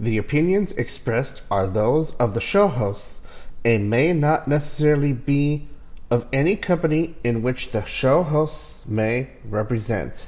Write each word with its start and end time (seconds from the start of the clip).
The 0.00 0.18
opinions 0.18 0.72
expressed 0.72 1.42
are 1.52 1.68
those 1.68 2.10
of 2.12 2.34
the 2.34 2.40
show 2.40 2.66
hosts 2.66 3.20
and 3.64 3.88
may 3.88 4.12
not 4.12 4.48
necessarily 4.48 5.12
be 5.12 5.68
of 6.10 6.26
any 6.32 6.56
company 6.56 7.14
in 7.22 7.42
which 7.42 7.70
the 7.70 7.84
show 7.84 8.24
hosts 8.24 8.80
may 8.86 9.28
represent. 9.48 10.26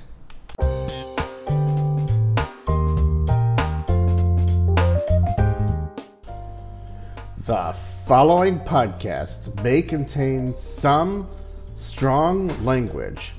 The 7.47 7.77
following 8.07 8.61
podcast 8.61 9.63
may 9.65 9.83
contain 9.83 10.55
some 10.55 11.29
strong 11.77 12.49
language. 12.65 13.35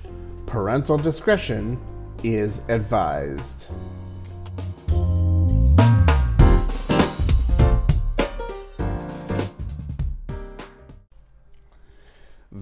Parental 0.46 0.98
discretion 0.98 1.80
is 2.22 2.62
advised. 2.68 3.72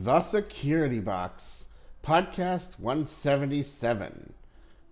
The 0.05 0.21
Security 0.21 0.99
Box, 0.99 1.65
Podcast 2.03 2.77
177. 2.77 4.33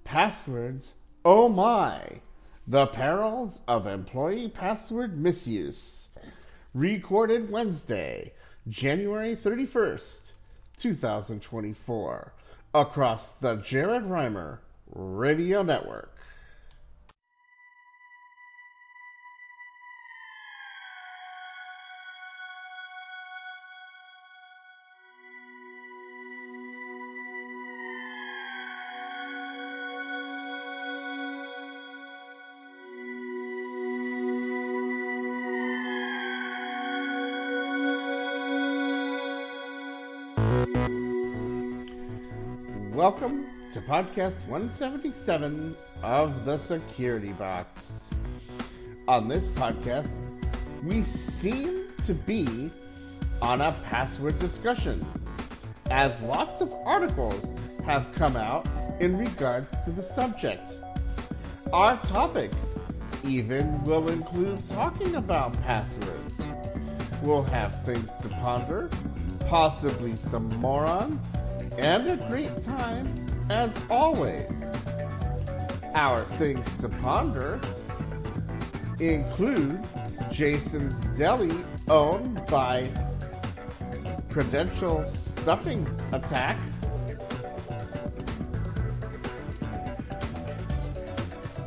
Passwords, 0.03 0.93
oh 1.23 1.49
my! 1.49 2.19
The 2.67 2.87
Perils 2.87 3.61
of 3.67 3.85
Employee 3.85 4.49
Password 4.49 5.15
Misuse. 5.15 6.07
Recorded 6.73 7.51
Wednesday, 7.51 8.33
January 8.67 9.35
31st, 9.35 10.31
2024, 10.77 12.33
across 12.73 13.33
the 13.33 13.57
Jared 13.57 14.05
Rimer 14.05 14.61
Radio 14.87 15.61
Network. 15.61 16.12
Podcast 43.93 44.47
177 44.47 45.77
of 46.01 46.45
The 46.45 46.57
Security 46.57 47.31
Box. 47.31 48.09
On 49.07 49.27
this 49.27 49.49
podcast, 49.49 50.09
we 50.81 51.03
seem 51.03 51.89
to 52.07 52.15
be 52.15 52.71
on 53.43 53.61
a 53.61 53.71
password 53.83 54.39
discussion, 54.39 55.05
as 55.91 56.19
lots 56.21 56.59
of 56.59 56.73
articles 56.85 57.45
have 57.85 58.07
come 58.15 58.35
out 58.35 58.67
in 58.99 59.15
regards 59.15 59.67
to 59.85 59.91
the 59.91 60.01
subject. 60.01 60.79
Our 61.71 62.01
topic 62.01 62.49
even 63.23 63.83
will 63.83 64.09
include 64.09 64.67
talking 64.69 65.17
about 65.17 65.53
passwords. 65.61 66.41
We'll 67.21 67.43
have 67.43 67.85
things 67.85 68.09
to 68.23 68.27
ponder, 68.29 68.89
possibly 69.41 70.15
some 70.15 70.49
morons, 70.59 71.21
and 71.77 72.09
a 72.09 72.17
great 72.27 72.59
time 72.63 73.22
as 73.49 73.71
always. 73.89 74.51
Our 75.95 76.23
things 76.37 76.67
to 76.81 76.89
ponder 76.89 77.59
include 78.99 79.79
Jason's 80.31 80.93
Deli, 81.17 81.51
owned 81.87 82.45
by 82.47 82.89
Credential 84.29 85.07
Stuffing 85.07 85.87
Attack. 86.11 86.57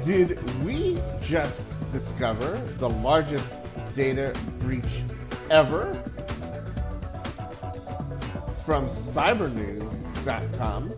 Did 0.04 0.38
we 0.64 0.98
just 1.20 1.60
discover 1.92 2.56
the 2.78 2.88
largest 2.88 3.52
data 3.94 4.34
breach 4.60 5.02
ever? 5.50 5.92
From 8.64 8.88
cybernews.com, 8.88 10.92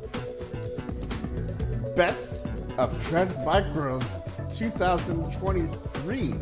Best 1.98 2.32
of 2.76 3.08
Trend 3.08 3.34
Micro's 3.44 4.04
2023 4.54 6.32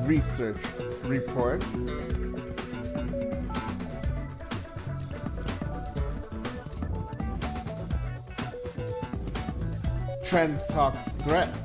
research 0.00 0.56
reports. 1.04 1.64
Trend 10.24 10.60
Talk 10.70 10.96
Threats. 11.22 11.56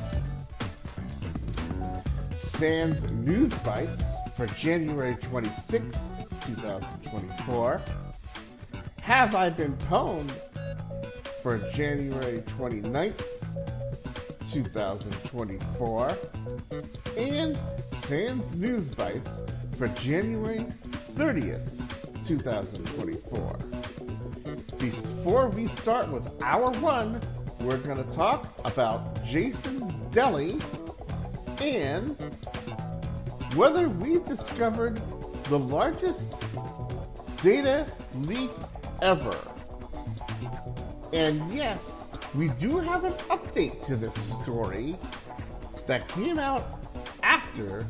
Sans 2.38 3.09
News 3.09 3.52
Bites 3.64 4.03
for 4.38 4.46
January 4.46 5.16
26, 5.16 5.98
2024. 6.46 7.81
Have 9.02 9.34
I 9.34 9.50
Been 9.50 9.74
Pwned 9.78 10.30
for 11.42 11.58
January 11.74 12.40
29th, 12.58 13.24
2024. 14.52 16.18
And 17.18 17.58
Sans 18.06 18.56
News 18.56 18.90
Bites 18.90 19.30
for 19.78 19.88
January 19.90 20.66
30th, 21.16 22.28
2024. 22.28 23.58
Before 24.78 25.50
we 25.50 25.68
start 25.68 26.10
with 26.12 26.28
hour 26.42 26.72
one, 26.80 27.22
we're 27.62 27.78
going 27.78 28.04
to 28.04 28.16
talk 28.16 28.54
about 28.66 29.24
Jason's 29.26 29.94
Deli 30.08 30.60
and 31.60 32.16
whether 33.56 33.90
we've 33.90 34.26
discovered 34.26 35.02
the 35.46 35.60
largest 35.60 36.34
data 37.42 37.86
leak 38.16 38.52
ever. 39.02 39.38
And 41.12 41.52
yes, 41.53 41.92
we 42.36 42.50
do 42.59 42.78
have 42.80 43.03
an 43.03 43.14
update 43.30 43.84
to 43.86 43.96
this 43.96 44.14
story 44.42 44.96
that 45.88 46.08
came 46.09 46.38
out 46.38 46.64
after 47.24 47.88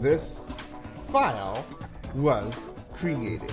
this 0.00 0.44
file 1.10 1.64
was 2.14 2.52
created. 2.92 3.52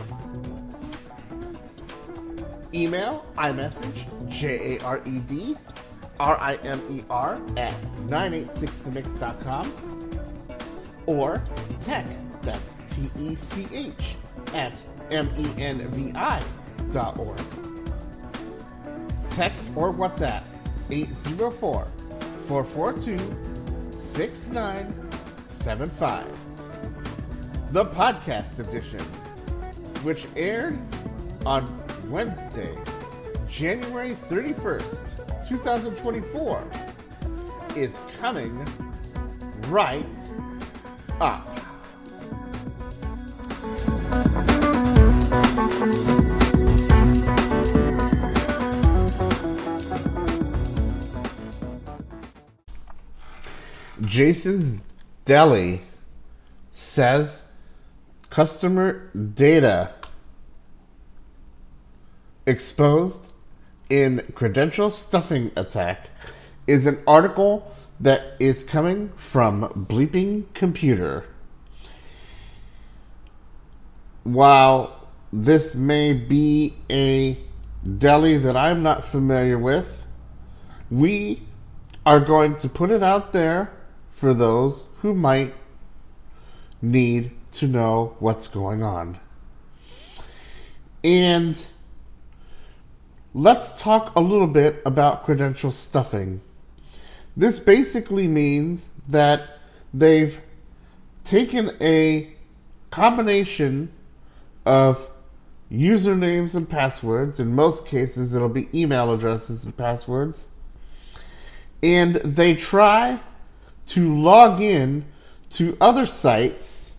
Email, 2.74 3.26
iMessage, 3.38 4.28
J 4.28 4.78
A 4.78 4.84
R 4.84 5.02
E 5.06 5.20
D, 5.20 5.56
R 6.20 6.38
I 6.38 6.56
M 6.56 6.82
E 6.92 7.04
R 7.10 7.42
at 7.56 7.74
986themix.com 8.08 9.72
or 11.06 11.42
tech, 11.82 12.06
that's 12.42 12.76
T 12.94 13.10
E 13.18 13.36
C 13.36 13.68
H, 13.72 14.16
at 14.54 14.74
M 15.10 15.30
E 15.38 15.62
N 15.62 15.88
V 15.92 16.12
I 16.16 16.44
dot 16.92 17.18
org. 17.18 17.40
Text 19.36 19.68
or 19.76 19.92
WhatsApp 19.92 20.44
804 20.90 21.86
442 22.48 23.18
6975. 24.16 26.26
The 27.74 27.84
podcast 27.84 28.58
edition, 28.60 29.02
which 30.04 30.26
aired 30.38 30.80
on 31.46 31.68
Wednesday, 32.10 32.78
January 33.50 34.16
31st, 34.30 35.50
2024, 35.50 36.64
is 37.76 38.00
coming 38.22 38.66
right 39.68 40.06
up. 41.20 41.46
Jason's 54.16 54.80
Deli 55.26 55.82
says 56.72 57.44
customer 58.30 59.10
data 59.14 59.92
exposed 62.46 63.34
in 63.90 64.24
credential 64.34 64.90
stuffing 64.90 65.52
attack 65.58 66.08
is 66.66 66.86
an 66.86 67.04
article 67.06 67.70
that 68.00 68.38
is 68.40 68.64
coming 68.64 69.12
from 69.18 69.86
Bleeping 69.90 70.46
Computer. 70.54 71.26
While 74.24 75.10
this 75.34 75.76
may 75.76 76.14
be 76.14 76.74
a 76.90 77.38
deli 77.98 78.38
that 78.38 78.56
I'm 78.56 78.82
not 78.82 79.04
familiar 79.04 79.60
with, 79.60 80.08
we 80.90 81.44
are 82.06 82.22
going 82.22 82.56
to 82.60 82.70
put 82.70 82.92
it 82.92 83.04
out 83.04 83.34
there 83.34 83.75
for 84.16 84.34
those 84.34 84.86
who 85.02 85.14
might 85.14 85.54
need 86.82 87.32
to 87.52 87.68
know 87.68 88.16
what's 88.20 88.48
going 88.48 88.84
on. 88.84 89.20
And 91.04 91.64
let's 93.34 93.80
talk 93.80 94.16
a 94.16 94.22
little 94.22 94.48
bit 94.48 94.82
about 94.86 95.26
credential 95.26 95.72
stuffing. 95.72 96.42
This 97.38 97.60
basically 97.60 98.28
means 98.28 98.90
that 99.10 99.60
they've 99.94 100.40
taken 101.26 101.72
a 101.82 102.34
combination 102.90 103.92
of 104.66 105.10
usernames 105.72 106.56
and 106.56 106.70
passwords. 106.70 107.40
In 107.40 107.54
most 107.54 107.86
cases, 107.86 108.34
it'll 108.34 108.48
be 108.50 108.70
email 108.74 109.14
addresses 109.14 109.66
and 109.66 109.76
passwords. 109.76 110.50
And 111.84 112.16
they 112.16 112.56
try 112.56 113.20
to 113.88 114.22
log 114.22 114.62
in 114.62 115.06
to 115.52 115.78
other 115.80 116.06
sites 116.06 116.92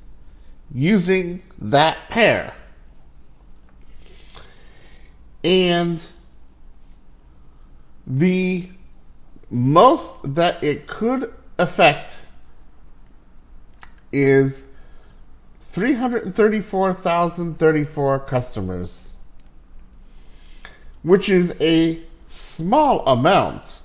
using 0.72 1.42
that 1.58 2.08
pair. 2.08 2.54
And 5.44 6.02
the 8.06 8.70
most 9.50 10.34
that 10.34 10.64
it 10.64 10.86
could 10.86 11.34
affect 11.58 12.16
is 14.12 14.62
334,034 15.72 18.20
customers, 18.20 19.12
which 21.02 21.28
is 21.28 21.54
a 21.60 22.00
small 22.26 23.06
amount 23.06 23.75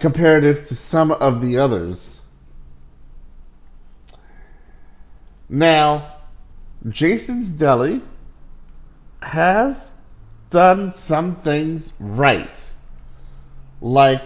comparative 0.00 0.64
to 0.64 0.74
some 0.74 1.12
of 1.12 1.40
the 1.40 1.58
others. 1.58 2.20
Now, 5.48 6.16
Jason's 6.88 7.48
Deli 7.48 8.00
has 9.20 9.90
done 10.48 10.92
some 10.92 11.36
things 11.36 11.92
right, 12.00 12.70
like 13.80 14.24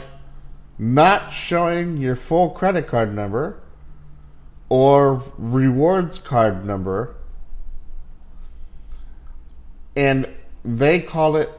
not 0.79 1.33
showing 1.33 1.97
your 1.97 2.17
full 2.17 2.51
credit 2.51 2.89
card 2.89 3.15
number 3.15 3.61
or 4.69 5.23
rewards 5.39 6.19
card 6.19 6.65
number, 6.65 7.15
and 9.97 10.29
they 10.65 11.01
call 11.01 11.37
it 11.37 11.51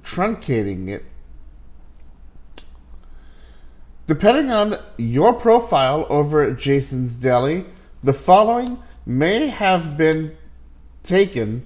truncating 0.00 0.88
it. 0.88 1.04
Depending 4.06 4.50
on 4.50 4.78
your 4.98 5.32
profile 5.32 6.06
over 6.10 6.42
at 6.42 6.58
Jason's 6.58 7.16
Deli, 7.16 7.64
the 8.02 8.12
following 8.12 8.78
may 9.06 9.48
have 9.48 9.96
been 9.96 10.36
taken 11.02 11.64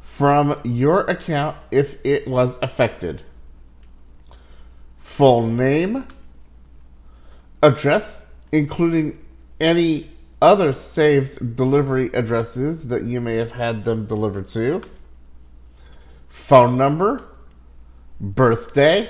from 0.00 0.58
your 0.64 1.00
account 1.00 1.56
if 1.70 1.98
it 2.04 2.26
was 2.26 2.56
affected. 2.62 3.22
Full 5.00 5.46
name, 5.46 6.06
address, 7.62 8.24
including 8.50 9.18
any 9.60 10.10
other 10.40 10.72
saved 10.72 11.56
delivery 11.56 12.10
addresses 12.14 12.88
that 12.88 13.04
you 13.04 13.20
may 13.20 13.36
have 13.36 13.52
had 13.52 13.84
them 13.84 14.06
delivered 14.06 14.48
to, 14.48 14.80
phone 16.28 16.78
number, 16.78 17.22
birthday, 18.20 19.08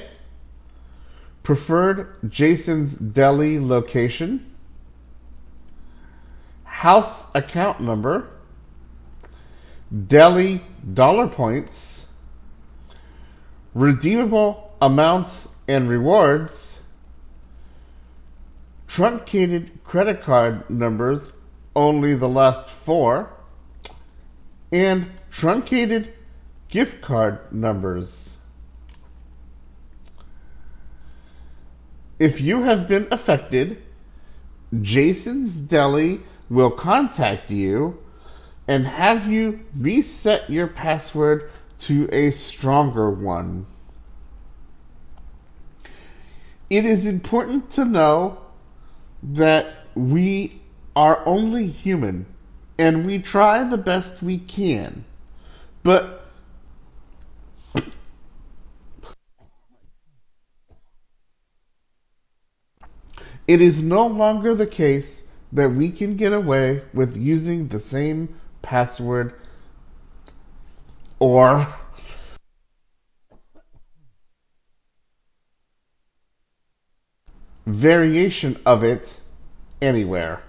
preferred 1.43 2.31
Jason's 2.31 2.95
Deli 2.95 3.59
location, 3.59 4.55
house 6.65 7.27
account 7.35 7.81
number, 7.81 8.29
deli 10.07 10.63
dollar 10.95 11.29
points, 11.29 12.07
redeemable 13.75 14.73
amounts 14.81 15.49
and 15.69 15.89
rewards, 15.89 16.81
truncated 18.87 19.71
credit 19.85 20.23
card 20.23 20.69
numbers, 20.71 21.33
only 21.75 22.15
the 22.15 22.29
last 22.29 22.69
four, 22.69 23.33
and 24.71 25.07
truncated 25.31 26.13
gift 26.69 27.01
card 27.03 27.53
numbers. 27.53 28.32
If 32.23 32.41
you 32.41 32.63
have 32.63 32.87
been 32.87 33.09
affected, 33.11 33.83
Jason's 34.81 35.57
Deli 35.57 36.21
will 36.49 36.71
contact 36.71 37.51
you 37.51 37.99
and 38.69 38.87
have 38.87 39.27
you 39.27 39.59
reset 39.77 40.49
your 40.49 40.69
password 40.69 41.51
to 41.81 42.09
a 42.13 42.31
stronger 42.31 43.11
one. 43.11 43.67
It 46.71 46.85
is 46.85 47.07
important 47.07 47.73
to 47.73 47.85
know 47.85 48.39
that 49.25 49.75
we 49.97 50.63
are 50.95 51.27
only 51.27 51.67
human 51.67 52.27
and 52.79 53.05
we 53.05 53.19
try 53.19 53.65
the 53.65 53.79
best 53.79 54.23
we 54.23 54.39
can. 54.39 55.05
But 55.83 56.22
it 63.53 63.61
is 63.61 63.83
no 63.83 64.07
longer 64.07 64.55
the 64.55 64.67
case 64.67 65.25
that 65.53 65.71
we 65.71 65.91
can 65.91 66.17
get 66.17 66.33
away 66.33 66.81
with 66.95 67.19
using 67.19 67.69
the 67.69 67.79
same 67.79 68.35
password 68.63 69.35
or 71.19 71.67
variation 77.67 78.59
of 78.65 78.83
it 78.83 79.21
anywhere 79.83 80.43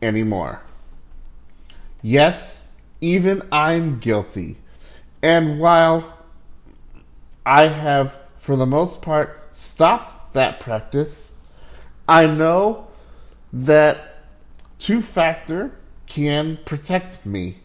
anymore. 0.00 0.60
Yes, 2.00 2.62
even 3.00 3.42
I'm 3.50 3.98
guilty. 3.98 4.56
And 5.20 5.58
while 5.58 6.16
I 7.44 7.66
have, 7.66 8.14
for 8.38 8.54
the 8.54 8.66
most 8.66 9.02
part, 9.02 9.48
stopped 9.50 10.34
that 10.34 10.60
practice, 10.60 11.33
I 12.08 12.26
know 12.26 12.88
that 13.52 14.16
two 14.78 15.00
factor 15.00 15.72
can 16.06 16.58
protect 16.64 17.24
me. 17.24 17.58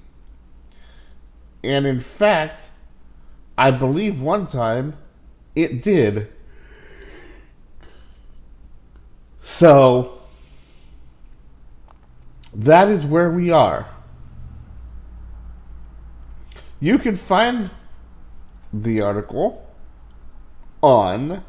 And 1.64 1.86
in 1.86 2.00
fact, 2.00 2.70
I 3.58 3.72
believe 3.72 4.22
one 4.22 4.48
time 4.48 4.96
it 5.56 5.84
did. 5.84 6.32
So, 9.42 10.22
that 12.54 12.88
is 12.88 13.06
where 13.06 13.32
we 13.32 13.52
are. 13.52 13.88
You 16.80 16.98
can 16.98 17.18
find 17.18 17.70
the 18.72 19.02
article 19.02 19.68
on 20.82 21.44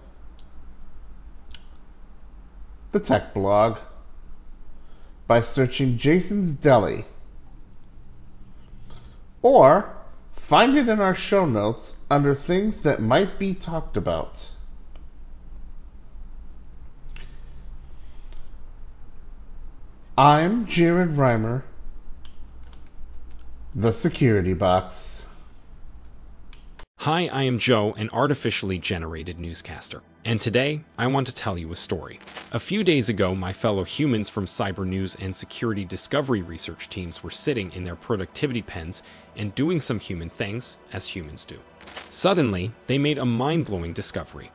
the 2.92 3.00
tech 3.00 3.35
blog 3.35 3.78
by 5.26 5.40
searching 5.40 5.99
Jason's 5.99 6.52
Deli 6.52 7.04
or 9.42 9.97
find 10.35 10.76
it 10.76 10.88
in 10.88 11.00
our 11.00 11.14
show 11.14 11.47
notes 11.47 11.94
under 12.11 12.35
things 12.35 12.82
that 12.82 13.00
might 13.00 13.38
be 13.38 13.54
talked 13.54 13.97
about. 13.97 14.50
I'm 20.18 20.66
Jared 20.66 21.12
Rimer, 21.12 21.64
the 23.75 23.92
security 23.92 24.52
box. 24.52 25.10
Hi, 27.04 27.28
I 27.28 27.45
am 27.45 27.59
Joe, 27.59 27.95
an 27.97 28.11
artificially 28.12 28.76
generated 28.76 29.38
newscaster, 29.38 30.02
and 30.26 30.38
today 30.38 30.85
I 30.99 31.07
want 31.07 31.28
to 31.28 31.35
tell 31.35 31.57
you 31.57 31.73
a 31.73 31.76
story. 31.76 32.21
A 32.52 32.61
few 32.61 32.85
days 32.85 33.09
ago, 33.09 33.35
my 33.35 33.54
fellow 33.54 33.85
humans 33.85 34.28
from 34.28 34.45
cyber 34.45 34.87
news 34.87 35.14
and 35.14 35.35
security 35.35 35.87
discovery 35.87 36.42
research 36.42 36.90
teams 36.90 37.23
were 37.23 37.30
sitting 37.30 37.73
in 37.73 37.85
their 37.85 37.97
productivity 37.97 38.61
pens 38.61 39.02
and 39.38 39.54
doing 39.54 39.80
some 39.80 39.99
human 39.99 40.28
things, 40.28 40.76
as 40.92 41.07
humans 41.07 41.47
do. 41.47 41.59
Suddenly, 42.11 42.71
they 42.87 42.99
made 42.99 43.16
a 43.16 43.25
mind 43.25 43.64
blowing 43.64 43.95
discovery. 43.95 44.50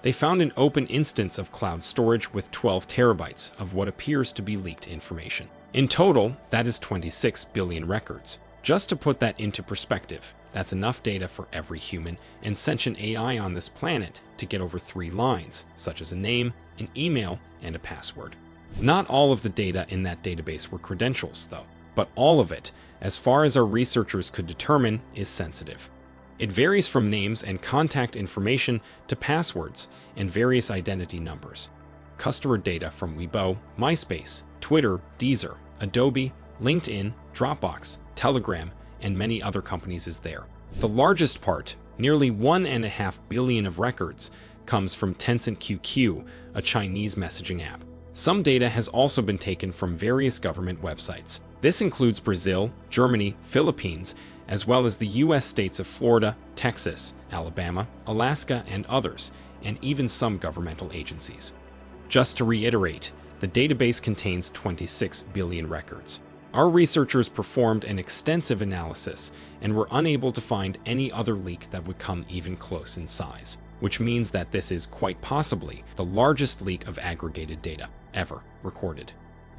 They 0.00 0.12
found 0.12 0.40
an 0.40 0.54
open 0.56 0.86
instance 0.86 1.36
of 1.36 1.52
cloud 1.52 1.84
storage 1.84 2.32
with 2.32 2.50
12 2.52 2.88
terabytes 2.88 3.50
of 3.60 3.74
what 3.74 3.88
appears 3.88 4.32
to 4.32 4.40
be 4.40 4.56
leaked 4.56 4.88
information. 4.88 5.46
In 5.74 5.88
total, 5.88 6.34
that 6.48 6.66
is 6.66 6.78
26 6.78 7.44
billion 7.52 7.86
records. 7.86 8.38
Just 8.62 8.88
to 8.88 8.96
put 8.96 9.20
that 9.20 9.38
into 9.38 9.62
perspective, 9.62 10.32
That's 10.52 10.72
enough 10.72 11.02
data 11.02 11.28
for 11.28 11.48
every 11.52 11.78
human 11.78 12.18
and 12.42 12.56
sentient 12.56 12.98
AI 13.00 13.38
on 13.38 13.54
this 13.54 13.68
planet 13.68 14.20
to 14.36 14.46
get 14.46 14.60
over 14.60 14.78
three 14.78 15.10
lines, 15.10 15.64
such 15.76 16.00
as 16.00 16.12
a 16.12 16.16
name, 16.16 16.52
an 16.78 16.88
email, 16.96 17.40
and 17.62 17.74
a 17.74 17.78
password. 17.78 18.36
Not 18.80 19.08
all 19.08 19.32
of 19.32 19.42
the 19.42 19.48
data 19.48 19.86
in 19.88 20.02
that 20.04 20.22
database 20.22 20.68
were 20.68 20.78
credentials, 20.78 21.48
though, 21.50 21.66
but 21.94 22.08
all 22.14 22.40
of 22.40 22.52
it, 22.52 22.70
as 23.00 23.18
far 23.18 23.44
as 23.44 23.56
our 23.56 23.64
researchers 23.64 24.30
could 24.30 24.46
determine, 24.46 25.00
is 25.14 25.28
sensitive. 25.28 25.90
It 26.38 26.50
varies 26.50 26.88
from 26.88 27.10
names 27.10 27.44
and 27.44 27.60
contact 27.60 28.16
information 28.16 28.80
to 29.08 29.16
passwords 29.16 29.88
and 30.16 30.30
various 30.30 30.70
identity 30.70 31.20
numbers. 31.20 31.68
Customer 32.18 32.58
data 32.58 32.90
from 32.90 33.16
Weibo, 33.16 33.56
MySpace, 33.78 34.42
Twitter, 34.60 35.00
Deezer, 35.18 35.56
Adobe, 35.80 36.32
LinkedIn, 36.60 37.12
Dropbox, 37.34 37.98
Telegram, 38.14 38.70
and 39.02 39.16
many 39.16 39.42
other 39.42 39.60
companies 39.60 40.06
is 40.06 40.18
there. 40.18 40.44
The 40.74 40.88
largest 40.88 41.42
part, 41.42 41.76
nearly 41.98 42.30
1.5 42.30 43.14
billion 43.28 43.66
of 43.66 43.78
records, 43.78 44.30
comes 44.64 44.94
from 44.94 45.14
Tencent 45.14 45.58
QQ, 45.58 46.24
a 46.54 46.62
Chinese 46.62 47.16
messaging 47.16 47.66
app. 47.66 47.84
Some 48.14 48.42
data 48.42 48.68
has 48.68 48.88
also 48.88 49.22
been 49.22 49.38
taken 49.38 49.72
from 49.72 49.96
various 49.96 50.38
government 50.38 50.82
websites. 50.82 51.40
This 51.60 51.80
includes 51.80 52.20
Brazil, 52.20 52.72
Germany, 52.90 53.36
Philippines, 53.42 54.14
as 54.48 54.66
well 54.66 54.86
as 54.86 54.96
the 54.96 55.06
U.S. 55.06 55.46
states 55.46 55.80
of 55.80 55.86
Florida, 55.86 56.36
Texas, 56.56 57.14
Alabama, 57.30 57.88
Alaska, 58.06 58.64
and 58.68 58.84
others, 58.86 59.30
and 59.62 59.78
even 59.82 60.08
some 60.08 60.38
governmental 60.38 60.90
agencies. 60.92 61.52
Just 62.08 62.36
to 62.36 62.44
reiterate, 62.44 63.12
the 63.40 63.48
database 63.48 64.02
contains 64.02 64.50
26 64.50 65.22
billion 65.32 65.68
records. 65.68 66.20
Our 66.54 66.68
researchers 66.68 67.30
performed 67.30 67.84
an 67.84 67.98
extensive 67.98 68.60
analysis 68.60 69.32
and 69.62 69.74
were 69.74 69.88
unable 69.90 70.32
to 70.32 70.40
find 70.42 70.76
any 70.84 71.10
other 71.10 71.34
leak 71.34 71.70
that 71.70 71.86
would 71.86 71.98
come 71.98 72.26
even 72.28 72.58
close 72.58 72.98
in 72.98 73.08
size, 73.08 73.56
which 73.80 74.00
means 74.00 74.30
that 74.30 74.52
this 74.52 74.70
is 74.70 74.84
quite 74.84 75.18
possibly 75.22 75.82
the 75.96 76.04
largest 76.04 76.60
leak 76.60 76.86
of 76.86 76.98
aggregated 76.98 77.62
data 77.62 77.88
ever 78.12 78.42
recorded. 78.62 79.12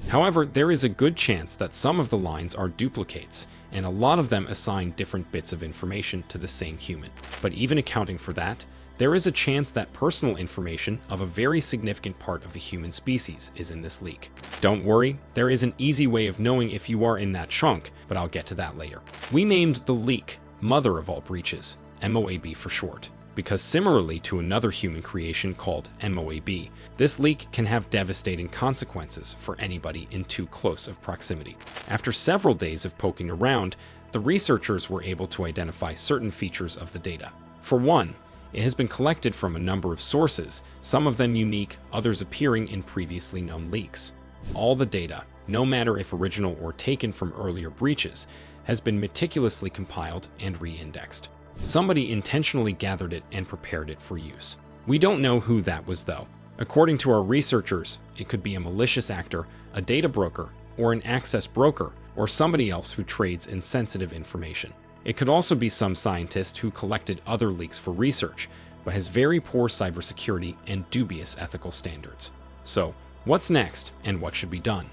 However, 0.08 0.46
there 0.46 0.70
is 0.70 0.84
a 0.84 0.90
good 0.90 1.16
chance 1.16 1.56
that 1.56 1.74
some 1.74 2.00
of 2.00 2.10
the 2.10 2.18
lines 2.18 2.54
are 2.54 2.68
duplicates, 2.68 3.48
and 3.72 3.88
a 3.88 3.90
lot 3.90 4.20
of 4.20 4.30
them 4.30 4.46
assign 4.48 4.92
different 4.92 5.32
bits 5.32 5.52
of 5.52 5.64
information 5.64 6.24
to 6.28 6.38
the 6.38 6.48
same 6.48 6.78
human. 6.78 7.10
But 7.42 7.54
even 7.54 7.80
accounting 7.80 8.20
for 8.20 8.34
that, 8.34 8.66
there 8.98 9.16
is 9.16 9.26
a 9.26 9.32
chance 9.32 9.72
that 9.72 9.92
personal 9.92 10.36
information 10.38 11.00
of 11.10 11.22
a 11.22 11.26
very 11.26 11.60
significant 11.60 12.18
part 12.20 12.46
of 12.46 12.54
the 12.54 12.60
human 12.60 12.92
species 12.92 13.52
is 13.56 13.72
in 13.72 13.82
this 13.82 14.02
leak. 14.02 14.30
Don't 14.62 14.86
worry, 14.86 15.18
there 15.34 15.50
is 15.50 15.64
an 15.64 15.74
easy 15.80 16.06
way 16.06 16.28
of 16.28 16.40
knowing 16.40 16.70
if 16.70 16.88
you 16.88 17.04
are 17.04 17.18
in 17.18 17.32
that 17.32 17.50
chunk, 17.50 17.92
but 18.08 18.18
I'll 18.18 18.28
get 18.28 18.46
to 18.48 18.56
that 18.56 18.78
later. 18.78 19.02
We 19.32 19.46
named 19.46 19.78
the 19.86 19.96
leak 19.96 20.38
Mother 20.62 21.00
of 21.00 21.10
All 21.10 21.22
Breaches, 21.22 21.78
MOAB 22.04 22.56
for 22.56 22.70
short, 22.70 23.10
because 23.34 23.62
similarly 23.62 24.20
to 24.20 24.38
another 24.38 24.70
human 24.70 25.02
creation 25.02 25.56
called 25.56 25.90
MOAB, 26.02 26.70
this 26.96 27.20
leak 27.20 27.48
can 27.52 27.66
have 27.66 27.90
devastating 27.90 28.48
consequences 28.48 29.36
for 29.40 29.60
anybody 29.60 30.08
in 30.12 30.24
too 30.26 30.46
close 30.46 30.88
of 30.88 31.02
proximity. 31.02 31.58
After 31.90 32.12
several 32.12 32.54
days 32.54 32.86
of 32.86 32.98
poking 33.00 33.32
around, 33.32 33.76
the 34.12 34.20
researchers 34.20 34.88
were 34.88 35.02
able 35.02 35.26
to 35.28 35.46
identify 35.46 35.96
certain 35.96 36.30
features 36.30 36.78
of 36.78 36.94
the 36.94 37.00
data. 37.00 37.32
For 37.64 37.80
one, 37.80 38.14
it 38.54 38.62
has 38.62 38.76
been 38.76 38.88
collected 38.88 39.34
from 39.34 39.56
a 39.56 39.60
number 39.60 39.92
of 39.92 40.00
sources, 40.00 40.62
some 40.82 41.08
of 41.08 41.18
them 41.18 41.36
unique, 41.36 41.78
others 41.92 42.22
appearing 42.22 42.68
in 42.68 42.84
previously 42.84 43.42
known 43.42 43.72
leaks. 43.72 44.12
All 44.54 44.76
the 44.76 44.86
data, 44.86 45.24
no 45.48 45.66
matter 45.66 45.98
if 45.98 46.14
original 46.14 46.58
or 46.62 46.74
taken 46.74 47.12
from 47.12 47.34
earlier 47.34 47.70
breaches, 47.70 48.28
has 48.66 48.80
been 48.80 49.00
meticulously 49.00 49.70
compiled 49.70 50.28
and 50.40 50.60
re-indexed. 50.62 51.30
Somebody 51.58 52.12
intentionally 52.12 52.74
gathered 52.74 53.14
it 53.14 53.24
and 53.32 53.48
prepared 53.48 53.90
it 53.90 54.02
for 54.02 54.18
use. 54.18 54.58
We 54.86 55.00
don't 55.00 55.22
know 55.22 55.40
who 55.40 55.62
that 55.62 55.88
was 55.88 56.04
though. 56.04 56.28
According 56.60 57.00
to 57.00 57.12
our 57.12 57.24
researchers, 57.24 58.00
it 58.18 58.30
could 58.30 58.44
be 58.44 58.56
a 58.56 58.60
malicious 58.60 59.10
actor, 59.10 59.48
a 59.74 59.82
data 59.82 60.08
broker, 60.08 60.50
or 60.78 60.94
an 60.94 61.02
access 61.04 61.48
broker, 61.48 61.92
or 62.16 62.28
somebody 62.28 62.70
else 62.70 62.92
who 62.92 63.04
trades 63.04 63.48
in 63.48 63.62
sensitive 63.62 64.14
information. 64.14 64.72
It 65.06 65.18
could 65.18 65.30
also 65.30 65.56
be 65.56 65.70
some 65.70 65.96
scientist 65.96 66.58
who 66.58 66.72
collected 66.72 67.22
other 67.28 67.52
leaks 67.52 67.78
for 67.78 67.92
research, 67.92 68.50
but 68.86 68.94
has 68.94 69.08
very 69.08 69.40
poor 69.40 69.68
cybersecurity 69.68 70.56
and 70.68 70.90
dubious 70.90 71.38
ethical 71.38 71.72
standards. 71.72 72.32
So, 72.64 72.94
what's 73.26 73.50
next 73.50 73.92
and 74.04 74.22
what 74.22 74.36
should 74.36 74.50
be 74.50 74.60
done? 74.60 74.90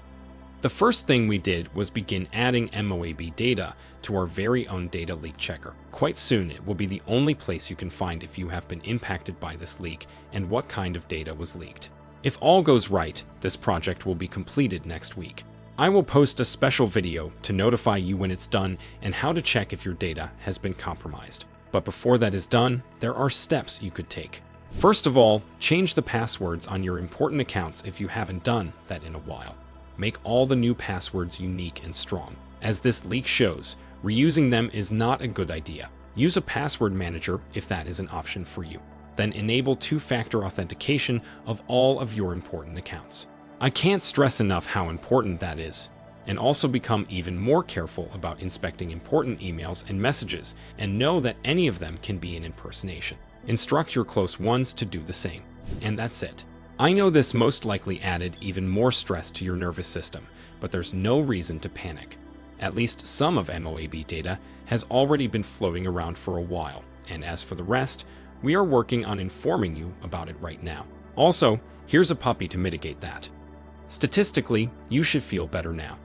The 0.61 0.69
first 0.69 1.07
thing 1.07 1.27
we 1.27 1.39
did 1.39 1.73
was 1.73 1.89
begin 1.89 2.27
adding 2.33 2.69
MOAB 2.69 3.35
data 3.35 3.73
to 4.03 4.15
our 4.15 4.27
very 4.27 4.67
own 4.67 4.89
data 4.89 5.15
leak 5.15 5.37
checker. 5.37 5.73
Quite 5.91 6.17
soon 6.17 6.51
it 6.51 6.63
will 6.65 6.75
be 6.75 6.85
the 6.85 7.01
only 7.07 7.33
place 7.33 7.69
you 7.69 7.75
can 7.75 7.89
find 7.89 8.21
if 8.21 8.37
you 8.37 8.47
have 8.49 8.67
been 8.67 8.81
impacted 8.81 9.39
by 9.39 9.55
this 9.55 9.79
leak 9.79 10.05
and 10.33 10.49
what 10.49 10.67
kind 10.67 10.95
of 10.95 11.07
data 11.07 11.33
was 11.33 11.55
leaked. 11.55 11.89
If 12.21 12.37
all 12.41 12.61
goes 12.61 12.89
right, 12.89 13.23
this 13.39 13.55
project 13.55 14.05
will 14.05 14.13
be 14.13 14.27
completed 14.27 14.85
next 14.85 15.17
week. 15.17 15.43
I 15.77 15.87
will 15.87 16.03
post 16.03 16.39
a 16.39 16.45
special 16.45 16.85
video 16.85 17.31
to 17.43 17.53
notify 17.53 17.97
you 17.97 18.17
when 18.17 18.29
it's 18.29 18.45
done 18.45 18.77
and 19.01 19.15
how 19.15 19.31
to 19.31 19.41
check 19.41 19.71
if 19.71 19.85
your 19.85 19.93
data 19.93 20.29
has 20.39 20.57
been 20.57 20.73
compromised. 20.73 21.45
But 21.71 21.85
before 21.85 22.17
that 22.17 22.33
is 22.33 22.45
done, 22.45 22.83
there 22.99 23.15
are 23.15 23.29
steps 23.29 23.81
you 23.81 23.89
could 23.89 24.09
take. 24.09 24.41
First 24.71 25.07
of 25.07 25.17
all, 25.17 25.41
change 25.59 25.93
the 25.93 26.01
passwords 26.01 26.67
on 26.67 26.83
your 26.83 26.99
important 26.99 27.39
accounts 27.41 27.83
if 27.85 28.01
you 28.01 28.09
haven't 28.09 28.43
done 28.43 28.73
that 28.89 29.03
in 29.03 29.15
a 29.15 29.19
while. 29.19 29.55
Make 29.97 30.17
all 30.25 30.45
the 30.45 30.57
new 30.57 30.75
passwords 30.75 31.39
unique 31.39 31.83
and 31.83 31.95
strong. 31.95 32.35
As 32.61 32.79
this 32.79 33.05
leak 33.05 33.25
shows, 33.25 33.77
reusing 34.03 34.51
them 34.51 34.69
is 34.73 34.91
not 34.91 35.21
a 35.21 35.27
good 35.27 35.51
idea. 35.51 35.89
Use 36.15 36.35
a 36.35 36.41
password 36.41 36.93
manager 36.93 37.39
if 37.53 37.67
that 37.69 37.87
is 37.87 37.99
an 38.01 38.09
option 38.11 38.43
for 38.43 38.63
you. 38.63 38.79
Then 39.15 39.31
enable 39.31 39.77
two-factor 39.77 40.43
authentication 40.43 41.21
of 41.45 41.61
all 41.67 41.99
of 41.99 42.13
your 42.13 42.33
important 42.33 42.77
accounts. 42.77 43.27
I 43.63 43.69
can't 43.69 44.01
stress 44.01 44.39
enough 44.39 44.65
how 44.65 44.89
important 44.89 45.39
that 45.41 45.59
is, 45.59 45.89
and 46.25 46.39
also 46.39 46.67
become 46.67 47.05
even 47.09 47.37
more 47.37 47.61
careful 47.61 48.09
about 48.11 48.39
inspecting 48.39 48.89
important 48.89 49.39
emails 49.39 49.87
and 49.87 50.01
messages, 50.01 50.55
and 50.79 50.97
know 50.97 51.19
that 51.19 51.35
any 51.45 51.67
of 51.67 51.77
them 51.77 51.99
can 52.01 52.17
be 52.17 52.35
an 52.35 52.43
impersonation. 52.43 53.19
Instruct 53.45 53.93
your 53.93 54.03
close 54.03 54.39
ones 54.39 54.73
to 54.73 54.83
do 54.83 55.03
the 55.03 55.13
same. 55.13 55.43
And 55.83 55.95
that's 55.95 56.23
it. 56.23 56.43
I 56.79 56.91
know 56.91 57.11
this 57.11 57.35
most 57.35 57.63
likely 57.63 58.01
added 58.01 58.35
even 58.41 58.67
more 58.67 58.91
stress 58.91 59.29
to 59.29 59.45
your 59.45 59.57
nervous 59.57 59.87
system, 59.87 60.25
but 60.59 60.71
there's 60.71 60.91
no 60.91 61.19
reason 61.19 61.59
to 61.59 61.69
panic. 61.69 62.17
At 62.61 62.73
least 62.73 63.05
some 63.05 63.37
of 63.37 63.49
MOAB 63.49 64.07
data 64.07 64.39
has 64.65 64.85
already 64.85 65.27
been 65.27 65.43
floating 65.43 65.85
around 65.85 66.17
for 66.17 66.39
a 66.39 66.41
while, 66.41 66.83
and 67.09 67.23
as 67.23 67.43
for 67.43 67.53
the 67.53 67.63
rest, 67.63 68.05
we 68.41 68.55
are 68.55 68.63
working 68.63 69.05
on 69.05 69.19
informing 69.19 69.75
you 69.75 69.93
about 70.01 70.29
it 70.29 70.41
right 70.41 70.63
now. 70.63 70.87
Also, 71.15 71.61
here's 71.85 72.09
a 72.09 72.15
puppy 72.15 72.47
to 72.47 72.57
mitigate 72.57 72.99
that. 73.01 73.29
Statistically, 73.91 74.69
you 74.87 75.03
should 75.03 75.21
feel 75.21 75.45
better 75.45 75.73
now. 75.73 75.99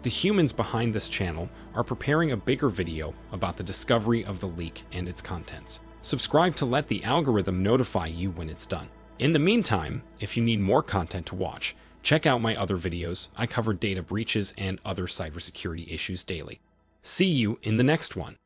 The 0.00 0.08
humans 0.08 0.50
behind 0.50 0.94
this 0.94 1.10
channel 1.10 1.50
are 1.74 1.84
preparing 1.84 2.32
a 2.32 2.36
bigger 2.38 2.70
video 2.70 3.12
about 3.32 3.58
the 3.58 3.62
discovery 3.62 4.24
of 4.24 4.40
the 4.40 4.48
leak 4.48 4.82
and 4.92 5.06
its 5.06 5.20
contents. 5.20 5.82
Subscribe 6.00 6.56
to 6.56 6.64
let 6.64 6.88
the 6.88 7.04
algorithm 7.04 7.62
notify 7.62 8.06
you 8.06 8.30
when 8.30 8.48
it's 8.48 8.64
done. 8.64 8.88
In 9.18 9.32
the 9.32 9.38
meantime, 9.38 10.02
if 10.20 10.38
you 10.38 10.42
need 10.42 10.58
more 10.58 10.82
content 10.82 11.26
to 11.26 11.34
watch, 11.34 11.76
check 12.02 12.24
out 12.24 12.40
my 12.40 12.56
other 12.56 12.78
videos. 12.78 13.28
I 13.36 13.46
cover 13.46 13.74
data 13.74 14.02
breaches 14.02 14.54
and 14.56 14.80
other 14.82 15.06
cybersecurity 15.06 15.92
issues 15.92 16.24
daily. 16.24 16.60
See 17.02 17.28
you 17.28 17.58
in 17.62 17.76
the 17.76 17.84
next 17.84 18.16
one. 18.16 18.38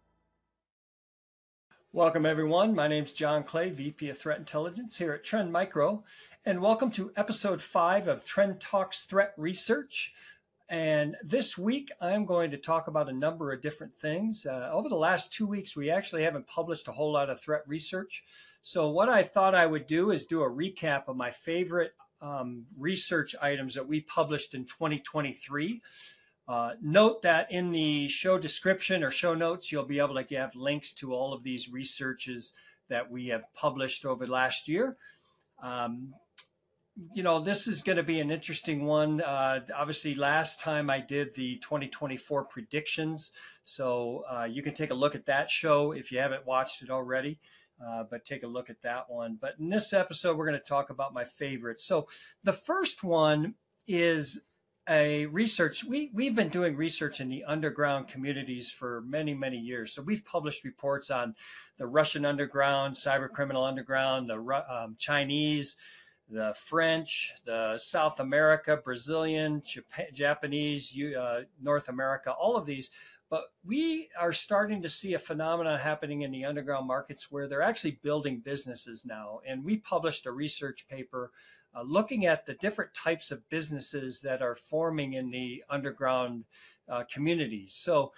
Welcome 1.94 2.24
everyone. 2.24 2.74
My 2.74 2.88
name 2.88 3.04
is 3.04 3.12
Jon 3.12 3.44
Clay, 3.44 3.68
VP 3.68 4.08
of 4.08 4.16
Threat 4.16 4.38
Intelligence 4.38 4.96
here 4.96 5.12
at 5.12 5.24
Trend 5.24 5.52
Micro, 5.52 6.02
and 6.44 6.60
welcome 6.60 6.90
to 6.90 7.12
episode 7.14 7.62
five 7.62 8.08
of 8.08 8.24
Trend 8.24 8.60
Talks 8.60 9.04
Threat 9.04 9.32
Research. 9.36 10.12
And 10.68 11.16
this 11.22 11.56
week 11.56 11.92
I'm 12.00 12.24
going 12.24 12.50
to 12.50 12.56
talk 12.56 12.88
about 12.88 13.08
a 13.08 13.12
number 13.12 13.52
of 13.52 13.62
different 13.62 13.96
things. 13.96 14.44
Uh, 14.44 14.68
over 14.72 14.88
the 14.88 14.96
last 14.96 15.32
two 15.32 15.46
weeks, 15.46 15.76
we 15.76 15.90
actually 15.90 16.24
haven't 16.24 16.48
published 16.48 16.88
a 16.88 16.92
whole 16.92 17.12
lot 17.12 17.30
of 17.30 17.40
threat 17.40 17.62
research. 17.68 18.24
So 18.64 18.90
what 18.90 19.08
I 19.08 19.22
thought 19.22 19.54
I 19.54 19.64
would 19.64 19.86
do 19.86 20.10
is 20.10 20.26
do 20.26 20.42
a 20.42 20.50
recap 20.50 21.04
of 21.06 21.16
my 21.16 21.30
favorite 21.30 21.92
um, 22.20 22.66
research 22.76 23.36
items 23.40 23.76
that 23.76 23.86
we 23.86 24.00
published 24.00 24.54
in 24.54 24.64
2023. 24.64 25.80
Uh, 26.48 26.72
note 26.82 27.22
that 27.22 27.52
in 27.52 27.70
the 27.70 28.08
show 28.08 28.36
description 28.36 29.04
or 29.04 29.12
show 29.12 29.36
notes, 29.36 29.70
you'll 29.70 29.84
be 29.84 30.00
able 30.00 30.20
to 30.20 30.34
have 30.34 30.56
links 30.56 30.94
to 30.94 31.14
all 31.14 31.34
of 31.34 31.44
these 31.44 31.70
researches 31.70 32.52
that 32.88 33.08
we 33.12 33.28
have 33.28 33.44
published 33.54 34.04
over 34.04 34.26
last 34.26 34.66
year. 34.66 34.96
Um, 35.62 36.12
you 37.14 37.22
know, 37.22 37.40
this 37.40 37.66
is 37.66 37.82
going 37.82 37.96
to 37.96 38.02
be 38.02 38.20
an 38.20 38.30
interesting 38.30 38.84
one. 38.84 39.20
Uh, 39.20 39.60
obviously, 39.74 40.14
last 40.14 40.60
time 40.60 40.90
I 40.90 41.00
did 41.00 41.34
the 41.34 41.56
2024 41.56 42.44
predictions, 42.44 43.32
so 43.64 44.24
uh, 44.28 44.44
you 44.44 44.62
can 44.62 44.74
take 44.74 44.90
a 44.90 44.94
look 44.94 45.14
at 45.14 45.26
that 45.26 45.50
show 45.50 45.92
if 45.92 46.12
you 46.12 46.18
haven't 46.18 46.46
watched 46.46 46.82
it 46.82 46.90
already. 46.90 47.38
Uh, 47.84 48.04
but 48.08 48.24
take 48.24 48.44
a 48.44 48.46
look 48.46 48.70
at 48.70 48.80
that 48.82 49.10
one. 49.10 49.36
But 49.40 49.54
in 49.58 49.68
this 49.68 49.92
episode, 49.92 50.36
we're 50.36 50.46
going 50.46 50.60
to 50.60 50.64
talk 50.64 50.90
about 50.90 51.14
my 51.14 51.24
favorites. 51.24 51.84
So 51.84 52.06
the 52.44 52.52
first 52.52 53.02
one 53.02 53.54
is 53.88 54.40
a 54.88 55.26
research, 55.26 55.82
we, 55.82 56.10
we've 56.12 56.34
been 56.34 56.48
doing 56.48 56.76
research 56.76 57.20
in 57.20 57.28
the 57.28 57.44
underground 57.44 58.06
communities 58.08 58.70
for 58.70 59.00
many, 59.00 59.34
many 59.34 59.58
years. 59.58 59.94
So 59.94 60.02
we've 60.02 60.24
published 60.24 60.62
reports 60.62 61.10
on 61.10 61.34
the 61.78 61.86
Russian 61.86 62.24
underground, 62.24 62.94
cyber 62.94 63.28
criminal 63.28 63.64
underground, 63.64 64.28
the 64.28 64.64
um, 64.68 64.94
Chinese, 64.98 65.76
the 66.28 66.54
French, 66.54 67.32
the 67.44 67.78
South 67.78 68.20
America, 68.20 68.76
Brazilian, 68.76 69.62
Japan, 69.64 70.06
Japanese, 70.12 70.96
uh, 70.98 71.42
North 71.60 71.88
America, 71.88 72.32
all 72.32 72.56
of 72.56 72.66
these. 72.66 72.90
But 73.28 73.44
we 73.64 74.10
are 74.20 74.32
starting 74.32 74.82
to 74.82 74.90
see 74.90 75.14
a 75.14 75.18
phenomenon 75.18 75.78
happening 75.78 76.22
in 76.22 76.32
the 76.32 76.44
underground 76.44 76.86
markets 76.86 77.30
where 77.30 77.48
they're 77.48 77.62
actually 77.62 77.98
building 78.02 78.40
businesses 78.40 79.06
now. 79.06 79.40
And 79.46 79.64
we 79.64 79.78
published 79.78 80.26
a 80.26 80.32
research 80.32 80.86
paper 80.88 81.32
uh, 81.74 81.82
looking 81.82 82.26
at 82.26 82.44
the 82.44 82.54
different 82.54 82.92
types 82.92 83.30
of 83.30 83.48
businesses 83.48 84.20
that 84.20 84.42
are 84.42 84.54
forming 84.54 85.14
in 85.14 85.30
the 85.30 85.64
underground 85.70 86.44
uh, 86.88 87.04
communities. 87.10 87.74
So 87.74 88.12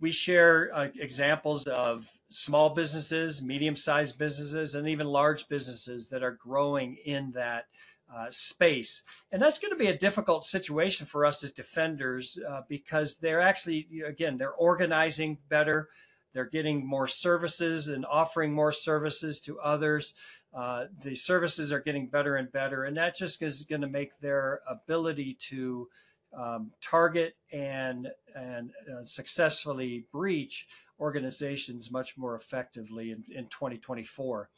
we 0.00 0.10
share 0.10 0.70
uh, 0.72 0.88
examples 0.98 1.64
of 1.66 2.08
small 2.30 2.70
businesses, 2.70 3.42
medium-sized 3.42 4.18
businesses, 4.18 4.74
and 4.74 4.88
even 4.88 5.06
large 5.06 5.48
businesses 5.48 6.08
that 6.08 6.22
are 6.22 6.32
growing 6.32 6.96
in 7.04 7.32
that 7.32 7.66
uh, 8.12 8.26
space. 8.30 9.02
And 9.32 9.40
that's 9.40 9.58
going 9.58 9.72
to 9.72 9.78
be 9.78 9.86
a 9.86 9.98
difficult 9.98 10.44
situation 10.44 11.06
for 11.06 11.24
us 11.24 11.42
as 11.42 11.52
defenders 11.52 12.38
uh, 12.46 12.62
because 12.68 13.16
they're 13.16 13.40
actually, 13.40 13.88
again, 14.06 14.36
they're 14.36 14.52
organizing 14.52 15.38
better. 15.48 15.88
They're 16.32 16.44
getting 16.44 16.86
more 16.86 17.08
services 17.08 17.88
and 17.88 18.04
offering 18.04 18.52
more 18.52 18.72
services 18.72 19.40
to 19.42 19.60
others. 19.60 20.14
Uh, 20.52 20.86
the 21.02 21.14
services 21.14 21.72
are 21.72 21.80
getting 21.80 22.08
better 22.08 22.36
and 22.36 22.50
better, 22.50 22.84
and 22.84 22.96
that 22.96 23.16
just 23.16 23.42
is 23.42 23.64
going 23.64 23.80
to 23.80 23.88
make 23.88 24.18
their 24.20 24.60
ability 24.68 25.38
to 25.48 25.88
um, 26.36 26.70
target 26.82 27.34
and 27.52 28.08
and 28.34 28.70
uh, 28.92 29.04
successfully 29.04 30.06
breach 30.12 30.66
organizations 31.00 31.90
much 31.90 32.16
more 32.16 32.36
effectively 32.36 33.10
in, 33.10 33.24
in 33.30 33.44
2024. 33.46 34.48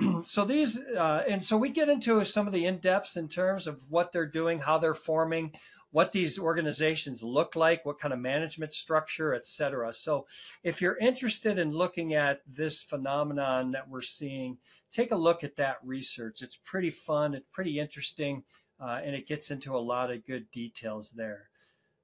so 0.24 0.44
these 0.44 0.78
uh, 0.78 1.24
and 1.28 1.44
so 1.44 1.56
we 1.56 1.68
get 1.68 1.88
into 1.88 2.24
some 2.24 2.46
of 2.46 2.52
the 2.52 2.66
in-depths 2.66 3.16
in 3.16 3.28
terms 3.28 3.66
of 3.66 3.78
what 3.88 4.12
they're 4.12 4.26
doing, 4.26 4.58
how 4.58 4.78
they're 4.78 4.94
forming, 4.94 5.52
what 5.94 6.10
these 6.10 6.40
organizations 6.40 7.22
look 7.22 7.54
like, 7.54 7.86
what 7.86 8.00
kind 8.00 8.12
of 8.12 8.18
management 8.18 8.72
structure, 8.72 9.32
et 9.32 9.46
cetera. 9.46 9.94
So 9.94 10.26
if 10.64 10.80
you're 10.80 10.98
interested 10.98 11.56
in 11.56 11.70
looking 11.70 12.14
at 12.14 12.40
this 12.48 12.82
phenomenon 12.82 13.70
that 13.72 13.88
we're 13.88 14.02
seeing, 14.02 14.58
take 14.92 15.12
a 15.12 15.16
look 15.16 15.44
at 15.44 15.54
that 15.56 15.76
research. 15.84 16.42
It's 16.42 16.58
pretty 16.64 16.90
fun, 16.90 17.34
it's 17.34 17.46
pretty 17.52 17.78
interesting, 17.78 18.42
uh, 18.80 19.00
and 19.02 19.14
it 19.14 19.26
gets 19.26 19.50
into 19.50 19.76
a 19.76 19.78
lot 19.78 20.10
of 20.10 20.26
good 20.26 20.50
details 20.50 21.10
there. 21.10 21.48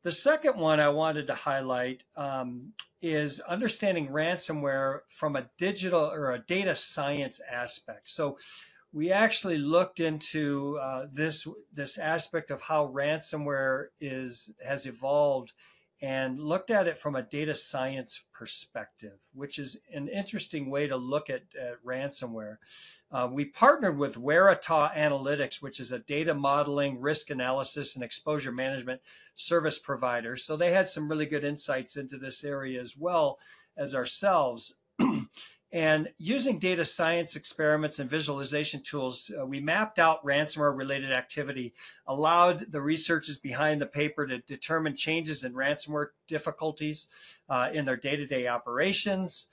The 0.03 0.12
second 0.12 0.57
one 0.57 0.81
I 0.81 0.89
wanted 0.89 1.27
to 1.27 1.35
highlight 1.35 2.03
um, 2.17 2.73
is 3.03 3.41
understanding 3.41 4.09
ransomware 4.09 5.00
from 5.11 5.37
a 5.37 5.50
digital 5.59 6.05
or 6.05 6.33
a 6.33 6.39
data 6.39 6.75
science 6.75 7.41
aspect. 7.41 8.09
So 8.09 8.39
we 8.93 9.12
actually 9.12 9.59
looked 9.59 10.00
into 10.00 10.79
uh, 10.81 11.07
this 11.12 11.47
this 11.73 11.99
aspect 11.99 12.50
of 12.50 12.61
how 12.61 12.89
ransomware 12.89 13.89
is 14.00 14.50
has 14.65 14.87
evolved 14.87 15.53
and 16.02 16.40
looked 16.40 16.71
at 16.71 16.87
it 16.87 16.99
from 16.99 17.14
a 17.14 17.23
data 17.23 17.54
science 17.54 18.23
perspective, 18.33 19.19
which 19.35 19.59
is 19.59 19.78
an 19.92 20.09
interesting 20.09 20.71
way 20.71 20.88
to 20.88 20.97
look 20.97 21.28
at, 21.28 21.42
at 21.61 21.85
ransomware. 21.85 22.57
Uh, 23.12 23.28
we 23.30 23.45
partnered 23.45 23.99
with 23.99 24.14
Waratah 24.14 24.95
Analytics, 24.95 25.61
which 25.61 25.78
is 25.78 25.92
a 25.92 25.99
data 25.99 26.35
modeling, 26.35 27.00
risk 27.00 27.28
analysis, 27.30 27.97
and 27.97 28.04
exposure 28.04 28.52
management 28.52 29.02
service 29.35 29.78
provider. 29.78 30.37
So 30.37 30.57
they 30.57 30.73
had 30.73 30.88
some 30.88 31.09
really 31.09 31.26
good 31.26 31.45
insights 31.45 31.97
into 31.97 32.16
this 32.16 32.45
area 32.45 32.80
as 32.80 32.97
well 32.97 33.38
as 33.76 33.95
ourselves. 33.95 34.75
And 35.73 36.09
using 36.19 36.59
data 36.59 36.85
science 36.85 37.37
experiments 37.37 38.00
and 38.00 38.11
visualization 38.11 38.83
tools, 38.83 39.31
uh, 39.31 39.47
we 39.47 39.61
mapped 39.61 40.00
out 40.00 40.25
ransomware 40.25 40.77
related 40.77 41.12
activity, 41.12 41.75
allowed 42.09 42.73
the 42.73 42.81
researchers 42.81 43.39
behind 43.39 43.81
the 43.81 43.87
paper 43.87 44.27
to 44.27 44.39
determine 44.39 44.97
changes 44.97 45.44
in 45.44 45.55
ransomware 45.55 46.09
difficulties 46.27 47.07
uh, 47.49 47.71
in 47.73 47.85
their 47.85 47.97
day 47.97 48.16
to 48.16 48.27
day 48.27 48.49
operations, 48.49 49.47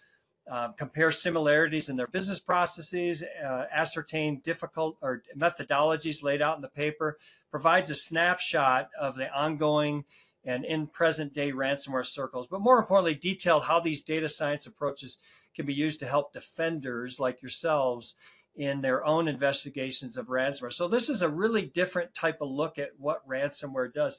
uh, 0.49 0.69
compare 0.69 1.11
similarities 1.11 1.89
in 1.89 1.97
their 1.97 2.07
business 2.07 2.39
processes, 2.39 3.21
uh, 3.21 3.65
ascertain 3.71 4.39
difficult 4.39 4.97
or 5.03 5.21
methodologies 5.37 6.23
laid 6.23 6.41
out 6.41 6.55
in 6.55 6.63
the 6.63 6.67
paper, 6.67 7.19
provides 7.51 7.91
a 7.91 7.95
snapshot 7.95 8.89
of 8.99 9.17
the 9.17 9.31
ongoing 9.31 10.03
and 10.45 10.65
in 10.65 10.87
present 10.87 11.33
day 11.33 11.51
ransomware 11.51 12.05
circles, 12.05 12.47
but 12.47 12.61
more 12.61 12.79
importantly, 12.79 13.13
detailed 13.13 13.63
how 13.63 13.81
these 13.81 14.01
data 14.01 14.29
science 14.29 14.65
approaches 14.65 15.19
can 15.57 15.65
be 15.65 15.73
used 15.73 15.99
to 15.99 16.07
help 16.07 16.31
defenders 16.31 17.19
like 17.19 17.41
yourselves 17.41 18.15
in 18.55 18.79
their 18.81 19.03
own 19.03 19.27
investigations 19.27 20.17
of 20.17 20.27
ransomware. 20.27 20.71
So 20.71 20.87
this 20.87 21.09
is 21.09 21.21
a 21.21 21.29
really 21.29 21.65
different 21.65 22.15
type 22.15 22.37
of 22.41 22.49
look 22.49 22.77
at 22.77 22.91
what 22.97 23.27
ransomware 23.27 23.93
does. 23.93 24.17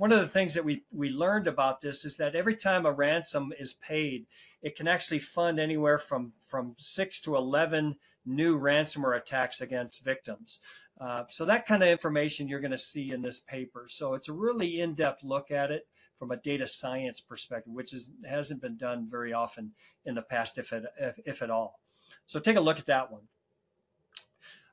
One 0.00 0.12
of 0.12 0.20
the 0.20 0.28
things 0.28 0.54
that 0.54 0.64
we, 0.64 0.82
we 0.90 1.10
learned 1.10 1.46
about 1.46 1.82
this 1.82 2.06
is 2.06 2.16
that 2.16 2.34
every 2.34 2.56
time 2.56 2.86
a 2.86 2.90
ransom 2.90 3.52
is 3.58 3.74
paid, 3.74 4.24
it 4.62 4.74
can 4.74 4.88
actually 4.88 5.18
fund 5.18 5.60
anywhere 5.60 5.98
from, 5.98 6.32
from 6.48 6.74
six 6.78 7.20
to 7.20 7.36
11 7.36 7.96
new 8.24 8.58
ransomware 8.58 9.18
attacks 9.18 9.60
against 9.60 10.02
victims. 10.02 10.60
Uh, 10.98 11.24
so 11.28 11.44
that 11.44 11.66
kind 11.66 11.82
of 11.82 11.90
information 11.90 12.48
you're 12.48 12.60
going 12.60 12.70
to 12.70 12.78
see 12.78 13.10
in 13.10 13.20
this 13.20 13.40
paper. 13.40 13.88
So 13.90 14.14
it's 14.14 14.30
a 14.30 14.32
really 14.32 14.80
in-depth 14.80 15.22
look 15.22 15.50
at 15.50 15.70
it 15.70 15.86
from 16.18 16.30
a 16.30 16.38
data 16.38 16.66
science 16.66 17.20
perspective, 17.20 17.74
which 17.74 17.92
is, 17.92 18.10
hasn't 18.24 18.62
been 18.62 18.78
done 18.78 19.06
very 19.10 19.34
often 19.34 19.72
in 20.06 20.14
the 20.14 20.22
past, 20.22 20.56
if, 20.56 20.72
it, 20.72 20.84
if, 20.98 21.20
if 21.26 21.42
at 21.42 21.50
all. 21.50 21.78
So 22.26 22.40
take 22.40 22.56
a 22.56 22.62
look 22.62 22.78
at 22.78 22.86
that 22.86 23.12
one. 23.12 23.28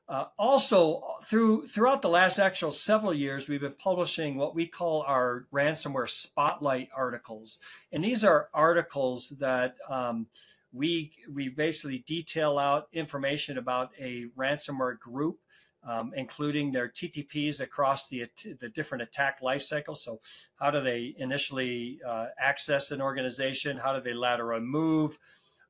Uh, 0.08 0.24
also, 0.38 1.16
through 1.24 1.66
throughout 1.66 2.00
the 2.00 2.08
last 2.08 2.38
actual 2.38 2.72
several 2.72 3.12
years, 3.12 3.48
we've 3.48 3.60
been 3.60 3.74
publishing 3.74 4.36
what 4.36 4.54
we 4.54 4.66
call 4.66 5.02
our 5.02 5.46
ransomware 5.52 6.08
spotlight 6.08 6.88
articles, 6.96 7.60
and 7.92 8.02
these 8.02 8.24
are 8.24 8.48
articles 8.54 9.28
that 9.38 9.76
um, 9.88 10.26
we 10.72 11.12
we 11.30 11.48
basically 11.48 11.98
detail 12.06 12.58
out 12.58 12.88
information 12.92 13.58
about 13.58 13.90
a 14.00 14.26
ransomware 14.36 14.98
group 14.98 15.38
um, 15.84 16.12
including 16.16 16.72
their 16.72 16.88
TTPs 16.88 17.60
across 17.60 18.08
the, 18.08 18.26
the 18.60 18.68
different 18.68 19.02
attack 19.02 19.40
life 19.42 19.62
cycles. 19.62 20.02
So 20.02 20.20
how 20.58 20.70
do 20.70 20.80
they 20.80 21.14
initially 21.16 22.00
uh, 22.06 22.26
access 22.38 22.90
an 22.90 23.00
organization? 23.00 23.76
How 23.76 23.94
do 23.94 24.00
they 24.00 24.14
lateral 24.14 24.60
move? 24.60 25.18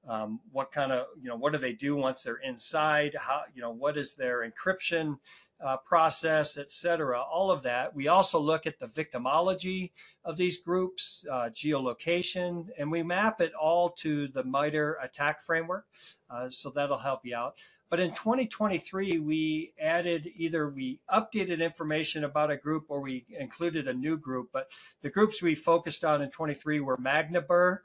Um, 0.08 0.40
what 0.52 0.72
kind 0.72 0.90
of, 0.90 1.06
you 1.20 1.28
know, 1.28 1.36
what 1.36 1.52
do 1.52 1.58
they 1.58 1.74
do 1.74 1.94
once 1.96 2.22
they're 2.22 2.36
inside? 2.36 3.14
How, 3.18 3.42
you 3.54 3.60
know, 3.60 3.70
what 3.70 3.96
is 3.96 4.14
their 4.14 4.48
encryption 4.48 5.18
uh, 5.60 5.76
process, 5.78 6.56
et 6.56 6.70
cetera, 6.70 7.20
all 7.20 7.50
of 7.50 7.62
that. 7.62 7.94
We 7.94 8.08
also 8.08 8.38
look 8.38 8.66
at 8.66 8.78
the 8.78 8.88
victimology 8.88 9.90
of 10.24 10.36
these 10.36 10.58
groups, 10.58 11.24
uh, 11.30 11.50
geolocation, 11.50 12.68
and 12.78 12.90
we 12.90 13.02
map 13.02 13.40
it 13.40 13.52
all 13.54 13.90
to 13.98 14.28
the 14.28 14.44
MITRE 14.44 14.98
ATT&CK 15.02 15.42
framework. 15.42 15.86
Uh, 16.30 16.48
so 16.50 16.70
that'll 16.70 16.98
help 16.98 17.24
you 17.24 17.34
out. 17.34 17.58
But 17.90 18.00
in 18.00 18.10
2023, 18.10 19.18
we 19.18 19.72
added 19.80 20.30
either 20.36 20.68
we 20.68 21.00
updated 21.10 21.60
information 21.60 22.24
about 22.24 22.50
a 22.50 22.56
group 22.56 22.84
or 22.88 23.00
we 23.00 23.24
included 23.30 23.88
a 23.88 23.94
new 23.94 24.18
group. 24.18 24.50
But 24.52 24.70
the 25.00 25.10
groups 25.10 25.42
we 25.42 25.54
focused 25.54 26.04
on 26.04 26.20
in 26.20 26.30
23 26.30 26.80
were 26.80 26.98
Magniber, 26.98 27.78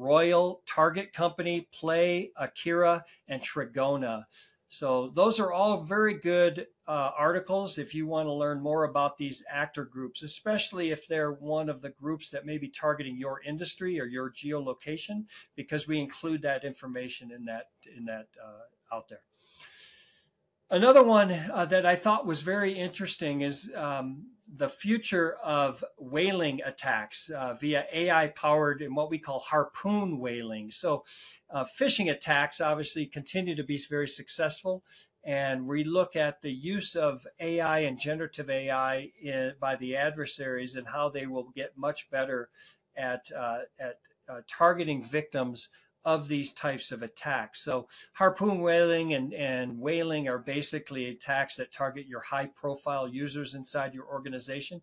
Royal, 0.00 0.62
Target 0.66 1.12
Company, 1.12 1.68
Play, 1.72 2.30
Akira, 2.36 3.04
and 3.28 3.42
Trigona. 3.42 4.24
So 4.68 5.10
those 5.14 5.40
are 5.40 5.52
all 5.52 5.82
very 5.82 6.14
good 6.14 6.68
uh, 6.86 7.10
articles 7.18 7.76
if 7.76 7.94
you 7.94 8.06
want 8.06 8.28
to 8.28 8.32
learn 8.32 8.62
more 8.62 8.84
about 8.84 9.18
these 9.18 9.44
actor 9.50 9.84
groups, 9.84 10.22
especially 10.22 10.90
if 10.92 11.06
they're 11.08 11.32
one 11.32 11.68
of 11.68 11.82
the 11.82 11.90
groups 11.90 12.30
that 12.30 12.46
may 12.46 12.56
be 12.56 12.68
targeting 12.68 13.16
your 13.16 13.42
industry 13.42 14.00
or 14.00 14.04
your 14.06 14.30
geolocation, 14.30 15.24
because 15.56 15.88
we 15.88 15.98
include 15.98 16.42
that 16.42 16.64
information 16.64 17.32
in 17.32 17.44
that 17.46 17.66
in 17.96 18.04
that 18.04 18.28
uh, 18.42 18.94
out 18.96 19.08
there. 19.08 19.22
Another 20.70 21.02
one 21.02 21.32
uh, 21.32 21.66
that 21.66 21.84
I 21.84 21.96
thought 21.96 22.24
was 22.24 22.42
very 22.42 22.72
interesting 22.72 23.40
is 23.40 23.72
um, 23.74 24.26
the 24.56 24.68
future 24.68 25.34
of 25.44 25.84
whaling 25.98 26.60
attacks 26.64 27.30
uh, 27.30 27.54
via 27.54 27.86
AI 27.92 28.28
powered 28.28 28.82
and 28.82 28.96
what 28.96 29.10
we 29.10 29.18
call 29.18 29.38
harpoon 29.38 30.18
whaling. 30.18 30.70
So, 30.70 31.04
uh, 31.50 31.64
phishing 31.78 32.10
attacks 32.10 32.60
obviously 32.60 33.06
continue 33.06 33.56
to 33.56 33.64
be 33.64 33.78
very 33.88 34.08
successful. 34.08 34.82
And 35.22 35.66
we 35.66 35.84
look 35.84 36.16
at 36.16 36.40
the 36.40 36.52
use 36.52 36.96
of 36.96 37.26
AI 37.38 37.80
and 37.80 37.98
generative 37.98 38.48
AI 38.48 39.10
in, 39.22 39.52
by 39.60 39.76
the 39.76 39.96
adversaries 39.96 40.76
and 40.76 40.86
how 40.86 41.10
they 41.10 41.26
will 41.26 41.50
get 41.54 41.76
much 41.76 42.10
better 42.10 42.48
at, 42.96 43.30
uh, 43.32 43.60
at 43.78 43.98
uh, 44.28 44.40
targeting 44.48 45.04
victims 45.04 45.68
of 46.04 46.28
these 46.28 46.52
types 46.52 46.92
of 46.92 47.02
attacks. 47.02 47.62
So 47.62 47.88
harpoon 48.12 48.60
whaling 48.60 49.12
and, 49.14 49.34
and 49.34 49.78
whaling 49.78 50.28
are 50.28 50.38
basically 50.38 51.08
attacks 51.08 51.56
that 51.56 51.72
target 51.72 52.06
your 52.06 52.20
high 52.20 52.46
profile 52.46 53.06
users 53.08 53.54
inside 53.54 53.94
your 53.94 54.06
organization. 54.06 54.80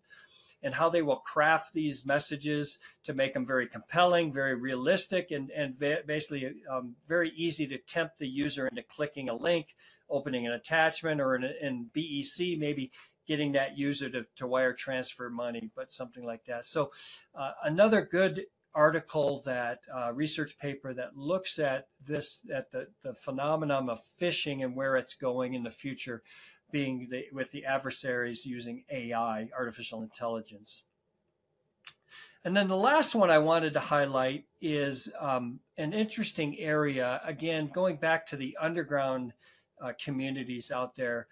and 0.60 0.74
how 0.74 0.88
they 0.88 1.02
will 1.02 1.16
craft 1.18 1.72
these 1.72 2.04
messages 2.04 2.80
to 3.04 3.14
make 3.14 3.32
them 3.32 3.46
very 3.46 3.68
compelling, 3.68 4.32
very 4.32 4.56
realistic, 4.56 5.30
and, 5.30 5.50
and 5.50 5.78
basically 5.78 6.52
um, 6.68 6.96
very 7.06 7.30
easy 7.36 7.68
to 7.68 7.78
tempt 7.78 8.18
the 8.18 8.26
user 8.26 8.66
into 8.66 8.82
clicking 8.82 9.28
a 9.28 9.34
link, 9.36 9.68
opening 10.10 10.48
an 10.48 10.52
attachment, 10.52 11.20
or 11.20 11.36
in, 11.36 11.44
in 11.44 11.90
BEC, 11.94 12.58
maybe 12.58 12.90
getting 13.28 13.52
that 13.52 13.78
user 13.78 14.08
to, 14.10 14.26
to 14.36 14.46
wire 14.46 14.72
transfer 14.72 15.30
money, 15.30 15.70
but 15.76 15.92
something 15.92 16.24
like 16.24 16.44
that. 16.46 16.66
So 16.66 16.90
uh, 17.34 17.52
another 17.62 18.02
good 18.02 18.46
article 18.78 19.42
that 19.44 19.80
uh, 19.92 20.12
research 20.14 20.56
paper 20.56 20.94
that 20.94 21.16
looks 21.16 21.58
at 21.58 21.88
this 22.06 22.46
at 22.54 22.70
the, 22.70 22.86
the 23.02 23.12
phenomenon 23.12 23.90
of 23.90 24.00
phishing 24.20 24.62
and 24.64 24.76
where 24.76 24.96
it's 24.96 25.14
going 25.14 25.54
in 25.54 25.64
the 25.64 25.70
future 25.70 26.22
being 26.70 27.08
the, 27.10 27.24
with 27.32 27.50
the 27.50 27.64
adversaries 27.64 28.46
using 28.46 28.84
AI, 28.88 29.48
artificial 29.58 30.02
intelligence. 30.02 30.84
And 32.44 32.56
then 32.56 32.68
the 32.68 32.76
last 32.76 33.16
one 33.16 33.30
I 33.30 33.38
wanted 33.38 33.74
to 33.74 33.80
highlight 33.80 34.44
is 34.60 35.12
um, 35.18 35.58
an 35.76 35.92
interesting 35.92 36.56
area. 36.60 37.20
Again, 37.24 37.70
going 37.74 37.96
back 37.96 38.26
to 38.26 38.36
the 38.36 38.56
underground 38.60 39.32
uh, 39.80 39.92
communities 40.00 40.70
out 40.70 40.94
there. 40.94 41.26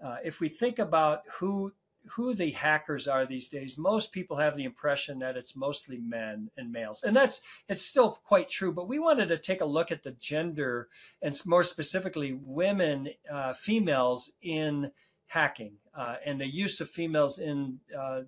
Uh, 0.00 0.18
if 0.24 0.38
we 0.38 0.48
think 0.48 0.78
about 0.78 1.22
who 1.32 1.72
who 2.10 2.34
the 2.34 2.50
hackers 2.50 3.08
are 3.08 3.26
these 3.26 3.48
days, 3.48 3.78
most 3.78 4.12
people 4.12 4.36
have 4.36 4.56
the 4.56 4.64
impression 4.64 5.20
that 5.20 5.36
it's 5.36 5.56
mostly 5.56 5.98
men 5.98 6.50
and 6.56 6.72
males, 6.72 7.02
and 7.02 7.16
that's 7.16 7.40
it's 7.68 7.84
still 7.84 8.20
quite 8.24 8.48
true. 8.48 8.72
But 8.72 8.88
we 8.88 8.98
wanted 8.98 9.28
to 9.28 9.38
take 9.38 9.60
a 9.60 9.66
look 9.66 9.92
at 9.92 10.02
the 10.02 10.12
gender 10.12 10.88
and 11.20 11.40
more 11.46 11.64
specifically 11.64 12.32
women, 12.32 13.10
uh, 13.30 13.52
females 13.54 14.32
in 14.42 14.90
hacking 15.26 15.72
uh, 15.94 16.16
and 16.24 16.40
the 16.40 16.46
use 16.46 16.80
of 16.80 16.90
females 16.90 17.38
in 17.38 17.78
uh, 17.96 18.22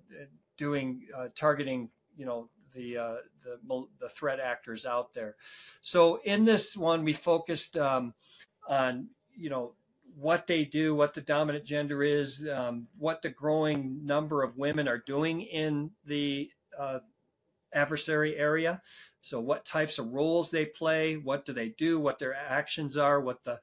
doing 0.57 1.07
uh, 1.15 1.27
targeting, 1.35 1.89
you 2.17 2.25
know, 2.25 2.49
the, 2.73 2.97
uh, 2.97 3.15
the 3.43 3.85
the 3.99 4.09
threat 4.09 4.39
actors 4.39 4.85
out 4.85 5.13
there. 5.13 5.35
So 5.81 6.19
in 6.23 6.45
this 6.45 6.75
one, 6.75 7.03
we 7.05 7.13
focused 7.13 7.77
um, 7.77 8.13
on 8.67 9.07
you 9.37 9.49
know 9.49 9.73
what 10.19 10.47
they 10.47 10.63
do, 10.63 10.95
what 10.95 11.13
the 11.13 11.21
dominant 11.21 11.65
gender 11.65 12.01
is, 12.03 12.47
um, 12.47 12.87
what 12.97 13.21
the 13.21 13.29
growing 13.29 14.05
number 14.05 14.43
of 14.43 14.57
women 14.57 14.87
are 14.87 14.97
doing 14.97 15.41
in 15.41 15.91
the 16.05 16.49
uh, 16.77 16.99
adversary 17.73 18.35
area. 18.35 18.81
So 19.21 19.39
what 19.39 19.65
types 19.65 19.99
of 19.99 20.13
roles 20.13 20.51
they 20.51 20.65
play, 20.65 21.15
what 21.15 21.45
do 21.45 21.53
they 21.53 21.69
do, 21.69 21.99
what 21.99 22.19
their 22.19 22.33
actions 22.33 22.97
are, 22.97 23.19
what 23.19 23.43
the 23.43 23.59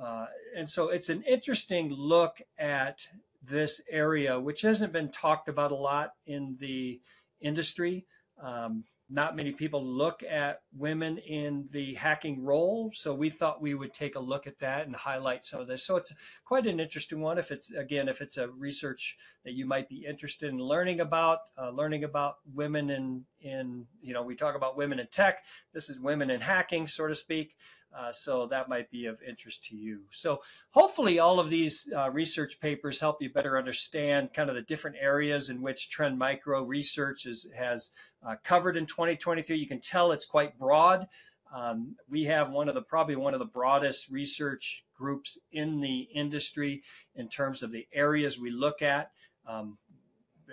uh, 0.00 0.26
and 0.56 0.68
so 0.68 0.88
it's 0.88 1.10
an 1.10 1.22
interesting 1.22 1.92
look 1.92 2.40
at 2.58 3.06
this 3.42 3.80
area, 3.90 4.40
which 4.40 4.62
hasn't 4.62 4.92
been 4.92 5.10
talked 5.10 5.48
about 5.48 5.70
a 5.70 5.76
lot 5.76 6.14
in 6.26 6.56
the 6.60 6.98
industry. 7.40 8.06
Um, 8.40 8.84
not 9.12 9.36
many 9.36 9.52
people 9.52 9.84
look 9.84 10.22
at 10.22 10.62
women 10.74 11.18
in 11.18 11.68
the 11.70 11.94
hacking 11.94 12.42
role, 12.42 12.90
so 12.94 13.14
we 13.14 13.28
thought 13.28 13.60
we 13.60 13.74
would 13.74 13.92
take 13.92 14.14
a 14.14 14.20
look 14.20 14.46
at 14.46 14.58
that 14.60 14.86
and 14.86 14.96
highlight 14.96 15.44
some 15.44 15.60
of 15.60 15.68
this. 15.68 15.84
So 15.84 15.96
it's 15.96 16.14
quite 16.44 16.66
an 16.66 16.80
interesting 16.80 17.20
one. 17.20 17.38
If 17.38 17.50
it's 17.52 17.70
again, 17.72 18.08
if 18.08 18.22
it's 18.22 18.38
a 18.38 18.48
research 18.48 19.16
that 19.44 19.52
you 19.52 19.66
might 19.66 19.88
be 19.88 20.06
interested 20.08 20.48
in 20.48 20.58
learning 20.58 21.00
about, 21.00 21.40
uh, 21.58 21.70
learning 21.70 22.04
about 22.04 22.36
women 22.54 22.90
in 22.90 23.24
in 23.40 23.86
you 24.00 24.14
know 24.14 24.22
we 24.22 24.34
talk 24.34 24.54
about 24.54 24.76
women 24.76 24.98
in 24.98 25.06
tech. 25.08 25.44
This 25.74 25.90
is 25.90 26.00
women 26.00 26.30
in 26.30 26.40
hacking, 26.40 26.88
so 26.88 27.06
to 27.06 27.14
speak. 27.14 27.54
Uh, 27.96 28.12
so 28.12 28.46
that 28.46 28.68
might 28.68 28.90
be 28.90 29.06
of 29.06 29.20
interest 29.22 29.64
to 29.66 29.76
you. 29.76 30.00
So 30.12 30.40
hopefully 30.70 31.18
all 31.18 31.38
of 31.38 31.50
these 31.50 31.88
uh, 31.94 32.10
research 32.10 32.58
papers 32.58 32.98
help 32.98 33.20
you 33.20 33.30
better 33.30 33.58
understand 33.58 34.32
kind 34.32 34.48
of 34.48 34.54
the 34.54 34.62
different 34.62 34.96
areas 34.98 35.50
in 35.50 35.60
which 35.60 35.90
Trend 35.90 36.18
Micro 36.18 36.62
research 36.62 37.26
is, 37.26 37.50
has 37.54 37.90
uh, 38.26 38.36
covered 38.42 38.76
in 38.76 38.86
2023. 38.86 39.56
You 39.56 39.66
can 39.66 39.80
tell 39.80 40.12
it's 40.12 40.24
quite 40.24 40.58
broad. 40.58 41.06
Um, 41.54 41.96
we 42.08 42.24
have 42.24 42.50
one 42.50 42.68
of 42.68 42.74
the 42.74 42.82
probably 42.82 43.16
one 43.16 43.34
of 43.34 43.40
the 43.40 43.46
broadest 43.46 44.08
research 44.10 44.84
groups 44.96 45.38
in 45.50 45.80
the 45.80 46.00
industry 46.14 46.82
in 47.14 47.28
terms 47.28 47.62
of 47.62 47.70
the 47.70 47.86
areas 47.92 48.38
we 48.38 48.50
look 48.50 48.80
at. 48.80 49.10
Um, 49.46 49.76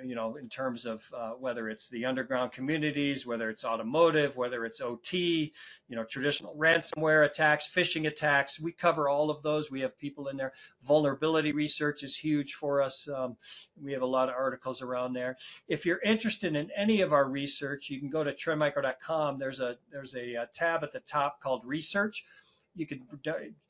you 0.03 0.15
know, 0.15 0.35
in 0.35 0.49
terms 0.49 0.85
of 0.85 1.03
uh, 1.15 1.31
whether 1.31 1.69
it's 1.69 1.89
the 1.89 2.05
underground 2.05 2.51
communities, 2.51 3.25
whether 3.25 3.49
it's 3.49 3.65
automotive, 3.65 4.37
whether 4.37 4.65
it's 4.65 4.81
OT, 4.81 5.53
you 5.87 5.95
know, 5.95 6.03
traditional 6.03 6.55
ransomware 6.55 7.25
attacks, 7.25 7.67
phishing 7.67 8.07
attacks. 8.07 8.59
We 8.59 8.71
cover 8.71 9.09
all 9.09 9.29
of 9.29 9.41
those. 9.43 9.71
We 9.71 9.81
have 9.81 9.97
people 9.97 10.27
in 10.27 10.37
there. 10.37 10.53
Vulnerability 10.83 11.51
research 11.51 12.03
is 12.03 12.15
huge 12.15 12.53
for 12.53 12.81
us. 12.81 13.07
Um, 13.07 13.37
we 13.81 13.93
have 13.93 14.01
a 14.01 14.07
lot 14.07 14.29
of 14.29 14.35
articles 14.35 14.81
around 14.81 15.13
there. 15.13 15.37
If 15.67 15.85
you're 15.85 16.01
interested 16.01 16.55
in 16.55 16.69
any 16.75 17.01
of 17.01 17.13
our 17.13 17.29
research, 17.29 17.89
you 17.89 17.99
can 17.99 18.09
go 18.09 18.23
to 18.23 18.33
trendmicro.com. 18.33 19.39
There's 19.39 19.59
a 19.59 19.77
there's 19.91 20.15
a, 20.15 20.35
a 20.35 20.49
tab 20.53 20.83
at 20.83 20.93
the 20.93 21.01
top 21.01 21.41
called 21.41 21.65
Research 21.65 22.25
you 22.75 22.85
can 22.85 23.01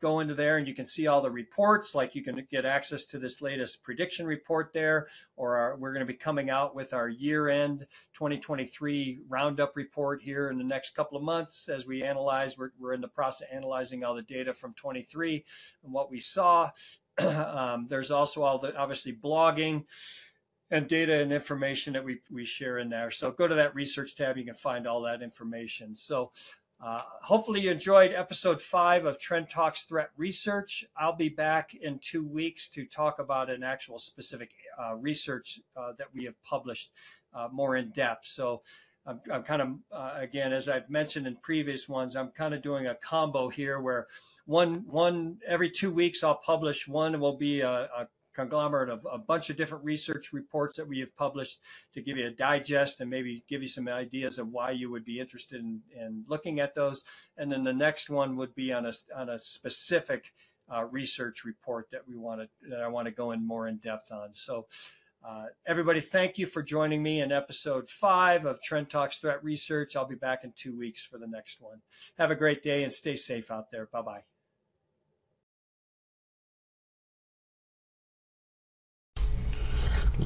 go 0.01 0.19
into 0.19 0.33
there 0.33 0.57
and 0.57 0.67
you 0.67 0.75
can 0.75 0.85
see 0.85 1.07
all 1.07 1.21
the 1.21 1.31
reports, 1.31 1.95
like 1.95 2.15
you 2.15 2.23
can 2.23 2.45
get 2.51 2.65
access 2.65 3.05
to 3.05 3.19
this 3.19 3.41
latest 3.41 3.83
prediction 3.83 4.25
report 4.25 4.71
there, 4.73 5.07
or 5.35 5.57
our, 5.57 5.77
we're 5.77 5.93
going 5.93 6.05
to 6.05 6.11
be 6.11 6.17
coming 6.17 6.49
out 6.49 6.75
with 6.75 6.93
our 6.93 7.09
year-end 7.09 7.87
2023 8.13 9.21
roundup 9.27 9.75
report 9.75 10.21
here 10.21 10.49
in 10.49 10.57
the 10.57 10.63
next 10.63 10.95
couple 10.95 11.17
of 11.17 11.23
months 11.23 11.69
as 11.69 11.85
we 11.85 12.03
analyze. 12.03 12.57
We're, 12.57 12.71
we're 12.79 12.93
in 12.93 13.01
the 13.01 13.07
process 13.07 13.47
of 13.49 13.55
analyzing 13.55 14.03
all 14.03 14.15
the 14.15 14.21
data 14.21 14.53
from 14.53 14.73
23 14.73 15.43
and 15.83 15.93
what 15.93 16.11
we 16.11 16.19
saw. 16.19 16.69
um, 17.17 17.87
there's 17.89 18.11
also 18.11 18.43
all 18.43 18.59
the 18.59 18.75
obviously 18.77 19.13
blogging 19.13 19.85
and 20.71 20.87
data 20.87 21.19
and 21.19 21.33
information 21.33 21.93
that 21.93 22.03
we, 22.03 22.19
we 22.29 22.45
share 22.45 22.77
in 22.77 22.89
there. 22.89 23.11
So 23.11 23.31
go 23.31 23.47
to 23.47 23.55
that 23.55 23.75
research 23.75 24.15
tab, 24.15 24.37
you 24.37 24.45
can 24.45 24.55
find 24.55 24.87
all 24.87 25.01
that 25.01 25.23
information. 25.23 25.95
So 25.95 26.31
uh, 26.81 27.01
hopefully 27.21 27.61
you 27.61 27.71
enjoyed 27.71 28.13
episode 28.13 28.61
five 28.61 29.05
of 29.05 29.19
Trend 29.19 29.49
Talks 29.49 29.83
Threat 29.83 30.11
Research. 30.15 30.85
I'll 30.95 31.15
be 31.15 31.27
back 31.27 31.75
in 31.75 31.99
two 31.99 32.25
weeks 32.25 32.69
to 32.69 32.85
talk 32.85 33.19
about 33.19 33.49
an 33.49 33.63
actual 33.63 33.99
specific 33.99 34.51
uh, 34.81 34.95
research 34.95 35.59
uh, 35.75 35.91
that 35.97 36.07
we 36.13 36.23
have 36.25 36.41
published 36.43 36.91
uh, 37.33 37.49
more 37.51 37.75
in 37.75 37.89
depth. 37.89 38.27
So 38.27 38.61
I'm, 39.05 39.19
I'm 39.31 39.43
kind 39.43 39.61
of, 39.61 39.67
uh, 39.91 40.13
again, 40.15 40.53
as 40.53 40.69
I've 40.69 40.89
mentioned 40.89 41.27
in 41.27 41.35
previous 41.35 41.89
ones, 41.89 42.15
I'm 42.15 42.29
kind 42.29 42.53
of 42.53 42.61
doing 42.61 42.87
a 42.87 42.95
combo 42.95 43.49
here 43.49 43.81
where 43.81 44.07
one, 44.45 44.85
one 44.87 45.37
every 45.45 45.71
two 45.71 45.91
weeks 45.91 46.23
I'll 46.23 46.35
publish 46.35 46.87
one 46.87 47.19
will 47.19 47.37
be 47.37 47.59
a, 47.61 47.69
a 47.69 48.07
conglomerate 48.39 48.89
of 48.89 49.05
a 49.11 49.17
bunch 49.17 49.49
of 49.49 49.57
different 49.57 49.83
research 49.83 50.31
reports 50.31 50.77
that 50.77 50.87
we 50.87 50.99
have 50.99 51.15
published 51.15 51.59
to 51.93 52.01
give 52.01 52.17
you 52.17 52.27
a 52.27 52.31
digest 52.31 53.01
and 53.01 53.09
maybe 53.09 53.43
give 53.49 53.61
you 53.61 53.67
some 53.67 53.87
ideas 53.87 54.39
of 54.39 54.47
why 54.49 54.71
you 54.71 54.89
would 54.89 55.03
be 55.03 55.19
interested 55.19 55.59
in, 55.59 55.81
in 55.93 56.23
looking 56.27 56.59
at 56.59 56.73
those. 56.73 57.03
And 57.37 57.51
then 57.51 57.63
the 57.63 57.73
next 57.73 58.09
one 58.09 58.37
would 58.37 58.55
be 58.55 58.71
on 58.71 58.85
a, 58.85 58.93
on 59.15 59.29
a 59.29 59.39
specific 59.39 60.33
uh, 60.73 60.85
research 60.89 61.43
report 61.43 61.89
that 61.91 62.07
we 62.07 62.15
want 62.15 62.41
to 62.41 62.69
that 62.69 62.81
I 62.81 62.87
want 62.87 63.07
to 63.07 63.13
go 63.13 63.31
in 63.31 63.45
more 63.45 63.67
in 63.67 63.77
depth 63.77 64.11
on. 64.11 64.29
So. 64.33 64.67
Uh, 65.21 65.47
everybody, 65.65 65.99
thank 65.99 66.37
you 66.37 66.45
for 66.45 66.63
joining 66.63 67.03
me 67.03 67.19
in 67.19 67.33
episode 67.33 67.89
five 67.89 68.45
of 68.45 68.61
Trend 68.61 68.89
Talks 68.89 69.17
Threat 69.17 69.43
Research. 69.43 69.97
I'll 69.97 70.07
be 70.07 70.15
back 70.15 70.45
in 70.45 70.53
two 70.55 70.77
weeks 70.77 71.03
for 71.03 71.17
the 71.17 71.27
next 71.27 71.59
one. 71.59 71.81
Have 72.17 72.31
a 72.31 72.37
great 72.37 72.63
day 72.63 72.85
and 72.85 72.93
stay 72.93 73.17
safe 73.17 73.51
out 73.51 73.69
there. 73.69 73.87
Bye 73.91 74.01
bye. 74.01 74.38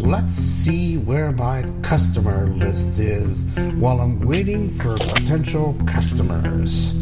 Let's 0.05 0.33
see 0.33 0.97
where 0.97 1.31
my 1.31 1.63
customer 1.81 2.47
list 2.47 2.99
is 2.99 3.45
while 3.75 4.01
I'm 4.01 4.19
waiting 4.19 4.77
for 4.77 4.97
potential 4.97 5.79
customers. 5.87 6.93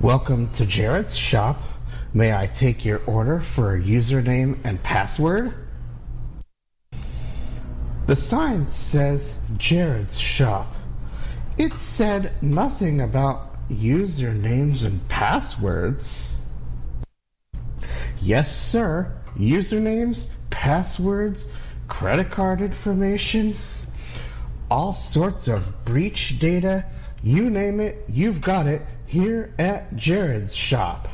Welcome 0.00 0.48
to 0.52 0.64
Jared's 0.64 1.14
shop. 1.14 1.60
May 2.14 2.34
I 2.34 2.46
take 2.46 2.86
your 2.86 3.02
order 3.04 3.40
for 3.42 3.76
a 3.76 3.78
username 3.78 4.58
and 4.64 4.82
password? 4.82 5.65
The 8.06 8.14
sign 8.14 8.68
says 8.68 9.34
Jared's 9.56 10.16
shop. 10.16 10.72
It 11.58 11.76
said 11.76 12.34
nothing 12.40 13.00
about 13.00 13.68
usernames 13.68 14.84
and 14.84 15.06
passwords. 15.08 16.36
Yes, 18.20 18.56
sir. 18.56 19.12
Usernames, 19.36 20.28
passwords, 20.50 21.48
credit 21.88 22.30
card 22.30 22.60
information, 22.60 23.56
all 24.70 24.94
sorts 24.94 25.48
of 25.48 25.84
breach 25.84 26.38
data. 26.38 26.84
You 27.24 27.50
name 27.50 27.80
it, 27.80 28.04
you've 28.08 28.40
got 28.40 28.68
it 28.68 28.82
here 29.06 29.52
at 29.58 29.96
Jared's 29.96 30.54
shop. 30.54 31.08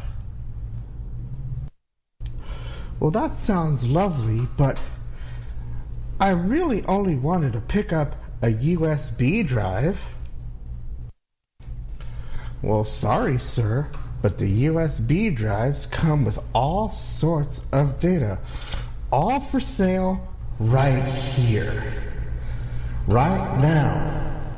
Well, 3.00 3.10
that 3.12 3.34
sounds 3.34 3.86
lovely, 3.86 4.46
but 4.56 4.78
I 6.22 6.30
really 6.30 6.82
only 6.84 7.16
wanted 7.16 7.54
to 7.54 7.60
pick 7.60 7.92
up 7.92 8.14
a 8.42 8.46
USB 8.46 9.44
drive. 9.44 10.00
Well, 12.62 12.84
sorry, 12.84 13.40
sir, 13.40 13.88
but 14.22 14.38
the 14.38 14.66
USB 14.66 15.34
drives 15.34 15.86
come 15.86 16.24
with 16.24 16.38
all 16.54 16.90
sorts 16.90 17.60
of 17.72 17.98
data, 17.98 18.38
all 19.10 19.40
for 19.40 19.58
sale 19.58 20.24
right 20.60 21.02
here, 21.02 21.82
right 23.08 23.58
now. 23.58 24.52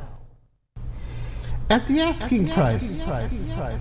At 1.71 1.87
the 1.87 2.03
asking 2.03 2.51
price 2.51 3.09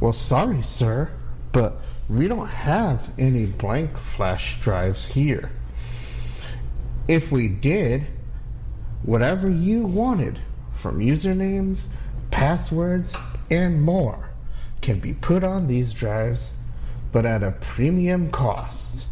Well, 0.00 0.12
sorry, 0.12 0.62
sir, 0.62 1.10
but 1.52 1.80
we 2.08 2.26
don't 2.26 2.48
have 2.48 3.08
any 3.18 3.46
blank 3.46 3.96
flash 3.98 4.60
drives 4.60 5.06
here. 5.06 5.50
If 7.06 7.30
we 7.30 7.48
did, 7.48 8.06
whatever 9.04 9.48
you 9.48 9.86
wanted, 9.86 10.40
from 10.74 10.98
usernames, 10.98 11.86
passwords, 12.32 13.14
and 13.50 13.80
more, 13.82 14.28
can 14.80 14.98
be 14.98 15.12
put 15.12 15.44
on 15.44 15.68
these 15.68 15.92
drives, 15.92 16.52
but 17.12 17.26
at 17.26 17.42
a 17.42 17.52
premium 17.52 18.30
cost. 18.30 19.06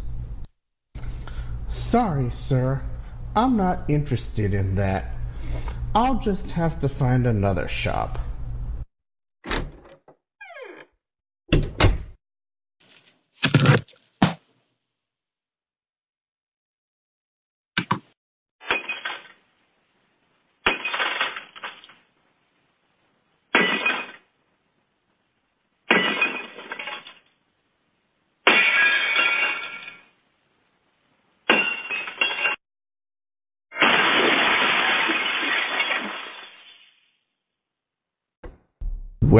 Sorry, 1.69 2.29
sir, 2.31 2.81
I'm 3.35 3.55
not 3.55 3.89
interested 3.89 4.53
in 4.53 4.75
that. 4.75 5.05
I'll 5.95 6.19
just 6.19 6.51
have 6.51 6.79
to 6.79 6.89
find 6.89 7.25
another 7.27 7.67
shop. 7.67 8.19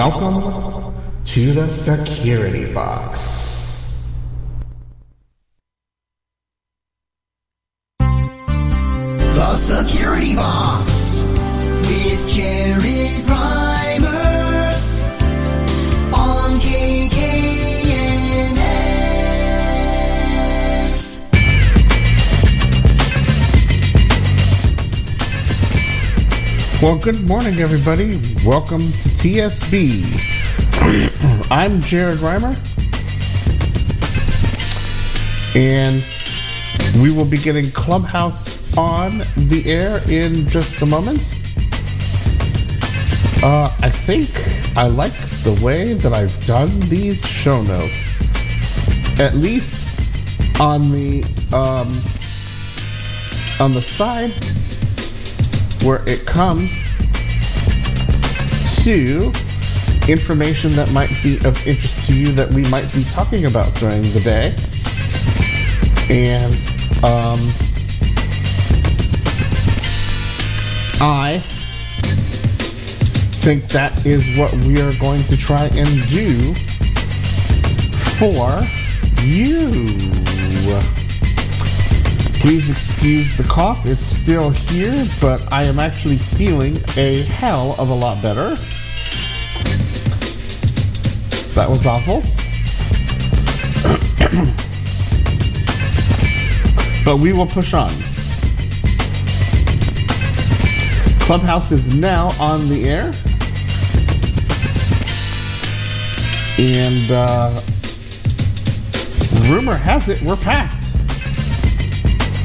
Welcome 0.03 1.25
to 1.25 1.53
the 1.53 1.69
security 1.69 2.65
box. 2.73 3.40
Good 27.03 27.27
morning, 27.27 27.57
everybody. 27.57 28.17
Welcome 28.45 28.77
to 28.77 29.09
TSB. 29.09 30.03
I'm 31.51 31.81
Jared 31.81 32.19
Rimer, 32.19 32.55
and 35.55 36.05
we 37.01 37.11
will 37.11 37.25
be 37.25 37.37
getting 37.37 37.65
Clubhouse 37.71 38.77
on 38.77 39.23
the 39.35 39.63
air 39.65 39.99
in 40.09 40.47
just 40.47 40.79
a 40.83 40.85
moment. 40.85 41.21
Uh, 43.41 43.75
I 43.81 43.89
think 43.89 44.29
I 44.77 44.85
like 44.85 45.17
the 45.43 45.59
way 45.65 45.93
that 45.93 46.13
I've 46.13 46.39
done 46.45 46.81
these 46.81 47.25
show 47.25 47.63
notes, 47.63 49.19
at 49.19 49.33
least 49.33 50.61
on 50.61 50.81
the 50.91 51.23
um, 51.51 51.89
on 53.59 53.73
the 53.73 53.81
side 53.81 54.33
where 55.83 56.07
it 56.07 56.27
comes 56.27 56.90
to 58.83 59.31
information 60.07 60.71
that 60.71 60.89
might 60.91 61.11
be 61.21 61.35
of 61.45 61.67
interest 61.67 62.07
to 62.07 62.15
you 62.15 62.31
that 62.31 62.49
we 62.51 62.67
might 62.69 62.91
be 62.93 63.03
talking 63.13 63.45
about 63.45 63.73
during 63.75 64.01
the 64.01 64.21
day. 64.23 64.55
And 66.09 66.53
um, 67.03 67.39
I 70.99 71.43
think 73.41 73.67
that 73.69 74.05
is 74.05 74.37
what 74.37 74.53
we 74.65 74.81
are 74.81 74.93
going 74.99 75.23
to 75.23 75.37
try 75.37 75.65
and 75.65 75.87
do 76.09 76.53
for 78.17 78.61
you. 79.23 79.85
Please 82.41 82.69
excuse 82.69 83.37
the 83.37 83.43
cough, 83.43 83.85
it's 83.85 84.10
still 84.21 84.51
here, 84.51 84.93
but 85.19 85.51
I 85.51 85.63
am 85.63 85.79
actually 85.79 86.15
feeling 86.15 86.77
a 86.95 87.23
hell 87.23 87.73
of 87.79 87.89
a 87.89 87.93
lot 87.93 88.21
better. 88.21 88.49
That 91.55 91.67
was 91.67 91.87
awful. 91.87 92.21
but 97.03 97.17
we 97.17 97.33
will 97.33 97.47
push 97.47 97.73
on. 97.73 97.89
Clubhouse 101.21 101.71
is 101.71 101.95
now 101.95 102.27
on 102.39 102.69
the 102.69 102.87
air. 102.87 103.11
And 106.59 107.09
uh, 107.09 107.59
rumor 109.49 109.75
has 109.75 110.09
it 110.09 110.21
we're 110.21 110.35
packed 110.35 110.80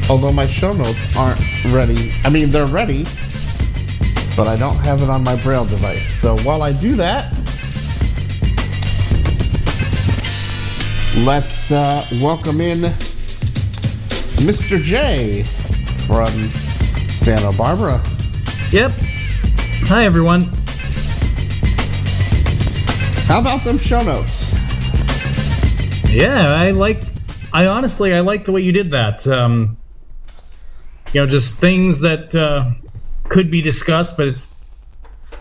although 0.09 0.33
my 0.33 0.47
show 0.47 0.73
notes 0.73 1.17
aren't 1.17 1.41
ready. 1.73 2.13
I 2.25 2.31
mean, 2.31 2.51
they're 2.51 2.67
ready, 2.67 3.05
but 4.37 4.47
I 4.47 4.57
don't 4.57 4.79
have 4.79 5.03
it 5.03 5.11
on 5.11 5.25
my 5.25 5.37
Braille 5.43 5.65
device. 5.65 6.15
So 6.21 6.37
while 6.39 6.63
I 6.63 6.73
do 6.81 6.95
that, 6.97 7.33
let's 11.17 11.71
uh, 11.71 12.07
welcome 12.21 12.61
in 12.61 12.93
Mr. 14.43 14.81
J 14.81 15.43
from 16.07 16.31
Santa 17.09 17.57
Barbara. 17.57 18.01
Yep. 18.71 18.93
Hi, 19.89 20.05
everyone. 20.05 20.43
How 23.27 23.41
about 23.41 23.65
them 23.65 23.79
show 23.79 24.03
notes? 24.03 24.53
Yeah, 26.09 26.47
I 26.49 26.71
like. 26.71 27.03
I 27.53 27.67
honestly, 27.67 28.15
I 28.15 28.21
like 28.21 28.45
the 28.45 28.53
way 28.53 28.61
you 28.61 28.73
did 28.73 28.93
that. 28.93 29.27
Um, 29.27 29.77
you 31.13 31.21
know, 31.21 31.27
just 31.27 31.57
things 31.57 32.01
that 32.01 32.35
uh, 32.35 32.71
could 33.29 33.51
be 33.51 33.63
discussed, 33.63 34.17
but 34.17 34.29
it's, 34.29 34.49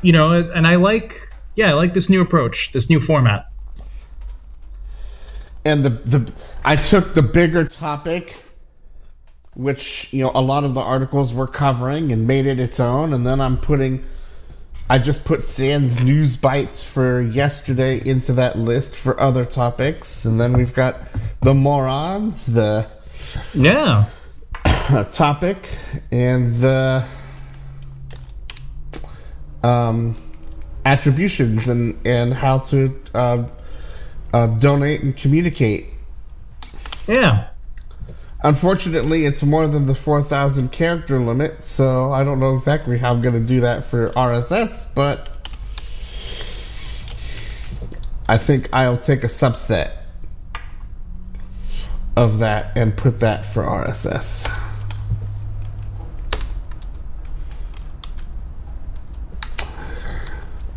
you 0.01 0.12
know, 0.12 0.32
and 0.32 0.67
I 0.67 0.75
like, 0.75 1.30
yeah, 1.56 1.71
I 1.71 1.73
like 1.73 1.93
this 1.93 2.10
new 2.10 2.21
approach, 2.21 2.71
this 2.71 2.89
new 2.89 2.99
format. 2.99 3.47
And 5.63 5.84
the 5.84 5.89
the 5.89 6.34
I 6.63 6.75
took 6.75 7.15
the 7.15 7.23
bigger 7.23 7.65
topic, 7.65 8.36
which 9.56 10.13
you 10.13 10.23
know 10.23 10.32
a 10.36 10.41
lot 10.41 10.63
of 10.63 10.75
the 10.75 10.82
articles 10.82 11.34
were 11.34 11.47
covering, 11.47 12.12
and 12.12 12.28
made 12.28 12.45
it 12.45 12.60
its 12.60 12.80
own, 12.80 13.13
and 13.13 13.25
then 13.25 13.41
I'm 13.41 13.58
putting 13.58 14.06
I 14.88 14.99
just 14.99 15.25
put 15.25 15.43
Sans 15.45 15.99
News 15.99 16.36
Bites 16.36 16.84
for 16.84 17.19
yesterday 17.19 18.08
into 18.08 18.34
that 18.34 18.60
list 18.60 18.95
for 18.95 19.19
other 19.19 19.43
topics, 19.43 20.25
and 20.25 20.39
then 20.39 20.54
we've 20.54 20.75
got 20.75 21.01
the 21.41 21.56
morons, 21.56 22.45
the 22.45 22.86
Yeah. 23.56 24.06
topic, 25.12 25.67
and 26.12 26.56
the 26.56 27.06
um, 29.63 30.15
attributions 30.86 31.67
and 31.67 32.06
and 32.06 32.34
how 32.34 32.60
to 32.60 32.99
uh, 33.13 33.43
uh, 34.34 34.47
donate 34.47 35.01
and 35.01 35.15
communicate. 35.15 35.88
Yeah. 37.08 37.49
Unfortunately, 38.43 39.25
it's 39.25 39.41
more 39.41 39.67
than 39.67 39.88
the 39.88 39.95
4,000 39.95 40.71
character 40.71 41.19
limit, 41.19 41.63
so 41.63 42.12
I 42.12 42.23
don't 42.23 42.39
know 42.39 42.54
exactly 42.54 42.99
how 42.99 43.12
I'm 43.12 43.23
going 43.23 43.34
to 43.34 43.47
do 43.47 43.62
that 43.62 43.86
for 43.86 44.10
RSS, 44.12 44.86
but 44.93 45.30
I 48.30 48.38
think 48.38 48.69
I'll 48.71 48.99
take 48.99 49.23
a 49.23 49.28
subset 49.28 49.93
of 52.15 52.39
that 52.39 52.78
and 52.78 52.95
put 52.95 53.19
that 53.19 53.45
for 53.45 53.63
RSS. 53.63 54.49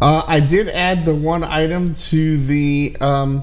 Uh, 0.01 0.23
I 0.27 0.41
did 0.41 0.69
add 0.69 1.05
the 1.05 1.15
one 1.15 1.43
item 1.43 1.95
to 1.95 2.39
the 2.45 2.97
um, 3.01 3.43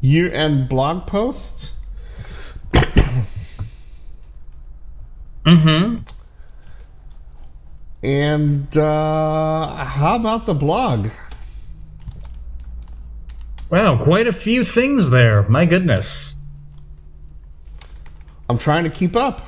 year-end 0.00 0.68
blog 0.68 1.06
post. 1.06 1.72
Mm-hmm. 5.46 5.96
And 8.02 8.76
uh, 8.76 9.84
how 9.84 10.16
about 10.16 10.46
the 10.46 10.54
blog? 10.54 11.08
Wow, 13.70 14.02
quite 14.02 14.26
a 14.26 14.32
few 14.32 14.64
things 14.64 15.10
there. 15.10 15.48
My 15.48 15.64
goodness. 15.64 16.34
I'm 18.50 18.58
trying 18.58 18.82
to 18.82 18.90
keep 18.90 19.14
up. 19.14 19.42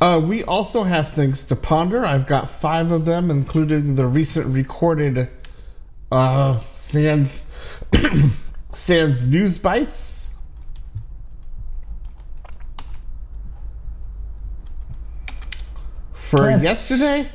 Uh, 0.00 0.20
we 0.26 0.42
also 0.42 0.82
have 0.82 1.10
things 1.12 1.44
to 1.44 1.54
ponder. 1.56 2.04
I've 2.04 2.26
got 2.26 2.50
five 2.50 2.90
of 2.90 3.04
them, 3.04 3.30
including 3.30 3.94
the 3.94 4.04
recent 4.08 4.46
recorded 4.46 5.28
uh, 6.10 6.58
Sans 6.74 7.46
Sans 8.72 9.22
News 9.22 9.58
Bites. 9.58 10.28
For 16.12 16.38
That's- 16.38 16.60
yesterday, 16.90 17.30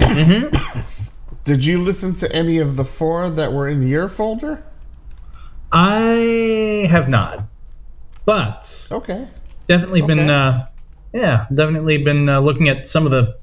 Mm-hmm. 0.00 0.80
did 1.50 1.64
you 1.64 1.82
listen 1.82 2.14
to 2.14 2.30
any 2.32 2.58
of 2.58 2.76
the 2.76 2.84
four 2.84 3.28
that 3.28 3.52
were 3.52 3.68
in 3.68 3.88
your 3.88 4.08
folder? 4.08 4.62
I 5.72 6.86
have 6.88 7.08
not, 7.08 7.42
but 8.24 8.86
Okay. 8.92 9.26
definitely 9.66 10.02
been, 10.02 10.30
uh, 10.30 10.66
yeah, 11.12 11.46
definitely 11.52 12.04
been 12.04 12.28
uh, 12.28 12.38
looking 12.38 12.68
at 12.68 12.88
some 12.88 13.04
of 13.04 13.10
the 13.10 13.34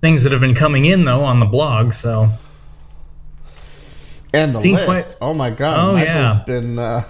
things 0.00 0.24
that 0.24 0.32
have 0.32 0.40
been 0.40 0.56
coming 0.56 0.86
in 0.86 1.04
though 1.04 1.22
on 1.22 1.38
the 1.38 1.46
blog. 1.46 1.92
So 1.92 2.30
And 4.34 4.52
the 4.52 4.58
Seen 4.58 4.74
list. 4.74 4.86
quite- 4.86 5.16
Oh 5.20 5.34
my 5.34 5.50
god. 5.50 5.78
Oh, 5.78 5.92
Michael's 5.92 6.08
yeah. 6.08 6.42
been 6.46 6.80
uh, 6.80 7.04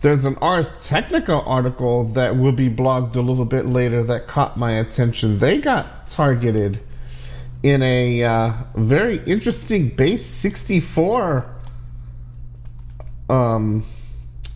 there's 0.00 0.24
an 0.24 0.34
Ars 0.42 0.84
Technica 0.84 1.40
article 1.40 2.06
that 2.14 2.36
will 2.36 2.50
be 2.52 2.68
blogged 2.68 3.14
a 3.14 3.20
little 3.20 3.44
bit 3.44 3.66
later 3.66 4.02
that 4.02 4.26
caught 4.26 4.56
my 4.58 4.72
attention. 4.72 5.38
They 5.38 5.58
got 5.60 6.08
targeted 6.08 6.80
in 7.64 7.82
a 7.82 8.22
uh, 8.22 8.52
very 8.76 9.16
interesting 9.24 9.88
base 9.88 10.24
64 10.24 11.50
um 13.28 13.84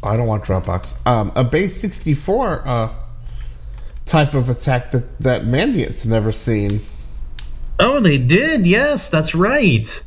I 0.03 0.17
don't 0.17 0.27
want 0.27 0.45
Dropbox. 0.45 0.97
Um, 1.07 1.33
a 1.35 1.43
base 1.43 1.81
64 1.81 2.69
uh, 2.69 2.95
type 4.07 4.35
of 4.35 4.49
attack 4.49 4.93
that 4.93 5.19
that 5.21 5.45
Mandiant's 5.45 6.07
never 6.07 6.31
seen. 6.31 6.81
oh, 7.81 8.01
they 8.01 8.19
did. 8.19 8.67
Yes, 8.67 9.11
that's 9.11 9.35
right. 9.35 10.05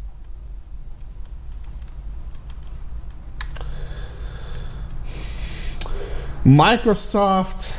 Microsoft 6.45 7.69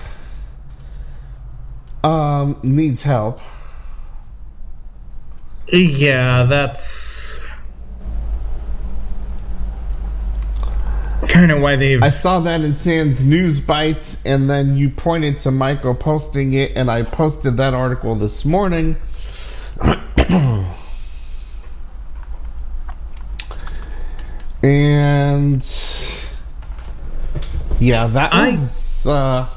um, 2.05 2.61
needs 2.63 3.03
help. 3.03 3.41
Yeah, 5.73 6.43
that's 6.45 7.41
kind 11.29 11.51
of 11.51 11.63
why 11.63 11.77
they've. 11.77 12.03
I 12.03 12.11
saw 12.11 12.41
that 12.41 12.61
in 12.61 12.75
Sans 12.75 13.23
News 13.23 13.61
Bites, 13.61 14.19
and 14.27 14.51
then 14.51 14.77
you 14.77 14.91
pointed 14.91 15.39
to 15.39 15.51
Michael 15.51 15.95
posting 15.95 16.53
it, 16.53 16.73
and 16.77 16.91
I 16.91 17.05
posted 17.05 17.57
that 17.57 17.73
article 17.73 18.17
this 18.17 18.45
morning. 18.45 18.97
and 24.63 25.67
yeah, 27.81 28.07
that 28.09 28.35
I- 28.35 28.51
was 28.51 29.07
uh, 29.07 29.49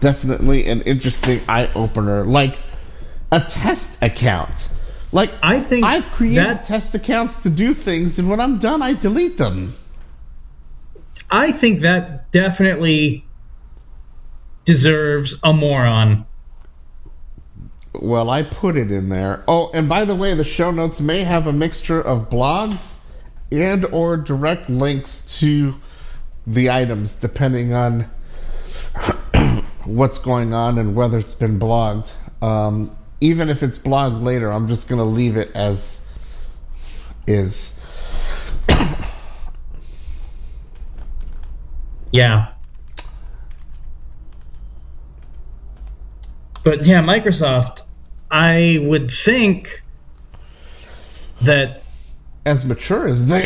definitely 0.00 0.66
an 0.66 0.80
interesting 0.82 1.42
eye 1.46 1.70
opener. 1.74 2.24
Like 2.24 2.56
a 3.36 3.40
test 3.40 4.02
account. 4.02 4.70
Like 5.12 5.32
I 5.42 5.60
think 5.60 5.84
I've 5.84 6.06
created 6.06 6.38
that 6.38 6.64
test 6.64 6.94
accounts 6.94 7.42
to 7.42 7.50
do 7.50 7.74
things, 7.74 8.18
and 8.18 8.28
when 8.28 8.40
I'm 8.40 8.58
done, 8.58 8.82
I 8.82 8.94
delete 8.94 9.36
them. 9.36 9.74
I 11.30 11.52
think 11.52 11.80
that 11.80 12.32
definitely 12.32 13.24
deserves 14.64 15.38
a 15.42 15.52
moron. 15.52 16.26
Well, 17.92 18.28
I 18.30 18.42
put 18.42 18.76
it 18.76 18.90
in 18.90 19.08
there. 19.08 19.44
Oh, 19.48 19.70
and 19.72 19.88
by 19.88 20.04
the 20.04 20.14
way, 20.14 20.34
the 20.34 20.44
show 20.44 20.70
notes 20.70 21.00
may 21.00 21.24
have 21.24 21.46
a 21.46 21.52
mixture 21.52 22.00
of 22.00 22.28
blogs 22.28 22.96
and 23.52 23.84
or 23.86 24.16
direct 24.16 24.68
links 24.68 25.38
to 25.40 25.74
the 26.46 26.70
items 26.70 27.16
depending 27.16 27.72
on 27.72 28.10
what's 29.84 30.18
going 30.18 30.52
on 30.52 30.78
and 30.78 30.94
whether 30.94 31.18
it's 31.18 31.34
been 31.34 31.58
blogged. 31.58 32.12
Um, 32.42 32.96
even 33.20 33.48
if 33.48 33.62
it's 33.62 33.78
blogged 33.78 34.22
later, 34.22 34.50
I'm 34.52 34.68
just 34.68 34.88
going 34.88 34.98
to 34.98 35.04
leave 35.04 35.36
it 35.36 35.50
as 35.54 36.00
is. 37.26 37.72
Yeah. 42.12 42.52
But 46.64 46.86
yeah, 46.86 47.02
Microsoft, 47.02 47.82
I 48.30 48.78
would 48.82 49.10
think 49.10 49.82
that 51.42 51.82
As 52.44 52.64
mature 52.64 53.06
as 53.08 53.26
they 53.26 53.44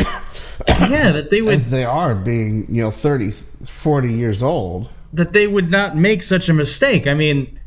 yeah, 0.68 1.12
that 1.12 1.30
they 1.30 1.42
would 1.42 1.54
as 1.54 1.70
they 1.70 1.84
are 1.84 2.14
being, 2.14 2.74
you 2.74 2.82
know, 2.82 2.90
30, 2.90 3.32
40 3.66 4.12
years 4.12 4.42
old. 4.42 4.88
that 5.12 5.32
they 5.32 5.46
would 5.46 5.70
not 5.70 5.96
make 5.96 6.22
such 6.22 6.48
a 6.48 6.54
mistake. 6.54 7.06
I 7.06 7.14
mean, 7.14 7.60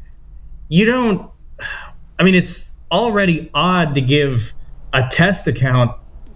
you 0.70 0.86
don't 0.86 1.30
I 2.24 2.26
mean, 2.26 2.36
it's 2.36 2.72
already 2.90 3.52
odd 3.54 3.96
to 3.96 4.02
give 4.02 4.54
a 4.94 5.10
test 5.10 5.48
account 5.48 5.92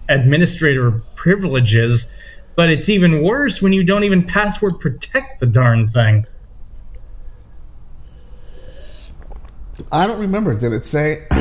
administrator 0.09 1.05
privileges, 1.15 2.11
but 2.57 2.69
it's 2.69 2.89
even 2.89 3.23
worse 3.23 3.61
when 3.61 3.71
you 3.71 3.85
don't 3.85 4.03
even 4.03 4.23
password 4.23 4.81
protect 4.81 5.39
the 5.39 5.45
darn 5.45 5.87
thing. 5.87 6.25
I 9.89 10.07
don't 10.07 10.19
remember. 10.19 10.55
Did 10.55 10.73
it 10.73 10.83
say 10.83 11.25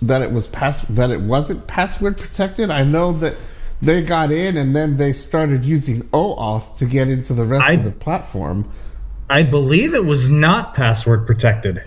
that 0.00 0.22
it 0.22 0.32
was 0.32 0.46
pass 0.46 0.80
that 0.88 1.10
it 1.10 1.20
wasn't 1.20 1.66
password 1.66 2.16
protected? 2.16 2.70
I 2.70 2.84
know 2.84 3.12
that 3.18 3.36
they 3.82 4.00
got 4.02 4.32
in 4.32 4.56
and 4.56 4.74
then 4.74 4.96
they 4.96 5.12
started 5.12 5.66
using 5.66 6.04
OAuth 6.04 6.78
to 6.78 6.86
get 6.86 7.10
into 7.10 7.34
the 7.34 7.44
rest 7.44 7.66
I- 7.66 7.72
of 7.72 7.84
the 7.84 7.90
platform. 7.90 8.72
I 9.28 9.42
believe 9.42 9.92
it 9.92 10.06
was 10.06 10.30
not 10.30 10.74
password 10.74 11.26
protected. 11.26 11.82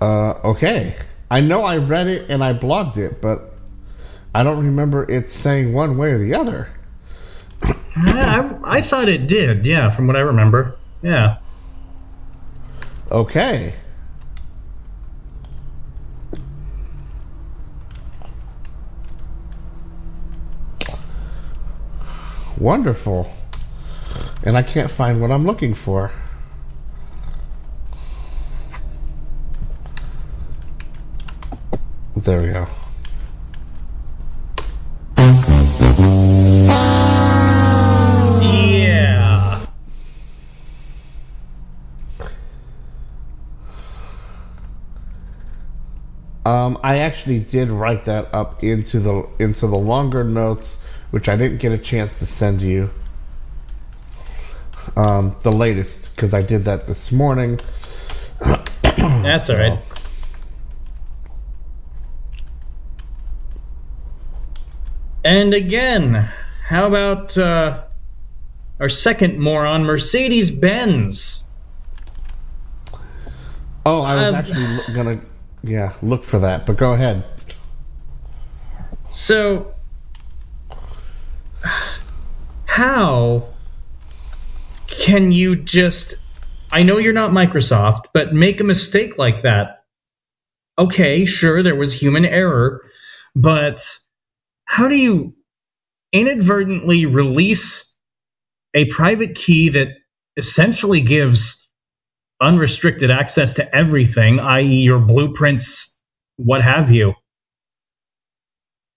Uh, 0.00 0.34
okay. 0.44 0.96
I 1.30 1.40
know 1.40 1.64
I 1.64 1.78
read 1.78 2.06
it 2.06 2.30
and 2.30 2.42
I 2.42 2.52
blogged 2.52 2.96
it, 2.96 3.20
but 3.20 3.54
I 4.34 4.44
don't 4.44 4.64
remember 4.64 5.10
it 5.10 5.30
saying 5.30 5.72
one 5.72 5.96
way 5.96 6.10
or 6.10 6.18
the 6.18 6.34
other. 6.34 6.68
Yeah, 7.96 8.58
I, 8.64 8.76
I 8.76 8.80
thought 8.80 9.08
it 9.08 9.26
did. 9.26 9.64
Yeah, 9.64 9.88
from 9.88 10.06
what 10.06 10.16
I 10.16 10.20
remember. 10.20 10.76
Yeah. 11.02 11.38
Okay. 13.10 13.74
wonderful. 22.58 23.30
And 24.42 24.56
I 24.56 24.62
can't 24.62 24.90
find 24.90 25.20
what 25.20 25.30
I'm 25.30 25.46
looking 25.46 25.74
for. 25.74 26.10
There 32.16 32.40
we 32.40 32.48
go. 32.48 32.66
Yeah. 38.42 39.66
Um, 46.46 46.78
I 46.82 46.98
actually 47.00 47.40
did 47.40 47.70
write 47.70 48.06
that 48.06 48.32
up 48.32 48.64
into 48.64 48.98
the 48.98 49.28
into 49.38 49.66
the 49.66 49.76
longer 49.76 50.24
notes, 50.24 50.78
which 51.10 51.28
I 51.28 51.36
didn't 51.36 51.58
get 51.58 51.72
a 51.72 51.78
chance 51.78 52.20
to 52.20 52.26
send 52.26 52.62
you. 52.62 52.90
Um, 54.96 55.36
the 55.42 55.52
latest 55.52 56.16
because 56.16 56.32
I 56.32 56.40
did 56.40 56.64
that 56.64 56.86
this 56.86 57.12
morning. 57.12 57.60
That's 58.40 59.50
all 59.50 59.56
right. 59.58 59.78
And 65.26 65.54
again, 65.54 66.30
how 66.68 66.86
about 66.86 67.36
uh, 67.36 67.82
our 68.78 68.88
second 68.88 69.40
moron, 69.40 69.82
Mercedes 69.82 70.52
Benz? 70.52 71.42
Oh, 73.84 74.02
I 74.02 74.14
was 74.14 74.24
Um, 74.28 74.34
actually 74.36 74.94
gonna, 74.94 75.20
yeah, 75.64 75.94
look 76.00 76.22
for 76.22 76.38
that. 76.38 76.64
But 76.64 76.76
go 76.76 76.92
ahead. 76.92 77.24
So, 79.10 79.74
how 82.64 83.48
can 84.86 85.32
you 85.32 85.56
just. 85.56 86.14
I 86.70 86.84
know 86.84 86.98
you're 86.98 87.12
not 87.12 87.32
Microsoft, 87.32 88.10
but 88.14 88.32
make 88.32 88.60
a 88.60 88.64
mistake 88.64 89.18
like 89.18 89.42
that? 89.42 89.82
Okay, 90.78 91.24
sure, 91.24 91.64
there 91.64 91.74
was 91.74 92.00
human 92.00 92.24
error, 92.24 92.82
but 93.34 93.98
how 94.76 94.88
do 94.88 94.94
you 94.94 95.34
inadvertently 96.12 97.06
release 97.06 97.96
a 98.74 98.84
private 98.84 99.34
key 99.34 99.70
that 99.70 99.88
essentially 100.36 101.00
gives 101.00 101.66
unrestricted 102.42 103.10
access 103.10 103.54
to 103.54 103.74
everything, 103.74 104.38
i.e., 104.38 104.82
your 104.82 104.98
blueprints, 104.98 105.98
what 106.36 106.62
have 106.62 106.90
you? 106.92 107.14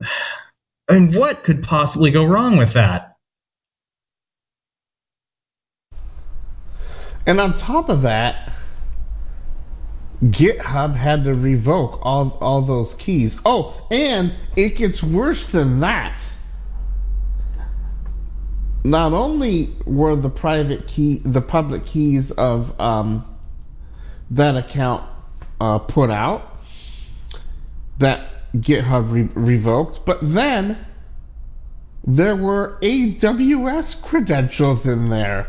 And 0.89 1.13
what 1.13 1.43
could 1.43 1.61
possibly 1.61 2.09
go 2.09 2.25
wrong 2.25 2.57
with 2.57 2.73
that? 2.73 3.13
And 7.27 7.39
on 7.39 7.53
top 7.53 7.89
of 7.89 8.01
that, 8.01 8.55
GitHub 10.23 10.95
had 10.95 11.23
to 11.23 11.33
revoke 11.33 11.99
all 12.01 12.37
all 12.41 12.61
those 12.61 12.93
keys. 12.95 13.39
Oh, 13.45 13.87
and 13.89 14.35
it 14.55 14.75
gets 14.75 15.01
worse 15.01 15.47
than 15.47 15.79
that. 15.79 16.21
Not 18.83 19.13
only 19.13 19.75
were 19.85 20.15
the 20.15 20.29
private 20.29 20.87
key, 20.87 21.21
the 21.23 21.41
public 21.41 21.85
keys 21.85 22.31
of 22.31 22.79
um, 22.79 23.25
that 24.31 24.57
account 24.57 25.03
uh, 25.61 25.79
put 25.79 26.09
out, 26.09 26.59
that 27.99 28.29
GitHub 28.55 29.11
re- 29.11 29.29
revoked, 29.35 30.05
but 30.05 30.19
then 30.21 30.77
there 32.05 32.35
were 32.35 32.77
AWS 32.81 34.01
credentials 34.01 34.85
in 34.85 35.09
there. 35.09 35.47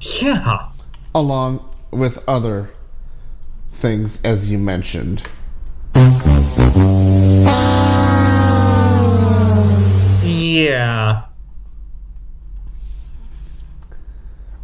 Yeah. 0.00 0.68
along 1.14 1.67
with 1.90 2.18
other 2.28 2.70
things 3.72 4.20
as 4.24 4.50
you 4.50 4.58
mentioned. 4.58 5.22
Yeah. 10.24 11.24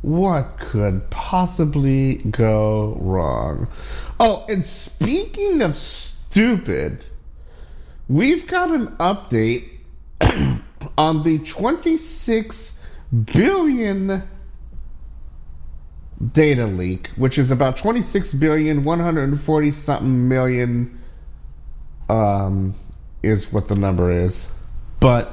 What 0.03 0.59
could 0.59 1.09
possibly 1.11 2.17
go 2.17 2.99
wrong? 3.01 3.69
Oh, 4.21 4.45
and 4.49 4.63
speaking 4.63 5.63
of 5.63 5.77
stupid, 5.77 7.05
we've 8.09 8.47
got 8.47 8.71
an 8.71 8.89
update 8.99 9.71
on 10.99 11.23
the 11.23 11.39
26 11.39 12.79
billion 13.25 14.23
data 16.33 16.67
leak, 16.67 17.11
which 17.17 17.39
is 17.39 17.51
about 17.51 17.77
26 17.77 18.33
billion 18.35 18.85
140 18.85 19.73
something 19.73 20.29
million 20.29 21.01
um 22.09 22.75
is 23.23 23.53
what 23.53 23.69
the 23.69 23.75
number 23.75 24.13
is. 24.13 24.47
But 25.01 25.33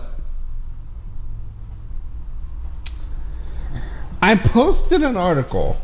I 4.21 4.35
posted 4.35 5.01
an 5.03 5.17
article 5.17 5.77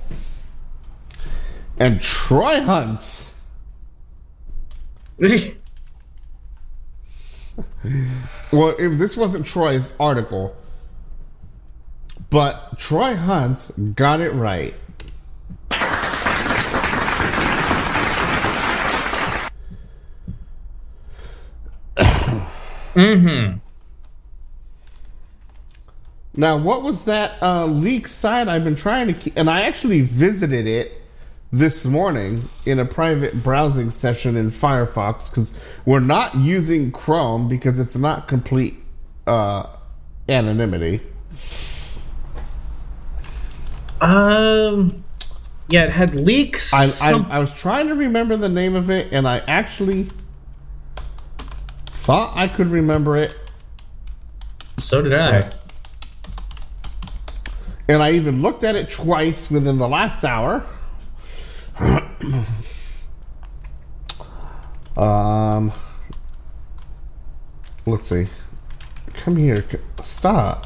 and 1.78 2.02
Troy 2.02 2.62
Hunt 2.62 3.26
well 8.52 8.76
if 8.78 9.00
this 9.00 9.18
wasn't 9.18 9.46
Troy's 9.46 9.92
article 10.00 10.56
but 12.30 12.78
Troy 12.78 13.16
Hunt 13.16 13.96
got 13.96 14.22
it 14.22 14.32
right. 14.32 14.76
Mm-hmm. 22.98 23.58
Now, 26.40 26.58
what 26.58 26.84
was 26.84 27.06
that 27.06 27.42
uh, 27.42 27.66
leak 27.66 28.08
site? 28.08 28.48
I've 28.48 28.64
been 28.64 28.76
trying 28.76 29.08
to 29.08 29.14
keep, 29.14 29.38
and 29.38 29.50
I 29.50 29.62
actually 29.62 30.02
visited 30.02 30.68
it 30.68 30.94
this 31.52 31.86
morning 31.86 32.48
in 32.66 32.78
a 32.80 32.86
private 32.86 33.42
browsing 33.42 33.90
session 33.90 34.36
in 34.36 34.52
Firefox 34.52 35.30
because 35.30 35.54
we're 35.86 36.00
not 36.00 36.36
using 36.36 36.92
Chrome 36.92 37.50
because 37.50 37.80
it's 37.80 37.96
not 37.96 38.28
complete 38.28 38.78
uh, 39.26 39.68
anonymity. 40.30 41.02
Um. 44.00 45.04
Yeah, 45.70 45.86
it 45.86 45.92
had 45.92 46.16
leaks. 46.16 46.74
I, 46.74 46.86
I, 47.02 47.14
I 47.14 47.40
was 47.40 47.54
trying 47.54 47.88
to 47.88 47.96
remember 47.96 48.38
the 48.38 48.48
name 48.48 48.76
of 48.76 48.90
it, 48.90 49.12
and 49.12 49.28
I 49.28 49.40
actually 49.40 50.08
thought 52.08 52.38
I 52.38 52.48
could 52.48 52.70
remember 52.70 53.18
it, 53.18 53.36
so 54.78 55.02
did 55.02 55.14
I. 55.14 55.52
and 57.90 58.02
I 58.02 58.12
even 58.12 58.42
looked 58.42 58.64
at 58.64 58.78
it 58.78 58.90
twice 58.90 59.52
within 59.52 59.78
the 59.78 59.90
last 59.90 60.24
hour. 60.24 60.66
um, 64.96 65.74
let's 67.86 68.08
see. 68.08 68.28
Come 69.16 69.36
here. 69.36 69.66
Stop. 70.02 70.66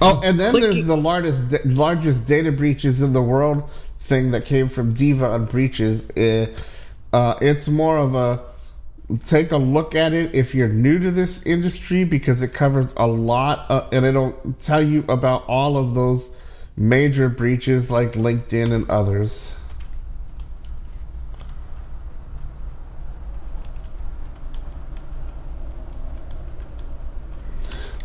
Oh, 0.00 0.20
and 0.22 0.38
then 0.38 0.54
there's 0.54 0.86
the 0.86 0.96
largest 0.96 1.66
largest 1.66 2.24
data 2.24 2.52
breaches 2.52 3.02
in 3.02 3.12
the 3.12 3.20
world 3.22 3.68
thing 3.98 4.30
that 4.30 4.44
came 4.44 4.68
from 4.68 4.94
Diva 4.94 5.26
on 5.26 5.46
breaches. 5.46 6.08
Uh, 6.10 6.46
uh, 7.12 7.34
it's 7.40 7.68
more 7.68 7.98
of 7.98 8.14
a 8.14 8.44
take 9.26 9.50
a 9.50 9.56
look 9.56 9.94
at 9.94 10.12
it 10.12 10.34
if 10.34 10.54
you're 10.54 10.68
new 10.68 10.98
to 11.00 11.10
this 11.10 11.44
industry 11.44 12.04
because 12.04 12.42
it 12.42 12.54
covers 12.54 12.94
a 12.96 13.06
lot 13.06 13.66
uh, 13.70 13.88
and 13.92 14.04
it'll 14.06 14.32
tell 14.60 14.82
you 14.82 15.04
about 15.08 15.44
all 15.48 15.76
of 15.76 15.94
those 15.94 16.30
major 16.76 17.28
breaches 17.28 17.90
like 17.90 18.12
LinkedIn 18.12 18.72
and 18.72 18.88
others. 18.90 19.52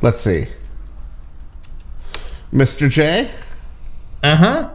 Let's 0.02 0.22
see. 0.22 0.48
Mr. 2.54 2.90
J, 2.90 3.32
Uh 4.24 4.36
huh. 4.36 4.70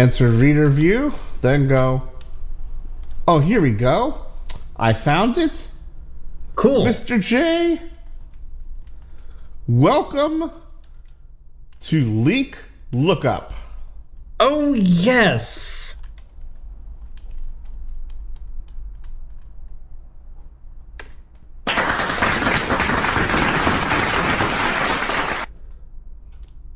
Enter 0.00 0.28
reader 0.28 0.70
view, 0.70 1.12
then 1.42 1.68
go. 1.68 2.08
Oh, 3.28 3.38
here 3.38 3.60
we 3.60 3.72
go. 3.72 4.24
I 4.74 4.94
found 4.94 5.36
it. 5.36 5.68
Cool. 6.54 6.86
Mr. 6.86 7.20
J, 7.20 7.78
welcome 9.68 10.50
to 11.80 12.10
Leak 12.22 12.56
Lookup. 12.92 13.52
Oh 14.40 14.72
yes. 14.72 15.98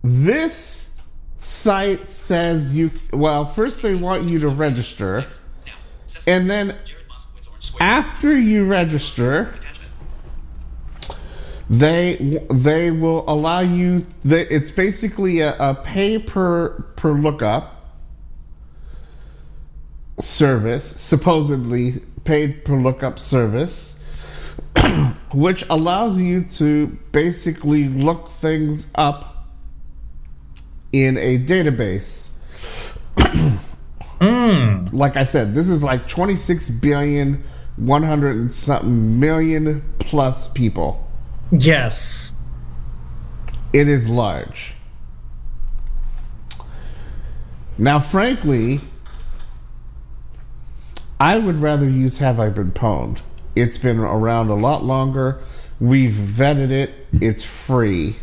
This 0.03 0.75
site 1.65 2.11
says 2.11 2.75
you. 2.75 2.91
Well, 3.11 3.47
first 3.47 3.81
they 3.81 3.95
want 3.95 4.25
you 4.25 4.41
to 4.41 4.49
register, 4.49 5.27
and 6.27 6.49
then 6.49 6.77
after 7.81 8.37
you 8.37 8.67
register, 8.67 9.55
they 11.71 12.45
they 12.51 12.91
will 12.91 13.25
allow 13.27 13.61
you. 13.61 14.07
They, 14.25 14.43
it's 14.43 14.71
basically 14.71 15.41
a, 15.41 15.57
a 15.57 15.75
pay 15.75 16.19
per 16.19 16.85
per 16.97 17.13
lookup 17.13 17.71
service, 20.21 20.85
supposedly 20.85 22.03
paid 22.25 22.67
per 22.67 22.77
lookup 22.77 23.19
service, 23.19 23.99
which 25.33 25.65
allows 25.71 26.21
you 26.21 26.45
to 26.45 26.89
basically 27.11 27.89
look 27.89 28.29
things 28.29 28.87
up 28.95 29.34
in 30.95 31.19
a 31.19 31.39
database. 31.39 32.29
Mm. 34.21 34.93
Like 34.93 35.17
I 35.17 35.25
said, 35.25 35.55
this 35.55 35.69
is 35.69 35.83
like 35.83 36.09
26 36.09 36.71
billion, 36.71 37.45
100 37.77 38.37
and 38.37 38.51
something 38.51 39.21
million 39.21 39.83
plus 39.99 40.49
people. 40.49 41.07
Yes. 41.51 42.35
It 43.73 43.89
is 43.89 44.09
large. 44.09 44.73
Now, 47.77 47.99
frankly, 47.99 48.81
I 51.19 51.37
would 51.37 51.59
rather 51.59 51.89
use 51.89 52.19
Have 52.19 52.39
I 52.39 52.51
Been 52.51 52.71
Pwned. 52.71 53.19
It's 53.57 53.79
been 53.79 53.99
around 53.99 54.49
a 54.49 54.55
lot 54.55 54.85
longer. 54.85 55.43
We've 55.81 56.13
vetted 56.13 56.71
it. 56.71 56.93
It's 57.13 57.43
free. 57.43 58.17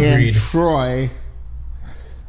And 0.00 0.34
Troy 0.34 1.10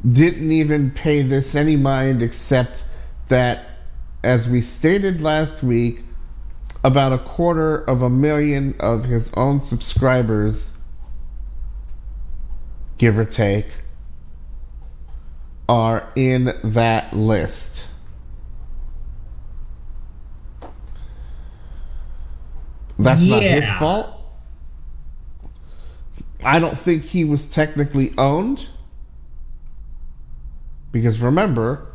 didn't 0.10 0.52
even 0.52 0.92
pay 0.92 1.22
this 1.22 1.56
any 1.56 1.76
mind 1.76 2.22
except 2.22 2.84
that, 3.30 3.68
as 4.24 4.48
we 4.50 4.62
stated 4.62 5.22
last 5.22 5.64
week, 5.64 6.02
about 6.84 7.14
a 7.14 7.18
quarter 7.18 7.78
of 7.78 8.02
a 8.02 8.10
million 8.10 8.76
of 8.80 9.06
his 9.06 9.32
own 9.36 9.62
subscribers, 9.62 10.74
give 12.98 13.18
or 13.18 13.26
take, 13.26 13.68
are 15.70 16.12
in 16.16 16.54
that 16.64 17.16
list. 17.16 17.88
That's 23.00 23.22
not 23.22 23.42
his 23.42 23.68
fault. 23.70 24.13
I 26.46 26.60
don't 26.60 26.78
think 26.78 27.04
he 27.04 27.24
was 27.24 27.48
technically 27.48 28.14
owned. 28.18 28.68
Because 30.92 31.20
remember, 31.20 31.88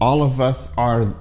all 0.00 0.22
of 0.22 0.40
us 0.40 0.70
are 0.76 1.14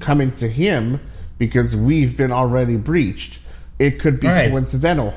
coming 0.00 0.32
to 0.36 0.48
him 0.48 1.00
because 1.38 1.74
we've 1.74 2.16
been 2.16 2.32
already 2.32 2.76
breached. 2.76 3.38
It 3.78 4.00
could 4.00 4.20
be 4.20 4.28
Right. 4.28 4.50
coincidental. 4.50 5.14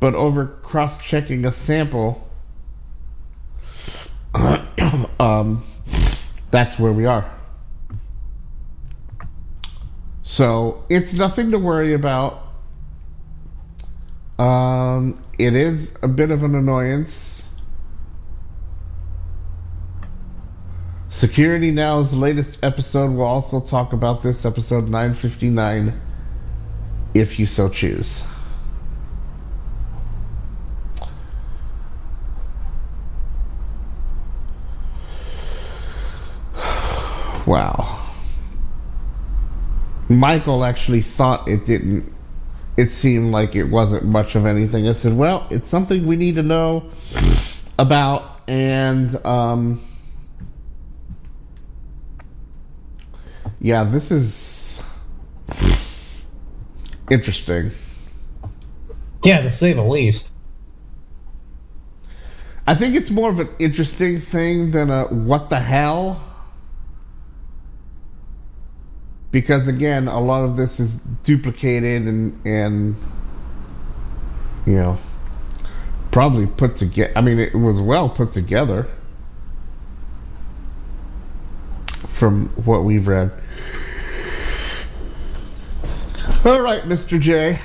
But 0.00 0.14
over 0.14 0.46
cross 0.46 0.98
checking 0.98 1.44
a 1.46 1.52
sample, 1.52 2.28
um, 5.20 5.64
that's 6.50 6.78
where 6.78 6.92
we 6.92 7.06
are. 7.06 7.35
So 10.36 10.84
it's 10.90 11.14
nothing 11.14 11.52
to 11.52 11.58
worry 11.58 11.94
about. 11.94 12.42
Um, 14.38 15.24
it 15.38 15.54
is 15.54 15.94
a 16.02 16.08
bit 16.08 16.30
of 16.30 16.44
an 16.44 16.54
annoyance. 16.54 17.48
Security 21.08 21.70
Now's 21.70 22.12
latest 22.12 22.58
episode 22.62 23.12
will 23.12 23.24
also 23.24 23.60
talk 23.60 23.94
about 23.94 24.22
this, 24.22 24.44
episode 24.44 24.90
959, 24.90 25.98
if 27.14 27.38
you 27.38 27.46
so 27.46 27.70
choose. 27.70 28.22
Wow. 37.46 37.85
Michael 40.16 40.64
actually 40.64 41.02
thought 41.02 41.48
it 41.48 41.66
didn't. 41.66 42.12
It 42.76 42.90
seemed 42.90 43.32
like 43.32 43.54
it 43.56 43.64
wasn't 43.64 44.04
much 44.04 44.34
of 44.34 44.46
anything. 44.46 44.88
I 44.88 44.92
said, 44.92 45.16
"Well, 45.16 45.46
it's 45.50 45.66
something 45.66 46.06
we 46.06 46.16
need 46.16 46.36
to 46.36 46.42
know 46.42 46.90
about," 47.78 48.40
and 48.48 49.14
um, 49.24 49.80
yeah, 53.60 53.84
this 53.84 54.10
is 54.10 54.82
interesting. 57.10 57.70
Yeah, 59.24 59.40
to 59.40 59.52
say 59.52 59.72
the 59.72 59.82
least. 59.82 60.30
I 62.66 62.74
think 62.74 62.96
it's 62.96 63.10
more 63.10 63.30
of 63.30 63.38
an 63.40 63.48
interesting 63.58 64.20
thing 64.20 64.72
than 64.72 64.90
a 64.90 65.04
what 65.04 65.48
the 65.48 65.60
hell. 65.60 66.20
Because 69.36 69.68
again, 69.68 70.08
a 70.08 70.18
lot 70.18 70.44
of 70.44 70.56
this 70.56 70.80
is 70.80 70.94
duplicated 71.22 72.08
and 72.08 72.40
and 72.46 72.96
you 74.64 74.72
know 74.72 74.96
probably 76.10 76.46
put 76.46 76.76
together. 76.76 77.12
I 77.14 77.20
mean, 77.20 77.38
it 77.38 77.54
was 77.54 77.78
well 77.78 78.08
put 78.08 78.32
together 78.32 78.88
from 82.08 82.48
what 82.64 82.84
we've 82.84 83.06
read. 83.06 83.30
All 86.46 86.62
right, 86.62 86.84
Mr. 86.84 87.20
J. 87.20 87.58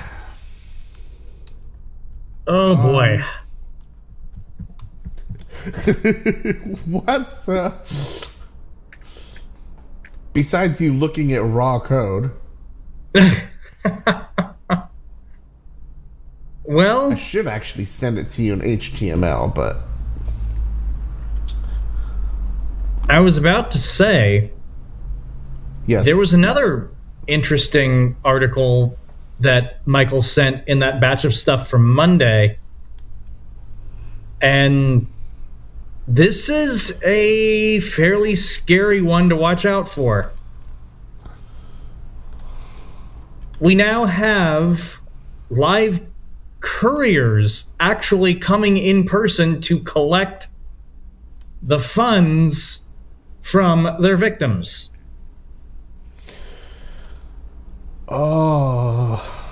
Oh 2.46 2.76
boy. 2.76 3.24
what? 6.84 7.48
Uh, 7.48 7.72
besides 10.32 10.80
you 10.80 10.92
looking 10.92 11.32
at 11.32 11.44
raw 11.44 11.78
code, 11.80 12.30
well, 16.64 17.12
I 17.12 17.16
should 17.16 17.46
actually 17.46 17.86
send 17.86 18.18
it 18.18 18.28
to 18.30 18.42
you 18.42 18.54
in 18.54 18.60
HTML, 18.60 19.54
but. 19.54 19.78
I 23.08 23.20
was 23.20 23.36
about 23.36 23.72
to 23.72 23.78
say 23.78 24.52
yes, 25.86 26.04
there 26.04 26.16
was 26.16 26.32
another 26.32 26.90
interesting 27.26 28.16
article 28.24 28.96
that 29.40 29.86
Michael 29.86 30.22
sent 30.22 30.68
in 30.68 30.80
that 30.80 31.00
batch 31.00 31.24
of 31.24 31.34
stuff 31.34 31.68
from 31.68 31.92
Monday. 31.92 32.58
And 34.40 35.11
this 36.06 36.48
is 36.48 37.00
a 37.04 37.80
fairly 37.80 38.36
scary 38.36 39.00
one 39.00 39.28
to 39.28 39.36
watch 39.36 39.64
out 39.64 39.88
for. 39.88 40.32
We 43.60 43.74
now 43.74 44.04
have 44.06 44.98
live 45.48 46.00
couriers 46.60 47.70
actually 47.78 48.36
coming 48.36 48.76
in 48.76 49.06
person 49.06 49.60
to 49.62 49.80
collect 49.80 50.48
the 51.62 51.78
funds 51.78 52.84
from 53.40 53.98
their 54.00 54.16
victims. 54.16 54.90
Oh, 58.08 59.42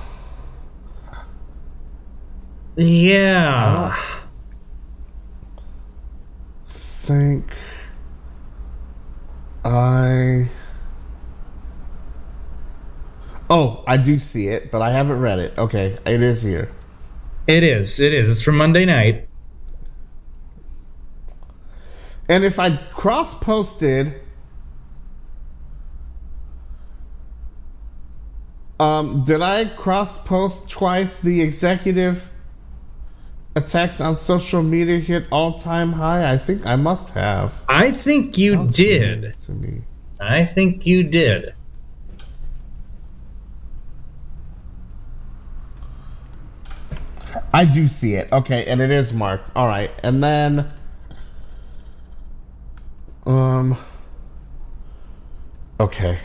Yeah. 2.77 3.97
Think 7.11 7.53
I. 9.65 10.49
Oh, 13.49 13.83
I 13.87 13.97
do 13.97 14.19
see 14.19 14.47
it, 14.47 14.71
but 14.71 14.81
I 14.81 14.91
haven't 14.93 15.19
read 15.19 15.41
it. 15.41 15.59
Okay, 15.59 15.99
it 16.07 16.23
is 16.23 16.41
here. 16.43 16.71
It 17.49 17.65
is. 17.65 17.99
It 17.99 18.15
is. 18.15 18.31
It's 18.31 18.43
from 18.43 18.59
Monday 18.59 18.85
night. 18.85 19.29
And 22.29 22.45
if 22.45 22.61
I 22.61 22.77
cross 22.77 23.35
posted, 23.35 24.15
um, 28.79 29.25
did 29.25 29.43
I 29.43 29.65
cross 29.65 30.17
post 30.21 30.71
twice 30.71 31.19
the 31.19 31.41
executive 31.41 32.30
attacks 33.57 34.01
on 34.01 34.17
social 34.17 34.63
media 34.63 34.99
hit 34.99 35.27
all 35.31 35.59
time 35.59 35.93
high? 35.93 36.31
I 36.31 36.39
think 36.39 36.67
I 36.67 36.77
must 36.77 37.11
have. 37.11 37.53
I 37.69 37.93
think 37.93 38.39
you 38.39 38.55
Sounds 38.55 38.75
did. 38.75 39.37
To 39.41 39.53
me. 39.53 39.83
I 40.21 40.45
think 40.45 40.87
you 40.87 41.03
did. 41.03 41.55
I 47.53 47.65
do 47.65 47.89
see 47.89 48.15
it. 48.15 48.31
Okay, 48.33 48.67
and 48.67 48.81
it 48.81 48.91
is 48.91 49.13
marked. 49.13 49.51
All 49.57 49.67
right, 49.67 49.91
and 50.03 50.23
then, 50.23 50.71
um, 53.27 53.77
okay. 55.79 56.19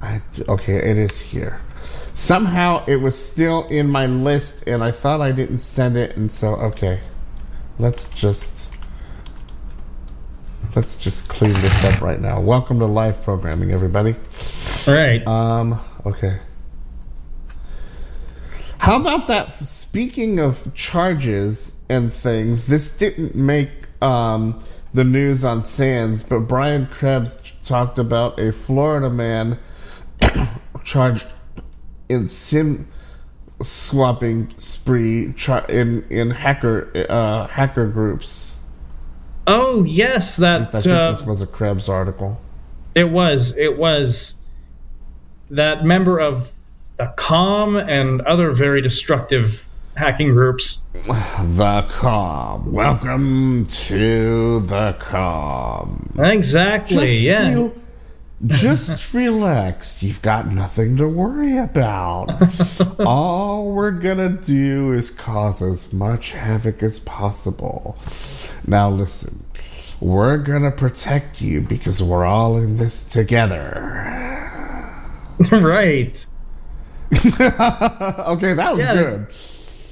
I 0.00 0.22
okay, 0.48 0.76
it 0.76 0.96
is 0.96 1.18
here. 1.18 1.60
Somehow 2.14 2.84
it 2.86 2.96
was 2.96 3.16
still 3.16 3.66
in 3.66 3.90
my 3.90 4.06
list, 4.06 4.64
and 4.66 4.82
I 4.82 4.92
thought 4.92 5.20
I 5.20 5.32
didn't 5.32 5.58
send 5.58 5.96
it, 5.96 6.16
and 6.16 6.30
so 6.30 6.54
okay. 6.54 7.00
Let's 7.80 8.08
just 8.08 8.72
let's 10.76 10.96
just 10.96 11.28
clean 11.28 11.52
this 11.52 11.84
up 11.84 12.00
right 12.00 12.20
now. 12.20 12.40
Welcome 12.40 12.78
to 12.78 12.86
live 12.86 13.22
programming, 13.24 13.72
everybody. 13.72 14.14
All 14.86 14.94
right. 14.94 15.26
Um, 15.26 15.80
okay. 16.06 16.38
How 18.78 19.00
about 19.00 19.26
that? 19.28 19.66
Speaking 19.66 20.38
of 20.38 20.74
charges 20.74 21.72
and 21.88 22.12
things, 22.12 22.66
this 22.66 22.96
didn't 22.96 23.34
make 23.34 23.70
um, 24.00 24.64
the 24.94 25.04
news 25.04 25.44
on 25.44 25.62
SANS, 25.62 26.22
but 26.22 26.40
Brian 26.40 26.86
Krebs 26.86 27.52
talked 27.64 27.98
about 27.98 28.38
a 28.38 28.52
Florida 28.52 29.10
man 29.10 29.58
charged 30.84 31.26
in 32.08 32.28
sim 32.28 32.88
swapping 33.62 34.50
spree 34.56 35.32
tra- 35.32 35.66
in 35.68 36.04
in 36.10 36.30
hacker 36.30 37.06
uh, 37.08 37.46
hacker 37.48 37.86
groups. 37.86 38.56
oh 39.46 39.84
yes, 39.84 40.38
I 40.38 40.60
that 40.60 40.72
think 40.72 40.86
uh, 40.86 41.12
this 41.12 41.22
was 41.26 41.42
a 41.42 41.46
Krebs 41.46 41.88
article. 41.88 42.40
it 42.94 43.10
was. 43.10 43.56
It 43.56 43.76
was 43.76 44.34
that 45.50 45.84
member 45.84 46.18
of 46.18 46.52
the 46.98 47.12
Com 47.16 47.76
and 47.76 48.20
other 48.22 48.50
very 48.52 48.82
destructive 48.82 49.66
hacking 49.96 50.32
groups. 50.32 50.82
The 51.38 51.86
calm. 51.88 52.72
Welcome 52.72 53.64
to 53.66 54.60
the 54.60 54.96
calm. 54.98 56.14
Exactly. 56.18 57.18
yeah. 57.18 57.54
rel- 57.54 57.74
just 58.46 59.12
relax. 59.14 60.02
You've 60.02 60.22
got 60.22 60.52
nothing 60.52 60.98
to 60.98 61.08
worry 61.08 61.58
about. 61.58 62.26
All 63.00 63.72
we're 63.72 63.90
gonna 63.90 64.28
do 64.28 64.92
is 64.92 65.10
cause 65.10 65.60
as 65.60 65.92
much 65.92 66.32
havoc 66.32 66.82
as 66.82 67.00
possible. 67.00 67.98
Now 68.66 68.90
listen. 68.90 69.44
We're 70.00 70.36
gonna 70.38 70.70
protect 70.70 71.40
you 71.40 71.60
because 71.60 72.00
we're 72.00 72.24
all 72.24 72.58
in 72.58 72.76
this 72.76 73.04
together. 73.04 73.64
right. 75.50 76.24
okay, 77.14 78.54
that 78.54 78.70
was 78.70 78.78
Yeah, 78.78 78.94
good. 78.94 79.26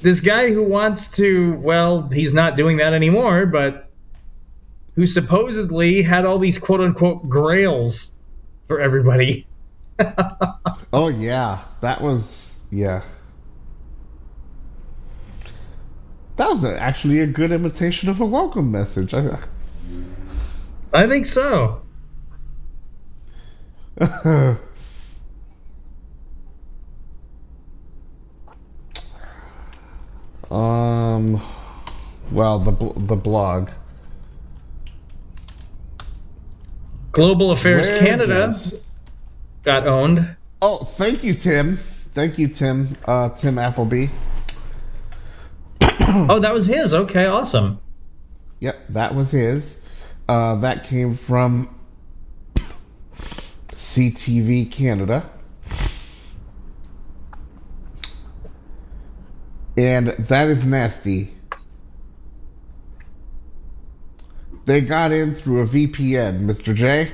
This 0.01 0.21
guy 0.21 0.51
who 0.51 0.63
wants 0.63 1.11
to, 1.17 1.55
well, 1.55 2.07
he's 2.07 2.33
not 2.33 2.55
doing 2.55 2.77
that 2.77 2.93
anymore, 2.93 3.47
but 3.47 3.89
who 4.95 5.05
supposedly 5.07 6.03
had 6.03 6.25
all 6.25 6.39
these 6.39 6.57
quote 6.57 6.79
unquote 6.79 7.27
grails 7.27 8.16
for 8.67 8.79
everybody. 8.79 9.47
Oh 10.93 11.09
yeah, 11.09 11.63
that 11.81 12.01
was 12.01 12.59
yeah. 12.69 13.03
That 16.37 16.49
was 16.49 16.63
a, 16.63 16.79
actually 16.79 17.19
a 17.19 17.27
good 17.27 17.51
imitation 17.51 18.09
of 18.09 18.21
a 18.21 18.25
welcome 18.25 18.71
message. 18.71 19.13
I, 19.13 19.39
I 20.93 21.07
think 21.07 21.25
so. 21.25 21.81
um, 30.49 31.41
well, 32.31 32.59
the 32.59 32.71
the 32.97 33.15
blog. 33.15 33.69
Global 37.17 37.49
Affairs 37.51 37.89
Where 37.89 37.99
Canada 37.99 38.27
does- 38.45 38.83
got 39.63 39.87
owned. 39.87 40.35
Oh, 40.61 40.83
thank 40.83 41.23
you, 41.23 41.33
Tim. 41.33 41.77
Thank 42.13 42.37
you, 42.37 42.47
Tim. 42.47 42.95
Uh, 43.05 43.29
Tim 43.29 43.57
Appleby. 43.57 44.07
Oh, 46.09 46.39
that 46.39 46.53
was 46.53 46.65
his. 46.67 46.93
Okay, 46.93 47.25
awesome. 47.25 47.79
Yep, 48.61 48.75
that 48.89 49.13
was 49.13 49.29
his. 49.31 49.77
Uh, 50.29 50.55
that 50.61 50.85
came 50.85 51.17
from 51.17 51.75
CTV 53.71 54.71
Canada. 54.71 55.29
And 59.75 60.07
that 60.07 60.47
is 60.47 60.63
nasty. 60.63 61.33
They 64.67 64.81
got 64.81 65.13
in 65.13 65.33
through 65.33 65.61
a 65.61 65.65
VPN, 65.65 66.41
Mr. 66.41 66.75
J. 66.75 67.09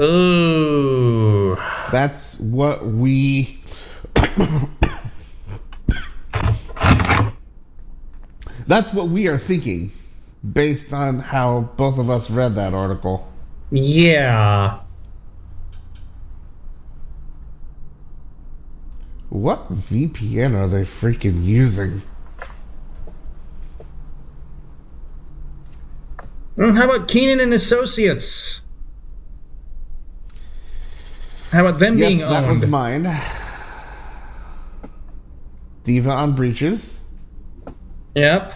Ooh. 0.00 1.56
That's 1.90 2.38
what 2.38 2.86
we. 2.86 3.60
That's 8.68 8.92
what 8.94 9.08
we 9.08 9.26
are 9.26 9.38
thinking, 9.38 9.90
based 10.52 10.92
on 10.92 11.18
how 11.18 11.62
both 11.76 11.98
of 11.98 12.10
us 12.10 12.30
read 12.30 12.54
that 12.54 12.72
article. 12.72 13.26
Yeah. 13.72 14.78
What 19.30 19.72
VPN 19.72 20.54
are 20.54 20.68
they 20.68 20.82
freaking 20.82 21.44
using? 21.44 22.02
Mm, 26.56 26.76
how 26.76 26.84
about 26.90 27.08
Keenan 27.08 27.40
and 27.40 27.52
Associates? 27.52 28.62
How 31.50 31.66
about 31.66 31.78
them 31.78 31.96
being 31.96 32.18
yes, 32.18 32.28
that 32.28 32.44
owned? 32.44 32.60
was 32.60 32.66
mine. 32.68 33.20
Diva 35.84 36.10
on 36.10 36.34
breaches. 36.34 37.00
Yep. 38.14 38.52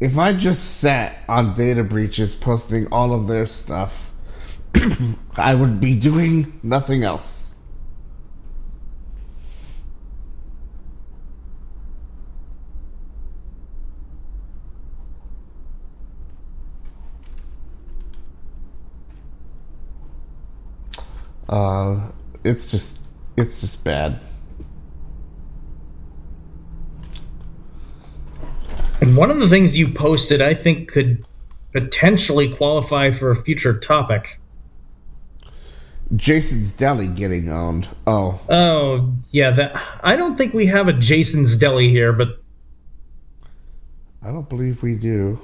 If 0.00 0.18
I 0.18 0.32
just 0.32 0.78
sat 0.80 1.18
on 1.28 1.54
data 1.54 1.82
breaches 1.82 2.34
posting 2.34 2.88
all 2.88 3.14
of 3.14 3.26
their 3.26 3.46
stuff, 3.46 4.12
I 5.36 5.54
would 5.54 5.80
be 5.80 5.94
doing 5.98 6.60
nothing 6.62 7.04
else. 7.04 7.43
Uh, 21.54 22.10
it's 22.42 22.68
just, 22.68 22.98
it's 23.36 23.60
just 23.60 23.84
bad. 23.84 24.18
And 29.00 29.16
one 29.16 29.30
of 29.30 29.38
the 29.38 29.48
things 29.48 29.78
you 29.78 29.86
posted, 29.86 30.42
I 30.42 30.54
think, 30.54 30.88
could 30.88 31.24
potentially 31.72 32.56
qualify 32.56 33.12
for 33.12 33.30
a 33.30 33.36
future 33.36 33.78
topic. 33.78 34.40
Jason's 36.16 36.72
Deli 36.72 37.06
getting 37.06 37.48
owned. 37.48 37.86
Oh, 38.04 38.40
Oh, 38.48 39.12
yeah, 39.30 39.52
that 39.52 39.80
I 40.02 40.16
don't 40.16 40.36
think 40.36 40.54
we 40.54 40.66
have 40.66 40.88
a 40.88 40.92
Jason's 40.92 41.56
Deli 41.56 41.88
here, 41.88 42.12
but 42.12 42.42
I 44.20 44.32
don't 44.32 44.48
believe 44.48 44.82
we 44.82 44.96
do. 44.96 45.38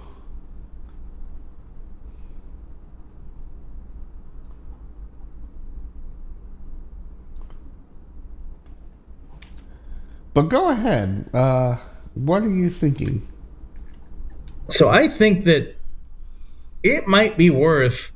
But 10.32 10.42
go 10.42 10.68
ahead. 10.70 11.30
Uh, 11.34 11.76
what 12.14 12.42
are 12.42 12.50
you 12.50 12.70
thinking? 12.70 13.26
so 14.68 14.88
I 14.88 15.08
think 15.08 15.46
that 15.46 15.74
it 16.82 17.06
might 17.08 17.36
be 17.36 17.50
worth 17.50 18.12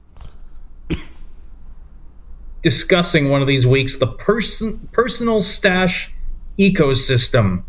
discussing 2.62 3.28
one 3.28 3.42
of 3.42 3.48
these 3.48 3.66
weeks 3.66 3.98
the 3.98 4.06
person 4.06 4.88
personal 4.92 5.42
stash 5.42 6.12
ecosystem. 6.58 7.64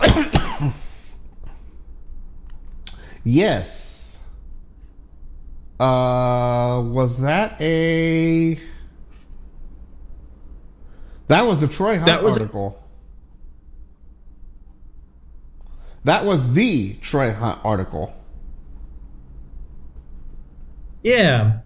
Yes. 3.28 4.16
Uh, 5.80 6.80
was 6.86 7.22
that 7.22 7.60
a? 7.60 8.60
That 11.26 11.44
was 11.44 11.60
a 11.60 11.66
Troy 11.66 11.94
Hunt 11.94 12.06
That 12.06 12.22
was- 12.22 12.38
article. 12.38 12.80
That 16.06 16.24
was 16.24 16.52
the 16.52 16.94
Troy 17.02 17.32
Hunt 17.32 17.58
article. 17.64 18.14
Yeah. 21.02 21.62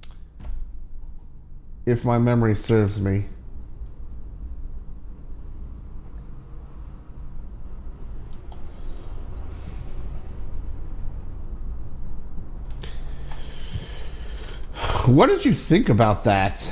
if 1.85 2.07
my 2.07 2.17
memory 2.17 2.55
serves 2.55 2.99
me. 2.99 3.27
What 15.05 15.27
did 15.27 15.45
you 15.45 15.53
think 15.53 15.91
about 15.91 16.25
that? 16.25 16.67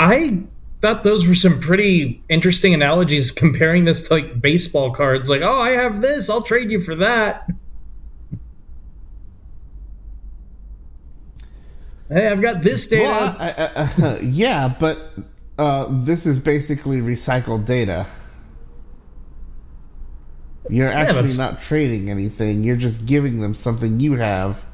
I 0.00 0.46
thought 0.94 1.02
those 1.02 1.26
were 1.26 1.34
some 1.34 1.58
pretty 1.60 2.22
interesting 2.28 2.72
analogies 2.72 3.32
comparing 3.32 3.84
this 3.84 4.06
to 4.06 4.14
like 4.14 4.40
baseball 4.40 4.94
cards. 4.94 5.28
Like, 5.28 5.42
oh, 5.42 5.60
I 5.60 5.70
have 5.70 6.00
this, 6.00 6.30
I'll 6.30 6.42
trade 6.42 6.70
you 6.70 6.80
for 6.80 6.96
that. 6.96 7.48
Hey, 12.08 12.28
I've 12.28 12.40
got 12.40 12.62
this 12.62 12.86
data. 12.86 13.02
Well, 13.02 13.36
I- 13.36 13.50
I- 13.50 14.06
I- 14.06 14.18
yeah, 14.22 14.68
but 14.78 15.12
uh, 15.58 15.86
this 16.04 16.24
is 16.24 16.38
basically 16.38 16.98
recycled 16.98 17.66
data. 17.66 18.06
You're 20.70 20.92
actually 20.92 21.36
not 21.36 21.62
trading 21.62 22.10
anything. 22.10 22.62
You're 22.62 22.76
just 22.76 23.06
giving 23.06 23.40
them 23.40 23.54
something 23.54 23.98
you 23.98 24.14
have. 24.14 24.64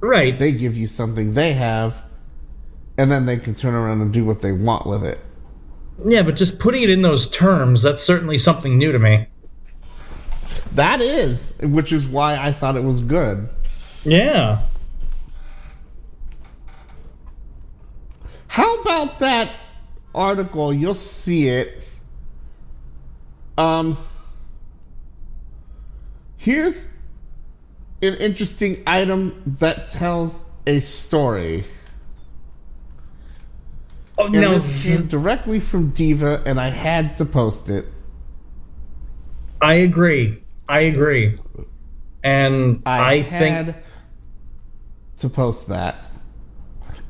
right. 0.00 0.38
They 0.38 0.52
give 0.52 0.76
you 0.76 0.86
something 0.86 1.32
they 1.34 1.54
have, 1.54 2.02
and 2.98 3.10
then 3.10 3.24
they 3.24 3.38
can 3.38 3.54
turn 3.54 3.74
around 3.74 4.02
and 4.02 4.12
do 4.12 4.24
what 4.24 4.42
they 4.42 4.50
want 4.50 4.84
with 4.84 5.04
it. 5.04 5.20
yeah, 6.06 6.22
but 6.22 6.34
just 6.34 6.58
putting 6.58 6.82
it 6.82 6.90
in 6.90 7.00
those 7.00 7.30
terms, 7.30 7.82
that's 7.82 8.02
certainly 8.02 8.38
something 8.38 8.76
new 8.76 8.92
to 8.92 8.98
me. 8.98 9.28
That 10.72 11.00
is, 11.00 11.54
which 11.60 11.92
is 11.92 12.06
why 12.06 12.36
I 12.36 12.52
thought 12.52 12.76
it 12.76 12.82
was 12.82 13.00
good. 13.00 13.48
Yeah. 14.04 14.60
How 18.48 18.80
about 18.80 19.20
that 19.20 19.54
article? 20.14 20.72
You'll 20.72 20.94
see 20.94 21.48
it. 21.48 21.84
Um, 23.56 23.96
here's 26.36 26.84
an 28.02 28.14
interesting 28.14 28.82
item 28.86 29.56
that 29.58 29.88
tells 29.88 30.40
a 30.66 30.80
story. 30.80 31.64
Oh, 34.18 34.26
And 34.26 34.32
no. 34.34 34.58
this 34.58 34.82
came 34.82 35.06
directly 35.06 35.60
from 35.60 35.90
Diva, 35.90 36.42
and 36.44 36.60
I 36.60 36.70
had 36.70 37.18
to 37.18 37.24
post 37.24 37.70
it. 37.70 37.84
I 39.60 39.74
agree. 39.74 40.42
I 40.68 40.80
agree. 40.80 41.38
And 42.24 42.82
I, 42.84 43.14
I, 43.14 43.22
think 43.22 43.56
had 43.56 43.84
to 45.18 45.28
post 45.28 45.68
that. 45.68 46.04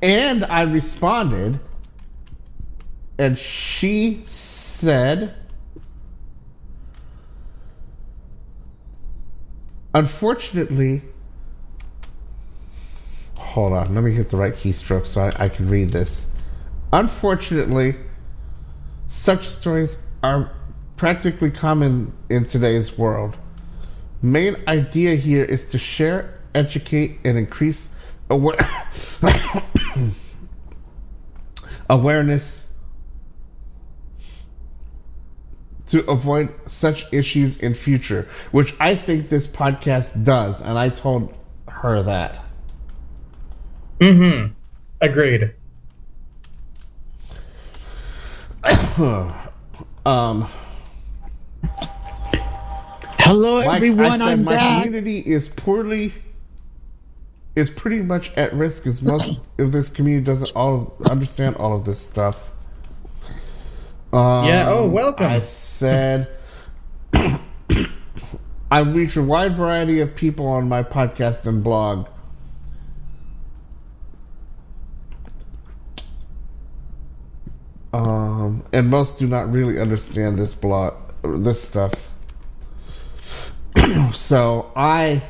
And 0.02 0.44
I 0.44 0.62
responded, 0.62 1.59
and 3.18 3.38
she 3.38 4.22
said, 4.24 5.34
Unfortunately, 9.94 11.02
hold 13.34 13.72
on, 13.72 13.94
let 13.94 14.04
me 14.04 14.12
hit 14.12 14.28
the 14.28 14.36
right 14.36 14.54
keystroke 14.54 15.06
so 15.06 15.22
I, 15.22 15.44
I 15.44 15.48
can 15.48 15.68
read 15.68 15.90
this. 15.90 16.26
Unfortunately, 16.93 17.97
such 19.09 19.47
stories 19.47 19.99
are 20.22 20.51
practically 20.97 21.51
common 21.51 22.12
in 22.28 22.45
today's 22.45 22.97
world. 22.97 23.36
Main 24.22 24.57
idea 24.66 25.14
here 25.14 25.45
is 25.45 25.66
to 25.66 25.78
share, 25.78 26.41
educate, 26.55 27.20
and 27.24 27.39
increase 27.39 27.91
aware- 28.30 28.89
awareness 31.91 32.66
to 35.86 36.05
avoid 36.11 36.53
such 36.66 37.11
issues 37.12 37.59
in 37.59 37.74
future, 37.74 38.28
which 38.51 38.74
I 38.78 38.95
think 38.95 39.28
this 39.28 39.47
podcast 39.47 40.24
does, 40.24 40.61
and 40.61 40.78
I 40.78 40.91
told 40.91 41.34
her 41.68 42.03
that. 42.03 42.45
Mm-hmm. 44.01 44.53
Agreed. 45.01 45.55
um, 50.06 50.46
Hello, 53.18 53.58
like 53.60 53.76
everyone. 53.76 54.06
I 54.06 54.18
said, 54.18 54.28
I'm 54.28 54.44
my 54.44 54.52
back. 54.52 54.84
community 54.84 55.18
is 55.20 55.48
poorly 55.48 56.12
is 57.54 57.70
pretty 57.70 58.02
much 58.02 58.32
at 58.34 58.52
risk 58.54 58.86
as 58.86 59.00
most 59.00 59.30
if 59.58 59.72
this 59.72 59.88
community 59.88 60.24
doesn't 60.24 60.52
all 60.54 60.96
understand 61.10 61.56
all 61.56 61.76
of 61.76 61.84
this 61.84 61.98
stuff. 61.98 62.36
Um, 64.12 64.46
Yeah, 64.46 64.68
oh, 64.70 64.86
welcome. 64.86 65.26
I 65.26 65.40
said 65.40 66.28
I 68.70 68.80
reach 68.80 69.16
a 69.16 69.22
wide 69.22 69.54
variety 69.54 70.00
of 70.00 70.14
people 70.14 70.46
on 70.46 70.68
my 70.68 70.82
podcast 70.82 71.46
and 71.46 71.64
blog. 71.64 72.06
Um, 78.49 78.64
and 78.72 78.88
most 78.88 79.18
do 79.18 79.26
not 79.26 79.53
really 79.53 79.78
understand 79.78 80.38
this 80.38 80.55
blog, 80.55 80.94
this 81.22 81.62
stuff. 81.62 81.92
so 84.14 84.72
I 84.74 85.22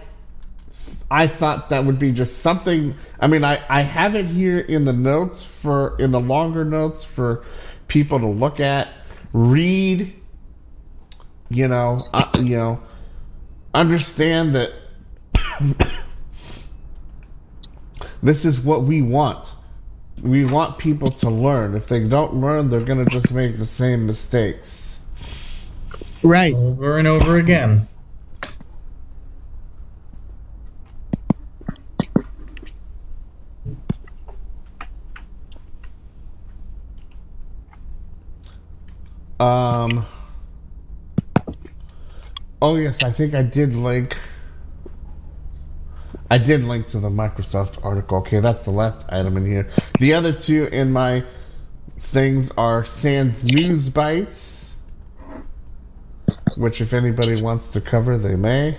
I 1.10 1.26
thought 1.26 1.70
that 1.70 1.84
would 1.84 1.98
be 1.98 2.12
just 2.12 2.38
something. 2.38 2.94
I 3.18 3.26
mean, 3.26 3.42
I, 3.42 3.64
I 3.68 3.80
have 3.80 4.14
it 4.14 4.26
here 4.26 4.60
in 4.60 4.84
the 4.84 4.92
notes 4.92 5.42
for 5.42 5.96
in 5.98 6.12
the 6.12 6.20
longer 6.20 6.64
notes 6.64 7.02
for 7.02 7.44
people 7.88 8.20
to 8.20 8.26
look 8.26 8.60
at, 8.60 8.88
read. 9.32 10.14
You 11.50 11.66
know, 11.66 11.98
uh, 12.12 12.30
you 12.36 12.56
know, 12.56 12.80
understand 13.74 14.54
that 14.54 14.70
this 18.22 18.44
is 18.44 18.60
what 18.60 18.84
we 18.84 19.02
want. 19.02 19.54
We 20.22 20.44
want 20.44 20.78
people 20.78 21.10
to 21.12 21.30
learn. 21.30 21.74
If 21.76 21.86
they 21.88 22.00
don't 22.06 22.34
learn, 22.34 22.70
they're 22.70 22.80
gonna 22.80 23.06
just 23.06 23.30
make 23.32 23.56
the 23.56 23.66
same 23.66 24.06
mistakes. 24.06 25.00
Right. 26.22 26.54
Over 26.54 26.98
and 26.98 27.08
over 27.08 27.36
again. 27.36 27.86
Um. 39.40 40.04
Oh 42.60 42.76
yes, 42.76 43.02
I 43.02 43.12
think 43.12 43.34
I 43.34 43.42
did 43.42 43.74
link. 43.74 44.16
I 46.30 46.38
did 46.38 46.64
link 46.64 46.88
to 46.88 47.00
the 47.00 47.10
Microsoft 47.10 47.84
article. 47.84 48.18
Okay, 48.18 48.40
that's 48.40 48.64
the 48.64 48.70
last 48.72 49.04
item 49.10 49.36
in 49.36 49.46
here. 49.46 49.70
The 49.98 50.14
other 50.14 50.32
two 50.32 50.64
in 50.66 50.92
my 50.92 51.24
things 52.00 52.50
are 52.52 52.84
Sans 52.84 53.44
News 53.44 53.88
Bites, 53.88 54.76
which 56.56 56.80
if 56.80 56.92
anybody 56.94 57.36
wants 57.36 57.70
to 57.70 57.80
cover, 57.80 58.18
they 58.18 58.36
may. 58.36 58.78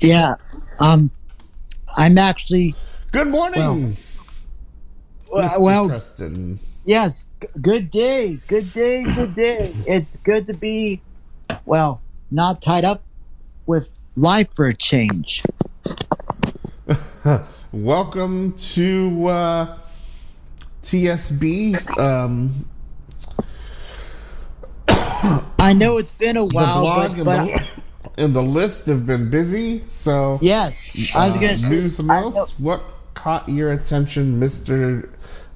Yeah. 0.00 0.36
Um, 0.80 1.12
I'm 1.96 2.18
actually 2.18 2.78
Good 3.12 3.28
morning, 3.28 3.96
well. 5.32 5.58
Well 5.60 5.88
Preston. 5.88 6.58
yes. 6.84 7.26
g- 7.42 7.48
Good 7.60 7.90
day. 7.90 8.42
Good 8.48 8.72
day. 8.72 9.04
Good 9.04 9.34
day. 9.34 9.74
It's 9.86 10.16
good 10.24 10.46
to 10.46 10.54
be, 10.54 11.04
well, 11.64 12.03
not 12.30 12.62
tied 12.62 12.84
up 12.84 13.04
with 13.66 13.92
life 14.16 14.48
for 14.54 14.66
a 14.66 14.74
change. 14.74 15.42
Welcome 17.72 18.52
to 18.52 19.26
uh, 19.26 19.78
TSB. 20.82 21.98
Um, 21.98 22.68
I 25.58 25.72
know 25.72 25.96
it's 25.98 26.12
been 26.12 26.36
a 26.36 26.44
while, 26.44 26.84
but, 26.84 27.10
and, 27.12 27.24
but 27.24 27.46
the, 27.46 27.66
and 28.18 28.36
the 28.36 28.42
list 28.42 28.86
have 28.86 29.06
been 29.06 29.30
busy. 29.30 29.82
So 29.88 30.38
yes, 30.42 31.02
I 31.14 31.26
was 31.26 31.36
uh, 31.36 31.40
gonna 31.40 31.56
say. 31.56 31.70
news 31.70 31.98
I 32.00 32.20
notes. 32.20 32.58
What 32.58 32.82
caught 33.14 33.48
your 33.48 33.72
attention, 33.72 34.38
Mister 34.38 35.08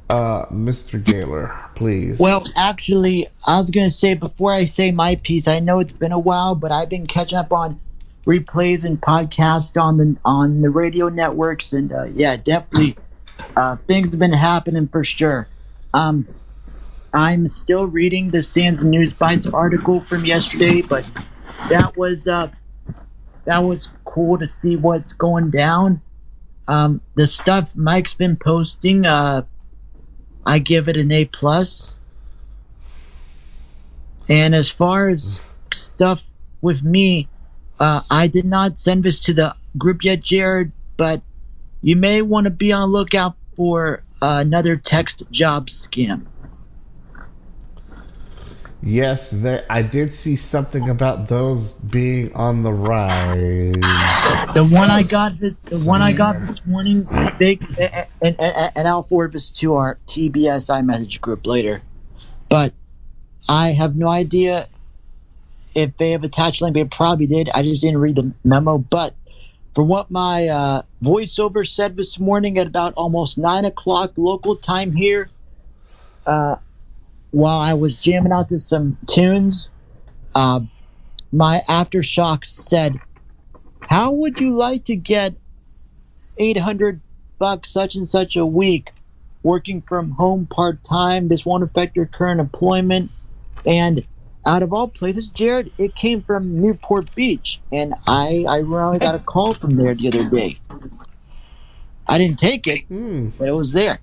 uh, 0.08 0.46
Mister 0.50 0.98
Gaylor? 0.98 1.54
Please. 1.74 2.18
Well, 2.18 2.44
actually, 2.56 3.26
I 3.46 3.58
was 3.58 3.70
gonna 3.70 3.90
say 3.90 4.14
before 4.14 4.52
I 4.52 4.64
say 4.64 4.90
my 4.90 5.16
piece, 5.16 5.48
I 5.48 5.60
know 5.60 5.80
it's 5.80 5.92
been 5.92 6.12
a 6.12 6.18
while, 6.18 6.54
but 6.54 6.72
I've 6.72 6.88
been 6.88 7.06
catching 7.06 7.38
up 7.38 7.52
on 7.52 7.80
replays 8.26 8.84
and 8.84 9.00
podcasts 9.00 9.80
on 9.80 9.96
the 9.96 10.16
on 10.24 10.60
the 10.60 10.70
radio 10.70 11.08
networks, 11.08 11.72
and 11.72 11.92
uh, 11.92 12.04
yeah, 12.12 12.36
definitely 12.36 12.96
uh, 13.56 13.76
things 13.86 14.10
have 14.10 14.20
been 14.20 14.32
happening 14.32 14.88
for 14.88 15.04
sure. 15.04 15.48
Um, 15.94 16.26
I'm 17.12 17.48
still 17.48 17.86
reading 17.86 18.30
the 18.30 18.42
SANS 18.42 18.84
News 18.84 19.14
Bites 19.14 19.46
article 19.46 20.00
from 20.00 20.24
yesterday, 20.24 20.82
but 20.82 21.10
that 21.70 21.96
was 21.96 22.28
uh, 22.28 22.50
that 23.44 23.60
was 23.60 23.88
cool 24.04 24.38
to 24.38 24.46
see 24.46 24.76
what's 24.76 25.14
going 25.14 25.50
down. 25.50 26.02
Um, 26.66 27.00
the 27.14 27.26
stuff 27.26 27.74
Mike's 27.74 28.12
been 28.12 28.36
posting, 28.36 29.06
uh, 29.06 29.42
I 30.46 30.58
give 30.58 30.88
it 30.88 30.96
an 30.96 31.12
A 31.12 31.24
plus. 31.24 31.98
And 34.28 34.54
as 34.54 34.68
far 34.68 35.08
as 35.08 35.42
stuff 35.72 36.24
with 36.60 36.82
me, 36.82 37.28
uh, 37.80 38.02
I 38.10 38.26
did 38.26 38.44
not 38.44 38.78
send 38.78 39.04
this 39.04 39.20
to 39.20 39.34
the 39.34 39.54
group 39.76 40.04
yet, 40.04 40.20
Jared, 40.20 40.72
but 40.96 41.22
you 41.80 41.96
may 41.96 42.22
want 42.22 42.46
to 42.46 42.50
be 42.50 42.72
on 42.72 42.90
lookout 42.90 43.36
for 43.56 44.02
uh, 44.20 44.42
another 44.44 44.76
text 44.76 45.22
job 45.30 45.68
scam. 45.68 46.26
Yes, 48.82 49.30
that 49.30 49.66
I 49.68 49.82
did 49.82 50.12
see 50.12 50.36
something 50.36 50.88
about 50.88 51.26
those 51.26 51.72
being 51.72 52.34
on 52.34 52.62
the 52.62 52.72
rise. 52.72 53.72
The 54.54 54.68
one 54.70 54.88
I 54.88 55.02
got, 55.02 55.38
the, 55.38 55.56
the 55.64 55.78
one 55.80 56.00
I 56.00 56.12
got 56.12 56.40
this 56.40 56.64
morning, 56.64 57.08
they 57.40 57.58
and, 58.22 58.36
and, 58.38 58.72
and 58.76 58.88
I'll 58.88 59.02
forward 59.02 59.32
this 59.32 59.50
to 59.52 59.74
our 59.74 59.96
TBS 60.06 60.70
iMessage 60.70 61.20
group 61.20 61.44
later. 61.44 61.82
But 62.48 62.72
I 63.48 63.70
have 63.70 63.96
no 63.96 64.08
idea 64.08 64.64
if 65.74 65.96
they 65.96 66.12
have 66.12 66.22
attached 66.22 66.62
link. 66.62 66.74
They 66.74 66.84
probably 66.84 67.26
did. 67.26 67.50
I 67.52 67.62
just 67.62 67.82
didn't 67.82 67.98
read 67.98 68.16
the 68.16 68.32
memo. 68.44 68.78
But 68.78 69.14
for 69.74 69.82
what 69.82 70.10
my 70.10 70.48
uh, 70.48 70.82
voiceover 71.02 71.66
said 71.66 71.96
this 71.96 72.18
morning 72.18 72.58
at 72.58 72.68
about 72.68 72.94
almost 72.94 73.38
nine 73.38 73.64
o'clock 73.64 74.12
local 74.16 74.56
time 74.56 74.92
here, 74.92 75.30
uh, 76.26 76.56
while 77.30 77.58
I 77.58 77.74
was 77.74 78.02
jamming 78.02 78.32
out 78.32 78.48
to 78.50 78.58
some 78.58 78.96
tunes, 79.06 79.70
uh, 80.34 80.60
my 81.32 81.62
AfterShokz 81.68 82.46
said, 82.46 83.00
"How 83.86 84.12
would 84.12 84.40
you 84.40 84.56
like 84.56 84.84
to 84.86 84.96
get 84.96 85.34
800 86.38 87.00
bucks 87.38 87.70
such 87.70 87.94
and 87.96 88.08
such 88.08 88.36
a 88.36 88.46
week 88.46 88.92
working 89.42 89.82
from 89.82 90.10
home 90.12 90.46
part 90.46 90.82
time? 90.82 91.28
This 91.28 91.44
won't 91.44 91.64
affect 91.64 91.96
your 91.96 92.06
current 92.06 92.40
employment." 92.40 93.10
And 93.66 94.04
out 94.46 94.62
of 94.62 94.72
all 94.72 94.88
places, 94.88 95.28
Jared, 95.28 95.70
it 95.78 95.94
came 95.94 96.22
from 96.22 96.54
Newport 96.54 97.14
Beach, 97.14 97.60
and 97.70 97.94
I 98.06 98.44
I 98.48 98.58
really 98.58 98.98
got 98.98 99.14
a 99.14 99.18
call 99.18 99.54
from 99.54 99.76
there 99.76 99.94
the 99.94 100.08
other 100.08 100.28
day. 100.30 100.56
I 102.06 102.16
didn't 102.16 102.38
take 102.38 102.66
it, 102.66 102.84
Hmm. 102.88 103.28
but 103.38 103.48
it 103.48 103.52
was 103.52 103.72
there. 103.72 104.00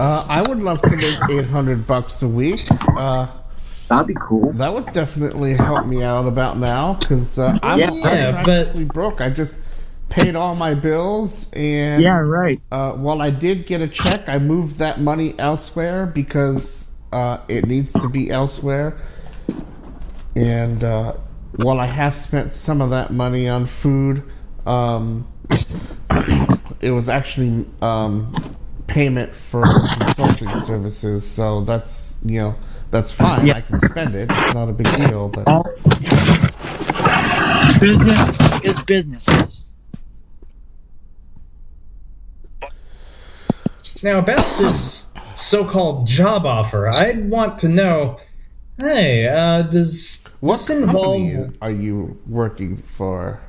Uh, 0.00 0.24
I 0.28 0.40
would 0.40 0.58
love 0.60 0.80
to 0.80 0.90
make 0.96 1.30
800 1.44 1.86
bucks 1.86 2.22
a 2.22 2.28
week. 2.28 2.60
Uh, 2.96 3.26
That'd 3.88 4.06
be 4.06 4.14
cool. 4.18 4.52
that 4.54 4.72
would 4.72 4.86
definitely 4.94 5.54
help 5.54 5.86
me 5.86 6.02
out 6.02 6.26
about 6.26 6.56
now 6.58 6.94
because 6.94 7.38
uh, 7.38 7.58
I'm, 7.62 7.78
Yeah. 7.78 7.90
I'm 7.90 7.96
Yeah, 7.96 8.42
but- 8.44 8.88
broke. 8.88 9.20
I 9.20 9.28
just 9.28 9.56
paid 10.08 10.36
all 10.36 10.54
my 10.54 10.74
bills 10.74 11.48
and 11.52 12.00
Yeah, 12.02 12.20
right. 12.20 12.60
uh, 12.72 12.92
while 12.92 13.20
I 13.20 13.28
did 13.30 13.66
get 13.66 13.80
a 13.82 13.88
check, 13.88 14.26
I 14.28 14.38
moved 14.38 14.76
that 14.78 15.00
money 15.00 15.34
elsewhere 15.38 16.06
because 16.06 16.86
uh, 17.12 17.38
it 17.48 17.66
needs 17.66 17.92
to 17.92 18.08
be 18.08 18.30
elsewhere. 18.30 18.96
And 20.34 20.82
uh, 20.82 21.12
while 21.56 21.78
I 21.78 21.86
have 21.92 22.14
spent 22.16 22.52
some 22.52 22.80
of 22.80 22.90
that 22.90 23.12
money 23.12 23.48
on 23.48 23.66
food, 23.66 24.22
um, 24.66 25.26
it 26.80 26.90
was 26.90 27.08
actually 27.08 27.66
um, 27.82 28.32
payment 28.90 29.34
for 29.34 29.62
consulting 29.62 30.48
services. 30.60 31.26
So 31.26 31.62
that's 31.62 32.18
you 32.24 32.40
know 32.40 32.54
that's 32.90 33.12
fine. 33.12 33.46
Yeah. 33.46 33.56
I 33.56 33.60
can 33.62 33.74
spend 33.74 34.14
it. 34.14 34.30
It's 34.30 34.54
not 34.54 34.68
a 34.68 34.72
big 34.72 34.94
deal. 34.96 35.28
But 35.28 35.46
business 37.80 38.64
is 38.64 38.82
business. 38.84 39.64
Now, 44.02 44.18
about 44.18 44.58
this 44.58 45.08
so-called 45.34 46.06
job 46.06 46.46
offer, 46.46 46.88
I'd 46.88 47.28
want 47.28 47.60
to 47.60 47.68
know. 47.68 48.18
Hey, 48.78 49.28
uh, 49.28 49.62
does 49.62 50.24
what 50.40 50.56
this 50.56 50.70
involve 50.70 51.54
are 51.60 51.70
you 51.70 52.18
working 52.26 52.82
for? 52.96 53.40